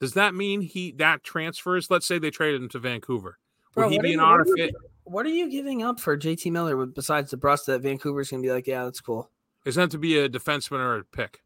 does 0.00 0.14
that 0.14 0.34
mean 0.34 0.62
he 0.62 0.92
that 0.92 1.22
transfers? 1.22 1.90
Let's 1.90 2.06
say 2.06 2.18
they 2.18 2.30
traded 2.30 2.62
him 2.62 2.68
to 2.70 2.78
Vancouver. 2.78 3.38
Would 3.74 3.82
Bro, 3.82 3.88
he 3.90 3.96
what 3.98 4.02
be 4.04 4.08
are 4.08 4.12
an 4.12 4.18
you- 4.20 4.24
are 4.24 4.44
RFA? 4.44 4.70
What 5.04 5.26
are 5.26 5.30
you 5.30 5.50
giving 5.50 5.82
up 5.82 6.00
for 6.00 6.16
JT 6.16 6.50
Miller 6.50 6.86
besides 6.86 7.30
the 7.30 7.36
Brust 7.36 7.66
that 7.66 7.80
Vancouver's 7.82 8.30
gonna 8.30 8.42
be 8.42 8.50
like, 8.52 8.66
yeah, 8.66 8.84
that's 8.84 9.00
cool. 9.00 9.30
Is 9.66 9.74
that 9.74 9.90
to 9.90 9.98
be 9.98 10.18
a 10.18 10.28
defenseman 10.30 10.78
or 10.80 10.96
a 10.98 11.04
pick? 11.04 11.42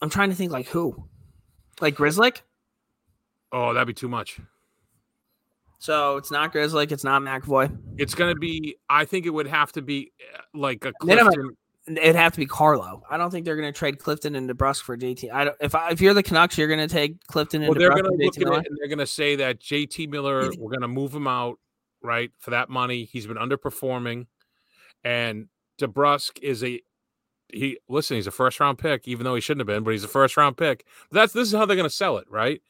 I'm 0.00 0.08
trying 0.10 0.30
to 0.30 0.36
think 0.36 0.52
like 0.52 0.68
who, 0.68 1.08
like 1.82 1.96
Grzelcyk. 1.96 2.38
Oh, 3.52 3.74
that'd 3.74 3.86
be 3.86 3.92
too 3.92 4.08
much. 4.08 4.40
So 5.80 6.18
it's 6.18 6.30
not 6.30 6.52
Grzelcyk, 6.52 6.92
it's 6.92 7.04
not 7.04 7.22
McAvoy. 7.22 7.76
It's 7.96 8.14
gonna 8.14 8.34
be. 8.34 8.76
I 8.88 9.06
think 9.06 9.24
it 9.24 9.30
would 9.30 9.46
have 9.46 9.72
to 9.72 9.82
be 9.82 10.12
uh, 10.36 10.42
like 10.54 10.84
a 10.84 10.92
Clifton. 11.00 11.56
It'd 11.86 12.14
have 12.14 12.32
to 12.34 12.38
be 12.38 12.46
Carlo. 12.46 13.02
I 13.10 13.16
don't 13.16 13.30
think 13.30 13.46
they're 13.46 13.56
going 13.56 13.72
to 13.72 13.76
trade 13.76 13.98
Clifton 13.98 14.36
and 14.36 14.48
DeBrusk 14.48 14.82
for 14.82 14.96
JT. 14.96 15.32
I 15.32 15.44
don't. 15.44 15.56
If 15.60 15.74
I, 15.74 15.90
if 15.90 16.00
you're 16.00 16.14
the 16.14 16.22
Canucks, 16.22 16.56
you're 16.58 16.68
going 16.68 16.86
to 16.86 16.94
take 16.94 17.26
Clifton 17.26 17.62
and 17.62 17.70
Well, 17.70 17.78
they're 17.78 17.90
going 17.90 18.04
to 18.04 18.24
look 18.24 18.36
at 18.36 18.42
it 18.42 18.66
and 18.68 18.78
they're 18.78 18.88
going 18.88 18.98
to 18.98 19.06
say 19.06 19.34
that 19.36 19.60
JT 19.60 20.10
Miller, 20.10 20.50
we're 20.58 20.70
going 20.70 20.82
to 20.82 20.88
move 20.88 21.12
him 21.12 21.26
out, 21.26 21.58
right, 22.02 22.30
for 22.38 22.50
that 22.50 22.68
money. 22.68 23.04
He's 23.04 23.26
been 23.26 23.38
underperforming, 23.38 24.26
and 25.02 25.48
DeBrusk 25.80 26.38
is 26.42 26.62
a 26.62 26.80
he. 27.48 27.78
Listen, 27.88 28.16
he's 28.16 28.26
a 28.26 28.30
first 28.30 28.60
round 28.60 28.78
pick, 28.78 29.08
even 29.08 29.24
though 29.24 29.34
he 29.34 29.40
shouldn't 29.40 29.66
have 29.66 29.74
been, 29.74 29.82
but 29.82 29.92
he's 29.92 30.04
a 30.04 30.08
first 30.08 30.36
round 30.36 30.58
pick. 30.58 30.84
That's 31.10 31.32
this 31.32 31.48
is 31.48 31.54
how 31.54 31.64
they're 31.64 31.76
going 31.76 31.88
to 31.88 31.94
sell 31.94 32.18
it, 32.18 32.30
right? 32.30 32.60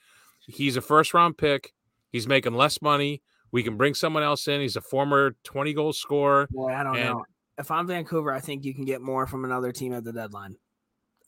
He's 0.47 0.77
a 0.77 0.81
first 0.81 1.13
round 1.13 1.37
pick. 1.37 1.75
He's 2.11 2.27
making 2.27 2.55
less 2.55 2.81
money. 2.83 3.23
We 3.53 3.63
can 3.63 3.77
bring 3.77 3.95
someone 3.95 4.23
else 4.23 4.47
in. 4.49 4.61
He's 4.61 4.77
a 4.77 4.81
former 4.81 5.37
twenty 5.45 5.73
goal 5.75 5.93
scorer. 5.93 6.47
Boy, 6.51 6.73
I 6.73 6.83
don't 6.83 6.97
And- 6.97 7.05
know. 7.11 7.25
If 7.59 7.71
I'm 7.71 7.87
Vancouver, 7.87 8.33
I 8.33 8.41
think 8.41 8.65
you 8.65 8.73
can 8.75 8.87
get 8.87 9.03
more 9.03 9.27
from 9.27 9.45
another 9.45 9.71
team 9.71 9.93
at 9.93 10.03
the 10.03 10.13
deadline. 10.15 10.57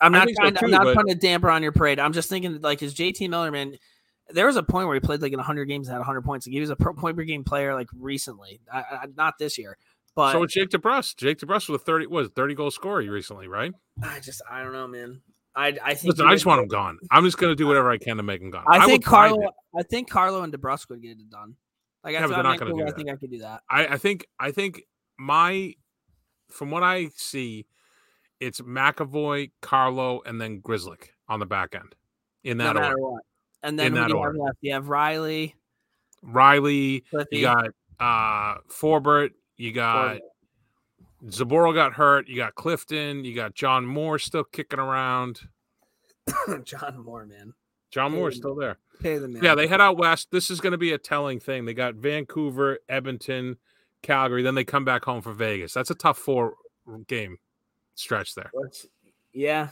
I'm 0.00 0.12
not 0.12 0.28
so 0.28 0.34
trying. 0.40 0.54
to, 0.54 0.60
too, 0.60 0.64
I'm 0.66 0.70
not 0.70 0.84
but- 0.84 0.96
putting 0.96 1.12
a 1.12 1.14
damper 1.14 1.50
on 1.50 1.62
your 1.62 1.72
parade. 1.72 1.98
I'm 1.98 2.12
just 2.14 2.30
thinking, 2.30 2.60
like, 2.62 2.82
is 2.82 2.94
JT 2.94 3.28
Miller, 3.28 3.50
man? 3.50 3.76
There 4.30 4.46
was 4.46 4.56
a 4.56 4.62
point 4.62 4.86
where 4.86 4.94
he 4.94 5.00
played 5.00 5.20
like 5.20 5.32
in 5.32 5.38
100 5.38 5.66
games 5.66 5.88
and 5.88 5.92
had 5.92 5.98
100 5.98 6.22
points. 6.22 6.46
Like, 6.46 6.52
he 6.54 6.60
was 6.60 6.70
a 6.70 6.76
pro 6.76 6.94
point 6.94 7.16
per 7.18 7.24
game 7.24 7.44
player 7.44 7.74
like 7.74 7.88
recently, 7.92 8.60
I, 8.72 8.78
I, 8.78 9.06
not 9.14 9.34
this 9.38 9.58
year. 9.58 9.76
But 10.14 10.32
so 10.32 10.42
it's 10.42 10.54
Jake 10.54 10.70
DeBrusk. 10.70 11.16
Jake 11.16 11.38
DeBrusk 11.38 11.68
was 11.68 11.80
a 11.80 11.84
thirty 11.84 12.06
was 12.06 12.28
a 12.28 12.30
thirty 12.30 12.54
goal 12.54 12.70
scorer 12.70 13.02
recently, 13.10 13.46
right? 13.48 13.72
I 14.02 14.20
just, 14.20 14.40
I 14.50 14.62
don't 14.62 14.72
know, 14.72 14.86
man. 14.86 15.20
I, 15.54 15.76
I 15.84 15.94
think. 15.94 16.12
Listen, 16.14 16.26
I 16.26 16.32
just 16.32 16.46
want 16.46 16.62
him 16.62 16.68
gone. 16.68 16.98
I'm 17.10 17.24
just 17.24 17.38
going 17.38 17.50
to 17.50 17.56
do 17.56 17.66
whatever 17.66 17.90
I 17.90 17.98
can 17.98 18.16
to 18.16 18.22
make 18.22 18.40
him 18.40 18.50
gone. 18.50 18.64
I 18.66 18.78
would 18.78 18.86
think 18.86 19.04
Carlo. 19.04 19.50
I 19.78 19.82
think 19.82 20.08
Carlo 20.10 20.42
and 20.42 20.52
DeBrusk 20.52 20.88
would 20.90 21.02
get 21.02 21.12
it 21.12 21.30
done. 21.30 21.56
Like, 22.04 22.14
Yeah, 22.14 22.20
that's 22.20 22.30
they're 22.30 22.38
I'm 22.40 22.44
not 22.44 22.58
gonna 22.58 22.74
do 22.74 22.86
I 22.86 22.90
think 22.92 23.10
I 23.10 23.16
could 23.16 23.30
do 23.30 23.38
that. 23.38 23.62
I, 23.70 23.86
I 23.86 23.98
think 23.98 24.26
I 24.40 24.50
think 24.50 24.82
my 25.18 25.74
from 26.50 26.70
what 26.70 26.82
I 26.82 27.08
see, 27.14 27.66
it's 28.40 28.60
McAvoy, 28.60 29.50
Carlo, 29.60 30.20
and 30.26 30.40
then 30.40 30.60
Grzelcyk 30.60 31.10
on 31.28 31.38
the 31.38 31.46
back 31.46 31.74
end. 31.74 31.94
In 32.44 32.56
No 32.56 32.64
that 32.64 32.74
matter 32.74 32.88
order. 32.98 33.02
what. 33.02 33.22
And 33.62 33.78
then 33.78 33.86
In 33.88 33.92
who 33.92 33.98
that 34.00 34.08
do 34.08 34.14
you 34.14 34.16
have 34.18 34.26
order. 34.26 34.38
left? 34.38 34.58
You 34.62 34.72
have 34.72 34.88
Reilly, 34.88 35.54
Reilly, 36.22 37.04
Cliffy, 37.10 37.36
you 37.36 37.42
got 37.42 37.68
uh 38.00 38.58
Forbort, 38.68 39.30
you 39.56 39.72
got 39.72 40.18
Zboril 41.26 41.74
got 41.74 41.94
hurt, 41.94 42.28
you 42.28 42.36
got 42.36 42.54
Clifton, 42.54 43.24
you 43.24 43.34
got 43.34 43.54
John 43.54 43.86
Moore 43.86 44.18
still 44.18 44.44
kicking 44.44 44.80
around. 44.80 45.40
John 46.64 47.04
Moore, 47.04 47.26
man. 47.26 47.54
John 47.90 48.12
Moore's 48.12 48.36
still 48.36 48.54
there. 48.54 48.78
Pay 49.00 49.18
the 49.18 49.28
man. 49.28 49.42
Yeah, 49.42 49.54
they 49.54 49.66
head 49.66 49.80
out 49.80 49.98
west. 49.98 50.28
This 50.32 50.50
is 50.50 50.60
going 50.60 50.72
to 50.72 50.78
be 50.78 50.92
a 50.92 50.98
telling 50.98 51.38
thing. 51.38 51.64
They 51.64 51.74
got 51.74 51.94
Vancouver, 51.94 52.78
Edmonton, 52.88 53.58
Calgary, 54.02 54.42
then 54.42 54.54
they 54.54 54.64
come 54.64 54.84
back 54.84 55.04
home 55.04 55.22
for 55.22 55.32
Vegas. 55.32 55.72
That's 55.72 55.90
a 55.90 55.94
tough 55.94 56.18
four 56.18 56.54
game 57.06 57.38
stretch 57.94 58.34
there. 58.34 58.50
Yeah. 59.32 59.68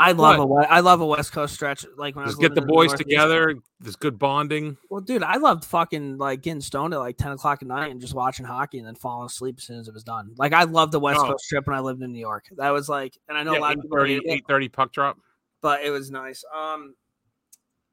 I 0.00 0.12
love 0.12 0.48
What? 0.48 0.68
a 0.70 0.80
love 0.80 1.00
a 1.00 1.06
West 1.06 1.32
Coast 1.32 1.52
stretch. 1.54 1.84
Like 1.96 2.14
when 2.14 2.24
I 2.24 2.28
was 2.28 2.36
get 2.36 2.54
the 2.54 2.62
boys 2.62 2.90
Northeast. 2.90 3.08
together. 3.08 3.56
There's 3.80 3.96
good 3.96 4.16
bonding. 4.18 4.76
Well, 4.90 5.00
dude, 5.00 5.24
I 5.24 5.38
loved 5.38 5.64
fucking 5.64 6.18
like 6.18 6.40
getting 6.42 6.60
stoned 6.60 6.94
at 6.94 6.98
like 7.00 7.16
ten 7.16 7.32
o'clock 7.32 7.62
at 7.62 7.68
night 7.68 7.90
and 7.90 8.00
just 8.00 8.14
watching 8.14 8.46
hockey 8.46 8.78
and 8.78 8.86
then 8.86 8.94
falling 8.94 9.26
asleep 9.26 9.56
as 9.58 9.64
soon 9.64 9.80
as 9.80 9.88
it 9.88 9.94
was 9.94 10.04
done. 10.04 10.34
Like 10.38 10.52
I 10.52 10.62
loved 10.64 10.92
the 10.92 11.00
West 11.00 11.20
Oh. 11.20 11.32
Coast 11.32 11.46
trip 11.48 11.66
when 11.66 11.76
I 11.76 11.80
lived 11.80 12.00
in 12.02 12.12
New 12.12 12.20
York. 12.20 12.46
That 12.56 12.70
was 12.70 12.88
like, 12.88 13.18
and 13.28 13.36
I 13.36 13.42
know 13.42 13.52
a 13.52 13.54
Yeah, 13.54 13.60
lot 13.60 13.76
of 13.76 13.82
people 13.82 13.98
8:30, 13.98 14.08
hate 14.08 14.22
it, 14.24 14.46
8:30 14.46 14.72
puck 14.72 14.92
drop. 14.92 15.18
but 15.62 15.82
it 15.82 15.90
was 15.90 16.10
nice. 16.12 16.44
Um, 16.56 16.94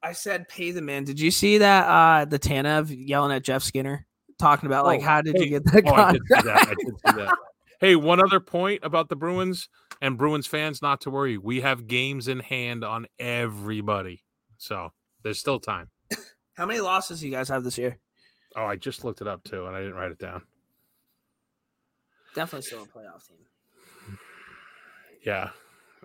I 0.03 0.11
said 0.13 0.47
pay 0.47 0.69
the 0.69 0.83
man. 0.83 1.05
Did 1.05 1.19
you 1.19 1.31
see 1.31 1.57
that? 1.57 1.87
Uh, 1.87 2.25
the 2.25 2.37
Tanev 2.37 2.93
yelling 2.95 3.31
at 3.35 3.43
Jeff 3.43 3.63
Skinner, 3.63 4.05
talking 4.37 4.67
about 4.67 4.85
like 4.85 5.01
Oh, 5.01 5.05
how 5.05 5.21
did 5.23 5.37
hey, 5.37 5.45
you 5.45 5.49
get 5.49 5.65
that 5.65 5.83
Oh, 5.87 5.93
I 5.93 6.11
did 6.13 6.21
contract? 6.31 6.45
see 6.45 6.47
that. 6.49 6.67
I 6.67 6.73
did 6.75 6.77
see 7.17 7.23
that. 7.23 7.35
Hey, 7.81 7.95
one 7.95 8.19
other 8.23 8.39
point 8.39 8.81
about 8.83 9.09
the 9.09 9.15
Bruins 9.15 9.67
and 10.05 10.19
Bruins 10.19 10.45
fans, 10.45 10.83
not 10.83 11.01
to 11.01 11.09
worry. 11.09 11.35
We 11.35 11.61
have 11.61 11.87
games 11.87 12.27
in 12.27 12.39
hand 12.39 12.83
on 12.83 13.07
everybody. 13.17 14.23
So 14.59 14.91
there's 15.23 15.39
still 15.39 15.59
time. 15.59 15.89
How 16.53 16.67
many 16.67 16.79
losses 16.79 17.21
do 17.21 17.25
you 17.25 17.31
guys 17.31 17.49
have 17.49 17.63
this 17.63 17.79
year? 17.79 17.97
Oh, 18.55 18.65
I 18.65 18.75
just 18.75 19.03
looked 19.03 19.21
it 19.21 19.27
up 19.27 19.43
too, 19.43 19.65
and 19.65 19.75
I 19.75 19.79
didn't 19.79 19.95
write 19.95 20.11
it 20.11 20.19
down. 20.19 20.43
Definitely 22.35 22.67
still 22.67 22.83
a 22.83 22.85
playoff 22.85 23.27
team. 23.27 24.17
Yeah. 25.25 25.49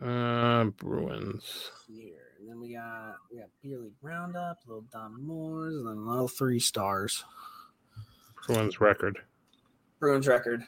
Uh, 0.01 0.65
Bruins. 0.65 1.71
here. 1.87 2.15
And 2.41 2.49
then 2.49 2.59
we 2.59 2.73
got 2.73 3.17
we 3.31 3.39
got 3.39 3.51
Beer 3.63 3.79
League 3.81 3.93
Roundup, 4.01 4.61
little 4.67 4.87
Dominic 4.91 5.27
Moore's, 5.27 5.75
and 5.75 5.87
then 5.87 5.99
a 5.99 6.11
little 6.11 6.27
three 6.27 6.59
stars. 6.59 7.23
Bruins 8.47 8.81
record. 8.81 9.19
Bruins 9.99 10.27
record. 10.27 10.65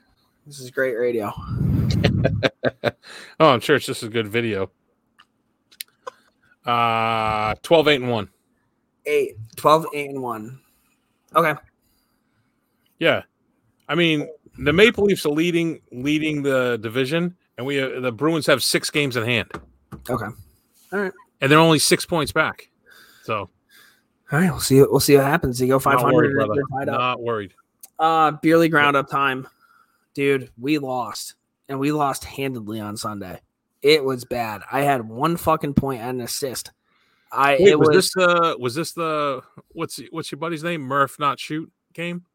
This 0.46 0.60
is 0.60 0.70
great 0.70 0.94
radio. 0.96 1.32
Oh, 3.40 3.48
I'm 3.48 3.60
sure 3.60 3.74
it's 3.76 3.86
just 3.86 4.02
a 4.04 4.08
good 4.08 4.28
video. 4.28 4.70
Uh 6.64 7.54
12 7.62 7.88
8 7.88 8.00
and 8.02 8.10
1. 8.10 8.28
Eight, 9.06 9.36
12, 9.56 9.86
8, 9.92 10.10
and 10.10 10.22
1. 10.22 10.60
Okay. 11.34 11.54
Yeah. 13.00 13.22
I 13.88 13.96
mean, 13.96 14.28
the 14.58 14.72
Maple 14.72 15.04
Leafs 15.04 15.26
are 15.26 15.30
leading 15.30 15.80
leading 15.90 16.42
the 16.42 16.78
division 16.80 17.36
and 17.58 17.66
we 17.66 17.80
uh, 17.80 18.00
the 18.00 18.12
Bruins 18.12 18.46
have 18.46 18.62
6 18.62 18.90
games 18.90 19.16
in 19.16 19.24
hand 19.24 19.50
Okay. 20.08 20.26
All 20.92 20.98
right. 21.00 21.12
And 21.40 21.50
they're 21.50 21.58
only 21.58 21.80
6 21.80 22.06
points 22.06 22.30
back. 22.30 22.70
So, 23.24 23.36
All 23.38 23.48
right. 24.38 24.50
We'll 24.50 24.60
see. 24.60 24.80
We'll 24.80 25.00
see 25.00 25.16
what 25.16 25.24
happens. 25.24 25.60
You 25.60 25.66
go 25.66 25.74
not 25.74 25.82
500. 25.82 26.12
worried, 26.14 26.34
brother. 26.34 26.54
they're 26.54 26.78
tied 26.78 26.88
up. 26.88 26.98
Not 27.00 27.20
worried. 27.22 27.54
Uh, 27.98 28.32
Beer 28.42 28.58
League 28.58 28.72
Roundup 28.74 29.08
time. 29.10 29.48
Dude, 30.14 30.50
we 30.58 30.78
lost. 30.78 31.34
And 31.68 31.78
we 31.78 31.92
lost 31.92 32.24
handedly 32.24 32.80
on 32.80 32.96
Sunday. 32.96 33.40
It 33.80 34.04
was 34.04 34.24
bad. 34.24 34.62
I 34.70 34.82
had 34.82 35.08
one 35.08 35.36
fucking 35.36 35.74
point 35.74 36.02
and 36.02 36.20
an 36.20 36.24
assist. 36.24 36.70
I 37.30 37.52
Wait, 37.52 37.68
it 37.68 37.78
was, 37.78 37.88
was, 37.88 37.96
this 37.96 38.12
the 38.12 38.56
was 38.58 38.74
this 38.74 38.92
the 38.92 39.42
what's 39.68 39.98
what's 40.10 40.30
your 40.30 40.38
buddy's 40.38 40.62
name? 40.62 40.82
Murph 40.82 41.18
not 41.18 41.40
shoot 41.40 41.72
game? 41.94 42.26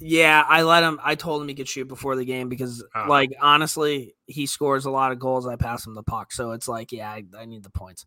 Yeah, 0.00 0.44
I 0.48 0.62
let 0.62 0.82
him. 0.82 0.98
I 1.04 1.14
told 1.14 1.42
him 1.42 1.48
he 1.48 1.54
could 1.54 1.68
shoot 1.68 1.86
before 1.86 2.16
the 2.16 2.24
game 2.24 2.48
because, 2.48 2.82
Ah. 2.94 3.06
like, 3.06 3.32
honestly, 3.40 4.14
he 4.26 4.46
scores 4.46 4.86
a 4.86 4.90
lot 4.90 5.12
of 5.12 5.18
goals. 5.18 5.46
I 5.46 5.56
pass 5.56 5.86
him 5.86 5.94
the 5.94 6.02
puck, 6.02 6.32
so 6.32 6.52
it's 6.52 6.66
like, 6.66 6.90
yeah, 6.90 7.10
I, 7.10 7.22
I 7.38 7.44
need 7.44 7.62
the 7.62 7.70
points. 7.70 8.06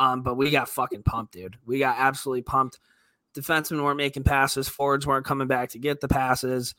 Um, 0.00 0.22
but 0.22 0.36
we 0.36 0.50
got 0.50 0.70
fucking 0.70 1.02
pumped, 1.02 1.34
dude. 1.34 1.56
We 1.66 1.78
got 1.78 1.96
absolutely 1.98 2.42
pumped. 2.42 2.80
Defensemen 3.34 3.84
weren't 3.84 3.98
making 3.98 4.24
passes. 4.24 4.68
Forwards 4.68 5.06
weren't 5.06 5.26
coming 5.26 5.46
back 5.46 5.68
to 5.70 5.78
get 5.78 6.00
the 6.00 6.08
passes. 6.08 6.74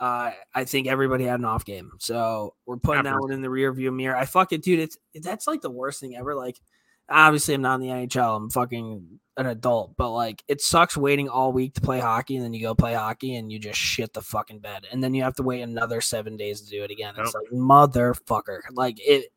Uh, 0.00 0.30
I 0.54 0.64
think 0.64 0.86
everybody 0.86 1.24
had 1.24 1.40
an 1.40 1.44
off 1.44 1.64
game, 1.64 1.92
so 1.98 2.54
we're 2.66 2.76
putting 2.76 3.04
that 3.04 3.18
one 3.18 3.32
in 3.32 3.42
the 3.42 3.50
rear 3.50 3.72
view 3.72 3.90
mirror. 3.90 4.16
I 4.16 4.26
fucking, 4.26 4.60
dude, 4.60 4.78
it's 4.78 4.96
that's 5.14 5.46
like 5.46 5.60
the 5.60 5.70
worst 5.70 6.00
thing 6.00 6.14
ever. 6.14 6.34
Like, 6.36 6.60
obviously, 7.08 7.54
I'm 7.54 7.62
not 7.62 7.76
in 7.76 7.80
the 7.80 7.88
NHL. 7.88 8.36
I'm 8.36 8.50
fucking 8.50 9.18
an 9.38 9.46
adult, 9.46 9.96
but 9.96 10.10
like 10.10 10.42
it 10.48 10.60
sucks 10.60 10.96
waiting 10.96 11.28
all 11.28 11.52
week 11.52 11.74
to 11.74 11.80
play 11.80 12.00
hockey 12.00 12.36
and 12.36 12.44
then 12.44 12.52
you 12.52 12.60
go 12.60 12.74
play 12.74 12.92
hockey 12.92 13.36
and 13.36 13.52
you 13.52 13.58
just 13.58 13.78
shit 13.78 14.12
the 14.12 14.20
fucking 14.20 14.58
bed 14.58 14.86
and 14.90 15.02
then 15.02 15.14
you 15.14 15.22
have 15.22 15.34
to 15.36 15.44
wait 15.44 15.62
another 15.62 16.00
seven 16.00 16.36
days 16.36 16.60
to 16.60 16.70
do 16.70 16.82
it 16.82 16.90
again. 16.90 17.14
It's 17.16 17.34
like 17.34 17.46
motherfucker. 17.52 18.58
Like 18.72 18.98
it 18.98 19.32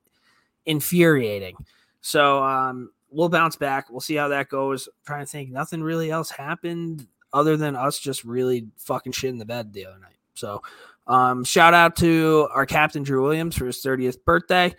infuriating. 0.66 1.56
So 2.02 2.44
um 2.44 2.90
we'll 3.12 3.30
bounce 3.30 3.56
back. 3.56 3.92
We'll 3.92 4.00
see 4.00 4.16
how 4.16 4.30
that 4.30 4.50
goes. 4.50 4.90
trying 5.06 5.24
to 5.24 5.32
think. 5.32 5.52
Nothing 5.52 5.84
really 5.84 6.10
else 6.10 6.32
happened 6.32 7.08
other 7.32 7.56
than 7.56 7.76
us 7.76 8.00
just 8.00 8.24
really 8.24 8.68
fucking 8.78 9.12
shit 9.12 9.30
in 9.30 9.38
the 9.38 9.46
bed 9.46 9.72
the 9.72 9.86
other 9.86 10.00
night. 10.00 10.18
So 10.36 10.62
um 11.08 11.44
shout 11.44 11.74
out 11.74 11.96
to 11.98 12.48
our 12.54 12.66
captain 12.66 13.04
Drew 13.04 13.24
Williams 13.24 13.56
for 13.58 13.66
his 13.66 13.84
30th 13.84 14.24
birthday. 14.24 14.76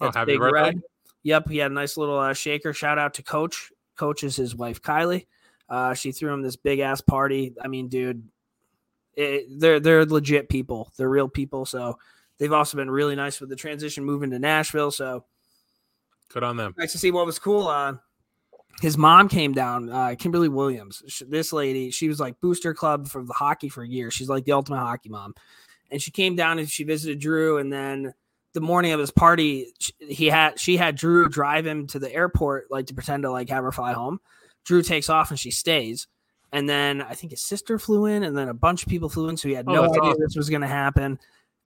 Oh, 0.00 0.10
happy 0.12 0.32
Big 0.32 0.40
birthday. 0.40 0.60
Red. 0.60 0.82
Yep, 1.22 1.48
he 1.48 1.58
had 1.58 1.70
a 1.70 1.74
nice 1.74 1.96
little 1.96 2.18
uh, 2.18 2.34
shaker. 2.34 2.72
Shout 2.72 2.98
out 2.98 3.14
to 3.14 3.22
Coach. 3.22 3.72
Coach 3.96 4.22
is 4.22 4.36
his 4.36 4.54
wife 4.54 4.80
Kylie. 4.80 5.26
Uh, 5.68 5.92
she 5.94 6.12
threw 6.12 6.32
him 6.32 6.42
this 6.42 6.54
big 6.56 6.78
ass 6.78 7.00
party. 7.00 7.54
I 7.60 7.66
mean, 7.66 7.88
dude, 7.88 8.28
it, 9.14 9.46
they're 9.58 9.80
they're 9.80 10.04
legit 10.04 10.48
people. 10.48 10.92
They're 10.96 11.08
real 11.08 11.28
people. 11.28 11.66
So 11.66 11.98
they've 12.38 12.52
also 12.52 12.76
been 12.76 12.90
really 12.90 13.16
nice 13.16 13.40
with 13.40 13.50
the 13.50 13.56
transition 13.56 14.04
moving 14.04 14.30
to 14.30 14.38
Nashville. 14.38 14.90
So 14.92 15.24
Good 16.32 16.44
on 16.44 16.56
them. 16.56 16.74
nice 16.78 16.92
to 16.92 16.98
see 16.98 17.10
what 17.10 17.26
was 17.26 17.38
cool. 17.38 17.66
Uh, 17.66 17.94
his 18.80 18.98
mom 18.98 19.28
came 19.28 19.52
down, 19.52 19.90
uh, 19.90 20.14
Kimberly 20.18 20.48
Williams. 20.48 21.02
Sh 21.08 21.22
this 21.28 21.52
lady, 21.52 21.90
she 21.90 22.08
was 22.08 22.20
like 22.20 22.40
booster 22.40 22.74
club 22.74 23.08
for 23.08 23.24
the 23.24 23.32
hockey 23.32 23.68
for 23.68 23.82
years. 23.84 24.14
She's 24.14 24.28
like 24.28 24.44
the 24.44 24.52
ultimate 24.52 24.78
hockey 24.80 25.08
mom. 25.08 25.34
And 25.90 26.02
she 26.02 26.10
came 26.10 26.36
down 26.36 26.58
and 26.58 26.68
she 26.68 26.84
visited 26.84 27.18
Drew. 27.20 27.58
And 27.58 27.72
then 27.72 28.12
the 28.52 28.60
morning 28.60 28.92
of 28.92 29.00
his 29.00 29.10
party, 29.10 29.72
sh- 29.80 29.90
he 30.00 30.26
had 30.26 30.58
she 30.60 30.76
had 30.76 30.96
Drew 30.96 31.28
drive 31.28 31.66
him 31.66 31.86
to 31.88 31.98
the 31.98 32.12
airport, 32.12 32.70
like 32.70 32.86
to 32.86 32.94
pretend 32.94 33.22
to 33.22 33.30
like 33.30 33.48
have 33.50 33.64
her 33.64 33.72
fly 33.72 33.92
home. 33.92 34.20
Drew 34.64 34.82
takes 34.82 35.08
off 35.08 35.30
and 35.30 35.38
she 35.38 35.50
stays. 35.50 36.06
And 36.52 36.68
then 36.68 37.02
I 37.02 37.14
think 37.14 37.32
his 37.32 37.42
sister 37.42 37.78
flew 37.78 38.06
in, 38.06 38.22
and 38.22 38.36
then 38.36 38.48
a 38.48 38.54
bunch 38.54 38.82
of 38.82 38.88
people 38.88 39.08
flew 39.08 39.28
in, 39.28 39.36
so 39.36 39.48
he 39.48 39.54
had 39.54 39.66
Oh, 39.68 39.74
no 39.74 39.82
idea 39.84 40.00
awesome. 40.00 40.20
this 40.20 40.36
was 40.36 40.48
going 40.48 40.62
to 40.62 40.68
happen. 40.68 41.18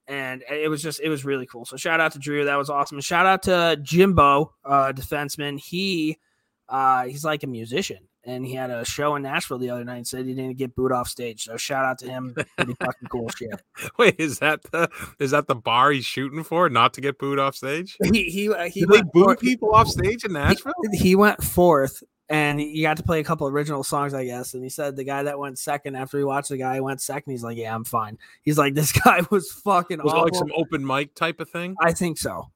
And 0.09 0.43
it 0.51 0.69
was 0.69 0.83
just, 0.83 1.01
it 1.01 1.09
was 1.11 1.25
really 1.25 1.47
cool. 1.47 1.65
So 1.65 1.77
shout 1.77 2.01
out 2.01 2.13
to 2.13 2.19
Drew, 2.19 2.45
that 2.47 2.57
was 2.57 2.71
awesome. 2.71 2.97
And 2.97 3.05
shout 3.05 3.27
out 3.27 3.43
to 3.45 3.79
Jimbo, 3.83 4.53
uh, 4.65 4.93
defenseman. 4.93 5.61
He, 5.61 6.19
uh, 6.71 7.05
he's 7.05 7.25
like 7.25 7.43
a 7.43 7.47
musician. 7.47 7.99
and 8.25 8.45
he 8.47 8.55
had 8.55 8.71
a 8.71 8.85
show 8.85 9.16
in 9.16 9.23
Nashville 9.23 9.59
the 9.59 9.71
other 9.71 9.83
night 9.85 9.97
and 9.97 10.07
said 10.07 10.27
he 10.27 10.35
didn't 10.35 10.57
get 10.59 10.75
booed 10.77 10.93
off 10.93 11.09
stage. 11.09 11.45
So 11.45 11.57
shout 11.57 11.85
out 11.85 11.99
to 12.01 12.07
him. 12.07 12.35
Pretty 12.57 12.75
fucking 12.75 13.09
cool 13.11 13.29
shit. 13.37 13.61
Wait, 13.99 14.16
is 14.18 14.39
that 14.41 14.62
the 14.71 14.89
is 15.18 15.31
that 15.33 15.47
the 15.49 15.55
bar 15.55 15.91
he's 15.91 16.05
shooting 16.05 16.45
for? 16.45 16.68
Not 16.68 16.95
to 16.95 17.01
get 17.01 17.18
booed 17.18 17.39
off 17.39 17.57
stage? 17.57 17.97
He 18.12 18.25
he 18.31 18.49
uh, 18.51 18.68
he 18.68 18.85
they 18.85 19.03
boo 19.12 19.35
people 19.37 19.75
off 19.75 19.89
stage 19.89 20.25
in 20.25 20.33
Nashville? 20.35 20.73
He, 20.93 20.99
he 20.99 21.16
went 21.16 21.43
fourth. 21.43 22.03
And 22.29 22.61
he 22.61 22.83
got 22.83 22.97
to 22.99 23.03
play 23.03 23.18
a 23.18 23.25
couple 23.25 23.49
original 23.49 23.83
songs, 23.83 24.14
I 24.14 24.25
guess. 24.25 24.55
And 24.55 24.62
he 24.62 24.71
said 24.71 24.95
the 24.95 25.03
guy 25.03 25.25
that 25.25 25.37
went 25.41 25.59
second 25.59 25.97
after 25.97 26.16
he 26.16 26.23
watched 26.23 26.51
the 26.51 26.59
guy 26.59 26.79
went 26.79 27.01
second, 27.01 27.33
he's 27.33 27.43
like, 27.43 27.57
"Yeah, 27.59 27.75
I'm 27.75 27.83
fine." 27.83 28.18
He's 28.43 28.57
like, 28.57 28.75
"This 28.75 28.93
guy 29.05 29.23
was 29.33 29.51
fucking 29.51 29.99
Was 30.01 30.12
awful." 30.12 30.23
like 30.27 30.35
some 30.37 30.53
open 30.55 30.87
mic 30.87 31.16
type 31.16 31.41
of 31.41 31.51
thing? 31.51 31.75
I 31.81 31.93
think 31.93 32.18
so. 32.18 32.53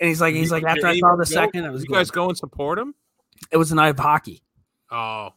And 0.00 0.08
he's 0.08 0.20
like, 0.20 0.34
he's 0.34 0.50
like, 0.50 0.64
after 0.64 0.88
I 0.88 0.98
saw 0.98 1.12
the 1.12 1.18
go- 1.18 1.22
second, 1.24 1.64
it 1.64 1.70
was 1.70 1.82
you 1.82 1.88
good. 1.88 1.94
guys 1.94 2.10
go 2.10 2.28
and 2.28 2.36
support 2.36 2.76
him? 2.80 2.94
It 3.50 3.56
was 3.56 3.72
a 3.72 3.74
night 3.74 3.88
of 3.88 3.98
hockey. 3.98 4.42
Oh, 4.90 5.30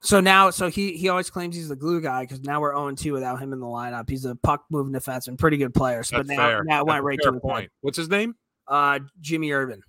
So 0.00 0.20
now, 0.20 0.50
so 0.50 0.68
he 0.68 0.96
he 0.96 1.08
always 1.08 1.30
claims 1.30 1.54
he's 1.56 1.68
the 1.68 1.76
glue 1.76 2.00
guy 2.00 2.22
because 2.22 2.40
now 2.40 2.60
we're 2.60 2.72
0 2.74 2.92
2 2.94 3.12
without 3.12 3.40
him 3.40 3.52
in 3.52 3.60
the 3.60 3.66
lineup. 3.66 4.08
He's 4.08 4.24
a 4.24 4.34
puck 4.34 4.64
moving 4.70 4.92
defenseman, 4.92 5.38
pretty 5.38 5.56
good 5.56 5.74
player. 5.74 6.02
So, 6.02 6.16
that's 6.16 6.28
but 6.28 6.36
now, 6.36 6.48
fair. 6.48 6.64
now 6.64 6.80
it 6.80 6.86
went 6.86 7.04
right 7.04 7.18
to 7.22 7.30
the 7.30 7.40
point. 7.40 7.70
What's 7.80 7.96
his 7.96 8.08
name? 8.08 8.34
Uh, 8.66 9.00
Jimmy 9.20 9.52
Irvin. 9.52 9.82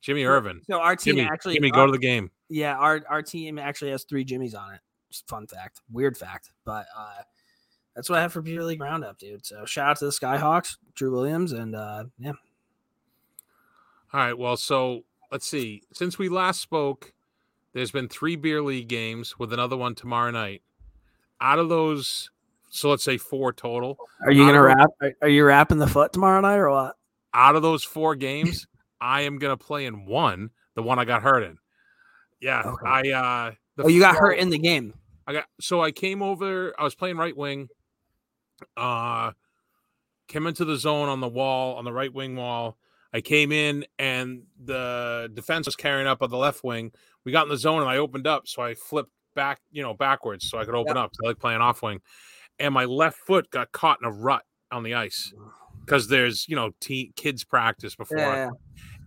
Jimmy 0.00 0.24
Irvin. 0.24 0.60
So 0.68 0.78
our 0.80 0.94
team 0.96 1.16
Jimmy, 1.16 1.28
actually, 1.28 1.54
Jimmy, 1.54 1.70
our- 1.72 1.76
go 1.82 1.86
to 1.86 1.92
the 1.92 1.98
game. 1.98 2.30
yeah, 2.48 2.76
our 2.76 3.02
our 3.08 3.22
team 3.22 3.58
actually 3.58 3.90
has 3.90 4.04
three 4.04 4.24
Jimmys 4.24 4.56
on 4.56 4.74
it. 4.74 4.80
Just 5.10 5.28
fun 5.28 5.46
fact, 5.46 5.80
weird 5.92 6.16
fact, 6.16 6.50
but 6.64 6.86
uh, 6.96 7.22
that's 7.94 8.08
what 8.10 8.18
I 8.18 8.22
have 8.22 8.32
for 8.32 8.42
Beer 8.42 8.62
League 8.62 8.80
Roundup, 8.80 9.18
dude. 9.18 9.46
So 9.46 9.64
shout 9.64 9.90
out 9.90 9.96
to 9.98 10.04
the 10.06 10.10
Skyhawks, 10.10 10.76
Drew 10.94 11.10
Williams, 11.12 11.52
and 11.52 11.74
uh, 11.76 12.04
yeah, 12.18 12.32
All 14.12 14.20
right. 14.20 14.36
Well, 14.36 14.56
so 14.56 15.02
let's 15.36 15.46
see. 15.46 15.82
Since 15.92 16.18
we 16.18 16.30
last 16.30 16.62
spoke, 16.62 17.12
there's 17.74 17.90
been 17.90 18.08
three 18.08 18.36
beer 18.36 18.62
league 18.62 18.88
games 18.88 19.38
with 19.38 19.52
another 19.52 19.76
one 19.76 19.94
tomorrow 19.94 20.30
night. 20.30 20.62
Out 21.42 21.58
of 21.58 21.68
those, 21.68 22.30
so 22.70 22.88
let's 22.88 23.04
say 23.04 23.18
four 23.18 23.52
total. 23.52 23.98
are 24.24 24.32
you 24.32 24.46
gonna 24.46 24.62
wrap? 24.62 24.88
Are, 25.20 25.28
you 25.28 25.44
wrapping 25.44 25.76
the 25.76 25.86
foot 25.86 26.14
tomorrow 26.14 26.40
night 26.40 26.56
or 26.56 26.70
what? 26.70 26.96
Out 27.34 27.54
of 27.54 27.60
those 27.60 27.84
four 27.84 28.14
games, 28.16 28.66
I 29.02 29.22
am 29.22 29.36
gonna 29.36 29.58
play 29.58 29.84
in 29.84 30.06
one, 30.06 30.48
the 30.74 30.82
one 30.82 30.98
I 30.98 31.04
got 31.04 31.22
hurt 31.22 31.42
in. 31.42 31.58
Yeah, 32.40 32.62
Okay. 32.64 32.86
I 32.86 33.00
uh 33.10 33.52
the 33.76 33.82
Oh, 33.82 33.88
you 33.88 34.00
got 34.00 34.14
well, 34.14 34.22
hurt 34.22 34.38
in 34.38 34.48
the 34.48 34.58
game. 34.58 34.94
I 35.26 35.34
got 35.34 35.44
so 35.60 35.82
I 35.82 35.90
came 35.90 36.22
over. 36.22 36.72
I 36.78 36.82
was 36.82 36.94
playing 36.94 37.18
right 37.18 37.36
wing. 37.36 37.68
Uh, 38.74 39.32
came 40.28 40.46
into 40.46 40.64
the 40.64 40.78
zone 40.78 41.10
on 41.10 41.20
the 41.20 41.28
wall 41.28 41.76
on 41.76 41.84
the 41.84 41.92
right 41.92 42.14
wing 42.14 42.36
wall. 42.36 42.78
I 43.16 43.22
came 43.22 43.50
in 43.50 43.86
and 43.98 44.42
the 44.62 45.30
defense 45.32 45.64
was 45.64 45.74
carrying 45.74 46.06
up 46.06 46.20
on 46.20 46.28
the 46.28 46.36
left 46.36 46.62
wing. 46.62 46.92
We 47.24 47.32
got 47.32 47.44
in 47.44 47.48
the 47.48 47.56
zone 47.56 47.80
and 47.80 47.88
I 47.88 47.96
opened 47.96 48.26
up, 48.26 48.46
so 48.46 48.60
I 48.60 48.74
flipped 48.74 49.10
back, 49.34 49.58
you 49.72 49.82
know, 49.82 49.94
backwards 49.94 50.50
so 50.50 50.58
I 50.58 50.66
could 50.66 50.74
open 50.74 50.98
up. 50.98 51.12
I 51.24 51.28
like 51.28 51.38
playing 51.38 51.62
off 51.62 51.80
wing, 51.80 52.02
and 52.58 52.74
my 52.74 52.84
left 52.84 53.16
foot 53.16 53.50
got 53.50 53.72
caught 53.72 54.00
in 54.02 54.06
a 54.06 54.12
rut 54.12 54.44
on 54.70 54.82
the 54.82 54.92
ice 54.92 55.32
because 55.80 56.08
there's 56.08 56.46
you 56.46 56.56
know 56.56 56.72
teen, 56.78 57.14
kids 57.16 57.42
practice 57.42 57.96
before 57.96 58.18
Yeah, 58.18 58.50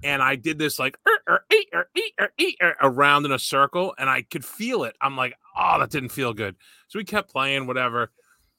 and 0.03 0.24
I 0.24 0.36
did 0.38 0.57
this 0.57 0.80
like 0.80 0.97
"Er, 1.07 1.20
er, 1.30 1.45
er, 1.76 1.89
er, 2.20 2.32
er," 2.64 2.76
around 2.82 3.26
in 3.26 3.32
a 3.32 3.38
circle, 3.38 3.93
and 3.99 4.10
I 4.10 4.24
could 4.24 4.43
feel 4.43 4.86
it. 4.86 4.95
I'm 5.01 5.16
like, 5.16 5.36
oh, 5.55 5.78
that 5.80 5.91
didn't 5.91 6.10
feel 6.10 6.34
good. 6.34 6.55
So 6.88 6.97
we 6.97 7.05
kept 7.05 7.32
playing, 7.32 7.68
whatever. 7.68 8.12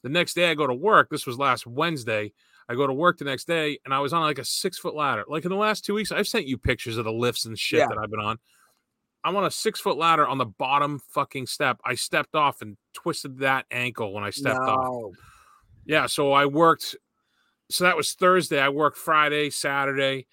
The 0.05 0.11
next 0.11 0.35
day, 0.35 0.49
I 0.49 0.55
go 0.55 0.69
to 0.69 0.75
work. 0.75 1.09
This 1.11 1.27
was 1.27 1.39
last 1.39 1.67
Wednesday. 1.67 2.35
I 2.71 2.77
go 2.77 2.87
to 2.87 2.93
work 2.93 3.19
the 3.19 3.25
next 3.25 3.49
day, 3.49 3.79
and 3.85 3.93
I 3.93 3.99
was 3.99 4.13
on 4.13 4.23
like 4.23 4.39
a 4.39 4.45
six 4.45 4.79
foot 4.79 4.95
ladder. 4.95 5.25
Like 5.27 5.45
in 5.45 5.51
the 5.51 5.57
last 5.57 5.85
two 5.85 5.93
weeks, 5.95 6.13
I've 6.13 6.29
sent 6.29 6.47
you 6.47 6.57
pictures 6.57 6.97
of 6.99 7.05
the 7.05 7.11
lifts 7.13 7.45
and 7.45 7.59
shit 7.59 7.81
Yeah. 7.81 7.89
that 7.89 7.99
I've 7.99 8.11
been 8.11 8.21
on. 8.21 8.39
I'm 9.25 9.35
on 9.35 9.45
a 9.45 9.51
six 9.51 9.81
foot 9.81 9.97
ladder 9.99 10.25
on 10.25 10.39
the 10.39 10.47
bottom 10.47 11.01
fucking 11.13 11.47
step. 11.47 11.81
I 11.85 11.97
stepped 11.97 12.37
off 12.37 12.63
and 12.63 12.77
twisted 12.95 13.41
that 13.41 13.67
ankle 13.73 14.13
when 14.13 14.23
I 14.23 14.31
stepped 14.31 14.61
off. 14.61 15.13
Yeah, 15.85 16.07
so 16.07 16.31
I 16.33 16.47
worked. 16.47 16.95
So 17.71 17.85
that 17.85 17.97
was 17.97 18.13
Thursday. 18.15 18.61
I 18.61 18.69
worked 18.69 18.97
Friday, 18.99 19.51
Saturday. 19.51 20.27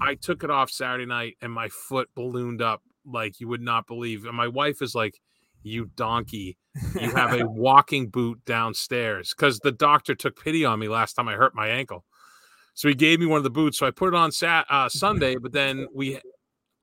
I 0.00 0.14
took 0.14 0.44
it 0.44 0.50
off 0.50 0.70
Saturday 0.70 1.06
night, 1.06 1.36
and 1.42 1.52
my 1.52 1.68
foot 1.68 2.08
ballooned 2.14 2.62
up 2.62 2.80
like 3.04 3.40
you 3.40 3.48
would 3.48 3.60
not 3.60 3.88
believe. 3.88 4.24
And 4.24 4.36
my 4.36 4.48
wife 4.48 4.82
is 4.82 4.94
like, 4.94 5.20
"You 5.62 5.90
donkey! 5.96 6.58
You 7.00 7.10
have 7.10 7.38
a 7.38 7.46
walking 7.48 8.08
boot 8.08 8.44
downstairs." 8.44 9.34
Because 9.36 9.58
the 9.60 9.72
doctor 9.72 10.14
took 10.14 10.42
pity 10.42 10.64
on 10.64 10.78
me 10.78 10.88
last 10.88 11.14
time 11.14 11.28
I 11.28 11.34
hurt 11.34 11.54
my 11.54 11.68
ankle, 11.68 12.04
so 12.74 12.88
he 12.88 12.94
gave 12.94 13.20
me 13.20 13.26
one 13.26 13.38
of 13.38 13.44
the 13.44 13.50
boots. 13.50 13.78
So 13.78 13.86
I 13.86 13.90
put 13.90 14.08
it 14.08 14.14
on 14.14 14.32
Sat 14.32 14.66
uh, 14.70 14.88
Sunday, 14.88 15.36
but 15.36 15.52
then 15.52 15.86
we 15.94 16.20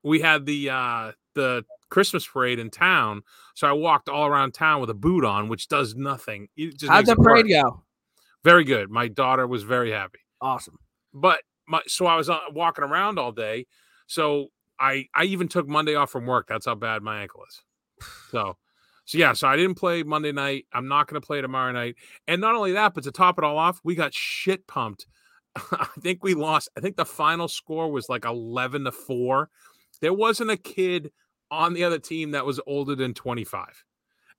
we 0.02 0.20
had 0.20 0.46
the 0.46 0.70
uh, 0.70 1.12
the 1.34 1.64
Christmas 1.90 2.26
parade 2.26 2.58
in 2.58 2.70
town, 2.70 3.22
so 3.54 3.68
I 3.68 3.72
walked 3.72 4.08
all 4.08 4.26
around 4.26 4.52
town 4.52 4.80
with 4.80 4.90
a 4.90 4.94
boot 4.94 5.24
on, 5.24 5.48
which 5.48 5.68
does 5.68 5.94
nothing. 5.94 6.48
It 6.56 6.78
just 6.78 6.90
How'd 6.90 7.06
the 7.06 7.16
parade 7.16 7.48
go? 7.48 7.82
Very 8.44 8.64
good. 8.64 8.90
My 8.90 9.08
daughter 9.08 9.46
was 9.46 9.64
very 9.64 9.90
happy. 9.90 10.20
Awesome. 10.40 10.78
But 11.12 11.42
my 11.68 11.80
so 11.86 12.06
I 12.06 12.16
was 12.16 12.30
uh, 12.30 12.38
walking 12.52 12.84
around 12.84 13.18
all 13.18 13.32
day. 13.32 13.66
So 14.06 14.48
I 14.78 15.06
I 15.14 15.24
even 15.24 15.48
took 15.48 15.68
Monday 15.68 15.94
off 15.94 16.10
from 16.10 16.26
work. 16.26 16.46
That's 16.48 16.66
how 16.66 16.74
bad 16.74 17.02
my 17.02 17.22
ankle 17.22 17.42
is. 17.48 17.60
So 18.30 18.56
so 19.10 19.18
yeah, 19.18 19.32
so 19.32 19.48
I 19.48 19.56
didn't 19.56 19.74
play 19.74 20.04
Monday 20.04 20.30
night. 20.30 20.66
I'm 20.72 20.86
not 20.86 21.08
going 21.08 21.20
to 21.20 21.26
play 21.26 21.40
tomorrow 21.40 21.72
night. 21.72 21.96
And 22.28 22.40
not 22.40 22.54
only 22.54 22.72
that, 22.72 22.94
but 22.94 23.02
to 23.04 23.10
top 23.10 23.38
it 23.38 23.44
all 23.44 23.58
off, 23.58 23.80
we 23.82 23.96
got 23.96 24.14
shit 24.14 24.66
pumped. 24.68 25.06
I 25.56 25.88
think 26.00 26.22
we 26.22 26.34
lost. 26.34 26.68
I 26.76 26.80
think 26.80 26.96
the 26.96 27.04
final 27.04 27.48
score 27.48 27.90
was 27.90 28.08
like 28.08 28.24
11 28.24 28.84
to 28.84 28.92
4. 28.92 29.48
There 30.00 30.14
wasn't 30.14 30.50
a 30.52 30.56
kid 30.56 31.10
on 31.50 31.74
the 31.74 31.82
other 31.82 31.98
team 31.98 32.30
that 32.30 32.46
was 32.46 32.60
older 32.68 32.94
than 32.94 33.12
25. 33.12 33.84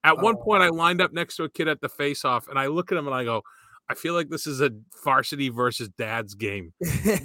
At 0.04 0.18
one 0.22 0.36
Oh, 0.38 0.42
point, 0.42 0.62
I 0.62 0.68
oh. 0.68 0.72
lined 0.74 1.02
up 1.02 1.12
next 1.12 1.36
to 1.36 1.44
a 1.44 1.50
kid 1.50 1.68
at 1.68 1.82
the 1.82 1.90
face 1.90 2.24
off, 2.24 2.48
and 2.48 2.58
I 2.58 2.68
look 2.68 2.90
at 2.90 2.96
him 2.96 3.06
and 3.06 3.14
I 3.14 3.24
go, 3.24 3.42
I 3.90 3.94
feel 3.94 4.14
like 4.14 4.30
this 4.30 4.46
is 4.46 4.62
a 4.62 4.70
varsity 5.04 5.50
versus 5.50 5.90
dad's 5.98 6.34
game. 6.34 6.72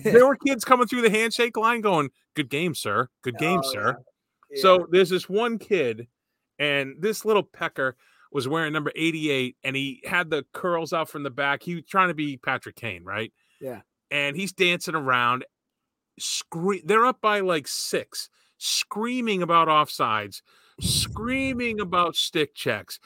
There 0.04 0.28
were 0.28 0.36
kids 0.36 0.66
coming 0.66 0.86
through 0.86 1.04
the 1.04 1.10
handshake 1.10 1.56
line 1.56 1.80
going, 1.80 2.10
Good 2.36 2.50
game, 2.50 2.76
sir. 2.76 3.08
Good 3.24 3.38
game, 3.38 3.62
Oh, 3.64 3.72
sir. 3.72 3.98
yeah. 4.52 4.62
So 4.62 4.86
there's 4.92 5.10
this 5.10 5.30
one 5.30 5.60
kid, 5.60 6.08
and 6.60 6.96
this 7.00 7.26
little 7.26 7.44
pecker 7.44 7.96
was 8.32 8.48
wearing 8.48 8.74
number 8.74 8.92
88, 8.96 9.56
and 9.64 9.76
he 9.76 10.02
had 10.06 10.30
the 10.30 10.46
curls 10.54 10.92
out 10.94 11.10
from 11.10 11.24
the 11.24 11.30
back. 11.30 11.64
He 11.64 11.76
was 11.76 11.86
trying 11.86 12.10
to 12.10 12.14
be 12.14 12.38
Patrick 12.38 12.76
Kane, 12.76 13.04
right? 13.04 13.32
Yeah. 13.62 13.82
And 14.12 14.36
he's 14.36 14.52
dancing 14.52 14.96
around. 14.96 15.46
Scre- 16.20 16.84
they're 16.84 17.06
up 17.06 17.22
by 17.22 17.40
like 17.42 17.68
six, 17.68 18.30
screaming 18.58 19.42
about 19.44 19.68
offsides, 19.68 20.42
screaming 20.82 21.80
about 21.80 22.16
stick 22.16 22.56
checks. 22.56 23.00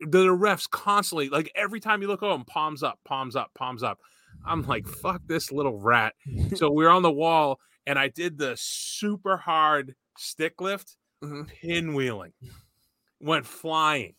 The 0.00 0.26
refs 0.28 0.68
constantly, 0.70 1.28
like 1.28 1.50
every 1.54 1.80
time 1.80 2.02
you 2.02 2.08
look 2.08 2.22
over, 2.22 2.42
palms 2.46 2.82
up, 2.82 2.98
palms 3.04 3.36
up, 3.36 3.50
palms 3.54 3.82
up. 3.82 3.98
I'm 4.46 4.62
like, 4.62 4.86
fuck 4.86 5.22
this 5.26 5.52
little 5.52 5.78
rat. 5.78 6.14
so 6.54 6.70
we're 6.70 6.88
on 6.88 7.02
the 7.02 7.12
wall, 7.12 7.60
and 7.86 7.98
I 7.98 8.08
did 8.08 8.38
the 8.38 8.54
super 8.56 9.36
hard 9.36 9.94
stick 10.16 10.60
lift, 10.60 10.96
Mhm. 11.22 11.48
pinwheeling, 11.62 12.32
went 13.22 13.46
flying. 13.46 14.14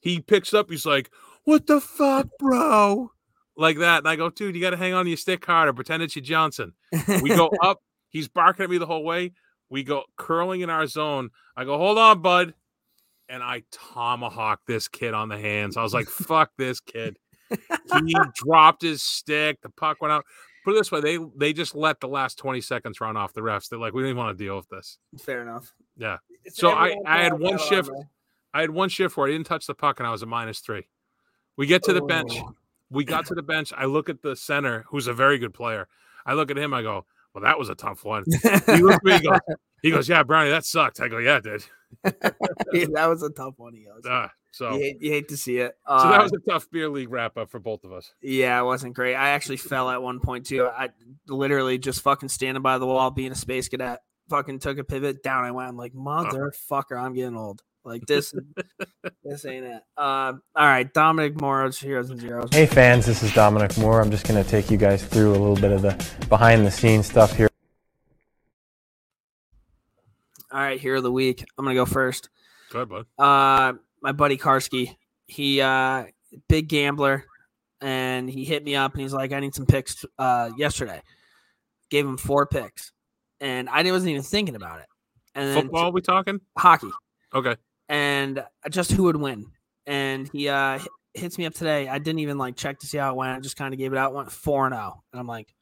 He 0.00 0.20
picks 0.20 0.54
up, 0.54 0.70
he's 0.70 0.86
like, 0.86 1.10
What 1.44 1.66
the 1.66 1.80
fuck, 1.80 2.28
bro? 2.38 3.10
Like 3.56 3.78
that. 3.78 3.98
And 3.98 4.08
I 4.08 4.16
go, 4.16 4.30
Dude, 4.30 4.54
you 4.54 4.60
got 4.60 4.70
to 4.70 4.76
hang 4.76 4.94
on 4.94 5.04
to 5.04 5.10
your 5.10 5.16
stick 5.16 5.44
hard 5.44 5.68
or 5.68 5.72
pretend 5.72 6.02
it's 6.02 6.14
you 6.16 6.22
Johnson. 6.22 6.72
We 7.22 7.30
go 7.30 7.50
up, 7.62 7.80
he's 8.10 8.28
barking 8.28 8.64
at 8.64 8.70
me 8.70 8.78
the 8.78 8.86
whole 8.86 9.04
way. 9.04 9.32
We 9.68 9.82
go 9.82 10.04
curling 10.16 10.60
in 10.60 10.70
our 10.70 10.86
zone. 10.86 11.30
I 11.56 11.64
go, 11.64 11.76
Hold 11.76 11.98
on, 11.98 12.22
bud. 12.22 12.54
And 13.28 13.42
I 13.42 13.64
tomahawk 13.72 14.60
this 14.68 14.86
kid 14.86 15.12
on 15.12 15.28
the 15.28 15.38
hands. 15.38 15.76
I 15.76 15.82
was 15.82 15.92
like, 15.94 16.06
Fuck 16.06 16.52
this 16.56 16.78
kid. 16.80 17.16
He 17.50 18.14
dropped 18.34 18.82
his 18.82 19.02
stick. 19.02 19.60
The 19.62 19.70
puck 19.70 20.00
went 20.00 20.12
out. 20.12 20.24
Put 20.64 20.72
it 20.74 20.78
this 20.78 20.90
way, 20.90 21.00
they 21.00 21.18
they 21.36 21.52
just 21.52 21.74
let 21.76 22.00
the 22.00 22.08
last 22.08 22.38
20 22.38 22.60
seconds 22.60 23.00
run 23.00 23.16
off 23.16 23.32
the 23.32 23.40
refs. 23.40 23.68
They're 23.68 23.78
like, 23.78 23.92
we 23.94 24.02
don't 24.02 24.10
even 24.10 24.18
want 24.18 24.36
to 24.36 24.44
deal 24.44 24.56
with 24.56 24.68
this. 24.68 24.98
Fair 25.20 25.42
enough. 25.42 25.72
Yeah. 25.96 26.16
It's 26.44 26.56
So 26.58 26.70
I- 26.70 26.96
I 27.06 27.22
had 27.22 27.38
one 27.38 27.56
shift. 27.58 27.88
bro. 27.88 28.02
I 28.56 28.62
had 28.62 28.70
one 28.70 28.88
shift 28.88 29.16
where 29.16 29.28
I 29.28 29.30
didn't 29.32 29.46
touch 29.46 29.66
the 29.66 29.74
puck 29.74 30.00
and 30.00 30.06
I 30.06 30.10
was 30.12 30.22
a 30.22 30.26
minus 30.26 30.60
three. 30.60 30.86
We 31.58 31.66
get 31.66 31.82
to 31.84 31.92
the 31.92 32.00
bench. 32.00 32.32
Oh. 32.36 32.54
We 32.90 33.04
got 33.04 33.26
to 33.26 33.34
the 33.34 33.42
bench. 33.42 33.72
I 33.76 33.84
look 33.84 34.08
at 34.08 34.22
the 34.22 34.34
center, 34.36 34.86
who's 34.88 35.06
a 35.08 35.12
very 35.12 35.38
good 35.38 35.52
player. 35.52 35.88
I 36.24 36.32
look 36.34 36.50
at 36.50 36.56
him. 36.56 36.72
I 36.72 36.82
go, 36.82 37.04
"Well, 37.34 37.42
that 37.42 37.58
was 37.58 37.68
a 37.68 37.74
tough 37.74 38.04
one." 38.04 38.24
He 38.26 38.82
looks 38.82 38.96
at 38.96 39.04
me. 39.04 39.12
He 39.18 39.20
goes, 39.28 39.38
he 39.82 39.90
goes, 39.90 40.08
"Yeah, 40.08 40.22
Brownie, 40.22 40.50
that 40.50 40.64
sucked." 40.64 41.00
I 41.00 41.08
go, 41.08 41.18
"Yeah, 41.18 41.36
it 41.38 41.44
did." 41.44 41.64
Yeah, 42.72 42.86
that 42.94 43.06
was 43.06 43.22
a 43.22 43.30
tough 43.30 43.54
one. 43.58 43.74
He 43.74 43.84
goes. 43.84 44.02
Ah, 44.08 44.30
so, 44.52 44.72
you, 44.74 44.78
hate, 44.80 45.02
you 45.02 45.10
hate 45.12 45.28
to 45.28 45.36
see 45.36 45.58
it. 45.58 45.76
so 45.86 45.94
that 46.08 46.20
Uh, 46.20 46.22
was 46.22 46.32
a 46.32 46.50
tough 46.50 46.70
beer 46.70 46.88
league 46.88 47.10
wrap 47.10 47.36
up 47.36 47.50
for 47.50 47.58
both 47.60 47.84
of 47.84 47.92
us. 47.92 48.12
Yeah, 48.22 48.60
it 48.60 48.64
wasn't 48.64 48.94
great. 48.94 49.14
I 49.14 49.30
actually 49.30 49.58
fell 49.58 49.88
at 49.90 50.02
one 50.02 50.20
point 50.20 50.46
too. 50.46 50.66
I 50.66 50.88
literally 51.28 51.78
just 51.78 52.02
fucking 52.02 52.28
standing 52.30 52.62
by 52.62 52.78
the 52.78 52.86
wall, 52.86 53.10
being 53.10 53.32
a 53.32 53.36
space 53.36 53.68
cadet. 53.68 54.00
Fucking 54.30 54.58
took 54.58 54.78
a 54.78 54.84
pivot 54.84 55.22
down. 55.22 55.44
I 55.44 55.50
went. 55.52 55.68
I'm 55.68 55.76
like, 55.76 55.92
motherfucker, 55.92 56.98
I'm 57.00 57.14
getting 57.14 57.36
old. 57.36 57.62
Like 57.86 58.04
this, 58.04 58.34
this 59.24 59.44
ain't 59.46 59.64
it. 59.64 59.82
Um, 59.96 60.42
all 60.56 60.66
right, 60.66 60.92
Dominic 60.92 61.40
Moore's 61.40 61.78
heroes 61.78 62.10
and 62.10 62.20
zeros. 62.20 62.48
Hey 62.52 62.66
fans, 62.66 63.06
this 63.06 63.22
is 63.22 63.32
Dominic 63.32 63.78
Moore. 63.78 64.00
I'm 64.00 64.10
just 64.10 64.26
going 64.26 64.42
to 64.42 64.50
take 64.50 64.72
you 64.72 64.76
guys 64.76 65.04
through 65.04 65.30
a 65.30 65.38
little 65.38 65.54
bit 65.54 65.70
of 65.70 65.82
the 65.82 66.26
behind 66.28 66.66
the 66.66 66.70
scenes 66.72 67.06
stuff 67.06 67.36
here. 67.36 67.48
All 70.50 70.58
right, 70.58 70.80
hero 70.80 70.96
of 70.96 71.04
the 71.04 71.12
week. 71.12 71.44
I'm 71.56 71.64
gonna 71.64 71.76
go 71.76 71.86
first. 71.86 72.28
Go 72.72 72.80
ahead, 72.80 72.88
bud. 72.88 73.06
Uh, 73.24 73.74
my 74.02 74.10
buddy 74.10 74.36
Karski, 74.36 74.96
he 75.28 75.60
uh, 75.60 76.06
big 76.48 76.68
gambler, 76.68 77.24
and 77.80 78.28
he 78.28 78.44
hit 78.44 78.64
me 78.64 78.74
up 78.74 78.94
and 78.94 79.02
he's 79.02 79.12
like, 79.12 79.32
"I 79.32 79.38
need 79.38 79.54
some 79.54 79.66
picks." 79.66 80.04
Uh, 80.18 80.50
yesterday, 80.56 81.02
gave 81.90 82.04
him 82.04 82.16
four 82.16 82.46
picks, 82.46 82.90
and 83.40 83.68
I 83.68 83.88
wasn't 83.92 84.10
even 84.10 84.22
thinking 84.22 84.56
about 84.56 84.80
it. 84.80 84.86
And 85.36 85.50
then 85.50 85.62
Football, 85.64 85.92
we 85.92 86.00
talking? 86.00 86.40
hockey, 86.56 86.90
Okay. 87.34 87.56
And 87.88 88.44
just 88.70 88.92
who 88.92 89.04
would 89.04 89.16
win. 89.16 89.46
And 89.86 90.28
he 90.32 90.48
uh, 90.48 90.78
hits 91.14 91.38
me 91.38 91.46
up 91.46 91.54
today. 91.54 91.88
I 91.88 91.98
didn't 91.98 92.18
even 92.20 92.38
like 92.38 92.56
check 92.56 92.78
to 92.80 92.86
see 92.86 92.98
how 92.98 93.10
it 93.12 93.16
went. 93.16 93.36
I 93.36 93.40
just 93.40 93.56
kind 93.56 93.72
of 93.72 93.78
gave 93.78 93.92
it 93.92 93.98
out. 93.98 94.14
Went 94.14 94.32
four 94.32 94.66
and 94.66 94.74
zero, 94.74 95.02
and 95.12 95.20
I'm 95.20 95.26
like, 95.26 95.54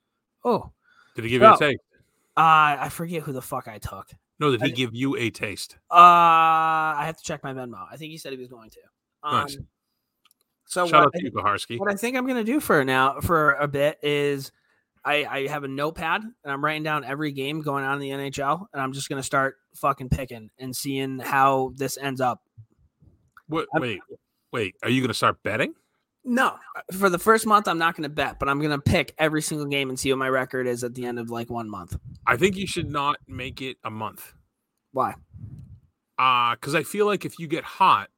oh, 0.44 0.72
Did 1.16 1.24
he 1.24 1.30
give 1.30 1.42
you 1.42 1.52
a 1.52 1.58
taste? 1.58 1.80
uh, 2.36 2.40
I 2.80 2.88
forget 2.90 3.22
who 3.22 3.32
the 3.32 3.42
fuck 3.42 3.68
I 3.68 3.78
took. 3.78 4.08
No, 4.40 4.50
did 4.50 4.62
he 4.62 4.68
I- 4.72 4.74
give 4.74 4.94
you 4.94 5.16
a 5.16 5.30
taste? 5.30 5.76
Uh, 5.90 5.94
I 5.94 7.02
have 7.06 7.16
to 7.16 7.22
check 7.22 7.44
my 7.44 7.52
Venmo. 7.52 7.86
I 7.90 7.96
think 7.96 8.10
he 8.10 8.18
said 8.18 8.32
he 8.32 8.38
was 8.38 8.48
going 8.48 8.70
to. 8.70 8.80
Um, 9.22 9.40
Nice. 9.42 9.58
So 10.66 10.86
Shout 10.86 10.92
what, 10.92 11.06
out 11.06 11.12
to 11.14 11.22
you, 11.24 11.30
Baharski. 11.30 11.78
what 11.78 11.92
I 11.92 11.94
think 11.94 12.16
I'm 12.16 12.26
gonna 12.26 12.42
do 12.42 12.58
for 12.58 12.84
now 12.84 13.20
for 13.20 13.52
a 13.52 13.68
bit 13.68 13.98
is 14.02 14.50
I, 15.04 15.24
I 15.24 15.46
have 15.48 15.64
a 15.64 15.68
notepad 15.68 16.22
and 16.22 16.52
I'm 16.52 16.64
writing 16.64 16.82
down 16.82 17.04
every 17.04 17.32
game 17.32 17.60
going 17.60 17.84
on 17.84 18.00
in 18.00 18.00
the 18.00 18.30
NHL 18.30 18.66
and 18.72 18.80
I'm 18.80 18.92
just 18.92 19.08
gonna 19.08 19.22
start 19.22 19.56
fucking 19.74 20.08
picking 20.08 20.50
and 20.58 20.74
seeing 20.74 21.18
how 21.18 21.72
this 21.76 21.98
ends 21.98 22.20
up. 22.20 22.42
What, 23.46 23.68
wait, 23.74 24.00
wait. 24.52 24.74
Are 24.82 24.88
you 24.88 25.02
going 25.02 25.08
to 25.08 25.14
start 25.14 25.42
betting? 25.42 25.74
No, 26.24 26.56
for 26.98 27.10
the 27.10 27.18
first 27.18 27.44
month 27.44 27.68
I'm 27.68 27.76
not 27.76 27.94
gonna 27.96 28.08
bet, 28.08 28.38
but 28.38 28.48
I'm 28.48 28.60
gonna 28.60 28.78
pick 28.78 29.14
every 29.18 29.42
single 29.42 29.66
game 29.66 29.90
and 29.90 29.98
see 29.98 30.10
what 30.10 30.18
my 30.18 30.28
record 30.28 30.66
is 30.66 30.82
at 30.82 30.94
the 30.94 31.04
end 31.04 31.18
of 31.18 31.28
like 31.28 31.50
one 31.50 31.68
month. 31.68 31.96
I 32.26 32.38
think 32.38 32.56
you 32.56 32.66
should 32.66 32.90
not 32.90 33.16
make 33.28 33.60
it 33.60 33.76
a 33.84 33.90
month. 33.90 34.32
Why? 34.92 35.14
Uh, 36.18 36.54
because 36.54 36.74
I 36.74 36.82
feel 36.82 37.06
like 37.06 37.24
if 37.24 37.38
you 37.38 37.46
get 37.48 37.64
hot 37.64 38.08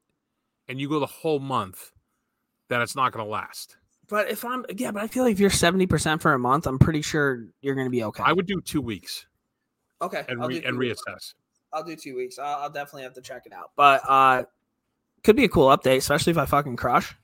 and 0.69 0.81
you 0.81 0.89
go 0.89 1.01
the 1.01 1.07
whole 1.07 1.39
month, 1.39 1.93
that 2.69 2.83
it's 2.83 2.95
not 2.97 3.13
going 3.13 3.25
to 3.25 3.31
last. 3.31 3.77
But 4.09 4.31
if 4.31 4.45
I'm 4.45 4.65
yeah, 4.77 4.91
but 4.91 5.03
I 5.03 5.09
feel 5.09 5.24
like 5.24 5.33
if 5.33 5.41
you're 5.41 5.51
seventy 5.51 5.87
percent 5.87 6.23
for 6.23 6.33
a 6.33 6.39
month, 6.39 6.66
I'm 6.66 6.78
pretty 6.78 7.03
sure 7.03 7.47
you're 7.61 7.74
gonna 7.74 7.91
be 7.91 8.05
okay. 8.05 8.23
I 8.24 8.33
would 8.33 8.47
do 8.47 8.61
two 8.61 8.81
weeks 8.81 9.27
okay, 10.01 10.24
and 10.28 10.41
I'll 10.41 10.49
re- 10.49 10.62
and 10.65 10.78
weeks. 10.78 11.03
reassess. 11.09 11.35
I'll 11.73 11.85
do 11.85 11.97
two 11.97 12.16
weeks. 12.16 12.39
I'll, 12.39 12.62
I'll 12.62 12.70
definitely 12.70 13.03
have 13.03 13.15
to 13.15 13.20
check 13.20 13.43
it 13.47 13.53
out. 13.53 13.73
But 13.77 14.03
uh, 14.09 14.45
could 15.24 15.37
be 15.37 15.45
a 15.45 15.49
cool 15.49 15.69
update, 15.69 15.97
especially 15.97 16.31
if 16.31 16.39
I 16.39 16.47
fucking 16.47 16.77
crush. 16.77 17.15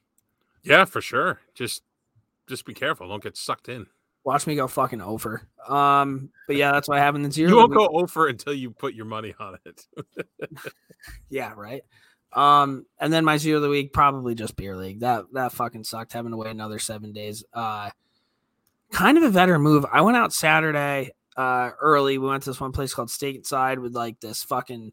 Yeah, 0.65 0.85
for 0.85 1.01
sure. 1.01 1.41
Just 1.55 1.83
just 2.49 2.65
be 2.65 2.75
careful. 2.75 3.09
Don't 3.09 3.23
get 3.23 3.37
sucked 3.37 3.69
in. 3.69 3.87
Watch 4.25 4.47
me 4.47 4.55
go 4.55 4.69
fucking 4.69 5.01
over. 5.01 5.43
Um, 5.69 6.31
but 6.47 6.57
yeah, 6.57 6.73
that's 6.73 6.89
what 6.89 6.99
I 6.99 7.01
have 7.01 7.15
in 7.17 7.23
the 7.23 7.31
zero. 7.33 7.51
You 7.51 7.57
won't 7.57 7.75
go 7.75 7.89
over 7.89 8.29
until 8.29 8.55
you 8.55 8.71
put 8.71 8.95
your 8.95 9.07
money 9.07 9.35
on 9.39 9.57
it. 9.65 9.87
Yeah, 11.29 11.53
right. 11.57 11.83
Um, 12.35 12.87
and 12.99 13.13
then 13.13 13.25
my 13.25 13.37
zero 13.37 13.57
of 13.57 13.63
the 13.63 13.69
week 13.69 13.93
probably 13.93 14.35
just 14.35 14.57
beer 14.57 14.77
league. 14.77 15.01
That 15.01 15.27
that 15.35 15.53
fucking 15.53 15.85
sucked 15.85 16.13
having 16.13 16.31
to 16.31 16.37
wait 16.37 16.51
another 16.51 16.79
seven 16.79 17.13
days. 17.13 17.45
Uh, 17.53 17.91
kind 18.91 19.19
of 19.19 19.25
a 19.25 19.31
better 19.31 19.59
move. 19.59 19.85
I 19.91 20.01
went 20.01 20.17
out 20.17 20.33
Saturday 20.33 21.13
uh 21.37 21.71
early. 21.81 22.19
We 22.19 22.29
went 22.29 22.43
to 22.43 22.51
this 22.51 22.61
one 22.61 22.73
place 22.73 22.95
called 22.95 23.09
Stateside 23.09 23.79
with 23.81 23.95
like 23.95 24.21
this 24.21 24.43
fucking 24.43 24.93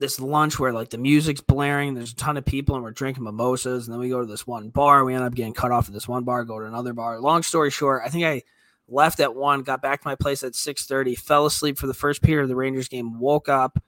this 0.00 0.18
lunch 0.18 0.58
where 0.58 0.72
like 0.72 0.90
the 0.90 0.98
music's 0.98 1.40
blaring, 1.40 1.94
there's 1.94 2.12
a 2.12 2.16
ton 2.16 2.36
of 2.36 2.44
people, 2.44 2.74
and 2.74 2.84
we're 2.84 2.90
drinking 2.90 3.24
mimosas. 3.24 3.86
And 3.86 3.92
then 3.92 4.00
we 4.00 4.08
go 4.08 4.20
to 4.20 4.26
this 4.26 4.46
one 4.46 4.70
bar. 4.70 5.04
We 5.04 5.14
end 5.14 5.24
up 5.24 5.34
getting 5.34 5.54
cut 5.54 5.70
off 5.70 5.86
at 5.86 5.94
this 5.94 6.08
one 6.08 6.24
bar, 6.24 6.44
go 6.44 6.58
to 6.58 6.66
another 6.66 6.92
bar. 6.92 7.20
Long 7.20 7.42
story 7.42 7.70
short, 7.70 8.02
I 8.04 8.08
think 8.08 8.24
I 8.24 8.42
left 8.88 9.20
at 9.20 9.34
one, 9.34 9.62
got 9.62 9.80
back 9.80 10.02
to 10.02 10.08
my 10.08 10.14
place 10.14 10.42
at 10.42 10.54
six 10.54 10.84
thirty, 10.84 11.14
fell 11.14 11.46
asleep 11.46 11.78
for 11.78 11.86
the 11.86 11.94
first 11.94 12.22
period 12.22 12.42
of 12.42 12.48
the 12.48 12.56
Rangers 12.56 12.88
game, 12.88 13.18
woke 13.18 13.48
up, 13.48 13.82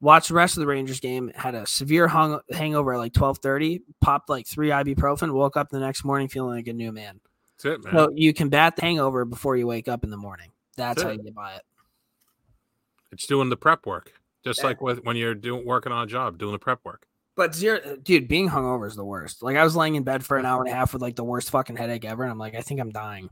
watched 0.00 0.28
the 0.28 0.34
rest 0.34 0.56
of 0.56 0.60
the 0.60 0.66
Rangers 0.66 1.00
game, 1.00 1.30
had 1.34 1.54
a 1.54 1.66
severe 1.66 2.08
hung- 2.08 2.40
hangover 2.50 2.94
at 2.94 2.98
like 2.98 3.12
twelve 3.12 3.38
thirty, 3.38 3.82
popped 4.00 4.28
like 4.28 4.46
three 4.46 4.68
ibuprofen, 4.68 5.32
woke 5.32 5.56
up 5.56 5.70
the 5.70 5.80
next 5.80 6.04
morning 6.04 6.28
feeling 6.28 6.56
like 6.56 6.66
a 6.68 6.72
new 6.72 6.92
man. 6.92 7.20
That's 7.62 7.64
it, 7.64 7.84
man. 7.84 7.94
So 7.94 8.10
you 8.14 8.32
combat 8.32 8.76
the 8.76 8.82
hangover 8.82 9.24
before 9.24 9.56
you 9.56 9.66
wake 9.66 9.88
up 9.88 10.04
in 10.04 10.10
the 10.10 10.16
morning. 10.16 10.50
That's 10.76 10.96
That's 10.96 11.02
how 11.02 11.08
it. 11.10 11.16
you 11.18 11.22
get 11.24 11.34
by 11.34 11.54
it. 11.54 11.62
it's 13.10 13.26
doing 13.26 13.48
the 13.48 13.56
prep 13.56 13.84
work, 13.86 14.12
just 14.44 14.60
Yeah. 14.60 14.66
like 14.66 14.80
with 14.80 15.04
when 15.04 15.16
you're 15.16 15.34
doing 15.34 15.66
working 15.66 15.90
on 15.92 16.04
a 16.04 16.06
job, 16.06 16.38
doing 16.38 16.52
the 16.52 16.58
prep 16.58 16.80
work. 16.84 17.06
But 17.36 17.54
zero, 17.54 17.96
dude, 18.02 18.26
being 18.28 18.48
hungover 18.48 18.86
is 18.86 18.96
the 18.96 19.04
worst. 19.04 19.42
Like 19.42 19.56
I 19.56 19.62
was 19.64 19.76
laying 19.76 19.94
in 19.94 20.02
bed 20.02 20.24
for 20.24 20.36
an 20.38 20.46
hour 20.46 20.60
and 20.62 20.70
a 20.70 20.74
half 20.74 20.92
with 20.92 21.02
like 21.02 21.14
the 21.16 21.24
worst 21.24 21.50
fucking 21.50 21.76
headache 21.76 22.04
ever, 22.04 22.22
and 22.24 22.32
I'm 22.32 22.38
like, 22.38 22.54
I 22.54 22.60
think 22.60 22.80
I'm 22.80 22.90
dying. 22.90 23.30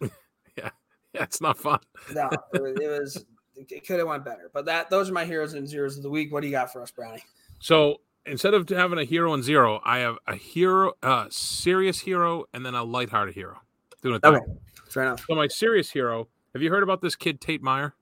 Yeah, 0.58 0.68
yeah, 1.14 1.22
it's 1.22 1.40
not 1.40 1.56
fun. 1.56 1.78
No, 2.14 2.28
it 2.52 2.60
was, 2.62 2.76
it, 2.78 2.88
was, 2.88 3.24
it 3.70 3.86
could 3.86 3.98
have 3.98 4.08
went 4.08 4.24
better. 4.24 4.50
But 4.52 4.64
that 4.66 4.90
those 4.90 5.10
are 5.10 5.12
my 5.12 5.24
heroes 5.24 5.54
and 5.54 5.68
zeros 5.68 5.96
of 5.96 6.02
the 6.02 6.10
week. 6.10 6.32
What 6.32 6.40
do 6.40 6.46
you 6.48 6.52
got 6.52 6.72
for 6.72 6.82
us, 6.82 6.90
Brownie? 6.90 7.22
So 7.60 8.00
instead 8.26 8.54
of 8.54 8.68
having 8.68 8.98
a 8.98 9.04
hero 9.04 9.34
and 9.34 9.42
zero, 9.44 9.80
I 9.84 9.98
have 9.98 10.16
a 10.26 10.34
hero, 10.34 10.92
a 11.02 11.26
serious 11.30 11.98
hero, 12.00 12.44
and 12.52 12.64
then 12.64 12.74
a 12.74 12.82
lighthearted 12.82 13.34
hero. 13.34 13.58
Doing 14.02 14.16
it 14.16 14.22
that 14.22 14.34
Okay. 14.34 14.44
Fair 14.88 15.02
enough. 15.04 15.24
So 15.28 15.34
my 15.34 15.46
serious 15.46 15.90
hero. 15.90 16.28
Have 16.54 16.62
you 16.62 16.70
heard 16.70 16.82
about 16.82 17.00
this 17.00 17.16
kid 17.16 17.40
Tate 17.40 17.62
Myre? 17.62 17.94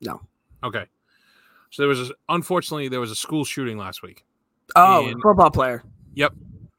No. 0.00 0.20
Okay. 0.62 0.84
So 1.70 1.82
there 1.82 1.88
was 1.88 2.10
a, 2.10 2.14
unfortunately 2.28 2.88
there 2.88 3.00
was 3.00 3.10
a 3.10 3.16
school 3.16 3.44
shooting 3.44 3.78
last 3.78 4.02
week. 4.02 4.24
Oh, 4.74 5.06
In- 5.06 5.20
football 5.20 5.50
player. 5.50 5.82
Yep. 6.14 6.32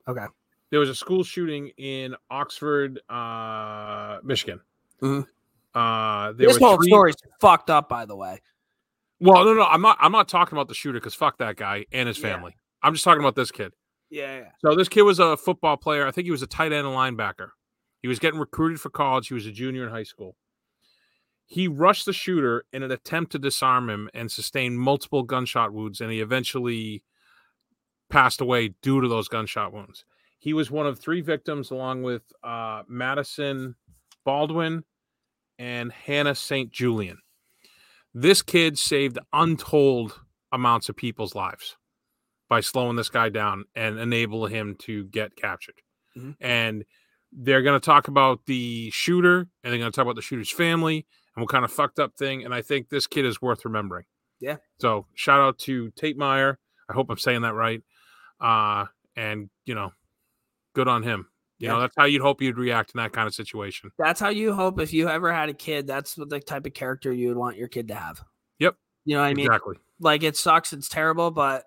Okay. 0.07 0.25
There 0.69 0.79
was 0.79 0.89
a 0.89 0.95
school 0.95 1.23
shooting 1.23 1.69
in 1.77 2.15
Oxford, 2.29 2.99
uh, 3.09 4.19
Michigan. 4.23 4.59
Mhm. 5.01 5.25
Uh, 5.77 6.31
there 6.33 6.47
This 6.47 6.57
whole 6.57 6.77
three- 6.77 6.87
story's 6.87 7.15
fucked 7.39 7.69
up, 7.69 7.87
by 7.89 8.05
the 8.05 8.15
way. 8.15 8.41
Well, 9.19 9.45
no, 9.45 9.53
no, 9.53 9.63
I'm 9.63 9.81
not. 9.81 9.97
I'm 9.99 10.11
not 10.11 10.27
talking 10.27 10.57
about 10.57 10.67
the 10.67 10.73
shooter 10.73 10.99
because 10.99 11.13
fuck 11.15 11.37
that 11.39 11.55
guy 11.55 11.85
and 11.91 12.07
his 12.07 12.17
Yeah. 12.19 12.33
family. 12.33 12.55
I'm 12.81 12.93
just 12.93 13.03
talking 13.03 13.21
about 13.21 13.35
this 13.35 13.51
kid. 13.51 13.73
Yeah, 14.09 14.37
yeah. 14.39 14.51
So 14.59 14.75
this 14.75 14.87
kid 14.89 15.01
was 15.01 15.19
a 15.19 15.35
football 15.37 15.75
player. 15.77 16.07
I 16.07 16.11
think 16.11 16.25
he 16.25 16.31
was 16.31 16.41
a 16.41 16.47
tight 16.47 16.71
end 16.71 16.87
and 16.87 16.95
linebacker. 16.95 17.49
He 18.01 18.07
was 18.07 18.19
getting 18.19 18.39
recruited 18.39 18.79
for 18.79 18.89
college. 18.89 19.27
He 19.27 19.33
was 19.33 19.45
a 19.45 19.51
junior 19.51 19.83
in 19.83 19.89
high 19.89 20.03
school. 20.03 20.35
He 21.45 21.67
rushed 21.67 22.05
the 22.05 22.13
shooter 22.13 22.65
in 22.71 22.83
an 22.83 22.91
attempt 22.91 23.31
to 23.33 23.39
disarm 23.39 23.89
him 23.89 24.09
and 24.13 24.31
sustained 24.31 24.79
multiple 24.79 25.23
gunshot 25.23 25.73
wounds, 25.73 25.99
and 26.01 26.11
he 26.11 26.19
eventually 26.19 27.03
passed 28.09 28.39
away 28.41 28.69
due 28.81 29.01
to 29.01 29.07
those 29.07 29.27
gunshot 29.27 29.73
wounds. 29.73 30.05
He 30.39 30.53
was 30.53 30.69
one 30.69 30.85
of 30.85 30.99
three 30.99 31.21
victims, 31.21 31.71
along 31.71 32.03
with 32.03 32.21
uh, 32.43 32.83
Madisyn 32.83 33.75
Baldwin 34.25 34.83
and 35.59 35.91
Hannah 35.91 36.35
St. 36.35 36.71
Julian. 36.71 37.17
This 38.13 38.41
kid 38.41 38.77
saved 38.79 39.19
untold 39.33 40.19
amounts 40.51 40.89
of 40.89 40.95
people's 40.95 41.35
lives 41.35 41.77
by 42.49 42.61
slowing 42.61 42.95
this 42.95 43.09
guy 43.09 43.29
down 43.29 43.65
and 43.75 43.99
enable 43.99 44.45
him 44.45 44.75
to 44.79 45.03
get 45.05 45.35
captured. 45.35 45.75
Mhm. 46.15 46.35
And 46.39 46.85
they're 47.31 47.61
going 47.61 47.79
to 47.79 47.85
talk 47.85 48.07
about 48.07 48.45
the 48.45 48.89
shooter 48.91 49.39
and 49.39 49.71
they're 49.71 49.77
going 49.79 49.91
to 49.91 49.95
talk 49.95 50.03
about 50.03 50.15
the 50.15 50.21
shooter's 50.21 50.49
family 50.51 51.05
and 51.35 51.43
what 51.43 51.49
kind 51.49 51.65
of 51.65 51.71
fucked 51.71 51.99
up 51.99 52.15
thing. 52.15 52.45
And 52.45 52.53
I 52.53 52.61
think 52.61 52.89
this 52.89 53.05
kid 53.05 53.25
is 53.25 53.41
worth 53.41 53.65
remembering. 53.65 54.05
Yeah. 54.39 54.57
So 54.79 55.07
shout 55.13 55.41
out 55.41 55.59
to 55.59 55.91
Tate 55.91 56.17
Myre. 56.17 56.57
I 56.89 56.93
hope 56.93 57.09
I'm 57.09 57.17
saying 57.17 57.41
that 57.41 57.53
right. 57.53 57.81
Uh, 58.39 58.85
and 59.15 59.49
you 59.65 59.75
know, 59.75 59.91
good 60.73 60.87
on 60.87 61.03
him. 61.03 61.27
You 61.59 61.69
know, 61.69 61.79
that's 61.79 61.95
how 61.97 62.05
you'd 62.05 62.21
hope 62.21 62.41
you'd 62.41 62.57
react 62.57 62.91
in 62.93 62.99
that 62.99 63.13
kind 63.13 63.27
of 63.27 63.33
situation. 63.33 63.89
That's 63.97 64.19
how 64.19 64.29
you 64.29 64.53
hope 64.53 64.79
if 64.79 64.93
you 64.93 65.09
ever 65.09 65.33
had 65.33 65.49
a 65.49 65.53
kid, 65.53 65.87
that's 65.87 66.17
what 66.17 66.29
the 66.29 66.39
type 66.39 66.65
of 66.65 66.73
character 66.73 67.11
you 67.11 67.29
would 67.29 67.37
want 67.37 67.57
your 67.57 67.67
kid 67.67 67.87
to 67.87 67.95
have. 67.95 68.21
Yep. 68.59 68.75
You 69.05 69.15
know 69.15 69.21
what 69.21 69.27
I 69.27 69.33
mean? 69.33 69.45
exactly. 69.47 69.77
Like 69.99 70.21
it 70.21 70.37
sucks, 70.37 70.73
it's 70.73 70.87
terrible, 70.87 71.31
but 71.31 71.63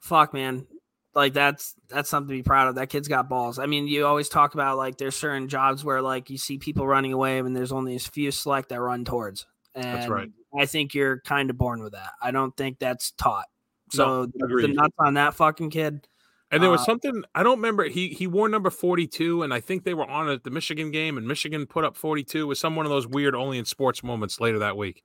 fuck 0.00 0.34
man. 0.34 0.66
Like 1.14 1.32
that's 1.32 1.74
that's 1.88 2.10
something 2.10 2.28
to 2.28 2.34
be 2.34 2.42
proud 2.42 2.68
of. 2.68 2.74
That 2.74 2.88
kid's 2.88 3.06
got 3.06 3.28
balls. 3.28 3.60
I 3.60 3.66
mean, 3.66 3.86
you 3.86 4.04
always 4.04 4.28
talk 4.28 4.54
about 4.54 4.76
like 4.76 4.98
there's 4.98 5.14
certain 5.14 5.48
jobs 5.48 5.84
where 5.84 6.02
like 6.02 6.28
you 6.28 6.38
see 6.38 6.58
people 6.58 6.88
running 6.88 7.12
away 7.12 7.38
and 7.38 7.56
there's 7.56 7.70
only 7.70 7.94
a 7.94 8.00
few 8.00 8.32
select 8.32 8.70
that 8.70 8.80
run 8.80 9.04
towards. 9.04 9.46
And 9.76 10.10
right. 10.10 10.28
I 10.58 10.66
think 10.66 10.92
you're 10.92 11.20
kind 11.20 11.50
of 11.50 11.58
born 11.58 11.82
with 11.82 11.92
that. 11.92 12.12
I 12.20 12.32
don't 12.32 12.56
think 12.56 12.80
that's 12.80 13.12
taught. 13.12 13.46
So 13.90 14.26
the 14.26 14.68
nuts 14.68 14.94
on 14.98 15.14
that 15.14 15.34
fucking 15.34 15.70
kid. 15.70 16.08
And 16.54 16.62
there 16.62 16.70
was 16.70 16.80
Uh, 16.82 16.84
something 16.84 17.24
I 17.34 17.42
don't 17.42 17.58
remember. 17.58 17.84
He 17.84 18.08
he 18.08 18.26
wore 18.26 18.48
number 18.48 18.70
forty 18.70 19.06
two, 19.06 19.42
and 19.42 19.52
I 19.52 19.60
think 19.60 19.84
they 19.84 19.94
were 19.94 20.08
on 20.08 20.28
at 20.28 20.44
the 20.44 20.50
Michigan 20.50 20.90
game, 20.90 21.18
and 21.18 21.26
Michigan 21.26 21.66
put 21.66 21.84
up 21.84 21.96
forty 21.96 22.22
two. 22.24 22.46
Was 22.46 22.58
some 22.60 22.76
one 22.76 22.86
of 22.86 22.90
those 22.90 23.06
weird 23.06 23.34
only 23.34 23.58
in 23.58 23.64
sports 23.64 24.02
moments 24.02 24.40
later 24.40 24.58
that 24.60 24.76
week. 24.76 25.02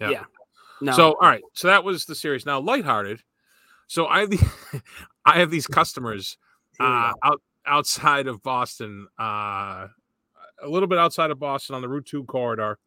Yeah. 0.00 0.10
Yeah. 0.10 0.24
No. 0.80 0.92
So 0.92 1.12
all 1.20 1.28
right, 1.28 1.42
so 1.52 1.68
that 1.68 1.84
was 1.84 2.06
the 2.06 2.14
series. 2.14 2.46
Now 2.46 2.60
lighthearted. 2.60 3.22
So 3.86 4.06
I 4.06 4.20
have 4.20 4.30
the, 4.30 4.82
I 5.26 5.38
have 5.40 5.50
these 5.50 5.66
customers 5.66 6.38
uh, 6.78 7.12
out 7.22 7.42
outside 7.66 8.26
of 8.26 8.42
Boston, 8.42 9.08
uh, 9.18 9.88
a 10.62 10.68
little 10.68 10.88
bit 10.88 10.98
outside 10.98 11.30
of 11.30 11.38
Boston 11.38 11.74
on 11.74 11.82
the 11.82 11.88
Route 11.88 12.06
Two 12.06 12.24
corridor. 12.24 12.78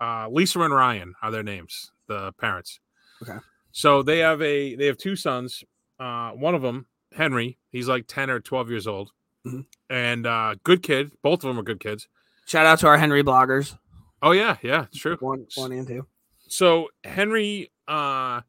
Uh, 0.00 0.28
Lisa 0.30 0.60
and 0.60 0.74
Ryan 0.74 1.14
are 1.22 1.30
their 1.30 1.42
names, 1.42 1.90
the 2.06 2.32
parents. 2.34 2.80
Okay. 3.22 3.38
So 3.72 4.02
they 4.02 4.18
have 4.18 4.40
a 4.40 4.74
they 4.76 4.86
have 4.86 4.96
two 4.98 5.16
sons. 5.16 5.64
Uh, 5.98 6.30
one 6.32 6.54
of 6.54 6.62
them, 6.62 6.86
Henry, 7.12 7.58
he's 7.70 7.88
like 7.88 8.06
ten 8.06 8.30
or 8.30 8.40
twelve 8.40 8.68
years 8.70 8.86
old, 8.86 9.10
Mhm. 9.46 9.66
and 9.90 10.26
uh, 10.26 10.56
good 10.64 10.82
kid. 10.82 11.12
Both 11.22 11.44
of 11.44 11.48
them 11.48 11.58
are 11.58 11.62
good 11.62 11.80
kids. 11.80 12.08
Shout 12.46 12.66
out 12.66 12.78
to 12.80 12.86
our 12.86 12.98
Henry 12.98 13.22
bloggers. 13.22 13.76
Oh 14.22 14.32
yeah, 14.32 14.56
yeah, 14.62 14.84
it's 14.84 14.98
true. 14.98 15.16
One, 15.20 15.46
one 15.56 15.72
and 15.72 15.86
two. 15.86 16.06
So 16.48 16.88
Henry, 17.04 17.70
uh, 17.88 18.40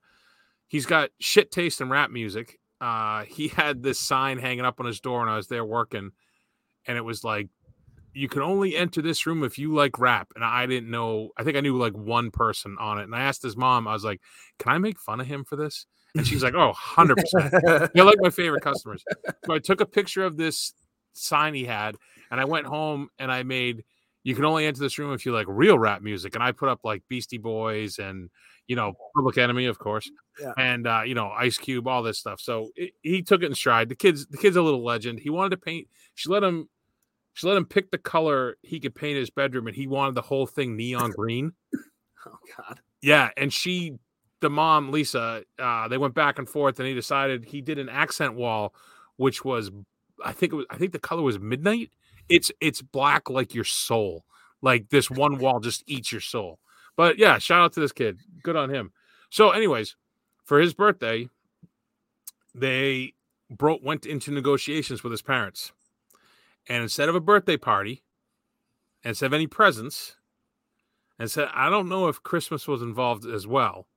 he's 0.68 0.86
got 0.86 1.10
shit 1.20 1.52
taste 1.52 1.82
in 1.82 1.90
rap 1.90 2.10
music. 2.12 2.60
Uh, 2.80 3.24
he 3.24 3.48
had 3.48 3.82
this 3.84 4.00
sign 4.00 4.38
hanging 4.38 4.66
up 4.66 4.80
on 4.80 4.86
his 4.86 5.00
door 5.00 5.20
when 5.22 5.30
I 5.30 5.36
was 5.36 5.48
there 5.48 5.66
working, 5.66 6.12
and 6.86 6.98
it 6.98 7.02
was 7.02 7.24
like, 7.24 7.50
"You 8.14 8.30
can 8.30 8.44
only 8.44 8.76
enter 8.76 9.02
this 9.02 9.26
room 9.26 9.44
if 9.44 9.58
you 9.58 9.74
like 9.74 9.98
rap." 10.00 10.28
And 10.36 10.44
I 10.44 10.66
didn't 10.68 10.92
know. 10.92 11.32
I 11.38 11.44
think 11.44 11.58
I 11.58 11.62
knew 11.62 11.76
like 11.78 11.94
one 11.94 12.30
person 12.32 12.76
on 12.80 13.00
it, 13.00 13.04
and 13.04 13.16
I 13.16 13.22
asked 13.22 13.42
his 13.42 13.58
mom. 13.58 13.88
I 13.88 13.94
was 13.94 14.04
like, 14.04 14.22
"Can 14.60 14.72
I 14.72 14.78
make 14.78 15.00
fun 15.00 15.20
of 15.20 15.28
him 15.28 15.44
for 15.44 15.56
this?" 15.56 15.88
And 16.18 16.26
she's 16.28 16.44
like, 16.44 16.54
"Oh, 16.54 16.68
100 16.68 17.18
percent. 17.18 17.92
They're 17.94 18.04
like 18.04 18.18
my 18.20 18.30
favorite 18.30 18.64
customers." 18.64 19.04
So 19.46 19.54
I 19.54 19.60
took 19.60 19.82
a 19.82 19.86
picture 19.86 20.24
of 20.26 20.38
this 20.38 20.74
sign 21.14 21.54
he 21.54 21.66
had, 21.66 21.96
and 22.32 22.40
I 22.40 22.46
went 22.46 22.66
home 22.68 23.10
and 23.20 23.32
I 23.32 23.44
made. 23.44 23.84
You 24.24 24.36
can 24.36 24.44
only 24.44 24.66
enter 24.66 24.82
this 24.82 24.98
room 25.00 25.14
if 25.14 25.26
you 25.26 25.32
like 25.32 25.46
real 25.48 25.80
rap 25.80 26.02
music, 26.02 26.36
and 26.36 26.44
I 26.44 26.52
put 26.52 26.68
up 26.68 26.82
like 26.84 27.02
Beastie 27.08 27.38
Boys 27.38 27.98
and 28.00 28.30
you 28.68 28.76
know 28.76 28.94
Public 29.16 29.38
Enemy, 29.38 29.68
of 29.68 29.80
course, 29.80 30.10
Yeah. 30.40 30.52
and 30.58 30.86
uh, 30.86 31.04
you 31.06 31.16
know 31.16 31.30
Ice 31.30 31.58
Cube, 31.58 31.88
all 31.88 32.04
this 32.04 32.20
stuff. 32.20 32.42
So 32.42 32.70
it, 32.76 32.92
he 33.04 33.22
took 33.22 33.42
it 33.42 33.46
in 33.46 33.56
stride. 33.56 33.88
The 33.88 33.96
kids, 33.96 34.28
the 34.28 34.38
kid's 34.38 34.58
a 34.58 34.62
little 34.62 34.84
legend. 34.84 35.20
He 35.20 35.30
wanted 35.30 35.52
to 35.52 35.58
paint. 35.58 35.88
She 36.16 36.28
let 36.30 36.44
him. 36.44 36.68
She 37.36 37.48
let 37.48 37.56
him 37.56 37.66
pick 37.66 37.92
the 37.92 37.98
color 38.00 38.58
he 38.64 38.80
could 38.80 38.96
paint 38.96 39.18
his 39.18 39.30
bedroom, 39.30 39.68
and 39.68 39.76
he 39.76 39.88
wanted 39.88 40.16
the 40.16 40.24
whole 40.24 40.46
thing 40.48 40.76
neon 40.76 41.12
green. 41.12 41.54
Oh 42.26 42.38
God. 42.58 42.82
Yeah, 43.02 43.30
and 43.38 43.54
she, 43.54 43.94
the 44.40 44.50
mom 44.50 44.92
Lisa, 44.92 45.44
uh, 45.60 45.88
they 45.88 45.98
went 45.98 46.14
back 46.14 46.38
and 46.38 46.48
forth, 46.48 46.80
and 46.80 46.88
he 46.88 46.94
decided 46.94 47.46
he 47.46 47.62
did 47.62 47.80
an 47.80 47.90
accent 47.90 48.36
wall, 48.36 48.74
which 49.16 49.44
was, 49.44 49.72
I 50.24 50.32
think 50.32 50.54
it 50.54 50.56
was, 50.56 50.66
I 50.70 50.78
think 50.78 50.92
the 50.92 51.00
color 51.00 51.24
was 51.24 51.40
midnight. 51.40 51.92
It's 52.30 52.52
it's 52.60 52.82
black 52.82 53.30
like 53.30 53.56
your 53.56 53.64
soul, 53.64 54.26
like 54.62 54.90
this 54.90 55.10
one 55.10 55.40
wall 55.40 55.60
just 55.60 55.84
eats 55.88 56.12
your 56.12 56.22
soul. 56.22 56.60
But 56.96 57.18
yeah, 57.18 57.38
shout 57.38 57.62
out 57.62 57.74
to 57.74 57.80
this 57.80 57.92
kid, 57.92 58.20
good 58.44 58.56
on 58.56 58.70
him. 58.70 58.92
So, 59.30 59.52
anyways, 59.52 59.96
for 60.44 60.60
his 60.60 60.74
birthday, 60.74 61.30
they 62.54 63.14
broke 63.50 63.82
went 63.84 64.06
into 64.06 64.32
negotiations 64.32 65.04
with 65.04 65.12
his 65.12 65.22
parents, 65.22 65.72
and 66.68 66.84
instead 66.84 67.10
of 67.10 67.16
a 67.16 67.22
birthday 67.22 67.58
party, 67.58 68.04
and 69.04 69.12
instead 69.12 69.28
of 69.28 69.34
any 69.34 69.48
presents, 69.48 70.18
and 71.18 71.32
said, 71.32 71.50
I 71.54 71.70
don't 71.70 71.90
know 71.90 72.08
if 72.08 72.22
Christmas 72.22 72.68
was 72.68 72.82
involved 72.82 73.26
as 73.26 73.48
well 73.48 73.88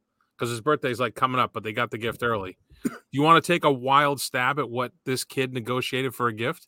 because 0.41 0.51
his 0.51 0.62
birthday's 0.62 0.99
like 0.99 1.15
coming 1.15 1.39
up, 1.39 1.53
but 1.53 1.62
they 1.62 1.75
got 1.75 1.91
the 1.91 1.99
gift 1.99 2.23
early. 2.23 2.57
Do 2.83 2.93
you 3.11 3.21
want 3.21 3.45
to 3.45 3.53
take 3.53 3.65
a 3.65 3.71
wild 3.71 4.23
stab 4.23 4.59
at 4.59 4.71
what 4.71 4.91
this 5.05 5.23
kid 5.23 5.53
negotiated 5.53 6.15
for 6.15 6.29
a 6.29 6.33
gift 6.33 6.67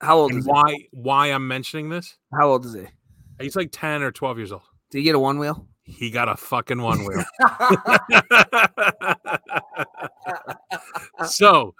How 0.00 0.18
old 0.18 0.32
and 0.32 0.40
is 0.40 0.46
he? 0.46 0.50
why 0.50 0.88
why 0.90 1.28
I'm 1.28 1.46
mentioning 1.46 1.90
this? 1.90 2.16
How 2.36 2.50
old 2.50 2.66
is 2.66 2.74
he? 2.74 2.86
He's 3.40 3.54
like 3.54 3.68
10 3.70 4.02
or 4.02 4.10
12 4.10 4.38
years 4.38 4.50
old. 4.50 4.62
Did 4.90 4.98
he 4.98 5.04
get 5.04 5.14
a 5.14 5.18
one 5.20 5.38
wheel? 5.38 5.68
He 5.84 6.10
got 6.10 6.28
a 6.28 6.36
fucking 6.36 6.82
one 6.82 7.04
wheel. 7.04 7.22
so 11.28 11.76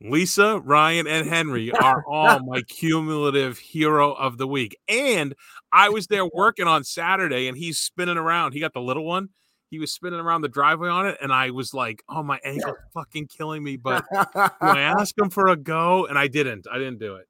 Lisa, 0.00 0.58
Ryan, 0.58 1.06
and 1.06 1.28
Henry 1.28 1.70
are 1.70 2.04
all 2.04 2.40
my 2.44 2.62
cumulative 2.62 3.58
hero 3.58 4.12
of 4.12 4.38
the 4.38 4.48
week. 4.48 4.76
And 4.88 5.36
I 5.72 5.90
was 5.90 6.08
there 6.08 6.26
working 6.26 6.66
on 6.66 6.82
Saturday 6.82 7.46
and 7.46 7.56
he's 7.56 7.78
spinning 7.78 8.18
around. 8.18 8.54
He 8.54 8.60
got 8.60 8.72
the 8.72 8.80
little 8.80 9.04
one. 9.04 9.28
He 9.70 9.78
was 9.78 9.92
spinning 9.92 10.20
around 10.20 10.40
the 10.42 10.48
driveway 10.48 10.88
on 10.88 11.06
it. 11.06 11.18
And 11.20 11.32
I 11.32 11.50
was 11.50 11.74
like, 11.74 12.02
oh, 12.08 12.22
my 12.22 12.38
ankle's 12.44 12.76
fucking 12.94 13.26
killing 13.28 13.62
me. 13.62 13.76
But 13.76 14.04
I 14.12 14.80
asked 14.80 15.18
him 15.18 15.30
for 15.30 15.48
a 15.48 15.56
go? 15.56 16.06
And 16.06 16.18
I 16.18 16.26
didn't. 16.28 16.66
I 16.70 16.78
didn't 16.78 16.98
do 16.98 17.16
it. 17.16 17.28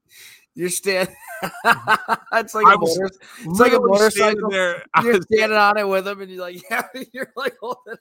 You're 0.54 0.68
standing. 0.70 1.14
Mm-hmm. 1.42 2.12
it's 2.38 2.54
like 2.54 2.66
I 2.66 2.74
a 2.74 2.78
motor- 2.78 3.10
it's 3.44 3.60
like 3.60 3.72
a 3.72 3.80
motorcycle. 3.80 4.50
There, 4.50 4.82
You're 5.02 5.12
was- 5.18 5.26
standing 5.32 5.56
on 5.56 5.78
it 5.78 5.86
with 5.86 6.06
him, 6.08 6.20
and 6.20 6.30
you're 6.30 6.40
like, 6.40 6.60
yeah, 6.68 6.82
you're 7.12 7.32
like 7.36 7.54
holding 7.60 7.94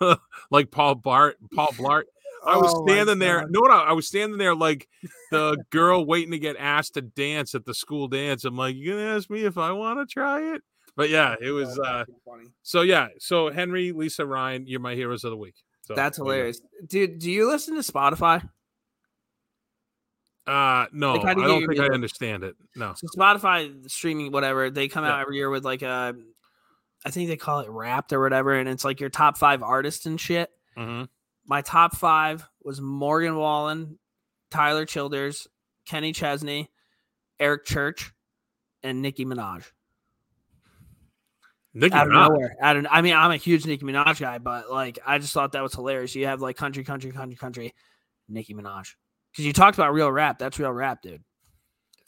on. 0.00 0.16
like 0.50 0.70
Paul 0.70 0.96
Bart, 0.96 1.36
Paul 1.54 1.68
Blart. 1.68 2.04
I 2.44 2.56
was 2.58 2.72
Oh 2.74 2.86
standing 2.86 3.18
there. 3.18 3.40
God. 3.40 3.50
No, 3.50 3.60
no, 3.60 3.74
I 3.74 3.92
was 3.92 4.06
standing 4.06 4.38
there 4.38 4.54
like 4.54 4.88
the 5.30 5.56
girl 5.70 6.04
waiting 6.04 6.30
to 6.32 6.38
get 6.38 6.56
asked 6.58 6.94
to 6.94 7.02
dance 7.02 7.54
at 7.54 7.64
the 7.64 7.74
school 7.74 8.08
dance. 8.08 8.44
I'm 8.44 8.56
like, 8.56 8.76
you 8.76 8.90
gonna 8.92 9.16
ask 9.16 9.28
me 9.30 9.44
if 9.44 9.58
I 9.58 9.72
want 9.72 9.98
to 10.00 10.12
try 10.12 10.54
it? 10.54 10.62
But 10.96 11.10
yeah, 11.10 11.34
it 11.40 11.50
was. 11.50 11.78
uh 11.78 12.04
funny. 12.24 12.48
So 12.62 12.80
yeah, 12.82 13.08
so 13.18 13.50
Henry, 13.50 13.92
Lisa, 13.92 14.24
Ryan, 14.26 14.66
you're 14.66 14.80
my 14.80 14.94
heroes 14.94 15.24
of 15.24 15.30
the 15.30 15.36
week. 15.36 15.56
So 15.82 15.94
That's 15.94 16.16
there 16.18 16.24
you 16.24 16.30
hilarious, 16.32 16.60
dude. 16.86 17.18
Do 17.18 17.30
you 17.30 17.48
listen 17.48 17.74
to 17.76 17.80
Spotify? 17.82 18.48
Uh, 20.46 20.86
no, 20.92 21.14
Like, 21.14 21.22
how 21.22 21.28
I 21.30 21.34
do 21.34 21.40
you 21.40 21.46
get 21.46 21.52
don't 21.52 21.60
your 21.62 21.68
think 21.74 21.80
I 21.80 21.94
understand 21.94 22.44
it. 22.44 22.54
No. 22.76 22.94
So 22.96 23.08
Spotify 23.08 23.90
streaming, 23.90 24.30
whatever, 24.30 24.70
they 24.70 24.86
come 24.86 25.04
out 25.04 25.16
Yeah. 25.16 25.22
every 25.22 25.36
year 25.36 25.50
with 25.50 25.64
like 25.64 25.82
a, 25.82 26.14
I 27.04 27.10
think 27.10 27.28
they 27.28 27.36
call 27.36 27.60
it 27.60 27.68
Wrapped 27.68 28.12
or 28.12 28.20
whatever, 28.20 28.54
and 28.54 28.68
it's 28.68 28.84
like 28.84 29.00
your 29.00 29.10
top 29.10 29.38
five 29.38 29.62
artists 29.62 30.06
and 30.06 30.20
shit. 30.20 30.50
hmm 30.76 31.04
My 31.46 31.62
top 31.62 31.96
five 31.96 32.48
was 32.62 32.80
Morgan 32.80 33.36
Wallen, 33.36 33.98
Tyler 34.52 34.86
Childers, 34.86 35.48
Kenny 35.84 36.12
Chesney, 36.12 36.70
Eric 37.40 37.64
Church, 37.64 38.12
and 38.84 39.02
Nicki 39.02 39.24
Minaj. 39.24 39.64
Nicki 41.76 41.94
out 41.94 42.06
of 42.06 42.12
Minaj. 42.12 42.28
nowhere. 42.30 42.56
Out 42.62 42.76
of, 42.76 42.86
I 42.90 43.02
mean, 43.02 43.14
I'm 43.14 43.30
a 43.30 43.36
huge 43.36 43.66
Nicki 43.66 43.84
Minaj 43.84 44.18
guy, 44.18 44.38
but 44.38 44.70
like, 44.70 44.98
I 45.06 45.18
just 45.18 45.32
thought 45.34 45.52
that 45.52 45.62
was 45.62 45.74
hilarious. 45.74 46.14
You 46.14 46.26
have 46.26 46.40
like 46.40 46.56
country, 46.56 46.84
country, 46.84 47.12
country, 47.12 47.36
country, 47.36 47.74
Nicki 48.28 48.54
Minaj. 48.54 48.94
Because 49.30 49.44
you 49.44 49.52
talked 49.52 49.76
about 49.76 49.92
real 49.92 50.10
rap. 50.10 50.38
That's 50.38 50.58
real 50.58 50.72
rap, 50.72 51.02
dude. 51.02 51.22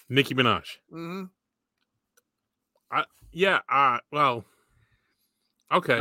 Nicki 0.08 0.34
Minaj. 0.34 0.64
Mm-hmm. 0.92 1.24
Yeah. 3.32 3.60
Uh. 3.68 3.98
Well. 4.10 4.44
Okay. 5.72 6.00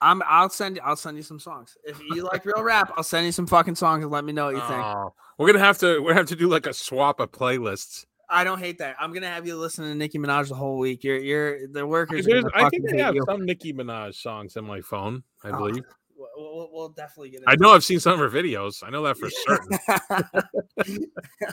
I'm. 0.00 0.22
I'll 0.24 0.48
send. 0.48 0.78
I'll 0.84 0.96
send 0.96 1.16
you 1.16 1.22
some 1.22 1.40
songs. 1.40 1.76
If 1.84 2.00
you 2.00 2.22
like 2.32 2.44
real 2.44 2.62
rap, 2.62 2.92
I'll 2.96 3.02
send 3.02 3.26
you 3.26 3.32
some 3.32 3.46
fucking 3.46 3.74
songs 3.74 4.04
and 4.04 4.12
let 4.12 4.24
me 4.24 4.32
know 4.32 4.46
what 4.46 4.54
you 4.54 4.60
think. 4.60 4.80
Oh, 4.80 5.12
we're 5.36 5.48
gonna 5.48 5.64
have 5.64 5.78
to. 5.78 6.00
We're 6.00 6.10
gonna 6.10 6.20
have 6.20 6.26
to 6.28 6.36
do 6.36 6.48
like 6.48 6.66
a 6.66 6.72
swap 6.72 7.18
of 7.20 7.32
playlists. 7.32 8.06
I 8.30 8.44
don't 8.44 8.58
hate 8.58 8.78
that. 8.78 8.96
I'm 9.00 9.12
gonna 9.12 9.28
have 9.28 9.46
you 9.46 9.56
listen 9.56 9.84
to 9.84 9.94
Nicki 9.94 10.18
Minaj 10.18 10.48
the 10.48 10.54
whole 10.54 10.78
week. 10.78 11.02
You're. 11.02 11.18
You're. 11.18 11.68
The 11.68 11.86
workers. 11.86 12.26
are 12.28 12.42
I 12.54 12.68
think 12.68 12.88
they 12.90 12.98
have 12.98 13.14
you. 13.14 13.24
some 13.26 13.44
Nicki 13.44 13.72
Minaj 13.72 14.14
songs 14.14 14.56
in 14.56 14.64
my 14.64 14.80
phone. 14.80 15.22
I 15.44 15.48
Oh, 15.50 15.56
believe. 15.58 15.84
We'll, 16.16 16.28
we'll, 16.36 16.68
we'll 16.72 16.88
definitely 16.90 17.30
get. 17.30 17.42
I 17.46 17.52
into 17.52 17.62
know 17.64 17.72
I've 17.72 17.84
seen 17.84 18.00
some 18.00 18.20
of 18.20 18.32
her 18.32 18.42
videos. 18.42 18.82
I 18.86 18.90
know 18.90 19.02
that 19.04 19.16
for 19.16 19.30
certain. 19.30 19.78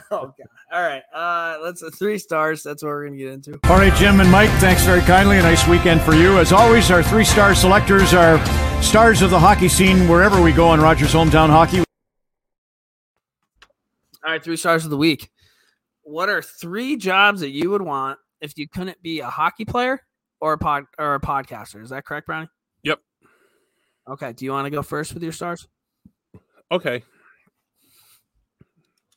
oh 0.10 0.26
god. 0.26 0.46
All 0.72 0.82
right. 0.82 1.02
Uh, 1.14 1.58
let's 1.62 1.82
uh, 1.82 1.90
three 1.96 2.18
stars. 2.18 2.62
That's 2.62 2.82
what 2.82 2.88
we're 2.90 3.06
gonna 3.06 3.16
get 3.16 3.32
into. 3.32 3.58
All 3.64 3.78
right, 3.78 3.94
Jim 3.94 4.20
and 4.20 4.30
Mike, 4.30 4.50
thanks 4.60 4.82
very 4.84 5.00
kindly. 5.02 5.38
A 5.38 5.42
nice 5.42 5.66
weekend 5.68 6.02
for 6.02 6.14
you. 6.14 6.38
As 6.38 6.52
always, 6.52 6.90
our 6.90 7.02
three 7.02 7.24
star 7.24 7.54
selectors 7.54 8.12
are 8.12 8.44
stars 8.82 9.22
of 9.22 9.30
the 9.30 9.38
hockey 9.38 9.68
scene 9.68 10.08
wherever 10.08 10.42
we 10.42 10.52
go 10.52 10.68
on 10.68 10.80
Rogers 10.80 11.12
Hometown 11.12 11.48
Hockey. 11.48 11.78
All 14.24 14.32
right, 14.32 14.42
three 14.42 14.56
stars 14.56 14.84
of 14.84 14.90
the 14.90 14.96
week. 14.96 15.30
What 16.06 16.28
are 16.28 16.40
three 16.40 16.96
jobs 16.96 17.40
that 17.40 17.50
you 17.50 17.68
would 17.70 17.82
want 17.82 18.20
if 18.40 18.56
you 18.56 18.68
couldn't 18.68 19.02
be 19.02 19.18
a 19.18 19.28
hockey 19.28 19.64
player 19.64 20.00
or 20.40 20.52
a 20.52 20.58
pod 20.58 20.84
or 21.00 21.16
a 21.16 21.20
podcaster? 21.20 21.82
Is 21.82 21.90
that 21.90 22.04
correct, 22.04 22.28
Brownie? 22.28 22.46
Yep. 22.84 23.00
Okay. 24.10 24.32
Do 24.32 24.44
you 24.44 24.52
want 24.52 24.66
to 24.66 24.70
go 24.70 24.82
first 24.82 25.14
with 25.14 25.24
your 25.24 25.32
stars? 25.32 25.66
Okay. 26.70 27.02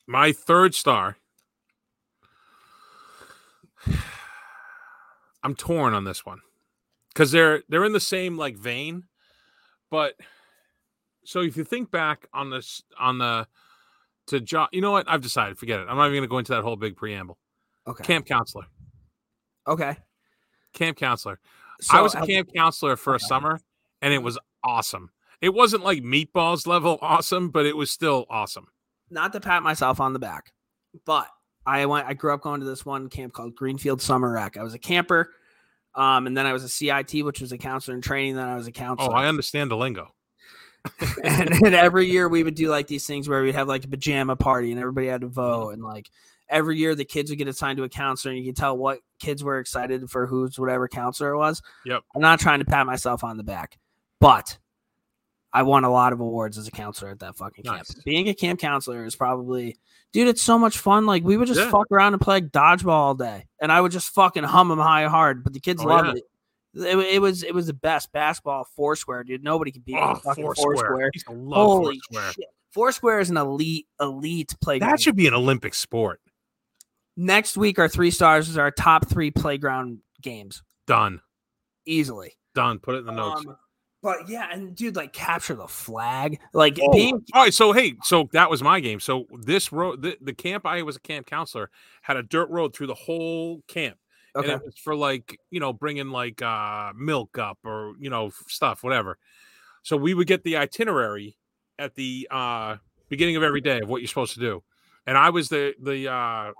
My 0.07 0.31
third 0.31 0.73
star. 0.73 1.17
I'm 5.43 5.53
torn 5.53 5.93
on 5.93 6.05
this 6.05 6.25
one 6.25 6.39
because 7.09 7.31
they're 7.31 7.61
they're 7.69 7.85
in 7.85 7.93
the 7.93 7.99
same 7.99 8.35
like 8.35 8.57
vein, 8.57 9.03
but 9.91 10.15
so 11.23 11.41
if 11.41 11.55
you 11.55 11.63
think 11.63 11.91
back 11.91 12.25
on 12.33 12.49
this 12.49 12.81
on 12.99 13.19
the 13.19 13.47
to 14.29 14.39
job, 14.39 14.69
you 14.71 14.81
know 14.81 14.91
what? 14.91 15.05
I've 15.07 15.21
decided. 15.21 15.57
Forget 15.57 15.79
it. 15.79 15.87
I'm 15.89 15.97
not 15.97 16.07
even 16.07 16.13
going 16.13 16.23
to 16.23 16.27
go 16.27 16.37
into 16.37 16.51
that 16.53 16.63
whole 16.63 16.75
big 16.75 16.95
preamble. 16.95 17.37
Okay. 17.87 18.03
Camp 18.03 18.25
counselor. 18.25 18.65
okay. 19.67 19.97
Camp 20.73 20.97
counselor. 20.97 21.39
So, 21.81 21.97
I 21.97 22.01
was 22.01 22.13
a 22.13 22.21
camp 22.25 22.49
counselor 22.53 22.95
for 22.95 23.15
a 23.15 23.19
summer, 23.19 23.59
and 24.01 24.13
it 24.13 24.21
was 24.21 24.37
awesome. 24.63 25.11
It 25.41 25.53
wasn't 25.53 25.83
like 25.83 26.03
meatballs 26.03 26.67
level 26.67 26.99
awesome, 27.01 27.49
but 27.49 27.65
it 27.65 27.75
was 27.75 27.89
still 27.89 28.25
awesome. 28.29 28.67
not 29.09 29.33
to 29.33 29.39
pat 29.39 29.63
myself 29.63 29.99
on 29.99 30.13
the 30.13 30.19
back, 30.19 30.51
but 31.05 31.27
I 31.65 31.85
went. 31.85 32.07
I 32.07 32.13
grew 32.13 32.33
up 32.33 32.41
going 32.41 32.59
to 32.59 32.65
this 32.65 32.85
one 32.85 33.09
camp 33.09 33.33
called 33.33 33.55
Greenfield 33.55 34.01
Summer 34.01 34.31
Rec. 34.31 34.57
I 34.57 34.63
was 34.63 34.73
a 34.73 34.79
camper, 34.79 35.31
um, 35.95 36.27
and 36.27 36.35
then 36.35 36.45
I 36.45 36.53
was 36.53 36.63
a 36.63 36.69
CIT, 36.69 37.23
which 37.23 37.41
was 37.41 37.51
a 37.51 37.57
counselor 37.57 37.95
in 37.95 38.01
training. 38.01 38.35
Then 38.35 38.47
I 38.47 38.55
was 38.55 38.67
a 38.67 38.71
counselor. 38.71 39.11
Oh. 39.11 39.15
I 39.15 39.27
understand 39.27 39.71
the 39.71 39.77
lingo. 39.77 40.13
and, 41.23 41.51
and 41.65 41.75
every 41.75 42.07
year 42.09 42.27
we 42.29 42.43
would 42.43 42.55
do 42.55 42.69
like 42.69 42.87
these 42.87 43.05
things 43.05 43.27
where 43.27 43.41
we'd 43.41 43.55
have 43.55 43.67
like 43.67 43.83
a 43.83 43.87
pajama 43.87 44.35
party 44.35 44.71
and 44.71 44.79
everybody 44.79 45.07
had 45.07 45.21
to 45.21 45.27
vote 45.27 45.71
and 45.71 45.83
like 45.83 46.09
every 46.47 46.77
year 46.77 46.95
the 46.95 47.05
kids 47.05 47.29
would 47.29 47.37
get 47.37 47.47
assigned 47.47 47.77
to 47.77 47.83
a 47.83 47.89
counselor 47.89 48.33
and 48.33 48.43
you 48.43 48.49
could 48.51 48.57
tell 48.57 48.77
what 48.77 48.99
kids 49.19 49.43
were 49.43 49.59
excited 49.59 50.09
for 50.09 50.25
who's 50.25 50.57
whatever 50.57 50.87
counselor 50.87 51.31
it 51.33 51.37
was 51.37 51.61
Yep. 51.85 52.03
i'm 52.15 52.21
not 52.21 52.39
trying 52.39 52.59
to 52.59 52.65
pat 52.65 52.85
myself 52.85 53.23
on 53.23 53.37
the 53.37 53.43
back 53.43 53.77
but 54.19 54.57
i 55.51 55.63
won 55.63 55.83
a 55.83 55.91
lot 55.91 56.13
of 56.13 56.21
awards 56.21 56.57
as 56.57 56.67
a 56.67 56.71
counselor 56.71 57.11
at 57.11 57.19
that 57.19 57.35
fucking 57.35 57.65
camp 57.65 57.85
being 58.05 58.29
a 58.29 58.33
camp 58.33 58.59
counselor 58.59 59.03
is 59.03 59.15
probably 59.15 59.77
dude 60.13 60.27
it's 60.27 60.41
so 60.41 60.57
much 60.57 60.77
fun 60.77 61.05
like 61.05 61.23
we 61.23 61.37
would 61.37 61.47
just 61.47 61.59
Yeah. 61.59 61.69
fuck 61.69 61.91
around 61.91 62.13
and 62.13 62.21
play 62.21 62.37
like, 62.37 62.51
dodgeball 62.51 62.89
all 62.89 63.15
day 63.15 63.45
and 63.61 63.71
i 63.71 63.79
would 63.81 63.91
just 63.91 64.13
fucking 64.13 64.43
hum 64.43 64.69
them 64.69 64.79
high 64.79 65.05
hard 65.07 65.43
but 65.43 65.53
the 65.53 65.59
kids 65.59 65.83
Oh, 65.83 65.87
loved 65.87 66.07
yeah. 66.07 66.13
it 66.15 66.23
It, 66.75 66.97
it 66.97 67.21
was 67.21 67.43
it 67.43 67.53
was 67.53 67.67
the 67.67 67.73
best 67.73 68.11
basketball 68.11 68.65
Foursquare, 68.75 69.23
dude. 69.23 69.43
Nobody 69.43 69.71
could 69.71 69.85
beat 69.85 69.97
Oh, 69.97 70.15
fucking 70.15 70.43
Foursquare. 70.43 71.11
Foursquare. 71.13 71.35
Holy 71.51 71.99
Foursquare. 72.11 72.31
shit! 72.33 72.45
Foursquare 72.71 73.19
is 73.19 73.29
an 73.29 73.37
elite 73.37 73.87
elite 73.99 74.53
playground. 74.61 74.91
That 74.91 75.01
should 75.01 75.15
be 75.15 75.27
an 75.27 75.33
Olympic 75.33 75.73
sport. 75.73 76.21
Next 77.17 77.57
week, 77.57 77.79
our 77.79 77.89
three 77.89 78.11
stars 78.11 78.47
is 78.47 78.57
our 78.57 78.71
top 78.71 79.09
three 79.09 79.29
playground 79.31 79.99
games 80.21 80.63
Done. 80.87 81.19
easily. 81.85 82.37
Done. 82.55 82.79
Put 82.79 82.95
it 82.95 82.99
in 82.99 83.05
the 83.07 83.11
notes. 83.11 83.43
Um, 83.45 83.57
but 84.01 84.29
yeah, 84.29 84.47
and 84.49 84.73
dude, 84.73 84.95
like 84.95 85.11
capture 85.11 85.55
the 85.55 85.67
flag, 85.67 86.39
like 86.53 86.79
Oh, 86.81 86.93
being 86.93 87.15
all 87.33 87.43
right. 87.43 87.53
So 87.53 87.73
hey, 87.73 87.95
so 88.03 88.29
that 88.31 88.49
was 88.49 88.63
my 88.63 88.79
game. 88.79 89.01
So 89.01 89.25
this 89.41 89.73
road, 89.73 90.01
the, 90.01 90.17
the 90.21 90.31
camp 90.33 90.65
I 90.65 90.81
was 90.83 90.95
a 90.95 91.01
camp 91.01 91.25
counselor 91.25 91.69
had 92.03 92.15
a 92.15 92.23
dirt 92.23 92.49
road 92.49 92.73
through 92.73 92.87
the 92.87 92.93
whole 92.95 93.61
camp, 93.67 93.97
okay. 94.35 94.51
and 94.51 94.61
it 94.61 94.65
was 94.65 94.77
for 94.77 94.95
like 94.95 95.39
you 95.49 95.59
know 95.59 95.73
bringing 95.73 96.09
like 96.09 96.41
uh 96.41 96.91
milk 96.95 97.37
up 97.37 97.57
or 97.63 97.93
you 97.99 98.09
know 98.09 98.31
stuff 98.47 98.83
whatever. 98.83 99.17
So 99.83 99.97
we 99.97 100.13
would 100.13 100.27
get 100.27 100.43
the 100.43 100.57
itinerary 100.57 101.37
at 101.77 101.95
the 101.95 102.27
uh 102.29 102.77
beginning 103.09 103.35
of 103.35 103.43
every 103.43 103.61
day 103.61 103.79
of 103.79 103.89
what 103.89 104.01
you're 104.01 104.07
supposed 104.07 104.33
to 104.35 104.39
do, 104.39 104.63
and 105.05 105.17
I 105.17 105.29
was 105.29 105.49
the 105.49 105.73
the 105.81 106.11
uh 106.11 106.51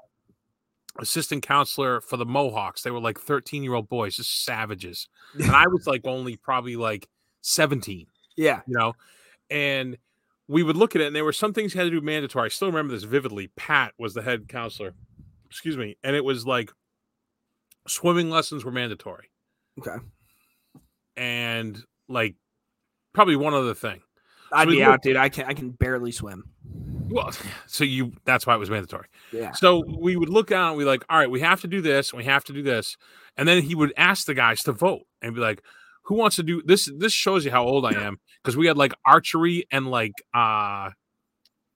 assistant 0.99 1.43
counselor 1.43 2.01
for 2.01 2.17
the 2.17 2.25
Mohawks. 2.25 2.81
They 2.81 2.91
were 2.91 2.99
like 2.99 3.19
13 3.19 3.63
year 3.63 3.73
old 3.73 3.89
boys, 3.89 4.15
just 4.15 4.43
savages, 4.43 5.07
and 5.33 5.51
I 5.51 5.67
was 5.67 5.87
like 5.87 6.05
only 6.05 6.37
probably 6.37 6.75
like 6.75 7.07
17 7.41 8.07
Yeah, 8.35 8.61
you 8.67 8.77
know, 8.77 8.93
and 9.49 9.97
we 10.47 10.63
would 10.63 10.75
look 10.75 10.95
at 10.95 11.01
it, 11.01 11.07
and 11.07 11.15
there 11.15 11.25
were 11.25 11.31
some 11.31 11.53
things 11.53 11.73
you 11.73 11.79
had 11.79 11.85
to 11.85 11.91
do 11.91 12.01
mandatory. 12.01 12.45
I 12.45 12.49
still 12.49 12.69
remember 12.69 12.93
this 12.93 13.03
vividly. 13.03 13.49
Pat 13.55 13.93
was 13.99 14.13
the 14.13 14.21
head 14.23 14.47
counselor, 14.47 14.95
excuse 15.45 15.77
me, 15.77 15.97
and 16.03 16.15
it 16.15 16.23
was 16.23 16.45
like 16.45 16.71
swimming 17.89 18.29
lessons 18.29 18.63
were 18.63 18.71
mandatory, 18.71 19.29
okay. 19.79 19.97
and 21.17 21.81
like 22.07 22.35
probably 23.13 23.35
one 23.35 23.53
other 23.53 23.73
thing. 23.73 24.01
I'd 24.51 24.67
be 24.67 24.83
out, 24.83 25.01
dude. 25.01 25.15
I 25.15 25.29
can 25.29 25.45
I 25.45 25.53
can 25.53 25.71
barely 25.71 26.11
swim. 26.11 26.49
Well, 27.09 27.31
so 27.67 27.83
you 27.83 28.13
that's 28.25 28.47
why 28.47 28.55
it 28.55 28.59
was 28.59 28.69
mandatory. 28.69 29.07
Yeah. 29.31 29.51
So 29.51 29.83
we 29.85 30.15
would 30.15 30.29
look 30.29 30.51
out 30.51 30.69
and 30.69 30.77
we 30.77 30.85
like, 30.85 31.03
all 31.09 31.17
right, 31.17 31.29
we 31.29 31.39
have 31.41 31.61
to 31.61 31.67
do 31.67 31.81
this, 31.81 32.13
we 32.13 32.23
have 32.25 32.43
to 32.45 32.53
do 32.53 32.63
this, 32.63 32.97
and 33.37 33.47
then 33.47 33.61
he 33.63 33.75
would 33.75 33.93
ask 33.97 34.25
the 34.25 34.33
guys 34.33 34.63
to 34.63 34.71
vote 34.71 35.03
and 35.21 35.35
be 35.35 35.41
like, 35.41 35.61
who 36.03 36.15
wants 36.15 36.35
to 36.37 36.43
do 36.43 36.61
this? 36.65 36.89
This 36.97 37.13
shows 37.13 37.45
you 37.45 37.51
how 37.51 37.63
old 37.65 37.85
I 37.85 37.93
am 37.93 38.17
because 38.41 38.57
we 38.57 38.67
had 38.67 38.77
like 38.77 38.93
archery 39.05 39.65
and 39.71 39.87
like 39.87 40.13
uh 40.33 40.91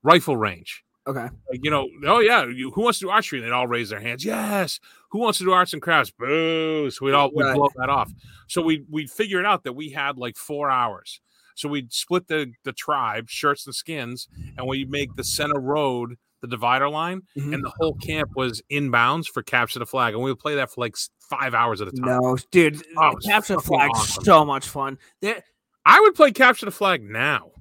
rifle 0.04 0.38
range. 0.38 0.83
Okay. 1.06 1.28
Like, 1.50 1.60
you 1.64 1.70
know, 1.70 1.90
oh 2.06 2.20
yeah, 2.20 2.46
you, 2.46 2.72
who 2.72 2.82
wants 2.82 3.00
to 3.00 3.06
do 3.06 3.10
archery? 3.10 3.40
And 3.40 3.48
they'd 3.48 3.54
all 3.54 3.68
raise 3.68 3.90
their 3.90 4.00
hands. 4.00 4.24
Yes. 4.24 4.80
Who 5.12 5.20
wants 5.20 5.38
to 5.40 5.44
do 5.44 5.52
arts 5.52 5.74
and 5.74 5.82
crafts? 5.82 6.12
Boo. 6.18 6.90
So 6.92 7.06
we'd 7.06 7.14
all 7.14 7.30
we'd 7.36 7.44
Right. 7.44 7.56
blow 7.56 7.70
that 7.76 7.90
off. 7.90 8.10
So 8.48 8.62
we 8.62 8.86
we 8.90 9.08
figured 9.08 9.46
out 9.46 9.64
that 9.66 9.74
we 9.74 9.90
had 9.90 10.18
like 10.18 10.38
four 10.38 10.70
hours. 10.70 11.20
So 11.56 11.68
we'd 11.70 11.92
split 11.92 12.28
the 12.28 12.54
the 12.64 12.72
tribe, 12.74 13.30
shirts 13.30 13.66
and 13.66 13.76
skins, 13.76 14.28
and 14.58 14.66
we 14.66 14.86
make 14.86 15.14
the 15.16 15.24
center 15.26 15.60
road 15.60 16.16
the 16.42 16.48
divider 16.48 16.90
line, 16.90 17.22
Mhm. 17.38 17.54
and 17.54 17.64
the 17.64 17.72
whole 17.78 17.94
camp 17.96 18.32
was 18.36 18.62
inbounds 18.72 19.28
for 19.28 19.44
capture 19.44 19.80
the 19.80 19.86
flag, 19.86 20.14
and 20.14 20.22
we 20.24 20.30
would 20.32 20.40
play 20.40 20.56
that 20.56 20.72
for 20.72 20.82
like 20.82 20.96
five 21.30 21.54
hours 21.54 21.80
at 21.82 21.88
a 21.88 21.92
time. 21.92 22.06
No, 22.22 22.38
dude. 22.52 22.82
Oh, 22.98 23.14
capture 23.26 23.56
the 23.56 23.62
flag 23.62 23.92
awesome. 23.94 24.24
so 24.26 24.44
much 24.46 24.68
fun. 24.68 24.98
There, 25.22 25.42
I 25.86 26.00
would 26.02 26.16
play 26.16 26.32
capture 26.32 26.66
the 26.66 26.72
flag 26.72 27.02
now. 27.04 27.52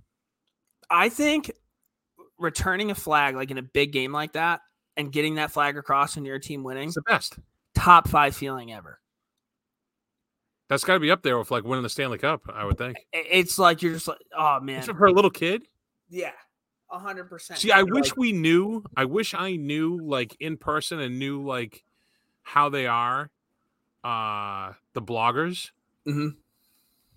I 0.90 1.09
think 1.09 1.52
returning 2.43 2.90
a 2.90 2.94
flag 2.94 3.35
like 3.36 3.51
in 3.51 3.59
a 3.59 3.62
big 3.62 3.93
game 3.93 4.12
like 4.12 4.32
that 4.35 4.60
and 4.97 5.10
getting 5.12 5.36
that 5.36 5.51
flag 5.51 5.77
across 5.78 6.16
and 6.16 6.27
your 6.27 6.39
team 6.39 6.62
winning, 6.62 6.89
It's 6.89 6.94
the 6.97 7.02
best. 7.02 7.39
top 7.74 8.09
five 8.09 8.36
feeling 8.36 8.73
ever. 8.73 8.98
That's 10.69 10.85
got 10.85 10.94
to 10.94 11.01
be 11.01 11.10
up 11.10 11.23
there 11.23 11.39
with 11.39 11.51
like 11.51 11.64
winning 11.64 11.82
the 11.82 11.89
Stanley 11.90 12.19
Cup. 12.19 12.43
I 12.52 12.64
would 12.64 12.78
think. 12.78 12.97
It's 13.12 13.59
like 13.59 13.82
you're 13.82 13.93
just 13.94 14.09
like, 14.09 14.19
oh 14.36 14.60
man, 14.60 14.78
Except 14.78 14.98
for 14.98 15.06
a 15.06 15.12
little 15.12 15.31
kid. 15.31 15.62
yeah, 16.09 16.31
a 16.90 16.98
hundred 16.98 17.24
percent. 17.28 17.59
See, 17.60 17.70
I 17.70 17.78
You're 17.78 17.94
wish 17.94 18.10
like, 18.10 18.16
we 18.16 18.32
knew. 18.32 18.82
I 18.97 19.05
wish 19.05 19.35
I 19.35 19.56
knew 19.56 20.01
like 20.02 20.35
in 20.40 20.56
person 20.56 20.98
and 21.01 21.19
knew 21.19 21.43
like 21.47 21.85
how 22.43 22.69
they 22.70 22.86
are, 22.86 23.31
uh, 24.02 24.73
the 24.94 25.02
bloggers. 25.02 25.70
Mhm. 26.06 26.36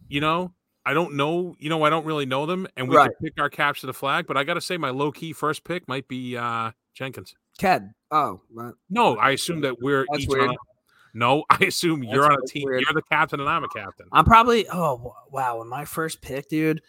You 0.09 0.21
know, 0.21 0.53
I 0.85 0.93
don't 0.93 1.15
know. 1.15 1.55
You 1.59 1.69
know, 1.69 1.83
I 1.83 1.89
don't 1.89 2.05
really 2.05 2.25
know 2.25 2.45
them, 2.45 2.67
and 2.77 2.87
we 2.87 2.95
Right. 2.95 3.09
pick 3.21 3.33
our 3.39 3.49
caps 3.49 3.81
to 3.81 3.87
the 3.87 3.93
flag. 3.93 4.27
But 4.27 4.37
I 4.37 4.43
got 4.43 4.53
to 4.55 4.61
say, 4.61 4.77
my 4.77 4.91
low 4.91 5.11
key 5.11 5.33
first 5.33 5.63
pick 5.63 5.87
might 5.87 6.07
be 6.07 6.37
uh 6.37 6.71
Jenkins. 6.93 7.33
Ted. 7.57 7.91
Oh, 8.11 8.41
well, 8.53 8.73
No, 8.89 9.17
I 9.17 9.31
assume 9.31 9.61
that 9.61 9.81
we're 9.81 10.05
That's 10.11 10.23
each 10.23 10.29
weird. 10.29 10.49
on. 10.49 10.55
No, 11.13 11.43
I 11.49 11.65
assume 11.65 12.03
you're 12.03 12.29
on 12.31 12.37
a 12.43 12.47
team. 12.47 12.65
weird. 12.65 12.81
You're 12.81 12.93
the 12.93 13.01
captain, 13.09 13.39
and 13.39 13.49
I'm 13.49 13.63
a 13.63 13.69
captain. 13.69 14.07
I'm 14.11 14.25
probably. 14.25 14.67
Oh 14.69 15.15
wow, 15.31 15.61
in 15.61 15.67
my 15.69 15.85
first 15.85 16.21
pick, 16.21 16.49
dude. 16.49 16.81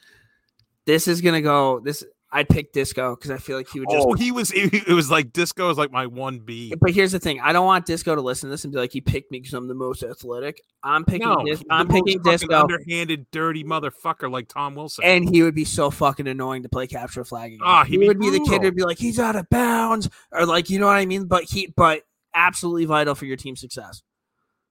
This 0.84 1.08
is 1.08 1.20
gonna 1.20 1.40
go. 1.42 1.80
This 1.80 2.04
I'd 2.32 2.48
pick 2.48 2.72
Disco 2.72 3.14
because 3.14 3.30
I 3.30 3.38
feel 3.38 3.56
like 3.56 3.68
he 3.68 3.78
would 3.78 3.88
just. 3.88 4.06
Oh, 4.06 4.14
he 4.14 4.32
was. 4.32 4.52
It 4.54 4.88
was 4.88 5.10
like 5.10 5.32
disco 5.32 5.70
is 5.70 5.78
like 5.78 5.92
my 5.92 6.06
one 6.06 6.40
B. 6.40 6.74
But 6.80 6.90
here's 6.90 7.12
the 7.12 7.20
thing: 7.20 7.40
I 7.40 7.52
don't 7.52 7.64
want 7.64 7.86
Disco 7.86 8.14
to 8.14 8.20
listen 8.20 8.48
to 8.48 8.50
this 8.50 8.64
and 8.64 8.72
be 8.72 8.78
like, 8.78 8.92
"He 8.92 9.00
picked 9.00 9.30
me 9.30 9.38
because 9.38 9.54
I'm 9.54 9.68
the 9.68 9.74
most 9.74 10.02
athletic." 10.02 10.60
I'm 10.82 11.04
picking. 11.04 11.28
No, 11.28 11.44
Dis- 11.44 11.62
I'm 11.70 11.88
picking 11.88 12.20
Disco, 12.22 12.62
underhanded, 12.62 13.26
dirty 13.30 13.62
motherfucker 13.62 14.30
like 14.30 14.48
Tom 14.48 14.74
Wilson. 14.74 15.04
and 15.04 15.28
he 15.28 15.42
would 15.42 15.54
be 15.54 15.64
so 15.64 15.90
fucking 15.90 16.26
annoying 16.26 16.64
to 16.64 16.68
play 16.68 16.86
capture 16.86 17.24
flag 17.24 17.52
again. 17.52 17.60
Ah, 17.64 17.84
he 17.84 17.96
be 17.96 18.08
would 18.08 18.18
be 18.18 18.30
the 18.30 18.40
kid 18.40 18.62
who'd 18.62 18.74
be 18.74 18.84
like, 18.84 18.98
"He's 18.98 19.20
out 19.20 19.36
of 19.36 19.48
bounds," 19.48 20.08
or 20.32 20.46
like, 20.46 20.68
you 20.68 20.80
know 20.80 20.86
what 20.86 20.96
I 20.96 21.06
mean? 21.06 21.26
But 21.26 21.44
he, 21.44 21.72
but 21.76 22.02
absolutely 22.34 22.86
vital 22.86 23.14
for 23.14 23.24
your 23.24 23.36
team's 23.36 23.60
success. 23.60 24.02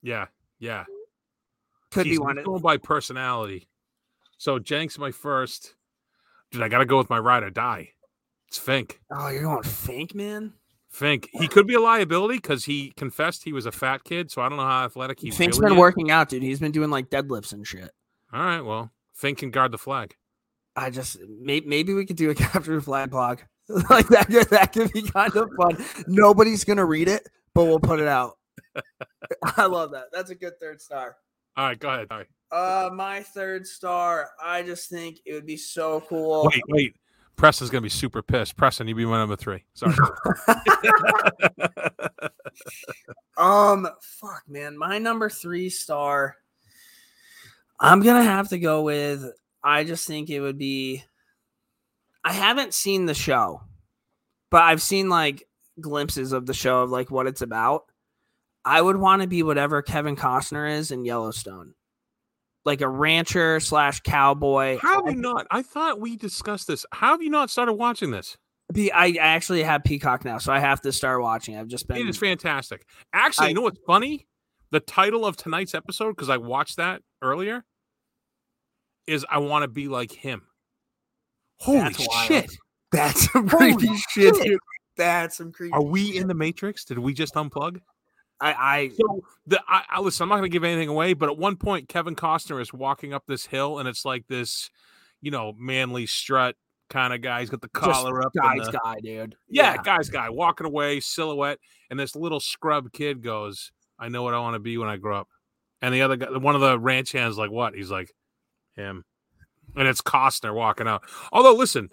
yeah, 0.02 0.26
yeah. 0.58 0.84
Could 1.90 2.04
be 2.04 2.18
Jeez, 2.18 2.20
one. 2.20 2.42
Going 2.44 2.62
by 2.62 2.76
personality. 2.76 3.68
So 4.36 4.58
Jenks 4.58 4.98
my 4.98 5.10
first. 5.10 5.74
Dude, 6.50 6.62
I 6.62 6.68
got 6.68 6.78
to 6.78 6.86
go 6.86 6.98
with 6.98 7.10
my 7.10 7.18
ride 7.18 7.42
or 7.42 7.50
die. 7.50 7.90
It's 8.48 8.58
Fink. 8.58 9.00
Oh, 9.10 9.28
you're 9.28 9.42
going 9.42 9.62
Fink, 9.62 10.14
man. 10.14 10.52
Fink. 10.88 11.28
He 11.32 11.48
could 11.48 11.66
be 11.66 11.74
a 11.74 11.80
liability 11.80 12.36
because 12.36 12.64
he 12.64 12.92
confessed 12.96 13.44
he 13.44 13.52
was 13.52 13.66
a 13.66 13.72
fat 13.72 14.04
kid. 14.04 14.30
So 14.30 14.40
I 14.40 14.48
don't 14.48 14.56
know 14.56 14.64
how 14.64 14.84
athletic 14.84 15.20
he 15.20 15.30
Fink's 15.30 15.58
really 15.58 15.70
been 15.70 15.78
is. 15.78 15.80
working 15.80 16.10
out, 16.10 16.28
dude. 16.28 16.42
He's 16.42 16.60
been 16.60 16.72
doing 16.72 16.90
like 16.90 17.10
deadlifts 17.10 17.52
and 17.52 17.66
shit. 17.66 17.90
All 18.32 18.40
right. 18.40 18.60
Well, 18.62 18.90
Fink 19.12 19.38
can 19.38 19.50
guard 19.50 19.72
the 19.72 19.78
flag. 19.78 20.14
I 20.74 20.90
just 20.90 21.18
maybe, 21.40 21.66
maybe 21.66 21.94
we 21.94 22.06
could 22.06 22.16
do 22.16 22.30
a 22.30 22.34
capture 22.36 22.76
the 22.76 22.80
flag 22.82 23.10
blog 23.10 23.40
like 23.90 24.08
that. 24.08 24.28
That 24.50 24.72
could 24.72 24.92
be 24.92 25.02
kind 25.02 25.34
of 25.36 25.50
fun. 25.56 25.84
Nobody's 26.06 26.64
gonna 26.64 26.84
read 26.84 27.08
it, 27.08 27.28
but 27.54 27.64
we'll 27.64 27.80
put 27.80 28.00
it 28.00 28.08
out. 28.08 28.38
I 29.56 29.66
love 29.66 29.90
that. 29.92 30.04
That's 30.12 30.30
a 30.30 30.34
good 30.34 30.58
third 30.60 30.80
star. 30.80 31.16
All 31.56 31.66
right. 31.66 31.78
Go 31.78 31.88
ahead. 31.88 32.08
All 32.10 32.18
right. 32.18 32.26
Uh, 32.52 32.90
my 32.92 33.22
third 33.22 33.66
star. 33.66 34.30
I 34.42 34.62
just 34.62 34.88
think 34.88 35.18
it 35.24 35.34
would 35.34 35.46
be 35.46 35.56
so 35.56 36.02
cool. 36.08 36.48
Wait, 36.52 36.62
wait. 36.68 36.96
Preston's 37.36 37.70
going 37.70 37.82
to 37.82 37.86
be 37.86 37.90
super 37.90 38.22
pissed. 38.22 38.56
Preston, 38.56 38.88
you 38.88 38.94
be 38.94 39.04
my 39.04 39.18
number 39.18 39.36
three. 39.36 39.64
Sorry. 39.74 39.94
Um, 43.36 43.88
fuck, 44.00 44.44
man. 44.48 44.78
My 44.78 44.98
number 44.98 45.28
three 45.28 45.68
star. 45.68 46.36
I'm 47.78 48.00
gonna 48.00 48.24
have 48.24 48.48
to 48.50 48.58
go 48.58 48.82
with. 48.82 49.24
I 49.62 49.84
just 49.84 50.06
think 50.06 50.30
it 50.30 50.40
would 50.40 50.58
be. 50.58 51.04
I 52.24 52.32
haven't 52.32 52.74
seen 52.74 53.06
the 53.06 53.14
show, 53.14 53.60
but 54.50 54.62
I've 54.62 54.82
seen 54.82 55.08
like 55.08 55.46
glimpses 55.80 56.32
of 56.32 56.46
the 56.46 56.54
show 56.54 56.82
of 56.82 56.90
like 56.90 57.10
what 57.10 57.26
it's 57.26 57.42
about. 57.42 57.84
I 58.66 58.82
would 58.82 58.96
want 58.96 59.22
to 59.22 59.28
be 59.28 59.44
whatever 59.44 59.80
Kevin 59.80 60.16
Costner 60.16 60.68
is 60.70 60.90
in 60.90 61.04
Yellowstone, 61.04 61.74
like 62.64 62.80
a 62.80 62.88
rancher 62.88 63.60
slash 63.60 64.00
cowboy. 64.00 64.78
How 64.82 65.06
have 65.06 65.14
you 65.14 65.20
not? 65.20 65.46
I 65.52 65.62
thought 65.62 66.00
we 66.00 66.16
discussed 66.16 66.66
this. 66.66 66.84
How 66.92 67.12
have 67.12 67.22
you 67.22 67.30
not 67.30 67.48
started 67.48 67.74
watching 67.74 68.10
this? 68.10 68.36
I 68.92 69.16
actually 69.20 69.62
have 69.62 69.84
Peacock 69.84 70.24
now, 70.24 70.38
so 70.38 70.52
I 70.52 70.58
have 70.58 70.80
to 70.80 70.90
start 70.92 71.22
watching. 71.22 71.56
I've 71.56 71.68
just 71.68 71.86
been. 71.86 71.98
It 71.98 72.08
is 72.08 72.18
fantastic. 72.18 72.84
Actually, 73.12 73.46
I- 73.46 73.48
you 73.50 73.54
know 73.54 73.62
what's 73.62 73.80
funny? 73.86 74.26
The 74.72 74.80
title 74.80 75.24
of 75.24 75.36
tonight's 75.36 75.72
episode, 75.72 76.10
because 76.16 76.28
I 76.28 76.38
watched 76.38 76.76
that 76.78 77.02
earlier, 77.22 77.64
is 79.06 79.24
I 79.30 79.38
want 79.38 79.62
to 79.62 79.68
be 79.68 79.86
like 79.86 80.10
him. 80.10 80.42
Holy 81.60 81.78
That's 81.78 82.14
shit. 82.26 82.50
That's 82.90 83.30
some 83.32 83.48
creepy 83.48 83.94
shit, 84.10 84.34
shit. 84.34 84.58
That's 84.96 85.36
some 85.36 85.52
creepy. 85.52 85.72
Are 85.72 85.84
we 85.84 86.16
in 86.16 86.26
the 86.26 86.34
Matrix? 86.34 86.84
Did 86.84 86.98
we 86.98 87.14
just 87.14 87.34
unplug? 87.34 87.80
I, 88.40 88.52
I 88.52 88.90
So 88.96 89.24
the 89.46 89.60
I, 89.68 89.82
I 89.88 90.00
listen, 90.00 90.24
I'm 90.24 90.28
not 90.28 90.36
gonna 90.36 90.48
give 90.48 90.64
anything 90.64 90.88
away, 90.88 91.14
but 91.14 91.28
at 91.28 91.38
one 91.38 91.56
point 91.56 91.88
Kevin 91.88 92.14
Costner 92.14 92.60
is 92.60 92.72
walking 92.72 93.14
up 93.14 93.24
this 93.26 93.46
hill 93.46 93.78
and 93.78 93.88
it's 93.88 94.04
like 94.04 94.26
this, 94.28 94.70
you 95.20 95.30
know, 95.30 95.54
manly 95.58 96.06
strut 96.06 96.56
kind 96.90 97.12
of 97.12 97.20
guy. 97.20 97.40
He's 97.40 97.50
got 97.50 97.60
the 97.60 97.68
collar 97.68 98.22
up. 98.24 98.32
guy's 98.34 98.66
the- 98.66 98.78
guy, 98.82 98.96
dude. 99.02 99.36
Yeah, 99.48 99.76
guy's 99.82 100.10
guy 100.10 100.30
walking 100.30 100.66
away, 100.66 101.00
silhouette, 101.00 101.58
and 101.90 101.98
this 101.98 102.14
little 102.14 102.40
scrub 102.40 102.92
kid 102.92 103.22
goes, 103.22 103.72
"I 103.98 104.08
know 104.08 104.22
what 104.22 104.34
I 104.34 104.38
want 104.38 104.54
to 104.54 104.60
be 104.60 104.76
when 104.78 104.88
I 104.88 104.96
grow 104.96 105.20
up." 105.20 105.28
And 105.82 105.94
the 105.94 106.02
other 106.02 106.16
guy, 106.16 106.30
one 106.36 106.54
of 106.54 106.60
the 106.60 106.78
ranch 106.78 107.12
hands, 107.12 107.38
like, 107.38 107.50
"What?" 107.50 107.74
He's 107.74 107.90
like, 107.90 108.12
"Him," 108.76 109.04
and 109.74 109.88
it's 109.88 110.02
Costner 110.02 110.54
walking 110.54 110.86
out. 110.86 111.02
Although, 111.32 111.54
listen, 111.54 111.90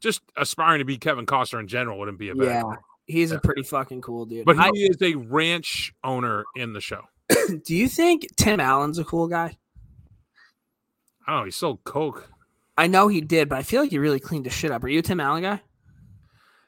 just 0.00 0.20
aspiring 0.36 0.80
to 0.80 0.84
be 0.84 0.98
Kevin 0.98 1.26
Costner 1.26 1.60
in 1.60 1.68
general 1.68 1.98
wouldn't 1.98 2.18
be 2.18 2.28
a 2.28 2.34
bad. 2.34 2.44
yeah. 2.46 2.62
thing. 2.62 2.76
He's 3.06 3.30
a 3.30 3.38
pretty 3.38 3.62
fucking 3.62 4.02
cool 4.02 4.26
dude. 4.26 4.44
But 4.44 4.56
he 4.56 4.62
I, 4.62 4.70
is 4.74 5.00
a 5.00 5.14
ranch 5.14 5.94
owner 6.02 6.44
in 6.56 6.72
the 6.72 6.80
show. 6.80 7.02
Do 7.64 7.74
you 7.74 7.88
think 7.88 8.26
Tim 8.36 8.58
Allen's 8.60 8.98
a 8.98 9.04
cool 9.04 9.28
guy? 9.28 9.56
I 11.26 11.32
don't 11.32 11.40
know. 11.40 11.44
He 11.44 11.50
sold 11.50 11.84
coke. 11.84 12.28
I 12.76 12.88
know 12.88 13.08
he 13.08 13.20
did, 13.20 13.48
but 13.48 13.58
I 13.58 13.62
feel 13.62 13.80
like 13.80 13.90
he 13.90 13.98
really 13.98 14.20
cleaned 14.20 14.44
his 14.44 14.54
shit 14.54 14.70
up. 14.70 14.84
Are 14.84 14.88
you 14.88 14.98
a 14.98 15.02
Tim 15.02 15.20
Allen 15.20 15.42
guy? 15.42 15.60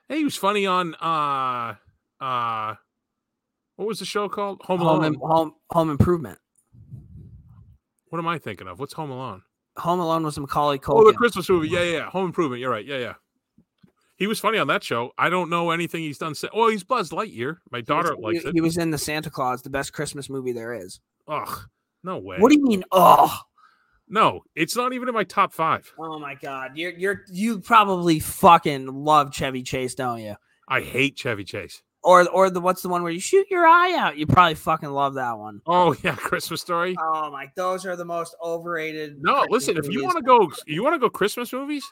Hey, 0.08 0.18
he 0.18 0.24
was 0.24 0.36
funny 0.36 0.64
on 0.66 0.94
uh 0.94 1.74
uh 2.20 2.74
what 3.76 3.86
was 3.86 3.98
the 3.98 4.06
show 4.06 4.28
called? 4.28 4.62
Home 4.62 4.80
Home, 4.80 4.88
Alone. 4.88 5.04
Im- 5.04 5.20
home, 5.20 5.54
home 5.70 5.90
Improvement. 5.90 6.38
what 8.08 8.18
am 8.18 8.26
I 8.26 8.38
thinking 8.38 8.66
of? 8.66 8.80
What's 8.80 8.94
Home 8.94 9.10
Alone? 9.10 9.42
Home 9.76 10.00
Alone 10.00 10.24
was 10.24 10.38
Macaulay 10.38 10.78
Cole. 10.78 10.98
Oh, 10.98 11.06
the 11.06 11.16
Christmas 11.16 11.48
movie. 11.48 11.68
Yeah, 11.68 11.82
yeah, 11.82 11.92
yeah. 11.92 12.10
Home 12.10 12.26
Improvement. 12.26 12.60
You're 12.60 12.70
right. 12.70 12.84
Yeah, 12.84 12.98
yeah. 12.98 13.14
He 14.18 14.26
was 14.26 14.40
funny 14.40 14.58
on 14.58 14.66
that 14.66 14.82
show. 14.82 15.12
I 15.16 15.30
don't 15.30 15.48
know 15.48 15.70
anything 15.70 16.02
he's 16.02 16.18
done. 16.18 16.34
Since. 16.34 16.50
Oh, 16.52 16.68
he's 16.68 16.82
Buzz 16.82 17.10
Lightyear. 17.10 17.58
My 17.70 17.80
daughter 17.80 18.16
he, 18.16 18.22
likes 18.22 18.44
it. 18.44 18.52
he 18.52 18.60
was 18.60 18.76
in 18.76 18.90
the 18.90 18.98
Santa 18.98 19.30
Claus, 19.30 19.62
the 19.62 19.70
best 19.70 19.92
Christmas 19.92 20.28
movie 20.28 20.52
there 20.52 20.74
is. 20.74 20.98
Ugh, 21.28 21.68
no 22.02 22.18
way. 22.18 22.36
What 22.38 22.50
do 22.50 22.58
you 22.58 22.64
mean? 22.64 22.84
Oh, 22.90 23.32
No, 24.08 24.42
it's 24.56 24.74
not 24.74 24.92
even 24.92 25.08
in 25.08 25.14
my 25.14 25.22
top 25.22 25.52
five. 25.52 25.92
oh 25.98 26.18
my 26.18 26.34
God! 26.34 26.72
You're 26.74 26.92
you're 26.92 27.24
you 27.30 27.60
probably 27.60 28.18
fucking 28.18 28.86
love 28.86 29.32
Chevy 29.32 29.62
Chase, 29.62 29.94
don't 29.94 30.20
you? 30.20 30.34
I 30.66 30.80
hate 30.80 31.16
Chevy 31.16 31.44
Chase. 31.44 31.82
Or 32.02 32.28
or 32.28 32.50
the 32.50 32.60
what's 32.60 32.82
the 32.82 32.88
one 32.88 33.04
where 33.04 33.12
you 33.12 33.20
shoot 33.20 33.46
your 33.50 33.66
eye 33.66 33.94
out? 33.96 34.16
You 34.16 34.26
probably 34.26 34.54
fucking 34.54 34.90
love 34.90 35.14
that 35.14 35.38
one. 35.38 35.60
Oh 35.64 35.94
yeah, 36.02 36.14
Christmas 36.16 36.60
Story. 36.60 36.96
Oh 36.98 37.30
my, 37.30 37.46
those 37.54 37.86
are 37.86 37.94
the 37.94 38.04
most 38.04 38.34
overrated. 38.42 39.18
No, 39.20 39.44
Christmas 39.44 39.50
listen. 39.52 39.76
If 39.76 39.92
you 39.92 40.02
want 40.02 40.16
to 40.16 40.22
go, 40.22 40.50
you 40.66 40.82
want 40.82 40.94
to 40.94 40.98
go 40.98 41.08
Christmas 41.08 41.52
movies. 41.52 41.84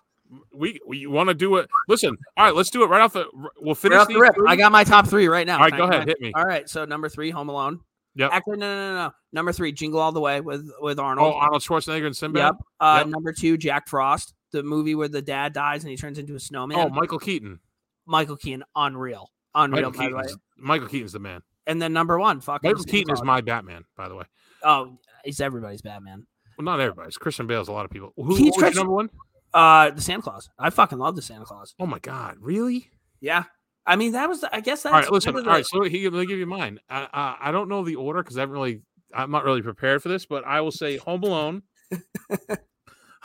We, 0.53 0.81
we 0.87 1.07
want 1.07 1.29
to 1.29 1.35
do 1.35 1.57
it. 1.57 1.69
Listen, 1.89 2.17
all 2.37 2.45
right, 2.47 2.55
let's 2.55 2.71
do 2.71 2.83
it 2.83 2.87
right 2.89 3.01
off 3.01 3.13
the. 3.13 3.27
We'll 3.61 3.75
finish 3.75 3.99
Right 3.99 4.09
the 4.09 4.19
rip, 4.19 4.35
three. 4.35 4.49
I 4.49 4.57
got 4.57 4.73
my 4.73 4.85
top 4.85 5.07
three 5.07 5.29
right 5.29 5.47
now. 5.47 5.57
All 5.59 5.65
right, 5.65 5.77
go 5.77 5.85
ahead, 5.85 6.09
hit 6.09 6.21
me. 6.21 6.33
All 6.35 6.45
right, 6.45 6.69
so 6.69 6.85
number 6.85 7.09
three, 7.09 7.31
Home 7.31 7.49
Alone. 7.49 7.81
Yep. 8.17 8.31
Actually, 8.33 8.57
no, 8.59 8.75
no, 8.75 8.89
no, 8.95 9.05
no. 9.09 9.13
Number 9.33 9.53
three, 9.53 9.73
Jingle 9.73 10.01
All 10.01 10.11
the 10.13 10.21
Way 10.21 10.41
with 10.41 10.71
with 10.81 10.99
Arnold. 10.99 11.35
Oh, 11.35 11.37
Arnold 11.39 11.63
Schwarzenegger 11.63 12.07
and 12.07 12.17
Sinbad. 12.17 12.43
Yep. 12.43 12.55
Uh, 12.81 12.95
Yep. 13.01 13.07
Number 13.09 13.33
two, 13.33 13.57
Jack 13.59 13.89
Frost, 13.89 14.33
the 14.53 14.63
movie 14.63 14.95
where 14.95 15.09
the 15.09 15.21
dad 15.21 15.53
dies 15.53 15.85
and 15.85 15.91
he 15.91 15.97
turns 15.97 16.19
into 16.19 16.35
a 16.35 16.41
snowman. 16.41 16.79
Oh, 16.79 16.89
Michael 16.89 17.19
Keaton. 17.19 17.61
Michael 18.07 18.37
Keaton, 18.37 18.65
unreal, 18.75 19.31
unreal. 19.55 19.91
Michael 19.91 19.99
By 19.99 20.09
the 20.09 20.17
way. 20.17 20.23
Keaton's, 20.23 20.39
Michael 20.57 20.89
Keaton's 20.89 21.13
the 21.13 21.19
man. 21.19 21.43
And 21.67 21.83
then 21.83 21.93
number 21.93 22.19
one, 22.19 22.41
fucking 22.41 22.71
Michael 22.71 22.85
Keaton 22.85 23.13
is 23.13 23.23
my 23.23 23.41
Batman, 23.43 23.85
by 23.97 24.09
the 24.09 24.15
way. 24.15 24.25
Oh, 24.63 24.99
he's 25.25 25.41
everybody's 25.41 25.83
Batman. 25.83 26.27
Well, 26.57 26.65
not 26.65 26.81
everybody's. 26.81 27.19
Christian 27.19 27.47
Bale's 27.47 27.69
a 27.69 27.73
lot 27.73 27.85
of 27.85 27.91
people. 27.91 28.13
Who, 28.17 28.35
He's 28.37 28.57
Christian- 28.57 28.79
number 28.81 28.95
one? 28.95 29.11
Uh, 29.57 29.91
the 29.91 30.03
Santa 30.03 30.23
Claus. 30.23 30.51
I 30.59 30.69
fucking 30.69 30.99
love 30.99 31.17
the 31.17 31.23
Santa 31.23 31.47
Claus. 31.47 31.75
Oh 31.81 31.87
my 31.87 31.99
God, 31.99 32.37
really? 32.41 32.91
Yeah. 33.21 33.45
I 33.87 33.97
mean, 33.97 34.13
that 34.13 34.29
was. 34.29 34.45
I 34.45 34.61
guess 34.61 34.83
that's. 34.83 34.93
all 34.93 35.01
right, 35.01 35.11
listen. 35.11 35.35
All 35.35 35.43
right, 35.43 35.65
so 35.65 35.83
he, 35.85 36.09
let 36.09 36.21
me 36.21 36.27
give 36.27 36.39
you 36.39 36.47
mine. 36.47 36.79
I, 36.91 37.05
uh, 37.05 37.37
I 37.41 37.53
don't 37.53 37.69
know 37.69 37.85
the 37.85 37.95
order 37.95 38.23
because 38.23 38.37
I 38.37 38.41
haven't 38.41 38.55
really. 38.55 38.83
I'm 39.15 39.31
not 39.31 39.45
really 39.45 39.63
prepared 39.63 40.03
for 40.03 40.09
this, 40.09 40.27
but 40.27 40.45
I 40.45 40.61
will 40.61 40.73
say 40.73 40.99
Home 40.99 41.23
Alone. 41.23 41.63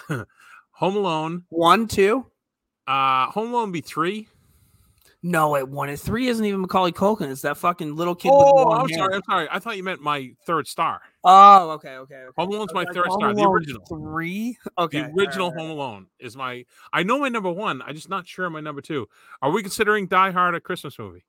Home 0.73 0.95
Alone. 0.95 1.43
one, 1.49 1.87
two. 1.87 2.27
Uh, 2.87 3.25
Home 3.31 3.53
Alone 3.53 3.71
be 3.71 3.81
three. 3.81 4.27
No, 5.23 5.49
wait, 5.49 5.67
one 5.67 5.89
and 5.89 5.99
three 5.99 6.27
isn't 6.29 6.43
even 6.43 6.61
Macaulay 6.61 6.91
Culkin. 6.91 7.29
It's 7.29 7.41
that 7.41 7.55
fucking 7.55 7.95
little 7.95 8.15
kid. 8.15 8.31
Oh, 8.33 8.71
I'm 8.71 8.89
hair. 8.89 8.97
sorry. 8.97 9.13
I'm 9.15 9.21
sorry. 9.29 9.47
I 9.51 9.59
thought 9.59 9.77
you 9.77 9.83
meant 9.83 10.01
my 10.01 10.31
third 10.47 10.67
star. 10.67 10.99
Oh, 11.23 11.69
okay, 11.71 11.97
okay. 11.97 12.15
okay. 12.15 12.33
Home 12.37 12.49
Alone's 12.49 12.71
I 12.71 12.83
my 12.83 12.85
third 12.91 13.05
Home 13.05 13.19
star. 13.19 13.33
The 13.35 13.43
original. 13.43 13.85
Three. 13.85 14.57
Okay. 14.79 15.01
The 15.01 15.09
original 15.09 15.51
right, 15.51 15.57
all 15.57 15.67
Home 15.67 15.77
right. 15.77 15.85
Alone 15.85 16.07
is 16.19 16.35
my. 16.35 16.65
I 16.91 17.03
know 17.03 17.19
my 17.19 17.29
number 17.29 17.51
one. 17.51 17.83
I'm 17.83 17.93
just 17.93 18.09
not 18.09 18.27
sure 18.27 18.49
my 18.49 18.61
number 18.61 18.81
two. 18.81 19.07
Are 19.43 19.51
we 19.51 19.61
considering 19.61 20.07
Die 20.07 20.31
Hard 20.31 20.55
a 20.55 20.59
Christmas 20.59 20.97
movie? 20.97 21.23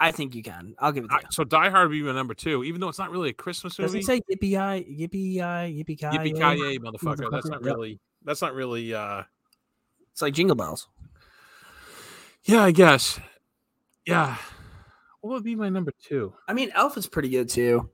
I 0.00 0.10
think 0.10 0.34
you 0.34 0.42
can. 0.42 0.74
I'll 0.80 0.90
give 0.90 1.04
it 1.04 1.08
to 1.08 1.14
I, 1.14 1.18
you. 1.18 1.26
so 1.30 1.44
Die 1.44 1.70
Hard 1.70 1.88
would 1.88 1.94
be 1.94 2.02
my 2.02 2.12
number 2.12 2.34
two, 2.34 2.64
even 2.64 2.80
though 2.80 2.88
it's 2.88 2.98
not 2.98 3.12
really 3.12 3.30
a 3.30 3.32
Christmas 3.32 3.78
movie. 3.78 4.00
Does 4.00 4.04
it 4.04 4.06
say 4.06 4.20
yippee 4.28 4.50
yi 4.50 5.06
yippee 5.06 5.34
yi 5.34 5.84
yippee 5.84 5.98
ki 5.98 6.04
Yippee 6.04 6.34
ki 6.34 6.78
motherfucker! 6.80 7.30
That's 7.30 7.46
not 7.46 7.62
really. 7.62 8.00
That's 8.24 8.42
not 8.42 8.54
really. 8.54 8.92
uh 8.92 9.22
It's 10.10 10.20
like 10.20 10.34
Jingle 10.34 10.56
Bells. 10.56 10.88
Yeah, 12.44 12.62
I 12.62 12.72
guess. 12.72 13.20
Yeah. 14.06 14.36
What 15.20 15.34
would 15.34 15.44
be 15.44 15.54
my 15.54 15.70
number 15.70 15.92
two? 16.02 16.34
I 16.46 16.52
mean, 16.52 16.70
Elf 16.74 16.96
is 16.98 17.06
pretty 17.06 17.30
good 17.30 17.48
too. 17.48 17.88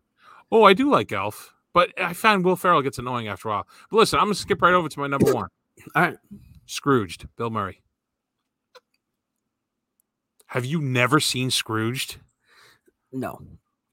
Oh, 0.51 0.65
I 0.65 0.73
do 0.73 0.91
like 0.91 1.13
Elf, 1.13 1.55
but 1.73 1.93
I 2.01 2.13
find 2.13 2.45
Will 2.45 2.57
Ferrell 2.57 2.83
gets 2.83 2.99
annoying 2.99 3.29
after 3.29 3.49
a 3.49 3.53
while. 3.53 3.69
But 3.91 3.99
listen, 3.99 4.19
I'm 4.19 4.27
gonna 4.27 4.35
skip 4.35 4.61
right 4.61 4.75
over 4.75 4.89
to 4.89 4.99
my 4.99 5.07
number 5.07 5.33
one. 5.33 5.49
All 5.95 6.03
right. 6.03 6.17
Scrooged, 6.67 7.29
Bill 7.37 7.51
Murray. 7.51 7.81
Have 10.47 10.65
you 10.65 10.81
never 10.81 11.21
seen 11.21 11.53
Scrooged? 11.53 12.17
No. 13.13 13.41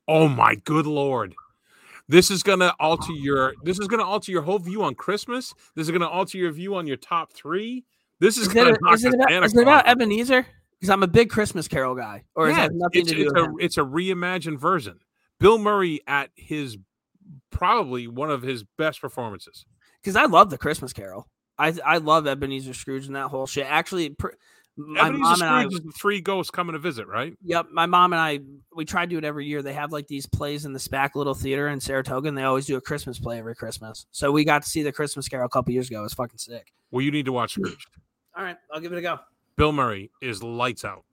Oh 0.07 0.27
my 0.27 0.55
good 0.55 0.87
lord. 0.87 1.35
This 2.07 2.31
is 2.31 2.41
gonna 2.41 2.73
alter 2.79 3.11
your 3.11 3.53
this 3.63 3.79
is 3.79 3.87
gonna 3.87 4.03
alter 4.03 4.31
your 4.31 4.41
whole 4.41 4.57
view 4.57 4.81
on 4.81 4.95
Christmas. 4.95 5.53
This 5.75 5.85
is 5.87 5.91
gonna 5.91 6.07
alter 6.07 6.39
your 6.39 6.51
view 6.51 6.73
on 6.75 6.87
your 6.87 6.97
top 6.97 7.31
three. 7.33 7.85
This 8.19 8.37
is, 8.37 8.47
Is 8.47 8.53
gonna 8.53 8.71
it, 8.71 8.77
knock 8.81 8.95
is 8.95 9.05
it 9.05 9.13
about, 9.13 9.43
is 9.43 9.55
it 9.55 9.61
about 9.61 9.87
Ebenezer? 9.87 10.45
Because 10.79 10.89
I'm 10.89 11.03
a 11.03 11.07
big 11.07 11.29
Christmas 11.29 11.67
Carol 11.67 11.95
guy. 11.95 12.23
Or 12.35 12.49
is 12.49 12.57
Yeah, 12.57 12.67
nothing 12.71 13.01
it's, 13.01 13.09
to 13.09 13.15
do 13.15 13.21
it's 13.23 13.33
with 13.33 13.41
a 13.41 13.45
him? 13.45 13.55
it's 13.59 13.77
a 13.77 13.81
reimagined 13.81 14.59
version. 14.59 14.99
Bill 15.39 15.57
Murray 15.57 16.01
at 16.07 16.29
his 16.35 16.77
probably 17.51 18.07
one 18.07 18.31
of 18.31 18.41
his 18.41 18.63
best 18.77 19.01
performances. 19.01 19.65
Because 20.01 20.15
I 20.15 20.25
love 20.25 20.49
the 20.49 20.57
Christmas 20.57 20.93
Carol. 20.93 21.27
I 21.57 21.73
I 21.85 21.97
love 21.97 22.27
Ebenezer 22.27 22.73
Scrooge 22.73 23.07
and 23.07 23.15
that 23.15 23.27
whole 23.27 23.47
shit. 23.47 23.65
Actually, 23.67 24.09
pr- 24.11 24.29
my 24.77 25.07
Ebenezer 25.07 25.19
mom 25.19 25.41
and 25.41 25.49
I. 25.49 25.63
Scrooge 25.65 25.83
the 25.83 25.91
three 25.91 26.21
ghosts 26.21 26.51
coming 26.51 26.73
to 26.73 26.79
visit, 26.79 27.07
right? 27.07 27.33
Yep, 27.43 27.67
my 27.71 27.87
mom 27.87 28.13
and 28.13 28.19
I 28.19 28.39
we 28.75 28.85
try 28.85 29.05
to 29.05 29.09
do 29.09 29.17
it 29.17 29.23
every 29.23 29.47
year. 29.47 29.63
They 29.63 29.73
have 29.73 29.91
like 29.91 30.07
these 30.07 30.27
plays 30.27 30.65
in 30.65 30.73
the 30.73 30.79
SPAC 30.79 31.15
Little 31.15 31.33
Theater 31.33 31.67
in 31.67 31.79
Saratoga, 31.79 32.29
and 32.29 32.37
they 32.37 32.43
always 32.43 32.67
do 32.67 32.77
a 32.77 32.81
Christmas 32.81 33.19
play 33.19 33.39
every 33.39 33.55
Christmas. 33.55 34.05
So 34.11 34.31
we 34.31 34.43
got 34.43 34.63
to 34.63 34.69
see 34.69 34.83
the 34.83 34.91
Christmas 34.91 35.27
Carol 35.27 35.47
a 35.47 35.49
couple 35.49 35.73
years 35.73 35.89
ago. 35.89 36.01
It 36.01 36.03
was 36.03 36.13
fucking 36.13 36.37
sick. 36.37 36.71
Well, 36.91 37.01
you 37.01 37.11
need 37.11 37.25
to 37.25 37.31
watch 37.31 37.53
Scrooge. 37.53 37.85
All 38.37 38.43
right, 38.43 38.57
I'll 38.71 38.79
give 38.79 38.93
it 38.93 38.97
a 38.97 39.01
go. 39.01 39.19
Bill 39.55 39.71
Murray 39.71 40.11
is 40.21 40.43
lights 40.43 40.85
out. 40.85 41.03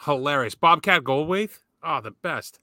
Hilarious. 0.00 0.54
Bobcat 0.54 1.02
Goldthwait. 1.02 1.50
Oh, 1.82 2.00
the 2.00 2.12
best. 2.12 2.60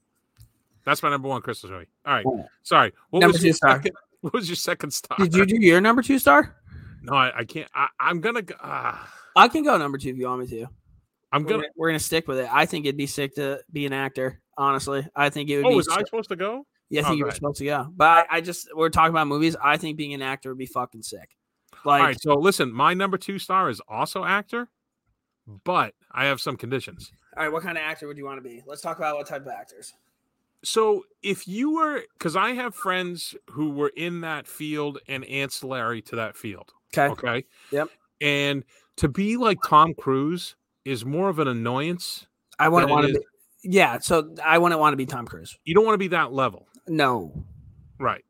That's 0.84 1.02
my 1.02 1.10
number 1.10 1.28
one 1.28 1.42
Christmas 1.42 1.70
movie. 1.70 1.86
All 2.06 2.14
right. 2.14 2.24
Cool. 2.24 2.48
Sorry. 2.62 2.92
What 3.10 3.20
Number 3.20 3.32
was 3.32 3.40
two 3.42 3.48
your 3.48 3.54
star. 3.54 3.72
second? 3.76 3.92
What 4.22 4.32
was 4.32 4.48
your 4.48 4.56
second 4.56 4.90
star? 4.92 5.18
Did 5.18 5.34
you 5.34 5.44
do 5.46 5.56
your 5.60 5.80
number 5.80 6.02
two 6.02 6.18
star? 6.18 6.56
No, 7.02 7.12
I, 7.14 7.40
I 7.40 7.44
can't. 7.44 7.68
I, 7.74 7.86
I'm 8.00 8.20
gonna. 8.20 8.42
go- 8.42 8.56
Uh, 8.60 8.96
I 9.36 9.46
can 9.48 9.62
go 9.62 9.76
number 9.76 9.98
two 9.98 10.08
if 10.08 10.16
you 10.16 10.26
want 10.26 10.40
me 10.40 10.46
to. 10.48 10.66
I'm 11.30 11.42
We're 11.44 11.50
gonna. 11.50 11.62
gonna, 11.62 11.68
we're 11.76 11.88
gonna 11.90 11.98
stick 12.00 12.26
with 12.26 12.38
it. 12.38 12.48
I 12.50 12.64
think 12.66 12.86
it'd 12.86 12.96
be 12.96 13.06
sick 13.06 13.34
to 13.36 13.60
be 13.72 13.84
an 13.86 13.92
actor. 13.92 14.40
Honestly, 14.58 15.06
I 15.14 15.28
think 15.28 15.50
it 15.50 15.58
would 15.58 15.66
Oh, 15.66 15.68
be. 15.70 15.74
was 15.76 15.88
I 15.88 15.98
sick- 15.98 16.06
supposed 16.06 16.30
to 16.30 16.36
go? 16.36 16.66
Yeah, 16.88 17.02
I 17.02 17.04
Oh, 17.04 17.08
think 17.08 17.18
you 17.18 17.24
were 17.24 17.28
ahead. 17.28 17.36
supposed 17.36 17.58
to 17.58 17.64
go, 17.66 17.86
but 17.94 18.26
I, 18.30 18.38
I 18.38 18.40
just 18.40 18.68
we're 18.74 18.88
talking 18.88 19.10
about 19.10 19.28
movies. 19.28 19.54
I 19.62 19.76
think 19.76 19.96
being 19.96 20.14
an 20.14 20.22
actor 20.22 20.48
would 20.48 20.58
be 20.58 20.66
fucking 20.66 21.02
sick. 21.02 21.36
Like, 21.86 22.00
All 22.00 22.06
right. 22.06 22.20
So 22.20 22.34
listen, 22.34 22.72
my 22.72 22.94
number 22.94 23.16
two 23.16 23.38
star 23.38 23.70
is 23.70 23.80
also 23.88 24.24
actor, 24.24 24.68
but 25.64 25.94
I 26.10 26.24
have 26.24 26.40
some 26.40 26.56
conditions. 26.56 27.12
all 27.36 27.44
right, 27.44 27.52
what 27.52 27.62
kind 27.62 27.78
of 27.78 27.84
actor 27.84 28.08
would 28.08 28.18
you 28.18 28.24
want 28.24 28.42
to 28.42 28.48
be? 28.48 28.62
Let's 28.66 28.80
talk 28.80 28.98
about 28.98 29.16
what 29.16 29.26
type 29.26 29.42
of 29.42 29.48
actors. 29.48 29.94
So 30.64 31.04
if 31.22 31.46
you 31.46 31.76
were, 31.76 32.02
because 32.18 32.34
I 32.34 32.50
have 32.54 32.74
friends 32.74 33.36
who 33.50 33.70
were 33.70 33.92
in 33.96 34.22
that 34.22 34.48
field 34.48 34.98
and 35.06 35.24
ancillary 35.26 36.02
to 36.02 36.16
that 36.16 36.36
field. 36.36 36.72
Okay. 36.92 37.12
Okay. 37.12 37.44
Yep. 37.70 37.88
And 38.20 38.64
to 38.96 39.08
be 39.08 39.36
like 39.36 39.58
Tom 39.64 39.94
Cruise 39.94 40.56
is 40.84 41.04
more 41.04 41.28
of 41.28 41.38
an 41.38 41.46
annoyance. 41.46 42.26
I 42.58 42.68
wouldn't 42.68 42.90
want 42.90 43.06
to 43.06 43.12
be. 43.12 43.20
Yeah, 43.62 43.98
so 43.98 44.34
I 44.44 44.58
wouldn't 44.58 44.80
want 44.80 44.92
to 44.92 44.96
be 44.96 45.06
Tom 45.06 45.26
Cruise. 45.26 45.56
You 45.64 45.74
don't 45.74 45.84
want 45.84 45.94
to 45.94 45.98
be 45.98 46.08
that 46.08 46.32
level. 46.32 46.66
No. 46.88 47.44
Right. 48.00 48.24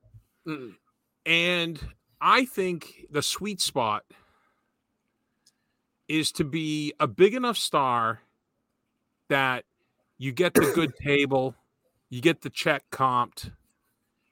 Mm-mm. 0.46 0.74
And 1.24 1.80
I 2.20 2.44
think 2.44 3.06
the 3.10 3.22
sweet 3.22 3.60
spot 3.60 4.04
is 6.08 6.32
to 6.32 6.44
be 6.44 6.92
a 7.00 7.06
big 7.06 7.34
enough 7.34 7.56
star 7.56 8.20
that 9.28 9.64
you 10.18 10.32
get 10.32 10.54
the 10.54 10.70
good 10.74 10.92
table, 11.04 11.54
you 12.10 12.20
get 12.20 12.40
the 12.42 12.50
check 12.50 12.84
comped, 12.90 13.50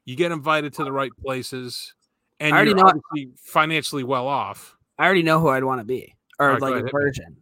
you 0.04 0.16
get 0.16 0.32
invited 0.32 0.72
to 0.74 0.84
the 0.84 0.92
right 0.92 1.10
places, 1.20 1.94
and 2.40 2.54
I 2.54 2.58
already 2.58 2.70
you're 2.70 2.78
know- 2.78 2.92
obviously 3.12 3.32
financially 3.36 4.04
well 4.04 4.28
off. 4.28 4.76
I 4.98 5.04
already 5.06 5.24
know 5.24 5.40
who 5.40 5.48
I'd 5.48 5.64
want 5.64 5.80
to 5.80 5.84
be, 5.84 6.14
or 6.38 6.50
right, 6.50 6.60
like 6.62 6.84
a 6.84 6.88
version. 6.88 7.36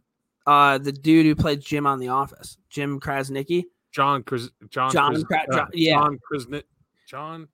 Uh, 0.47 0.77
the 0.79 0.91
dude 0.91 1.25
who 1.25 1.35
played 1.35 1.61
Jim 1.61 1.85
on 1.85 1.99
The 1.99 2.07
Office, 2.09 2.57
Jim 2.69 2.99
Krasnicki. 2.99 3.65
John 3.91 4.23
Kras- 4.23 4.49
John 4.69 4.91
John 4.91 5.15
Kras- 5.15 5.23
Kra- 5.25 5.49
uh, 5.49 5.55
John- 5.55 5.69
yeah. 5.73 5.93
John 5.93 6.19
Krasni- 6.31 6.63
John 7.07 7.47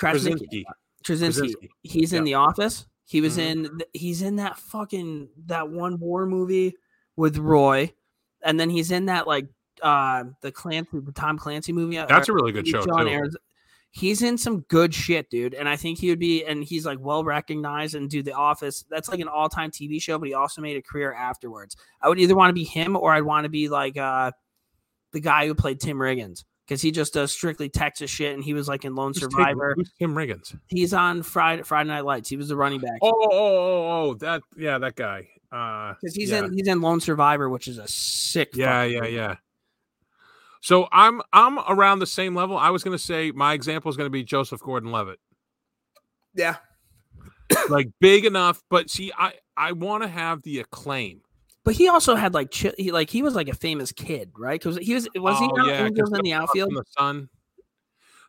Krasnicki. 0.00 0.64
Krasinski. 1.06 1.54
He's 1.82 2.12
in 2.12 2.24
The 2.24 2.34
Office. 2.34 2.86
He 3.06 3.20
was 3.20 3.36
Mhm. 3.38 3.40
in. 3.46 3.80
He's 3.92 4.22
in 4.22 4.36
that 4.36 4.58
fucking 4.58 5.28
that 5.46 5.70
one 5.70 5.98
war 6.00 6.26
movie 6.26 6.74
with 7.16 7.38
Roy, 7.38 7.92
and 8.42 8.58
then 8.58 8.68
he's 8.68 8.90
in 8.90 9.06
that 9.06 9.26
like 9.26 9.48
uh 9.82 10.24
the 10.40 10.50
Clancy, 10.50 10.90
the 11.00 11.12
Tom 11.12 11.38
Clancy 11.38 11.72
movie. 11.72 11.98
uh, 11.98 12.06
That's 12.06 12.28
or- 12.28 12.32
a 12.32 12.34
really 12.34 12.52
good 12.52 12.66
show 12.66 12.84
John 12.84 13.06
too. 13.06 13.30
He's 13.92 14.20
in 14.20 14.36
some 14.36 14.60
good 14.62 14.92
shit, 14.92 15.30
dude. 15.30 15.54
And 15.54 15.66
I 15.68 15.76
think 15.76 15.98
he 15.98 16.10
would 16.10 16.18
be, 16.18 16.44
and 16.44 16.62
he's 16.62 16.84
like 16.84 16.98
well 17.00 17.24
recognized 17.24 17.94
and 17.94 18.10
do 18.10 18.22
The 18.22 18.32
Office. 18.34 18.84
That's 18.90 19.08
like 19.08 19.20
an 19.20 19.28
all 19.28 19.48
time 19.48 19.70
TV 19.70 20.02
show, 20.02 20.18
but 20.18 20.28
he 20.28 20.34
also 20.34 20.60
made 20.60 20.76
a 20.76 20.82
career 20.82 21.14
afterwards. 21.14 21.76
I 22.02 22.08
would 22.10 22.18
either 22.18 22.34
want 22.34 22.50
to 22.50 22.54
be 22.54 22.64
him 22.64 22.94
or 22.96 23.12
I'd 23.14 23.22
want 23.22 23.44
to 23.44 23.48
be 23.50 23.68
like 23.70 23.96
uh 23.96 24.32
the 25.12 25.20
guy 25.20 25.46
who 25.46 25.54
played 25.54 25.80
Tim 25.80 25.96
Riggins. 25.96 26.44
Because 26.66 26.82
he 26.82 26.90
just 26.90 27.14
does 27.14 27.30
strictly 27.32 27.68
Texas 27.68 28.10
shit, 28.10 28.34
and 28.34 28.42
he 28.42 28.52
was 28.54 28.66
like 28.68 28.84
in 28.84 28.94
Lone 28.94 29.08
Who's 29.12 29.20
Tim- 29.20 29.30
Survivor. 29.30 29.74
who's 29.76 29.92
Tim 29.98 30.14
Riggins? 30.14 30.58
He's 30.66 30.92
on 30.92 31.22
Friday 31.22 31.62
Friday 31.62 31.88
Night 31.88 32.04
Lights. 32.04 32.28
He 32.28 32.36
was 32.36 32.48
the 32.48 32.56
running 32.56 32.80
back 32.80 32.98
Oh, 33.02 33.12
oh, 33.12 33.28
oh, 33.32 34.08
oh, 34.10 34.14
that 34.14 34.42
yeah, 34.56 34.78
that 34.78 34.96
guy. 34.96 35.28
Uh, 35.52 35.94
because 36.00 36.14
he's 36.16 36.30
yeah. 36.30 36.44
in 36.44 36.52
he's 36.56 36.66
in 36.66 36.80
Lone 36.80 37.00
Survivor, 37.00 37.48
which 37.48 37.68
is 37.68 37.78
a 37.78 37.86
sick. 37.86 38.50
yeah, 38.54 38.82
yeah, 38.82 39.00
movie. 39.00 39.12
yeah. 39.12 39.36
So 40.60 40.88
I'm 40.90 41.22
I'm 41.32 41.58
around 41.68 42.00
the 42.00 42.06
same 42.06 42.34
level. 42.34 42.56
I 42.58 42.70
was 42.70 42.82
gonna 42.82 42.98
say 42.98 43.30
my 43.30 43.52
example 43.54 43.88
is 43.90 43.96
gonna 43.96 44.10
be 44.10 44.24
Joseph 44.24 44.60
Gordon-Levitt, 44.60 45.20
yeah. 46.34 46.56
like 47.68 47.88
big 48.00 48.24
enough, 48.24 48.60
but 48.68 48.90
see, 48.90 49.12
I 49.16 49.34
I 49.56 49.70
want 49.72 50.02
to 50.02 50.08
have 50.08 50.42
the 50.42 50.58
acclaim. 50.58 51.20
But 51.66 51.74
he 51.74 51.88
also 51.88 52.14
had 52.14 52.32
like 52.32 52.52
chi- 52.52 52.74
he 52.78 52.92
like 52.92 53.10
he 53.10 53.22
was 53.22 53.34
like 53.34 53.48
a 53.48 53.54
famous 53.54 53.90
kid, 53.90 54.30
right? 54.38 54.58
Because 54.58 54.78
he 54.78 54.94
was 54.94 55.08
was 55.16 55.36
he 55.40 55.46
Oh, 55.50 55.56
not 55.56 55.66
yeah, 55.66 55.84
Angels 55.86 56.12
in 56.12 56.22
the 56.22 56.32
outfield? 56.32 56.70
the 56.72 56.84
sun. 56.96 57.28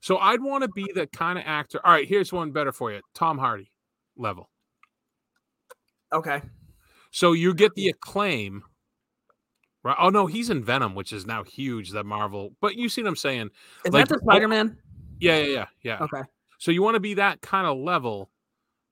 So 0.01 0.17
I'd 0.17 0.41
want 0.41 0.63
to 0.63 0.69
be 0.69 0.91
the 0.95 1.05
kind 1.05 1.37
of 1.37 1.43
actor. 1.45 1.79
All 1.85 1.91
right, 1.91 2.07
here's 2.07 2.33
one 2.33 2.49
better 2.49 2.71
for 2.71 2.91
you: 2.91 3.01
Tom 3.13 3.37
Hardy 3.37 3.71
level. 4.17 4.49
Okay, 6.11 6.41
So 7.11 7.33
you 7.33 7.53
get 7.53 7.75
the 7.75 7.89
acclaim. 7.89 8.63
Right? 9.83 9.97
Oh 9.99 10.09
no, 10.09 10.25
he's 10.25 10.49
in 10.49 10.63
Venom, 10.63 10.95
which 10.95 11.13
is 11.13 11.27
now 11.27 11.43
huge. 11.43 11.91
That 11.91 12.07
Marvel, 12.07 12.55
but 12.59 12.75
you 12.75 12.89
see 12.89 13.03
what 13.03 13.09
I'm 13.09 13.15
saying? 13.15 13.51
is 13.85 13.93
Like, 13.93 14.07
that 14.07 14.15
the 14.15 14.19
oh, 14.23 14.31
Spider 14.31 14.47
Man? 14.47 14.79
Yeah, 15.19 15.37
yeah, 15.37 15.45
yeah, 15.45 15.65
yeah. 15.83 16.03
Okay, 16.05 16.23
So 16.57 16.71
you 16.71 16.81
want 16.81 16.95
to 16.95 16.99
be 16.99 17.13
that 17.13 17.41
kind 17.41 17.67
of 17.67 17.77
level, 17.77 18.31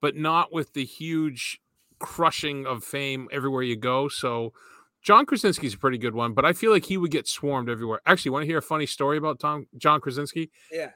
but 0.01 0.15
not 0.15 0.53
with 0.53 0.71
the 0.73 0.85
huge 0.85 1.59
crushing 1.99 2.65
of 2.65 2.83
fame 2.83 3.27
everywhere 3.31 3.63
you 3.63 3.75
go. 3.75 4.07
So 4.09 4.53
John 5.03 5.25
Krasinski's 5.25 5.73
a 5.75 5.77
pretty 5.77 5.97
good 5.97 6.15
one, 6.15 6.33
but 6.33 6.45
I 6.45 6.53
feel 6.53 6.71
like 6.71 6.85
he 6.85 6.97
would 6.97 7.11
get 7.11 7.27
swarmed 7.27 7.69
everywhere. 7.69 8.01
Actually, 8.05 8.31
want 8.31 8.43
to 8.43 8.47
hear 8.47 8.57
a 8.57 8.61
funny 8.61 8.85
story 8.85 9.17
about 9.17 9.39
Tom 9.39 9.67
John 9.77 10.01
Krasinski? 10.01 10.51
yeah, 10.71 10.91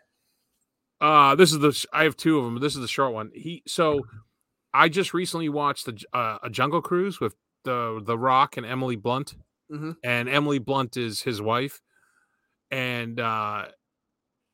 Uh 1.01 1.35
this 1.35 1.51
is 1.51 1.59
the 1.59 1.71
sh- 1.71 1.85
I 1.93 2.03
have 2.03 2.17
two 2.17 2.38
of 2.39 2.45
them. 2.45 2.55
But 2.55 2.61
this 2.61 2.76
is 2.76 2.81
the 2.81 2.88
short 2.88 3.13
one. 3.13 3.31
He 3.34 3.63
so 3.67 4.05
I 4.73 4.89
just 4.89 5.13
recently 5.13 5.49
watched 5.49 5.85
the, 5.85 5.97
uh, 6.13 6.38
a 6.43 6.49
Jungle 6.49 6.81
Cruise 6.81 7.19
with 7.19 7.35
the 7.63 8.01
the 8.03 8.17
Rock 8.17 8.57
and 8.57 8.65
Emily 8.65 8.95
Blunt, 8.95 9.35
Mhm. 9.71 9.95
and 10.03 10.27
Emily 10.30 10.59
Blunt 10.59 10.97
is 10.97 11.21
his 11.21 11.41
wife, 11.41 11.81
and 12.71 13.19
uh, 13.19 13.65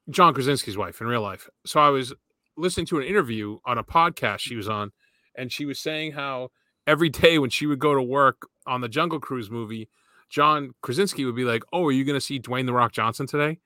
John 0.09 0.33
Krasinski's 0.33 0.77
wife 0.77 1.01
in 1.01 1.07
real 1.07 1.21
life. 1.21 1.49
So 1.65 1.79
I 1.79 1.89
was 1.89 2.13
listening 2.57 2.85
to 2.87 2.97
an 2.99 3.03
interview 3.03 3.57
on 3.65 3.77
a 3.77 3.83
podcast 3.83 4.39
she 4.39 4.55
was 4.55 4.69
on, 4.69 4.91
and 5.37 5.51
she 5.51 5.65
was 5.65 5.79
saying 5.79 6.13
how 6.13 6.49
every 6.87 7.09
day 7.09 7.39
when 7.39 7.49
she 7.49 7.65
would 7.65 7.79
go 7.79 7.93
to 7.93 8.01
work 8.01 8.47
on 8.65 8.81
the 8.81 8.89
Jungle 8.89 9.19
Cruise 9.19 9.49
movie, 9.49 9.89
John 10.29 10.71
Krasinski 10.81 11.25
would 11.25 11.35
be 11.35 11.45
like, 11.45 11.63
"Oh, 11.71 11.85
are 11.85 11.91
you 11.91 12.03
going 12.03 12.17
to 12.17 12.21
see 12.21 12.39
Dwayne 12.39 12.65
the 12.65 12.73
Rock 12.73 12.91
Johnson 12.91 13.27
today?" 13.27 13.59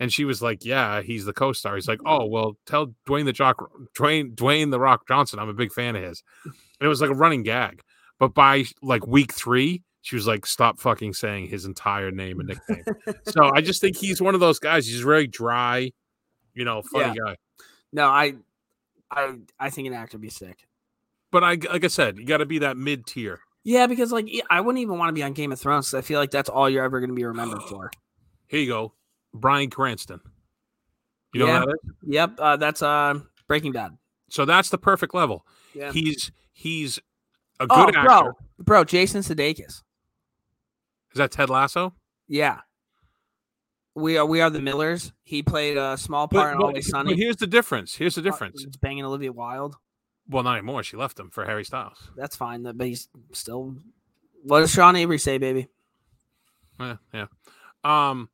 And 0.00 0.12
she 0.12 0.24
was 0.24 0.42
like, 0.42 0.64
"Yeah, 0.64 1.02
he's 1.02 1.24
the 1.24 1.32
co-star." 1.32 1.74
He's 1.74 1.88
like, 1.88 2.00
mm-hmm. 2.00 2.22
"Oh, 2.22 2.26
well, 2.26 2.56
tell 2.66 2.94
Dwayne 3.06 3.24
the 3.24 3.32
Jock, 3.32 3.70
Dwayne, 3.94 4.34
Dwayne 4.34 4.70
the 4.70 4.80
Rock 4.80 5.06
Johnson, 5.08 5.38
I'm 5.38 5.48
a 5.48 5.54
big 5.54 5.72
fan 5.72 5.96
of 5.96 6.02
his." 6.02 6.22
And 6.44 6.54
it 6.80 6.88
was 6.88 7.00
like 7.00 7.10
a 7.10 7.14
running 7.14 7.42
gag. 7.42 7.82
But 8.18 8.34
by 8.34 8.64
like 8.82 9.06
week 9.06 9.32
three, 9.32 9.82
she 10.02 10.16
was 10.16 10.26
like, 10.26 10.46
"Stop 10.46 10.78
fucking 10.78 11.14
saying 11.14 11.48
his 11.48 11.64
entire 11.64 12.10
name 12.10 12.40
and 12.40 12.48
nickname." 12.48 12.84
so 13.26 13.50
I 13.54 13.60
just 13.60 13.80
think 13.80 13.96
he's 13.96 14.20
one 14.20 14.34
of 14.34 14.40
those 14.40 14.58
guys. 14.58 14.86
He's 14.86 15.00
very 15.00 15.26
dry, 15.26 15.90
you 16.54 16.64
know, 16.64 16.82
funny 16.92 17.18
guy. 17.18 17.36
no, 17.92 18.08
I, 18.08 18.34
I, 19.10 19.36
I 19.58 19.70
think 19.70 19.88
an 19.88 19.94
actor 19.94 20.18
would 20.18 20.22
be 20.22 20.30
sick. 20.30 20.66
But 21.34 21.42
I, 21.42 21.58
like 21.72 21.82
I 21.82 21.88
said, 21.88 22.16
you 22.16 22.24
got 22.26 22.36
to 22.36 22.46
be 22.46 22.60
that 22.60 22.76
mid 22.76 23.06
tier. 23.06 23.40
Yeah, 23.64 23.88
because 23.88 24.12
like 24.12 24.30
I 24.50 24.60
wouldn't 24.60 24.80
even 24.80 24.98
want 24.98 25.08
to 25.08 25.12
be 25.12 25.24
on 25.24 25.32
Game 25.32 25.50
of 25.50 25.58
Thrones. 25.58 25.92
I 25.92 26.00
feel 26.00 26.20
like 26.20 26.30
that's 26.30 26.48
all 26.48 26.70
you're 26.70 26.84
ever 26.84 27.00
going 27.00 27.10
to 27.10 27.16
be 27.16 27.24
remembered 27.24 27.62
for. 27.68 27.90
Here 28.46 28.60
you 28.60 28.68
go, 28.68 28.92
Bryan 29.32 29.68
Cranston. 29.68 30.20
You 31.32 31.40
know 31.40 31.46
Yeah. 31.46 31.58
that 31.58 31.68
is? 31.70 31.90
Yep, 32.06 32.30
uh, 32.38 32.56
that's 32.56 32.82
uh, 32.82 33.18
Breaking 33.48 33.72
Bad. 33.72 33.98
So 34.30 34.44
that's 34.44 34.68
the 34.68 34.78
perfect 34.78 35.12
level. 35.12 35.44
Yeah. 35.74 35.90
He's 35.90 36.30
he's 36.52 36.98
a 37.58 37.66
oh, 37.68 37.86
good 37.86 37.96
actor. 37.96 38.08
bro, 38.08 38.32
bro, 38.60 38.84
Jason 38.84 39.22
Sudeikis. 39.22 39.82
Is 41.10 41.16
that 41.16 41.32
Ted 41.32 41.50
Lasso? 41.50 41.94
Yeah. 42.28 42.60
We 43.96 44.18
are 44.18 44.24
we 44.26 44.40
are 44.40 44.50
the 44.50 44.60
Millers. 44.60 45.12
He 45.24 45.42
played 45.42 45.78
a 45.78 45.98
small 45.98 46.28
part 46.28 46.54
in 46.54 46.60
Always 46.62 46.86
but 46.86 46.90
Sunny. 46.98 47.16
here's 47.16 47.38
the 47.38 47.48
difference. 47.48 47.96
Here's 47.96 48.14
the 48.14 48.20
Uh, 48.20 48.24
difference. 48.24 48.62
It's 48.64 48.76
banging 48.76 49.04
Olivia 49.04 49.32
Wilde. 49.32 49.74
Well, 50.28 50.42
not 50.42 50.56
anymore. 50.56 50.82
She 50.82 50.96
left 50.96 51.18
him 51.18 51.30
for 51.30 51.44
Harry 51.44 51.64
Styles. 51.64 52.10
That's 52.16 52.36
fine. 52.36 52.62
But 52.62 52.86
he's 52.86 53.08
still. 53.32 53.76
What 54.42 54.60
does 54.60 54.72
Sean 54.72 54.96
Avery 54.96 55.18
say, 55.18 55.38
baby? 55.38 55.68
Yeah, 56.80 56.96
yeah. 57.12 57.26
Um, 57.84 58.30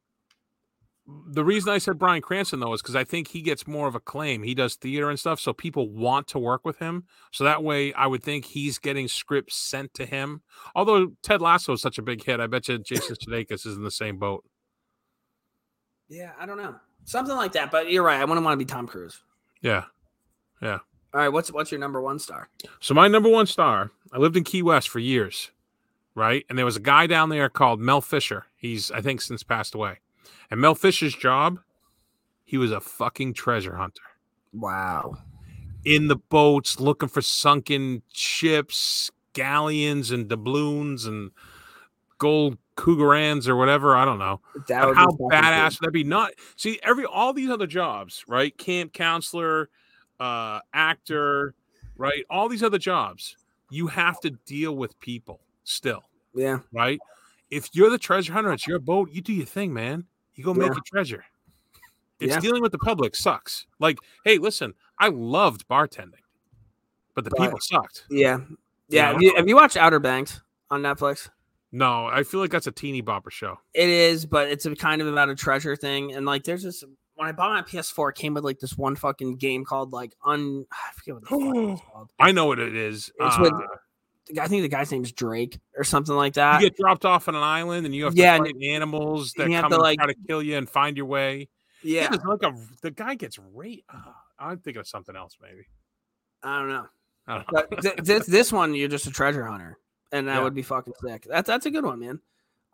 the 1.28 1.44
reason 1.44 1.72
I 1.72 1.78
said 1.78 1.98
Bryan 1.98 2.22
Cranston 2.22 2.60
though 2.60 2.72
is 2.72 2.82
because 2.82 2.96
I 2.96 3.04
think 3.04 3.28
he 3.28 3.42
gets 3.42 3.66
more 3.66 3.88
of 3.88 3.94
a 3.94 4.00
claim. 4.00 4.42
He 4.42 4.54
does 4.54 4.76
theater 4.76 5.10
and 5.10 5.18
stuff, 5.18 5.40
so 5.40 5.52
people 5.52 5.88
want 5.88 6.28
to 6.28 6.38
work 6.38 6.64
with 6.64 6.78
him. 6.78 7.04
So 7.32 7.44
that 7.44 7.62
way, 7.62 7.92
I 7.94 8.06
would 8.06 8.22
think 8.22 8.44
he's 8.44 8.78
getting 8.78 9.08
scripts 9.08 9.56
sent 9.56 9.94
to 9.94 10.06
him. 10.06 10.42
Although 10.74 11.12
Ted 11.22 11.40
Lasso 11.40 11.72
is 11.72 11.82
such 11.82 11.98
a 11.98 12.02
big 12.02 12.24
hit, 12.24 12.40
I 12.40 12.46
bet 12.46 12.68
you 12.68 12.78
Jason 12.78 13.16
Sudeikis 13.28 13.66
is 13.66 13.76
in 13.76 13.82
the 13.82 13.90
same 13.90 14.18
boat. 14.18 14.44
Yeah, 16.08 16.32
I 16.38 16.46
don't 16.46 16.58
know. 16.58 16.76
Something 17.04 17.36
like 17.36 17.52
that. 17.52 17.70
But 17.70 17.90
you're 17.90 18.02
right. 18.02 18.20
I 18.20 18.24
wouldn't 18.24 18.44
want 18.44 18.58
to 18.58 18.64
be 18.64 18.70
Tom 18.70 18.86
Cruise. 18.86 19.22
Yeah. 19.62 19.84
Yeah. 20.60 20.78
All 21.12 21.20
right, 21.20 21.28
what's 21.28 21.52
what's 21.52 21.72
your 21.72 21.80
number 21.80 22.00
one 22.00 22.18
star? 22.18 22.48
So 22.78 22.94
my 22.94 23.08
number 23.08 23.28
one 23.28 23.46
star, 23.46 23.90
I 24.12 24.18
lived 24.18 24.36
in 24.36 24.44
Key 24.44 24.62
West 24.62 24.88
for 24.88 25.00
years, 25.00 25.50
right? 26.14 26.44
And 26.48 26.56
there 26.56 26.64
was 26.64 26.76
a 26.76 26.80
guy 26.80 27.06
down 27.06 27.30
there 27.30 27.48
called 27.48 27.80
Mel 27.80 28.00
Fisher. 28.00 28.46
He's 28.56 28.90
I 28.90 29.00
think 29.00 29.20
since 29.20 29.42
passed 29.42 29.74
away. 29.74 29.98
And 30.50 30.60
Mel 30.60 30.74
Fisher's 30.74 31.14
job, 31.14 31.58
he 32.44 32.58
was 32.58 32.70
a 32.70 32.80
fucking 32.80 33.34
treasure 33.34 33.76
hunter. 33.76 34.02
Wow. 34.52 35.16
In 35.84 36.08
the 36.08 36.16
boats 36.16 36.78
looking 36.78 37.08
for 37.08 37.22
sunken 37.22 38.02
ships, 38.12 39.10
galleons 39.32 40.10
and 40.10 40.28
doubloons 40.28 41.06
and 41.06 41.30
gold 42.18 42.58
cougarans 42.76 43.48
or 43.48 43.56
whatever, 43.56 43.96
I 43.96 44.04
don't 44.04 44.18
know. 44.18 44.40
How 44.68 44.92
badass 44.92 45.80
would 45.80 45.88
that 45.88 45.92
be? 45.92 46.04
Not 46.04 46.32
see 46.56 46.78
every 46.82 47.04
all 47.04 47.32
these 47.32 47.50
other 47.50 47.66
jobs, 47.66 48.24
right? 48.28 48.56
Camp 48.56 48.92
counselor, 48.92 49.70
uh, 50.20 50.60
actor, 50.74 51.54
right? 51.96 52.24
All 52.30 52.48
these 52.48 52.62
other 52.62 52.78
jobs, 52.78 53.36
you 53.70 53.86
have 53.88 54.20
to 54.20 54.30
deal 54.46 54.76
with 54.76 54.98
people 55.00 55.40
still. 55.64 56.04
Yeah. 56.34 56.58
right? 56.72 57.00
If 57.50 57.70
you're 57.72 57.90
the 57.90 57.98
treasure 57.98 58.32
hunter, 58.32 58.52
it's 58.52 58.66
your 58.66 58.78
boat. 58.78 59.10
You 59.10 59.20
do 59.20 59.32
your 59.32 59.46
thing, 59.46 59.72
man. 59.72 60.04
You 60.36 60.44
go 60.44 60.54
make 60.54 60.70
a 60.70 60.80
treasure. 60.86 61.24
It's 62.20 62.34
Yeah. 62.34 62.40
dealing 62.40 62.62
with 62.62 62.70
the 62.70 62.78
public 62.78 63.16
sucks. 63.16 63.66
Like, 63.80 63.98
hey, 64.24 64.38
listen, 64.38 64.74
I 64.98 65.08
loved 65.08 65.66
bartending, 65.66 66.22
but 67.14 67.24
the 67.24 67.30
But- 67.30 67.40
people 67.40 67.58
sucked. 67.60 68.04
Yeah. 68.10 68.40
Yeah. 68.88 69.06
know? 69.06 69.12
Have, 69.14 69.22
you, 69.22 69.34
have 69.36 69.48
you 69.48 69.56
watched 69.56 69.76
Outer 69.76 69.98
Banks 69.98 70.40
on 70.70 70.82
Netflix? 70.82 71.28
No, 71.72 72.06
I 72.06 72.22
feel 72.24 72.40
like 72.40 72.50
that's 72.50 72.66
a 72.66 72.72
teeny 72.72 73.02
bopper 73.02 73.30
show. 73.30 73.58
It 73.74 73.88
is, 73.88 74.26
but 74.26 74.48
it's 74.48 74.66
a 74.66 74.74
kind 74.74 75.00
of 75.00 75.08
about 75.08 75.28
a 75.28 75.34
treasure 75.36 75.76
thing. 75.76 76.12
And 76.12 76.26
like, 76.26 76.44
there's 76.44 76.62
this. 76.64 76.82
When 77.20 77.28
I 77.28 77.32
bought 77.32 77.50
my 77.50 77.60
PS4, 77.60 78.10
it 78.10 78.16
came 78.16 78.32
with 78.32 78.44
like 78.44 78.58
this 78.60 78.78
one 78.78 78.96
fucking 78.96 79.36
game 79.36 79.62
called 79.66 79.92
like 79.92 80.14
un. 80.24 80.64
I 80.72 80.92
forget 80.94 81.14
what 81.16 81.22
the 81.22 81.28
fuck 81.28 81.72
it's 81.78 81.82
called. 81.92 82.10
I 82.18 82.32
know 82.32 82.46
what 82.46 82.58
it 82.58 82.74
is. 82.74 83.12
It's 83.20 83.38
with- 83.38 83.52
Uh, 83.52 83.58
The 84.28 84.34
guy- 84.34 84.44
I 84.44 84.48
think 84.48 84.62
the 84.62 84.68
guy's 84.68 84.90
name's 84.90 85.12
Drake 85.12 85.58
or 85.76 85.84
something 85.84 86.14
like 86.14 86.34
that. 86.34 86.62
you 86.62 86.70
get 86.70 86.78
dropped 86.78 87.04
off 87.04 87.28
on 87.28 87.34
an 87.34 87.42
island 87.42 87.84
and 87.84 87.94
you 87.94 88.04
have 88.04 88.14
to 88.14 88.20
Yeah, 88.20 88.36
and- 88.36 88.46
fight 88.46 88.56
animals 88.62 89.32
that 89.34 89.50
come 89.50 89.70
to, 89.70 89.76
like- 89.76 89.98
try 89.98 90.06
to 90.06 90.14
kill 90.28 90.42
you 90.42 90.56
and 90.56 90.66
find 90.68 90.96
your 90.96 91.06
way. 91.06 91.48
yeah, 91.82 92.08
there's 92.08 92.24
like 92.24 92.42
a 92.42 92.54
the 92.82 92.90
guy 92.90 93.14
gets 93.16 93.38
raped. 93.38 93.84
Uh, 93.92 94.12
I'm 94.38 94.58
thinking 94.60 94.80
of 94.80 94.88
something 94.88 95.14
else, 95.14 95.36
maybe. 95.42 95.66
I 96.42 96.58
don't 96.58 96.68
know. 96.70 96.86
I 97.26 97.34
don't 97.34 97.52
know. 97.52 97.64
But 97.68 97.82
th- 97.82 97.96
this 97.98 98.26
this 98.26 98.50
one, 98.50 98.74
you're 98.74 98.88
just 98.88 99.06
a 99.06 99.10
treasure 99.10 99.44
hunter, 99.44 99.78
and 100.10 100.26
that 100.26 100.36
Yeah. 100.36 100.42
would 100.42 100.54
be 100.54 100.62
fucking 100.62 100.94
sick. 101.04 101.26
That's 101.28 101.46
that's 101.46 101.66
a 101.66 101.70
good 101.70 101.84
one, 101.84 101.98
man. 102.00 102.20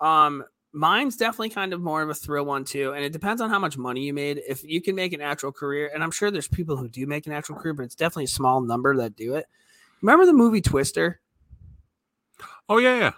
Um, 0.00 0.44
mine's 0.76 1.16
definitely 1.16 1.48
kind 1.50 1.72
of 1.72 1.80
more 1.80 2.02
of 2.02 2.10
a 2.10 2.14
thrill 2.14 2.44
one 2.44 2.64
too, 2.64 2.92
and 2.92 3.04
it 3.04 3.12
depends 3.12 3.40
on 3.40 3.50
how 3.50 3.58
much 3.58 3.76
money 3.78 4.02
you 4.02 4.12
made. 4.14 4.42
If 4.46 4.62
you 4.62 4.80
can 4.82 4.94
make 4.94 5.12
an 5.12 5.20
actual 5.20 5.50
career, 5.50 5.90
and 5.92 6.02
I'm 6.04 6.10
sure 6.10 6.30
there's 6.30 6.46
people 6.48 6.76
who 6.76 6.88
do 6.88 7.06
make 7.06 7.26
an 7.26 7.32
actual 7.32 7.56
career, 7.56 7.74
but 7.74 7.84
it's 7.84 7.94
definitely 7.94 8.24
a 8.24 8.28
small 8.28 8.60
number 8.60 8.94
that 8.96 9.16
do 9.16 9.34
it. 9.34 9.46
Remember 10.02 10.26
the 10.26 10.32
movie 10.32 10.60
Twister? 10.60 11.20
oh 12.68 12.78
yeah, 12.78 12.98
yeah. 12.98 13.12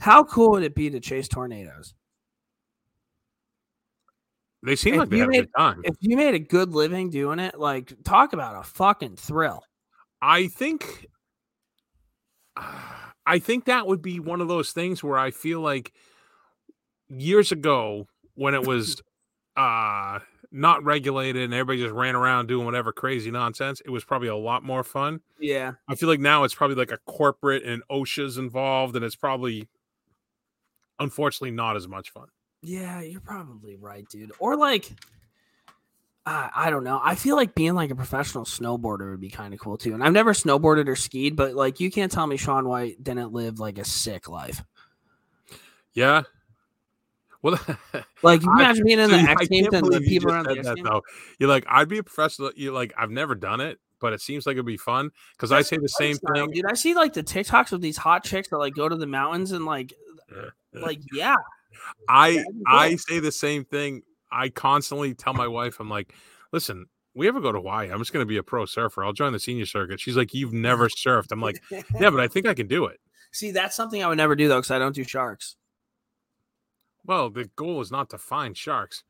How 0.00 0.22
cool 0.24 0.50
would 0.52 0.62
it 0.62 0.74
be 0.74 0.90
to 0.90 1.00
chase 1.00 1.28
tornadoes? 1.28 1.94
They 4.62 4.76
seem 4.76 4.94
If 4.94 5.00
like 5.00 5.08
they 5.08 5.18
have 5.18 5.28
a 5.28 5.30
made- 5.30 5.40
good 5.40 5.50
time. 5.56 5.80
If 5.84 5.96
you 6.00 6.16
made 6.16 6.34
a 6.34 6.38
good 6.38 6.72
living 6.74 7.08
doing 7.10 7.38
it, 7.38 7.58
like 7.58 7.92
talk 8.04 8.32
about 8.34 8.56
a 8.60 8.62
fucking 8.62 9.16
thrill. 9.16 9.62
I 10.20 10.48
think 10.48 11.06
I 12.56 13.38
think 13.38 13.66
that 13.66 13.86
would 13.86 14.02
be 14.02 14.20
one 14.20 14.40
of 14.40 14.48
those 14.48 14.72
things 14.72 15.02
where 15.02 15.16
I 15.18 15.30
feel 15.30 15.60
like 15.60 15.92
years 17.10 17.52
ago 17.52 18.06
when 18.34 18.54
it 18.54 18.66
was 18.66 19.02
uh 19.56 20.20
not 20.52 20.82
regulated 20.84 21.42
and 21.42 21.54
everybody 21.54 21.80
just 21.80 21.94
ran 21.94 22.16
around 22.16 22.48
doing 22.48 22.64
whatever 22.64 22.92
crazy 22.92 23.30
nonsense, 23.30 23.80
it 23.84 23.90
was 23.90 24.04
probably 24.04 24.28
a 24.28 24.36
lot 24.36 24.64
more 24.64 24.82
fun. 24.82 25.20
Yeah, 25.38 25.72
I 25.88 25.94
feel 25.94 26.08
like 26.08 26.20
now 26.20 26.44
it's 26.44 26.54
probably 26.54 26.76
like 26.76 26.90
a 26.90 26.98
corporate 27.06 27.64
and 27.64 27.82
OSHA's 27.90 28.36
involved 28.38 28.96
and 28.96 29.04
it's 29.04 29.16
probably 29.16 29.68
unfortunately 30.98 31.52
not 31.52 31.76
as 31.76 31.88
much 31.88 32.10
fun. 32.10 32.26
Yeah, 32.62 33.00
you're 33.00 33.20
probably 33.20 33.76
right, 33.76 34.06
dude. 34.08 34.32
Or 34.38 34.56
like, 34.56 34.90
I 36.26 36.50
I 36.54 36.70
don't 36.70 36.84
know. 36.84 37.00
I 37.02 37.14
feel 37.14 37.36
like 37.36 37.54
being 37.54 37.74
like 37.74 37.90
a 37.90 37.96
professional 37.96 38.44
snowboarder 38.44 39.10
would 39.10 39.20
be 39.20 39.30
kind 39.30 39.54
of 39.54 39.60
cool 39.60 39.78
too. 39.78 39.94
And 39.94 40.04
I've 40.04 40.12
never 40.12 40.32
snowboarded 40.32 40.88
or 40.88 40.96
skied, 40.96 41.36
but 41.36 41.54
like, 41.54 41.80
you 41.80 41.90
can't 41.90 42.12
tell 42.12 42.26
me 42.26 42.36
Shaun 42.36 42.68
White 42.68 43.02
didn't 43.02 43.32
live 43.32 43.58
like 43.58 43.78
a 43.78 43.84
sick 43.84 44.28
life. 44.28 44.62
Yeah. 45.94 46.22
Well, 47.42 47.58
Like, 48.22 48.42
you 48.42 48.50
I- 48.50 48.60
imagine 48.60 48.84
being 48.84 48.98
in 49.00 49.10
the 49.10 49.16
X 49.18 49.48
Games 49.48 49.68
and 49.72 49.86
the 49.86 50.00
people 50.00 50.30
around 50.30 50.44
the 50.46 50.58
X 50.58 50.68
Games. 50.68 50.80
though. 50.82 51.02
You're 51.38 51.48
like, 51.48 51.64
I'd 51.68 51.88
be 51.88 51.98
a 51.98 52.02
professional. 52.02 52.50
You 52.56 52.72
like, 52.72 52.92
I've 52.98 53.10
never 53.10 53.34
done 53.34 53.60
it, 53.60 53.78
but 54.00 54.12
it 54.12 54.20
seems 54.20 54.46
like 54.46 54.54
it'd 54.54 54.66
be 54.66 54.76
fun 54.76 55.10
because 55.36 55.50
I 55.52 55.62
say 55.62 55.78
the 55.78 55.88
same 55.88 56.16
thing. 56.16 56.50
dude. 56.50 56.66
I 56.66 56.74
see 56.74 56.94
like 56.94 57.12
the 57.14 57.22
TikToks 57.22 57.72
of 57.72 57.80
these 57.80 57.96
hot 57.96 58.24
chicks 58.24 58.48
that 58.48 58.58
like 58.58 58.74
go 58.74 58.88
to 58.88 58.96
the 58.96 59.06
mountains 59.06 59.52
and 59.52 59.64
like, 59.64 59.94
like 60.74 61.00
yeah, 61.12 61.36
I 62.08 62.44
I 62.66 62.96
say 62.96 63.20
the 63.20 63.32
same 63.32 63.64
thing. 63.64 64.02
I 64.30 64.48
constantly 64.48 65.14
tell 65.14 65.34
my 65.34 65.48
wife, 65.48 65.80
I'm 65.80 65.88
like, 65.90 66.14
listen, 66.52 66.86
we 67.14 67.26
ever 67.26 67.40
go 67.40 67.50
to 67.50 67.58
Hawaii, 67.58 67.90
I'm 67.90 67.98
just 67.98 68.12
going 68.12 68.22
to 68.22 68.28
be 68.28 68.36
a 68.36 68.42
pro 68.44 68.64
surfer. 68.64 69.02
I'll 69.02 69.12
join 69.12 69.32
the 69.32 69.40
senior 69.40 69.66
circuit. 69.66 69.98
She's 69.98 70.16
like, 70.16 70.32
you've 70.32 70.52
never 70.52 70.88
surfed. 70.88 71.32
I'm 71.32 71.40
like, 71.40 71.60
yeah, 71.70 72.10
but 72.10 72.20
I 72.20 72.28
think 72.32 72.46
I 72.46 72.54
can 72.54 72.68
do 72.68 72.84
it. 72.86 73.00
See, 73.32 73.50
that's 73.50 73.74
something 73.74 74.02
I 74.04 74.06
would 74.08 74.18
never 74.18 74.36
do 74.36 74.46
though, 74.48 74.58
because 74.58 74.70
I 74.70 74.78
don't 74.78 74.94
do 74.94 75.02
sharks. 75.04 75.56
Well, 77.06 77.30
the 77.30 77.50
goal 77.56 77.80
is 77.80 77.90
not 77.90 78.10
to 78.10 78.18
find 78.18 78.56
sharks. 78.56 79.04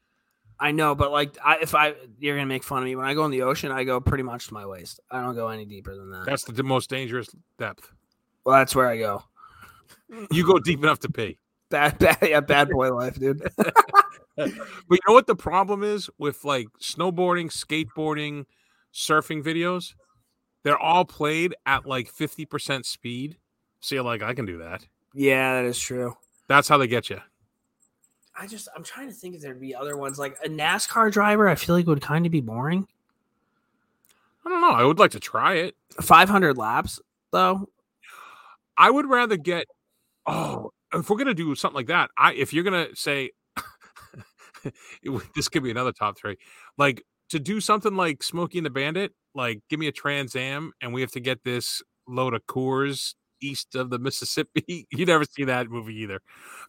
I 0.59 0.73
know, 0.73 0.95
but 0.95 1.11
like, 1.11 1.37
I, 1.45 1.57
if 1.63 1.75
I, 1.75 1.95
you're 2.19 2.37
gonna 2.37 2.47
make 2.47 2.63
fun 2.65 2.79
of 2.79 2.85
me 2.85 2.95
when 2.95 3.07
I 3.07 3.15
go 3.15 3.25
in 3.25 3.31
the 3.31 3.43
ocean. 3.43 3.73
I 3.73 3.85
go 3.85 4.01
pretty 4.01 4.23
much 4.25 4.49
to 4.49 4.55
my 4.55 4.67
waist. 4.67 5.01
I 5.11 5.23
don't 5.23 5.35
go 5.35 5.49
any 5.49 5.65
deeper 5.65 5.97
than 5.97 6.11
that. 6.11 6.27
That's 6.27 6.45
the 6.45 6.53
d- 6.53 6.63
most 6.63 6.91
dangerous 6.91 7.29
depth. 7.59 7.91
well, 8.45 8.59
that's 8.59 8.75
where 8.75 8.87
I 8.89 8.99
go. 8.99 9.25
You 10.31 10.45
go 10.45 10.59
deep 10.59 10.83
enough 10.83 10.99
to 11.01 11.11
pee. 11.11 11.39
Bad, 11.71 11.99
bad, 11.99 12.19
yeah, 12.23 12.41
bad 12.41 12.69
boy 12.69 12.93
life, 12.95 13.19
dude. 13.19 13.43
But 14.37 14.51
you 14.91 14.99
know 15.07 15.13
what 15.15 15.27
the 15.27 15.37
problem 15.37 15.83
is 15.83 16.09
with 16.19 16.45
like 16.45 16.69
snowboarding, 16.81 17.47
skateboarding, 17.51 18.47
surfing 18.95 19.43
videos? 19.43 19.95
They're 20.63 20.79
all 20.79 21.05
played 21.05 21.55
at 21.67 21.87
like 21.87 22.11
50% 22.13 22.85
speed. 22.85 23.37
So 23.81 23.95
you're 23.97 24.05
like, 24.05 24.23
I 24.23 24.35
can 24.35 24.47
do 24.47 24.59
that. 24.59 24.87
yeah, 25.15 25.55
that 25.55 25.65
is 25.67 25.79
true. 25.79 26.15
That's 26.49 26.69
how 26.69 26.77
they 26.79 26.87
get 26.87 27.09
you. 27.11 27.21
I 28.41 28.47
just, 28.47 28.69
I'm 28.75 28.83
trying 28.83 29.09
to 29.09 29.15
think 29.15 29.35
if 29.35 29.43
there'd 29.43 29.61
be 29.61 29.75
other 29.75 29.97
ones 29.99 30.19
like 30.19 30.37
a 30.43 30.49
NASCAR 30.49 31.13
driver. 31.13 31.47
I 31.49 31.57
feel 31.57 31.75
like 31.75 31.87
would 31.87 32.01
kind 32.01 32.25
of 32.25 32.33
be 32.33 32.41
boring. 32.41 32.89
I 34.45 34.49
don't 34.49 34.63
know. 34.63 34.71
I 34.71 34.85
would 34.85 34.99
like 34.99 35.11
to 35.11 35.21
try 35.21 35.57
it. 35.57 35.77
500 36.01 36.57
laps 36.57 37.01
though. 37.33 37.69
I 38.77 38.91
would 38.91 39.07
rather 39.07 39.37
get 39.37 39.67
oh, 40.27 40.73
if 40.95 41.11
we're 41.11 41.19
gonna 41.19 41.35
do 41.35 41.55
something 41.55 41.77
like 41.77 41.89
that, 41.89 42.11
I 42.17 42.33
if 42.33 42.53
you're 42.53 42.65
gonna 42.65 42.89
say 42.95 43.31
this 45.35 45.49
could 45.49 45.63
be 45.63 45.71
another 45.71 45.93
top 45.93 46.17
three, 46.17 46.37
like 46.79 47.05
to 47.29 47.39
do 47.39 47.61
something 47.61 47.95
like 47.95 48.23
Smokey 48.23 48.59
and 48.59 48.67
the 48.67 48.71
Bandit, 48.71 49.13
like 49.35 49.61
give 49.69 49.79
me 49.79 49.87
a 49.87 49.93
Trans 49.93 50.35
Am 50.35 50.73
and 50.81 50.95
we 50.95 51.03
have 51.03 51.13
to 51.13 51.21
get 51.21 51.45
this 51.45 51.83
load 52.09 52.35
of 52.35 52.47
Coors 52.47 53.15
east 53.43 53.75
of 53.75 53.91
the 53.91 53.99
Mississippi. 53.99 54.87
You 54.91 55.07
never 55.07 55.25
see 55.25 55.45
that 55.45 55.69
movie 55.69 55.97
either, 55.97 56.21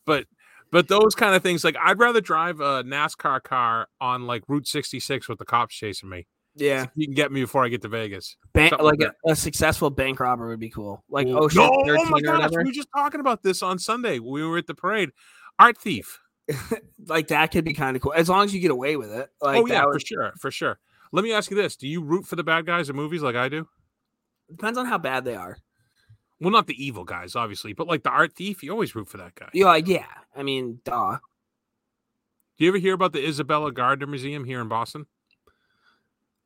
but 0.06 0.26
but 0.72 0.88
those 0.88 1.16
kind 1.16 1.36
of 1.36 1.44
things, 1.44 1.64
like 1.64 1.76
I'd 1.82 2.00
rather 2.00 2.22
drive 2.22 2.60
a 2.60 2.84
NASCAR 2.84 3.44
car 3.44 3.88
on 4.00 4.26
like 4.26 4.44
Route 4.48 4.68
66 4.68 5.28
with 5.28 5.40
the 5.40 5.46
cops 5.46 5.76
chasing 5.76 6.10
me. 6.10 6.28
Yeah, 6.56 6.88
You 6.96 7.08
can 7.08 7.14
get 7.14 7.32
me 7.32 7.42
before 7.42 7.64
I 7.64 7.70
get 7.70 7.82
to 7.84 7.88
Vegas. 7.88 8.36
Something 8.56 8.80
like 8.80 9.00
like 9.00 9.14
a, 9.26 9.32
a 9.32 9.36
successful 9.36 9.90
bank 9.90 10.20
robber 10.20 10.50
would 10.50 10.60
be 10.60 10.70
cool. 10.70 11.04
Like 11.10 11.28
Well, 11.28 11.46
Ocean 11.46 11.62
oh 11.62 11.84
no, 11.86 11.96
13 11.96 12.06
oh 12.06 12.10
my 12.10 12.22
gosh, 12.22 12.50
we 12.50 12.66
were 12.66 12.72
just 12.72 12.90
talking 12.96 13.22
about 13.22 13.42
this 13.42 13.64
on 13.64 13.80
Sunday. 13.80 14.20
We 14.20 14.46
were 14.46 14.58
at 14.58 14.68
the 14.68 14.76
parade. 14.76 15.12
Art 15.60 15.78
thief. 15.78 16.20
Like 17.08 17.30
that 17.30 17.52
could 17.52 17.66
be 17.66 17.74
kind 17.74 17.96
of 17.96 18.04
cool 18.04 18.14
as 18.16 18.30
long 18.30 18.46
as 18.46 18.54
you 18.54 18.60
get 18.62 18.70
away 18.70 18.96
with 18.96 19.12
it. 19.12 19.30
Like 19.42 19.58
oh 19.58 19.66
yeah, 19.66 19.82
that 19.82 19.88
for 19.92 20.00
sure, 20.00 20.32
for 20.40 20.52
sure. 20.52 20.80
Let 21.12 21.24
me 21.24 21.34
ask 21.34 21.50
you 21.50 21.58
this: 21.58 21.76
Do 21.76 21.88
you 21.88 22.02
root 22.04 22.28
for 22.28 22.36
the 22.36 22.44
bad 22.44 22.68
guys 22.68 22.90
in 22.90 22.96
movies 22.96 23.24
like 23.24 23.36
I 23.36 23.50
do? 23.50 23.68
depends 24.52 24.78
on 24.78 24.86
how 24.86 24.98
bad 24.98 25.26
they 25.26 25.36
are. 25.36 25.58
Well, 26.42 26.50
not 26.50 26.66
the 26.66 26.84
evil 26.84 27.04
guys, 27.04 27.36
obviously, 27.36 27.74
but 27.74 27.88
like 27.88 28.02
the 28.02 28.10
art 28.10 28.34
thief, 28.34 28.64
you 28.64 28.72
always 28.72 28.96
root 28.96 29.08
for 29.08 29.18
that 29.18 29.36
guy. 29.36 29.50
Like, 29.54 29.88
yeah. 29.88 30.08
I 30.36 30.42
mean, 30.42 30.80
duh. 30.84 31.20
Do 32.58 32.66
you 32.66 32.72
ever 32.72 32.80
hear 32.80 32.96
about 32.96 33.14
the 33.14 33.26
Isabella 33.26 33.72
Gardner 33.72 34.08
Museum 34.08 34.44
here 34.44 34.60
in 34.60 34.68
Boston? 34.68 35.06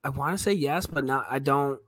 I 0.03 0.09
want 0.09 0.37
to 0.37 0.43
say 0.43 0.51
yes, 0.51 0.85
but 0.85 1.05
not. 1.05 1.25
I 1.29 1.39
don't. 1.39 1.79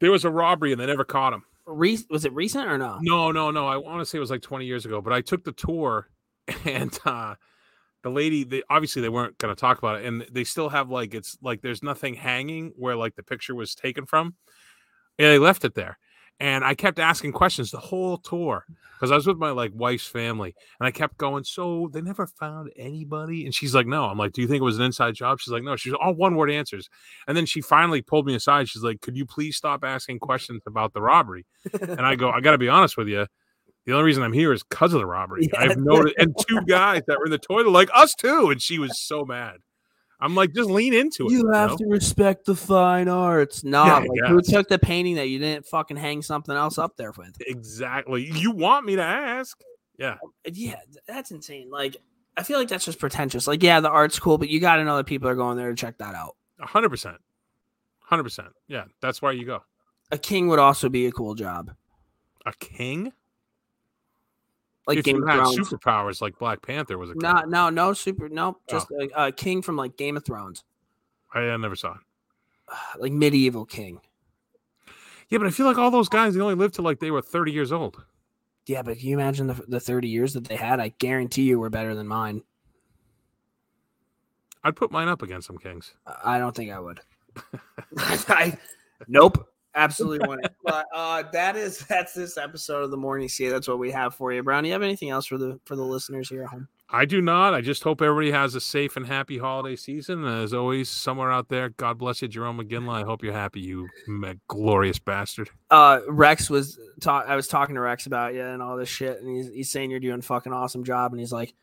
There 0.00 0.10
was 0.10 0.24
a 0.24 0.30
robbery 0.30 0.72
and 0.72 0.80
they 0.80 0.86
never 0.86 1.04
caught 1.04 1.32
him. 1.32 1.44
Re- 1.66 2.04
was 2.10 2.24
it 2.24 2.32
recent 2.32 2.66
or 2.68 2.76
no? 2.76 2.98
No, 3.00 3.30
no, 3.30 3.52
no. 3.52 3.68
I 3.68 3.76
want 3.76 4.00
to 4.00 4.06
say 4.06 4.18
it 4.18 4.20
was 4.20 4.30
like 4.30 4.42
20 4.42 4.66
years 4.66 4.84
ago, 4.84 5.00
but 5.00 5.12
I 5.12 5.20
took 5.20 5.44
the 5.44 5.52
tour 5.52 6.08
and 6.64 6.98
uh 7.04 7.36
the 8.02 8.10
lady 8.10 8.44
they 8.44 8.62
obviously 8.68 9.02
they 9.02 9.08
weren't 9.08 9.38
going 9.38 9.54
to 9.54 9.60
talk 9.60 9.78
about 9.78 10.00
it 10.00 10.06
and 10.06 10.26
they 10.32 10.42
still 10.42 10.70
have 10.70 10.90
like 10.90 11.14
it's 11.14 11.36
like 11.42 11.60
there's 11.60 11.82
nothing 11.82 12.14
hanging 12.14 12.72
where 12.76 12.96
like 12.96 13.14
the 13.14 13.22
picture 13.22 13.54
was 13.54 13.74
taken 13.74 14.04
from. 14.04 14.34
And 15.18 15.28
they 15.28 15.38
left 15.38 15.64
it 15.64 15.74
there. 15.74 15.98
And 16.40 16.64
I 16.64 16.74
kept 16.74 16.98
asking 16.98 17.32
questions 17.32 17.70
the 17.70 17.78
whole 17.78 18.16
tour 18.16 18.64
because 18.94 19.12
I 19.12 19.14
was 19.14 19.26
with 19.26 19.36
my 19.36 19.50
like 19.50 19.72
wife's 19.74 20.06
family 20.06 20.54
and 20.78 20.86
I 20.86 20.90
kept 20.90 21.18
going, 21.18 21.44
So 21.44 21.90
they 21.92 22.00
never 22.00 22.26
found 22.26 22.72
anybody? 22.76 23.44
And 23.44 23.54
she's 23.54 23.74
like, 23.74 23.86
No. 23.86 24.06
I'm 24.06 24.16
like, 24.16 24.32
Do 24.32 24.40
you 24.40 24.48
think 24.48 24.60
it 24.60 24.64
was 24.64 24.78
an 24.78 24.84
inside 24.84 25.14
job? 25.14 25.38
She's 25.38 25.52
like, 25.52 25.62
No. 25.62 25.76
She's 25.76 25.92
all 25.92 26.14
one 26.14 26.36
word 26.36 26.50
answers. 26.50 26.88
And 27.28 27.36
then 27.36 27.44
she 27.44 27.60
finally 27.60 28.00
pulled 28.00 28.26
me 28.26 28.34
aside. 28.34 28.68
She's 28.68 28.82
like, 28.82 29.02
Could 29.02 29.16
you 29.18 29.26
please 29.26 29.56
stop 29.56 29.84
asking 29.84 30.18
questions 30.20 30.62
about 30.66 30.94
the 30.94 31.02
robbery? 31.02 31.44
And 31.80 32.00
I 32.00 32.14
go, 32.16 32.30
I 32.30 32.40
got 32.40 32.52
to 32.52 32.58
be 32.58 32.68
honest 32.68 32.96
with 32.96 33.08
you. 33.08 33.26
The 33.86 33.92
only 33.92 34.04
reason 34.04 34.22
I'm 34.22 34.32
here 34.32 34.52
is 34.52 34.62
because 34.62 34.94
of 34.94 35.00
the 35.00 35.06
robbery. 35.06 35.48
Yeah. 35.52 35.60
I've 35.60 35.76
noticed, 35.78 36.16
and 36.18 36.34
two 36.48 36.60
guys 36.66 37.02
that 37.06 37.18
were 37.18 37.26
in 37.26 37.30
the 37.30 37.38
toilet, 37.38 37.70
like 37.70 37.90
us 37.94 38.14
too. 38.14 38.50
And 38.50 38.60
she 38.62 38.78
was 38.78 38.98
so 38.98 39.24
mad. 39.24 39.56
I'm 40.22 40.34
like, 40.34 40.52
just 40.52 40.68
lean 40.68 40.92
into 40.92 41.26
it. 41.26 41.32
You 41.32 41.50
have 41.50 41.70
know? 41.70 41.76
to 41.78 41.86
respect 41.86 42.44
the 42.44 42.54
fine 42.54 43.08
arts. 43.08 43.64
Nah, 43.70 43.86
Yeah, 43.86 44.08
like 44.08 44.30
who 44.30 44.40
took 44.42 44.68
the 44.68 44.78
painting 44.78 45.14
that 45.16 45.28
you 45.28 45.38
didn't 45.38 45.66
fucking 45.66 45.96
hang 45.96 46.22
something 46.22 46.54
else 46.54 46.78
up 46.78 46.96
there 46.96 47.12
with? 47.12 47.36
Exactly. 47.46 48.30
You 48.30 48.50
want 48.50 48.84
me 48.84 48.96
to 48.96 49.02
ask? 49.02 49.60
Yeah. 49.98 50.12
Um, 50.12 50.32
uh, 50.46 50.50
yeah, 50.52 50.80
that's 51.06 51.30
insane. 51.30 51.70
Like, 51.70 51.96
I 52.36 52.42
feel 52.42 52.58
like 52.58 52.68
that's 52.68 52.84
just 52.84 52.98
pretentious. 52.98 53.46
Like, 53.46 53.62
yeah, 53.62 53.80
the 53.80 53.90
art's 53.90 54.18
cool, 54.18 54.38
but 54.38 54.48
you 54.48 54.60
got 54.60 54.76
to 54.76 54.84
know 54.84 54.96
that 54.96 55.06
people 55.06 55.28
are 55.28 55.34
going 55.34 55.56
there 55.56 55.70
to 55.70 55.76
check 55.76 55.98
that 55.98 56.14
out. 56.14 56.36
100%. 56.60 57.16
100%. 58.10 58.48
Yeah. 58.68 58.84
That's 59.00 59.22
why 59.22 59.32
you 59.32 59.44
go. 59.46 59.62
A 60.10 60.18
king 60.18 60.48
would 60.48 60.58
also 60.58 60.88
be 60.88 61.06
a 61.06 61.12
cool 61.12 61.34
job, 61.34 61.70
A 62.44 62.52
king? 62.58 63.12
Like 64.90 64.98
if 64.98 65.04
Game 65.04 65.16
you 65.16 65.22
of 65.22 65.28
had 65.28 65.36
Thrones. 65.42 65.58
superpowers 65.58 66.20
like 66.20 66.38
Black 66.38 66.60
Panther 66.62 66.98
was 66.98 67.10
a. 67.10 67.14
No, 67.14 67.42
no, 67.46 67.70
no 67.70 67.92
super. 67.92 68.28
No, 68.28 68.56
Oh. 68.58 68.60
just 68.68 68.90
a, 68.90 69.26
a 69.26 69.32
king 69.32 69.62
from 69.62 69.76
like 69.76 69.96
Game 69.96 70.16
of 70.16 70.24
Thrones, 70.24 70.64
I, 71.32 71.40
I 71.40 71.56
never 71.56 71.76
saw 71.76 71.92
it. 71.94 72.00
like 73.00 73.12
medieval 73.12 73.64
king. 73.64 74.00
Yeah, 75.28 75.38
but 75.38 75.46
I 75.46 75.50
feel 75.50 75.66
like 75.66 75.78
all 75.78 75.90
those 75.92 76.08
guys, 76.08 76.34
they 76.34 76.40
only 76.40 76.56
lived 76.56 76.74
till 76.74 76.84
like 76.84 76.98
they 76.98 77.10
were 77.12 77.22
30 77.22 77.52
years 77.52 77.70
old. 77.72 78.04
Yeah, 78.66 78.82
but 78.82 78.98
can 78.98 79.08
you 79.08 79.14
imagine 79.18 79.46
the, 79.46 79.54
the 79.68 79.80
30 79.80 80.08
years 80.08 80.34
that 80.34 80.44
they 80.44 80.56
had? 80.56 80.80
I 80.80 80.88
guarantee 80.98 81.42
you 81.42 81.58
were 81.58 81.70
better 81.70 81.94
than 81.94 82.06
mine. 82.08 82.42
I'd 84.62 84.76
put 84.76 84.90
mine 84.90 85.08
up 85.08 85.22
against 85.22 85.46
some 85.46 85.56
kings. 85.58 85.94
I 86.24 86.38
don't 86.38 86.54
think 86.54 86.70
I 86.70 86.78
would. 86.80 87.00
I, 87.96 88.58
nope. 89.08 89.48
Absolutely 89.74 90.26
wouldn't. 90.26 90.52
But 90.64 90.86
uh, 90.94 91.22
that 91.32 91.56
is 91.56 91.78
that's 91.88 92.12
this 92.12 92.36
episode 92.36 92.82
of 92.82 92.90
the 92.90 92.96
morning 92.96 93.28
see. 93.28 93.48
That's 93.48 93.68
what 93.68 93.78
we 93.78 93.90
have 93.92 94.14
for 94.14 94.32
you, 94.32 94.42
Brown. 94.42 94.64
You 94.64 94.72
have 94.72 94.82
anything 94.82 95.10
else 95.10 95.26
for 95.26 95.38
the 95.38 95.60
for 95.64 95.76
the 95.76 95.84
listeners 95.84 96.28
here 96.28 96.42
at 96.42 96.48
home? 96.48 96.68
I 96.92 97.04
do 97.04 97.20
not. 97.20 97.54
I 97.54 97.60
just 97.60 97.84
hope 97.84 98.02
everybody 98.02 98.32
has 98.32 98.56
a 98.56 98.60
safe 98.60 98.96
and 98.96 99.06
happy 99.06 99.38
holiday 99.38 99.76
season. 99.76 100.24
As 100.24 100.52
always, 100.52 100.88
somewhere 100.88 101.30
out 101.30 101.48
there, 101.48 101.68
God 101.68 101.98
bless 101.98 102.20
you, 102.20 102.26
Jerome 102.26 102.58
McGinley. 102.58 103.02
I 103.02 103.04
hope 103.04 103.22
you're 103.22 103.32
happy, 103.32 103.60
you 103.60 103.88
glorious 104.48 104.98
bastard. 104.98 105.50
Uh, 105.70 106.00
Rex 106.08 106.50
was 106.50 106.78
talk. 107.00 107.26
I 107.28 107.36
was 107.36 107.46
talking 107.46 107.76
to 107.76 107.80
Rex 107.80 108.06
about 108.06 108.34
you 108.34 108.42
and 108.44 108.60
all 108.60 108.76
this 108.76 108.88
shit, 108.88 109.20
and 109.22 109.36
he's 109.36 109.48
he's 109.50 109.70
saying 109.70 109.92
you're 109.92 110.00
doing 110.00 110.18
a 110.18 110.22
fucking 110.22 110.52
awesome 110.52 110.82
job, 110.82 111.12
and 111.12 111.20
he's 111.20 111.32
like, 111.32 111.54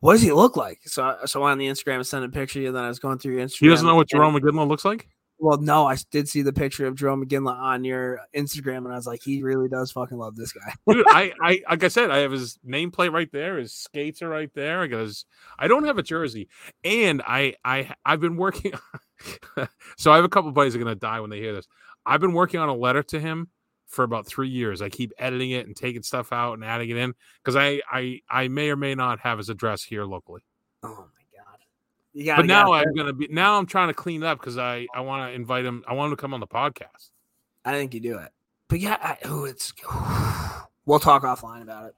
"What 0.00 0.12
does 0.12 0.22
he 0.22 0.32
look 0.32 0.58
like?" 0.58 0.80
So 0.84 1.04
I- 1.04 1.24
so 1.24 1.42
on 1.42 1.56
the 1.56 1.68
Instagram 1.68 1.96
and 1.96 2.06
sent 2.06 2.26
a 2.26 2.28
picture. 2.28 2.66
And 2.66 2.76
then 2.76 2.84
I 2.84 2.88
was 2.88 2.98
going 2.98 3.16
through 3.18 3.36
your 3.36 3.46
Instagram. 3.46 3.60
He 3.60 3.68
doesn't 3.68 3.86
know 3.86 3.94
what 3.96 4.10
Jerome 4.10 4.34
McGinley 4.34 4.68
looks 4.68 4.84
like? 4.84 5.08
Well, 5.38 5.58
no, 5.58 5.86
I 5.86 5.96
did 6.10 6.28
see 6.28 6.40
the 6.40 6.52
picture 6.52 6.86
of 6.86 6.94
Jerome 6.94 7.24
McGinley 7.24 7.54
on 7.54 7.84
your 7.84 8.20
Instagram, 8.34 8.78
and 8.78 8.88
I 8.88 8.96
was 8.96 9.06
like, 9.06 9.20
he 9.22 9.42
really 9.42 9.68
does 9.68 9.92
fucking 9.92 10.16
love 10.16 10.34
this 10.34 10.52
guy. 10.52 10.72
Dude, 10.90 11.04
I, 11.10 11.32
I, 11.42 11.60
like 11.68 11.84
I 11.84 11.88
said, 11.88 12.10
I 12.10 12.18
have 12.18 12.32
his 12.32 12.58
nameplate 12.66 13.12
right 13.12 13.30
there. 13.30 13.58
His 13.58 13.74
skates 13.74 14.22
are 14.22 14.28
right 14.30 14.50
there. 14.54 14.80
I 14.80 14.86
got 14.86 15.00
his. 15.00 15.26
I 15.58 15.68
don't 15.68 15.84
have 15.84 15.98
a 15.98 16.02
jersey, 16.02 16.48
and 16.84 17.22
I, 17.26 17.54
I, 17.64 17.94
I've 18.04 18.20
been 18.20 18.36
working. 18.36 18.72
so 19.98 20.10
I 20.10 20.16
have 20.16 20.24
a 20.24 20.30
couple 20.30 20.50
buddies 20.52 20.72
that 20.72 20.80
are 20.80 20.84
gonna 20.84 20.96
die 20.96 21.20
when 21.20 21.30
they 21.30 21.40
hear 21.40 21.54
this. 21.54 21.66
I've 22.06 22.20
been 22.20 22.32
working 22.32 22.60
on 22.60 22.70
a 22.70 22.74
letter 22.74 23.02
to 23.02 23.20
him 23.20 23.50
for 23.86 24.04
about 24.04 24.26
three 24.26 24.48
years. 24.48 24.80
I 24.80 24.88
keep 24.88 25.12
editing 25.18 25.50
it 25.50 25.66
and 25.66 25.76
taking 25.76 26.02
stuff 26.02 26.32
out 26.32 26.54
and 26.54 26.64
adding 26.64 26.88
it 26.88 26.96
in 26.96 27.14
because 27.42 27.56
I, 27.56 27.82
I, 27.90 28.20
I 28.28 28.48
may 28.48 28.70
or 28.70 28.76
may 28.76 28.94
not 28.94 29.20
have 29.20 29.38
his 29.38 29.48
address 29.48 29.82
here 29.82 30.04
locally. 30.04 30.42
Oh 30.82 31.08
my 32.16 32.22
god! 32.22 32.24
You 32.24 32.24
gotta, 32.24 32.42
But 32.42 32.46
now 32.46 32.72
I'm 32.72 32.94
gonna 32.94 33.12
be. 33.12 33.28
Now 33.30 33.58
I'm 33.58 33.66
trying 33.66 33.88
to 33.88 33.94
clean 33.94 34.22
up 34.22 34.38
because 34.38 34.58
I, 34.58 34.86
I 34.94 35.00
want 35.00 35.28
to 35.28 35.34
invite 35.34 35.64
him. 35.64 35.84
I 35.86 35.92
want 35.94 36.10
him 36.10 36.16
to 36.16 36.20
come 36.20 36.34
on 36.34 36.40
the 36.40 36.46
podcast. 36.46 37.10
I 37.64 37.72
think 37.72 37.94
you 37.94 38.00
do 38.00 38.18
it. 38.18 38.30
But 38.68 38.80
yeah, 38.80 38.96
I, 39.00 39.18
oh, 39.24 39.44
it's. 39.44 39.72
We'll 40.86 41.00
talk 41.00 41.24
offline 41.24 41.62
about 41.62 41.86
it. 41.86 41.94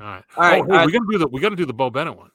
All 0.00 0.06
right. 0.08 0.24
All 0.36 0.42
right, 0.42 0.60
oh, 0.60 0.64
hey, 0.64 0.70
right. 0.72 0.86
we 0.86 0.92
gotta 0.92 1.06
do 1.08 1.18
the. 1.18 1.28
We 1.28 1.40
gotta 1.40 1.54
do 1.54 1.66
the 1.66 1.72
Bo 1.72 1.88
Bennett 1.88 2.16
one. 2.16 2.30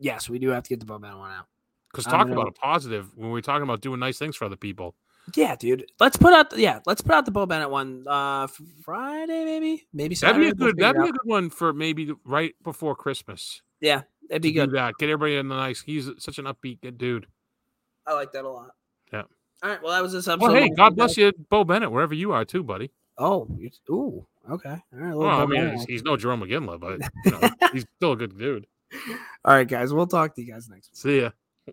Yes, 0.00 0.28
we 0.28 0.40
do 0.40 0.48
have 0.48 0.64
to 0.64 0.68
get 0.68 0.80
the 0.80 0.84
Bo 0.84 0.98
Bennett 0.98 1.16
one 1.16 1.30
out. 1.30 1.46
Because 1.92 2.06
talk 2.06 2.28
about 2.28 2.48
a 2.48 2.52
positive 2.52 3.16
when 3.16 3.30
we're 3.30 3.40
talking 3.40 3.62
about 3.62 3.82
doing 3.82 4.00
nice 4.00 4.18
things 4.18 4.34
for 4.34 4.46
other 4.46 4.56
people. 4.56 4.96
Yeah, 5.36 5.54
dude. 5.54 5.86
Let's 6.00 6.16
put 6.16 6.32
out. 6.32 6.50
The, 6.50 6.60
yeah, 6.60 6.80
let's 6.86 7.00
put 7.02 7.14
out 7.14 7.24
the 7.24 7.30
Bo 7.30 7.46
Bennett 7.46 7.70
one. 7.70 8.04
Uh, 8.06 8.48
Friday 8.82 9.44
maybe, 9.44 9.86
maybe 9.92 10.16
That'd 10.16 10.34
Saturday. 10.34 10.46
be 10.46 10.50
a 10.50 10.54
good. 10.54 10.76
That'd 10.78 11.00
be 11.00 11.08
a 11.08 11.12
good 11.12 11.20
one 11.24 11.50
for 11.50 11.72
maybe 11.72 12.12
right 12.24 12.54
before 12.64 12.96
Christmas. 12.96 13.62
Yeah, 13.80 14.02
it'd 14.32 14.42
be 14.42 14.52
to 14.52 14.60
do 14.60 14.66
good. 14.66 14.76
that. 14.76 14.94
Get 14.98 15.10
everybody 15.10 15.36
in 15.36 15.48
the 15.48 15.54
nice. 15.56 15.82
He's 15.82 16.08
such 16.18 16.38
an 16.38 16.46
upbeat 16.46 16.80
good 16.80 16.98
dude. 16.98 17.26
I 18.06 18.14
like 18.14 18.32
that 18.32 18.44
a 18.44 18.48
lot. 18.48 18.70
Yeah. 19.12 19.22
All 19.62 19.70
right. 19.70 19.82
Well, 19.82 19.92
that 19.92 20.02
was 20.02 20.12
this 20.12 20.26
episode. 20.26 20.52
Well, 20.52 20.54
hey, 20.60 20.70
God 20.70 20.96
bless 20.96 21.16
you, 21.16 21.32
Bo 21.50 21.62
Bennett, 21.64 21.92
wherever 21.92 22.14
you 22.14 22.32
are 22.32 22.44
too, 22.44 22.62
buddy. 22.64 22.90
Oh, 23.18 23.46
you- 23.56 23.70
ooh, 23.90 24.26
okay. 24.50 24.70
All 24.92 24.98
right. 24.98 25.14
Well, 25.14 25.28
I 25.28 25.46
mean, 25.46 25.72
he's, 25.76 25.84
he's 25.84 26.02
no 26.02 26.16
Jerome 26.16 26.40
McGinley, 26.40 26.80
but 26.80 26.98
you 27.24 27.30
know, 27.30 27.50
he's 27.72 27.86
still 27.96 28.12
a 28.12 28.16
good 28.16 28.36
dude. 28.36 28.66
All 29.44 29.54
right, 29.54 29.68
guys. 29.68 29.92
We'll 29.92 30.06
talk 30.06 30.34
to 30.34 30.42
you 30.42 30.52
guys 30.52 30.68
next 30.68 30.90
week. 30.90 30.96
See 30.96 31.20
ya. 31.20 31.30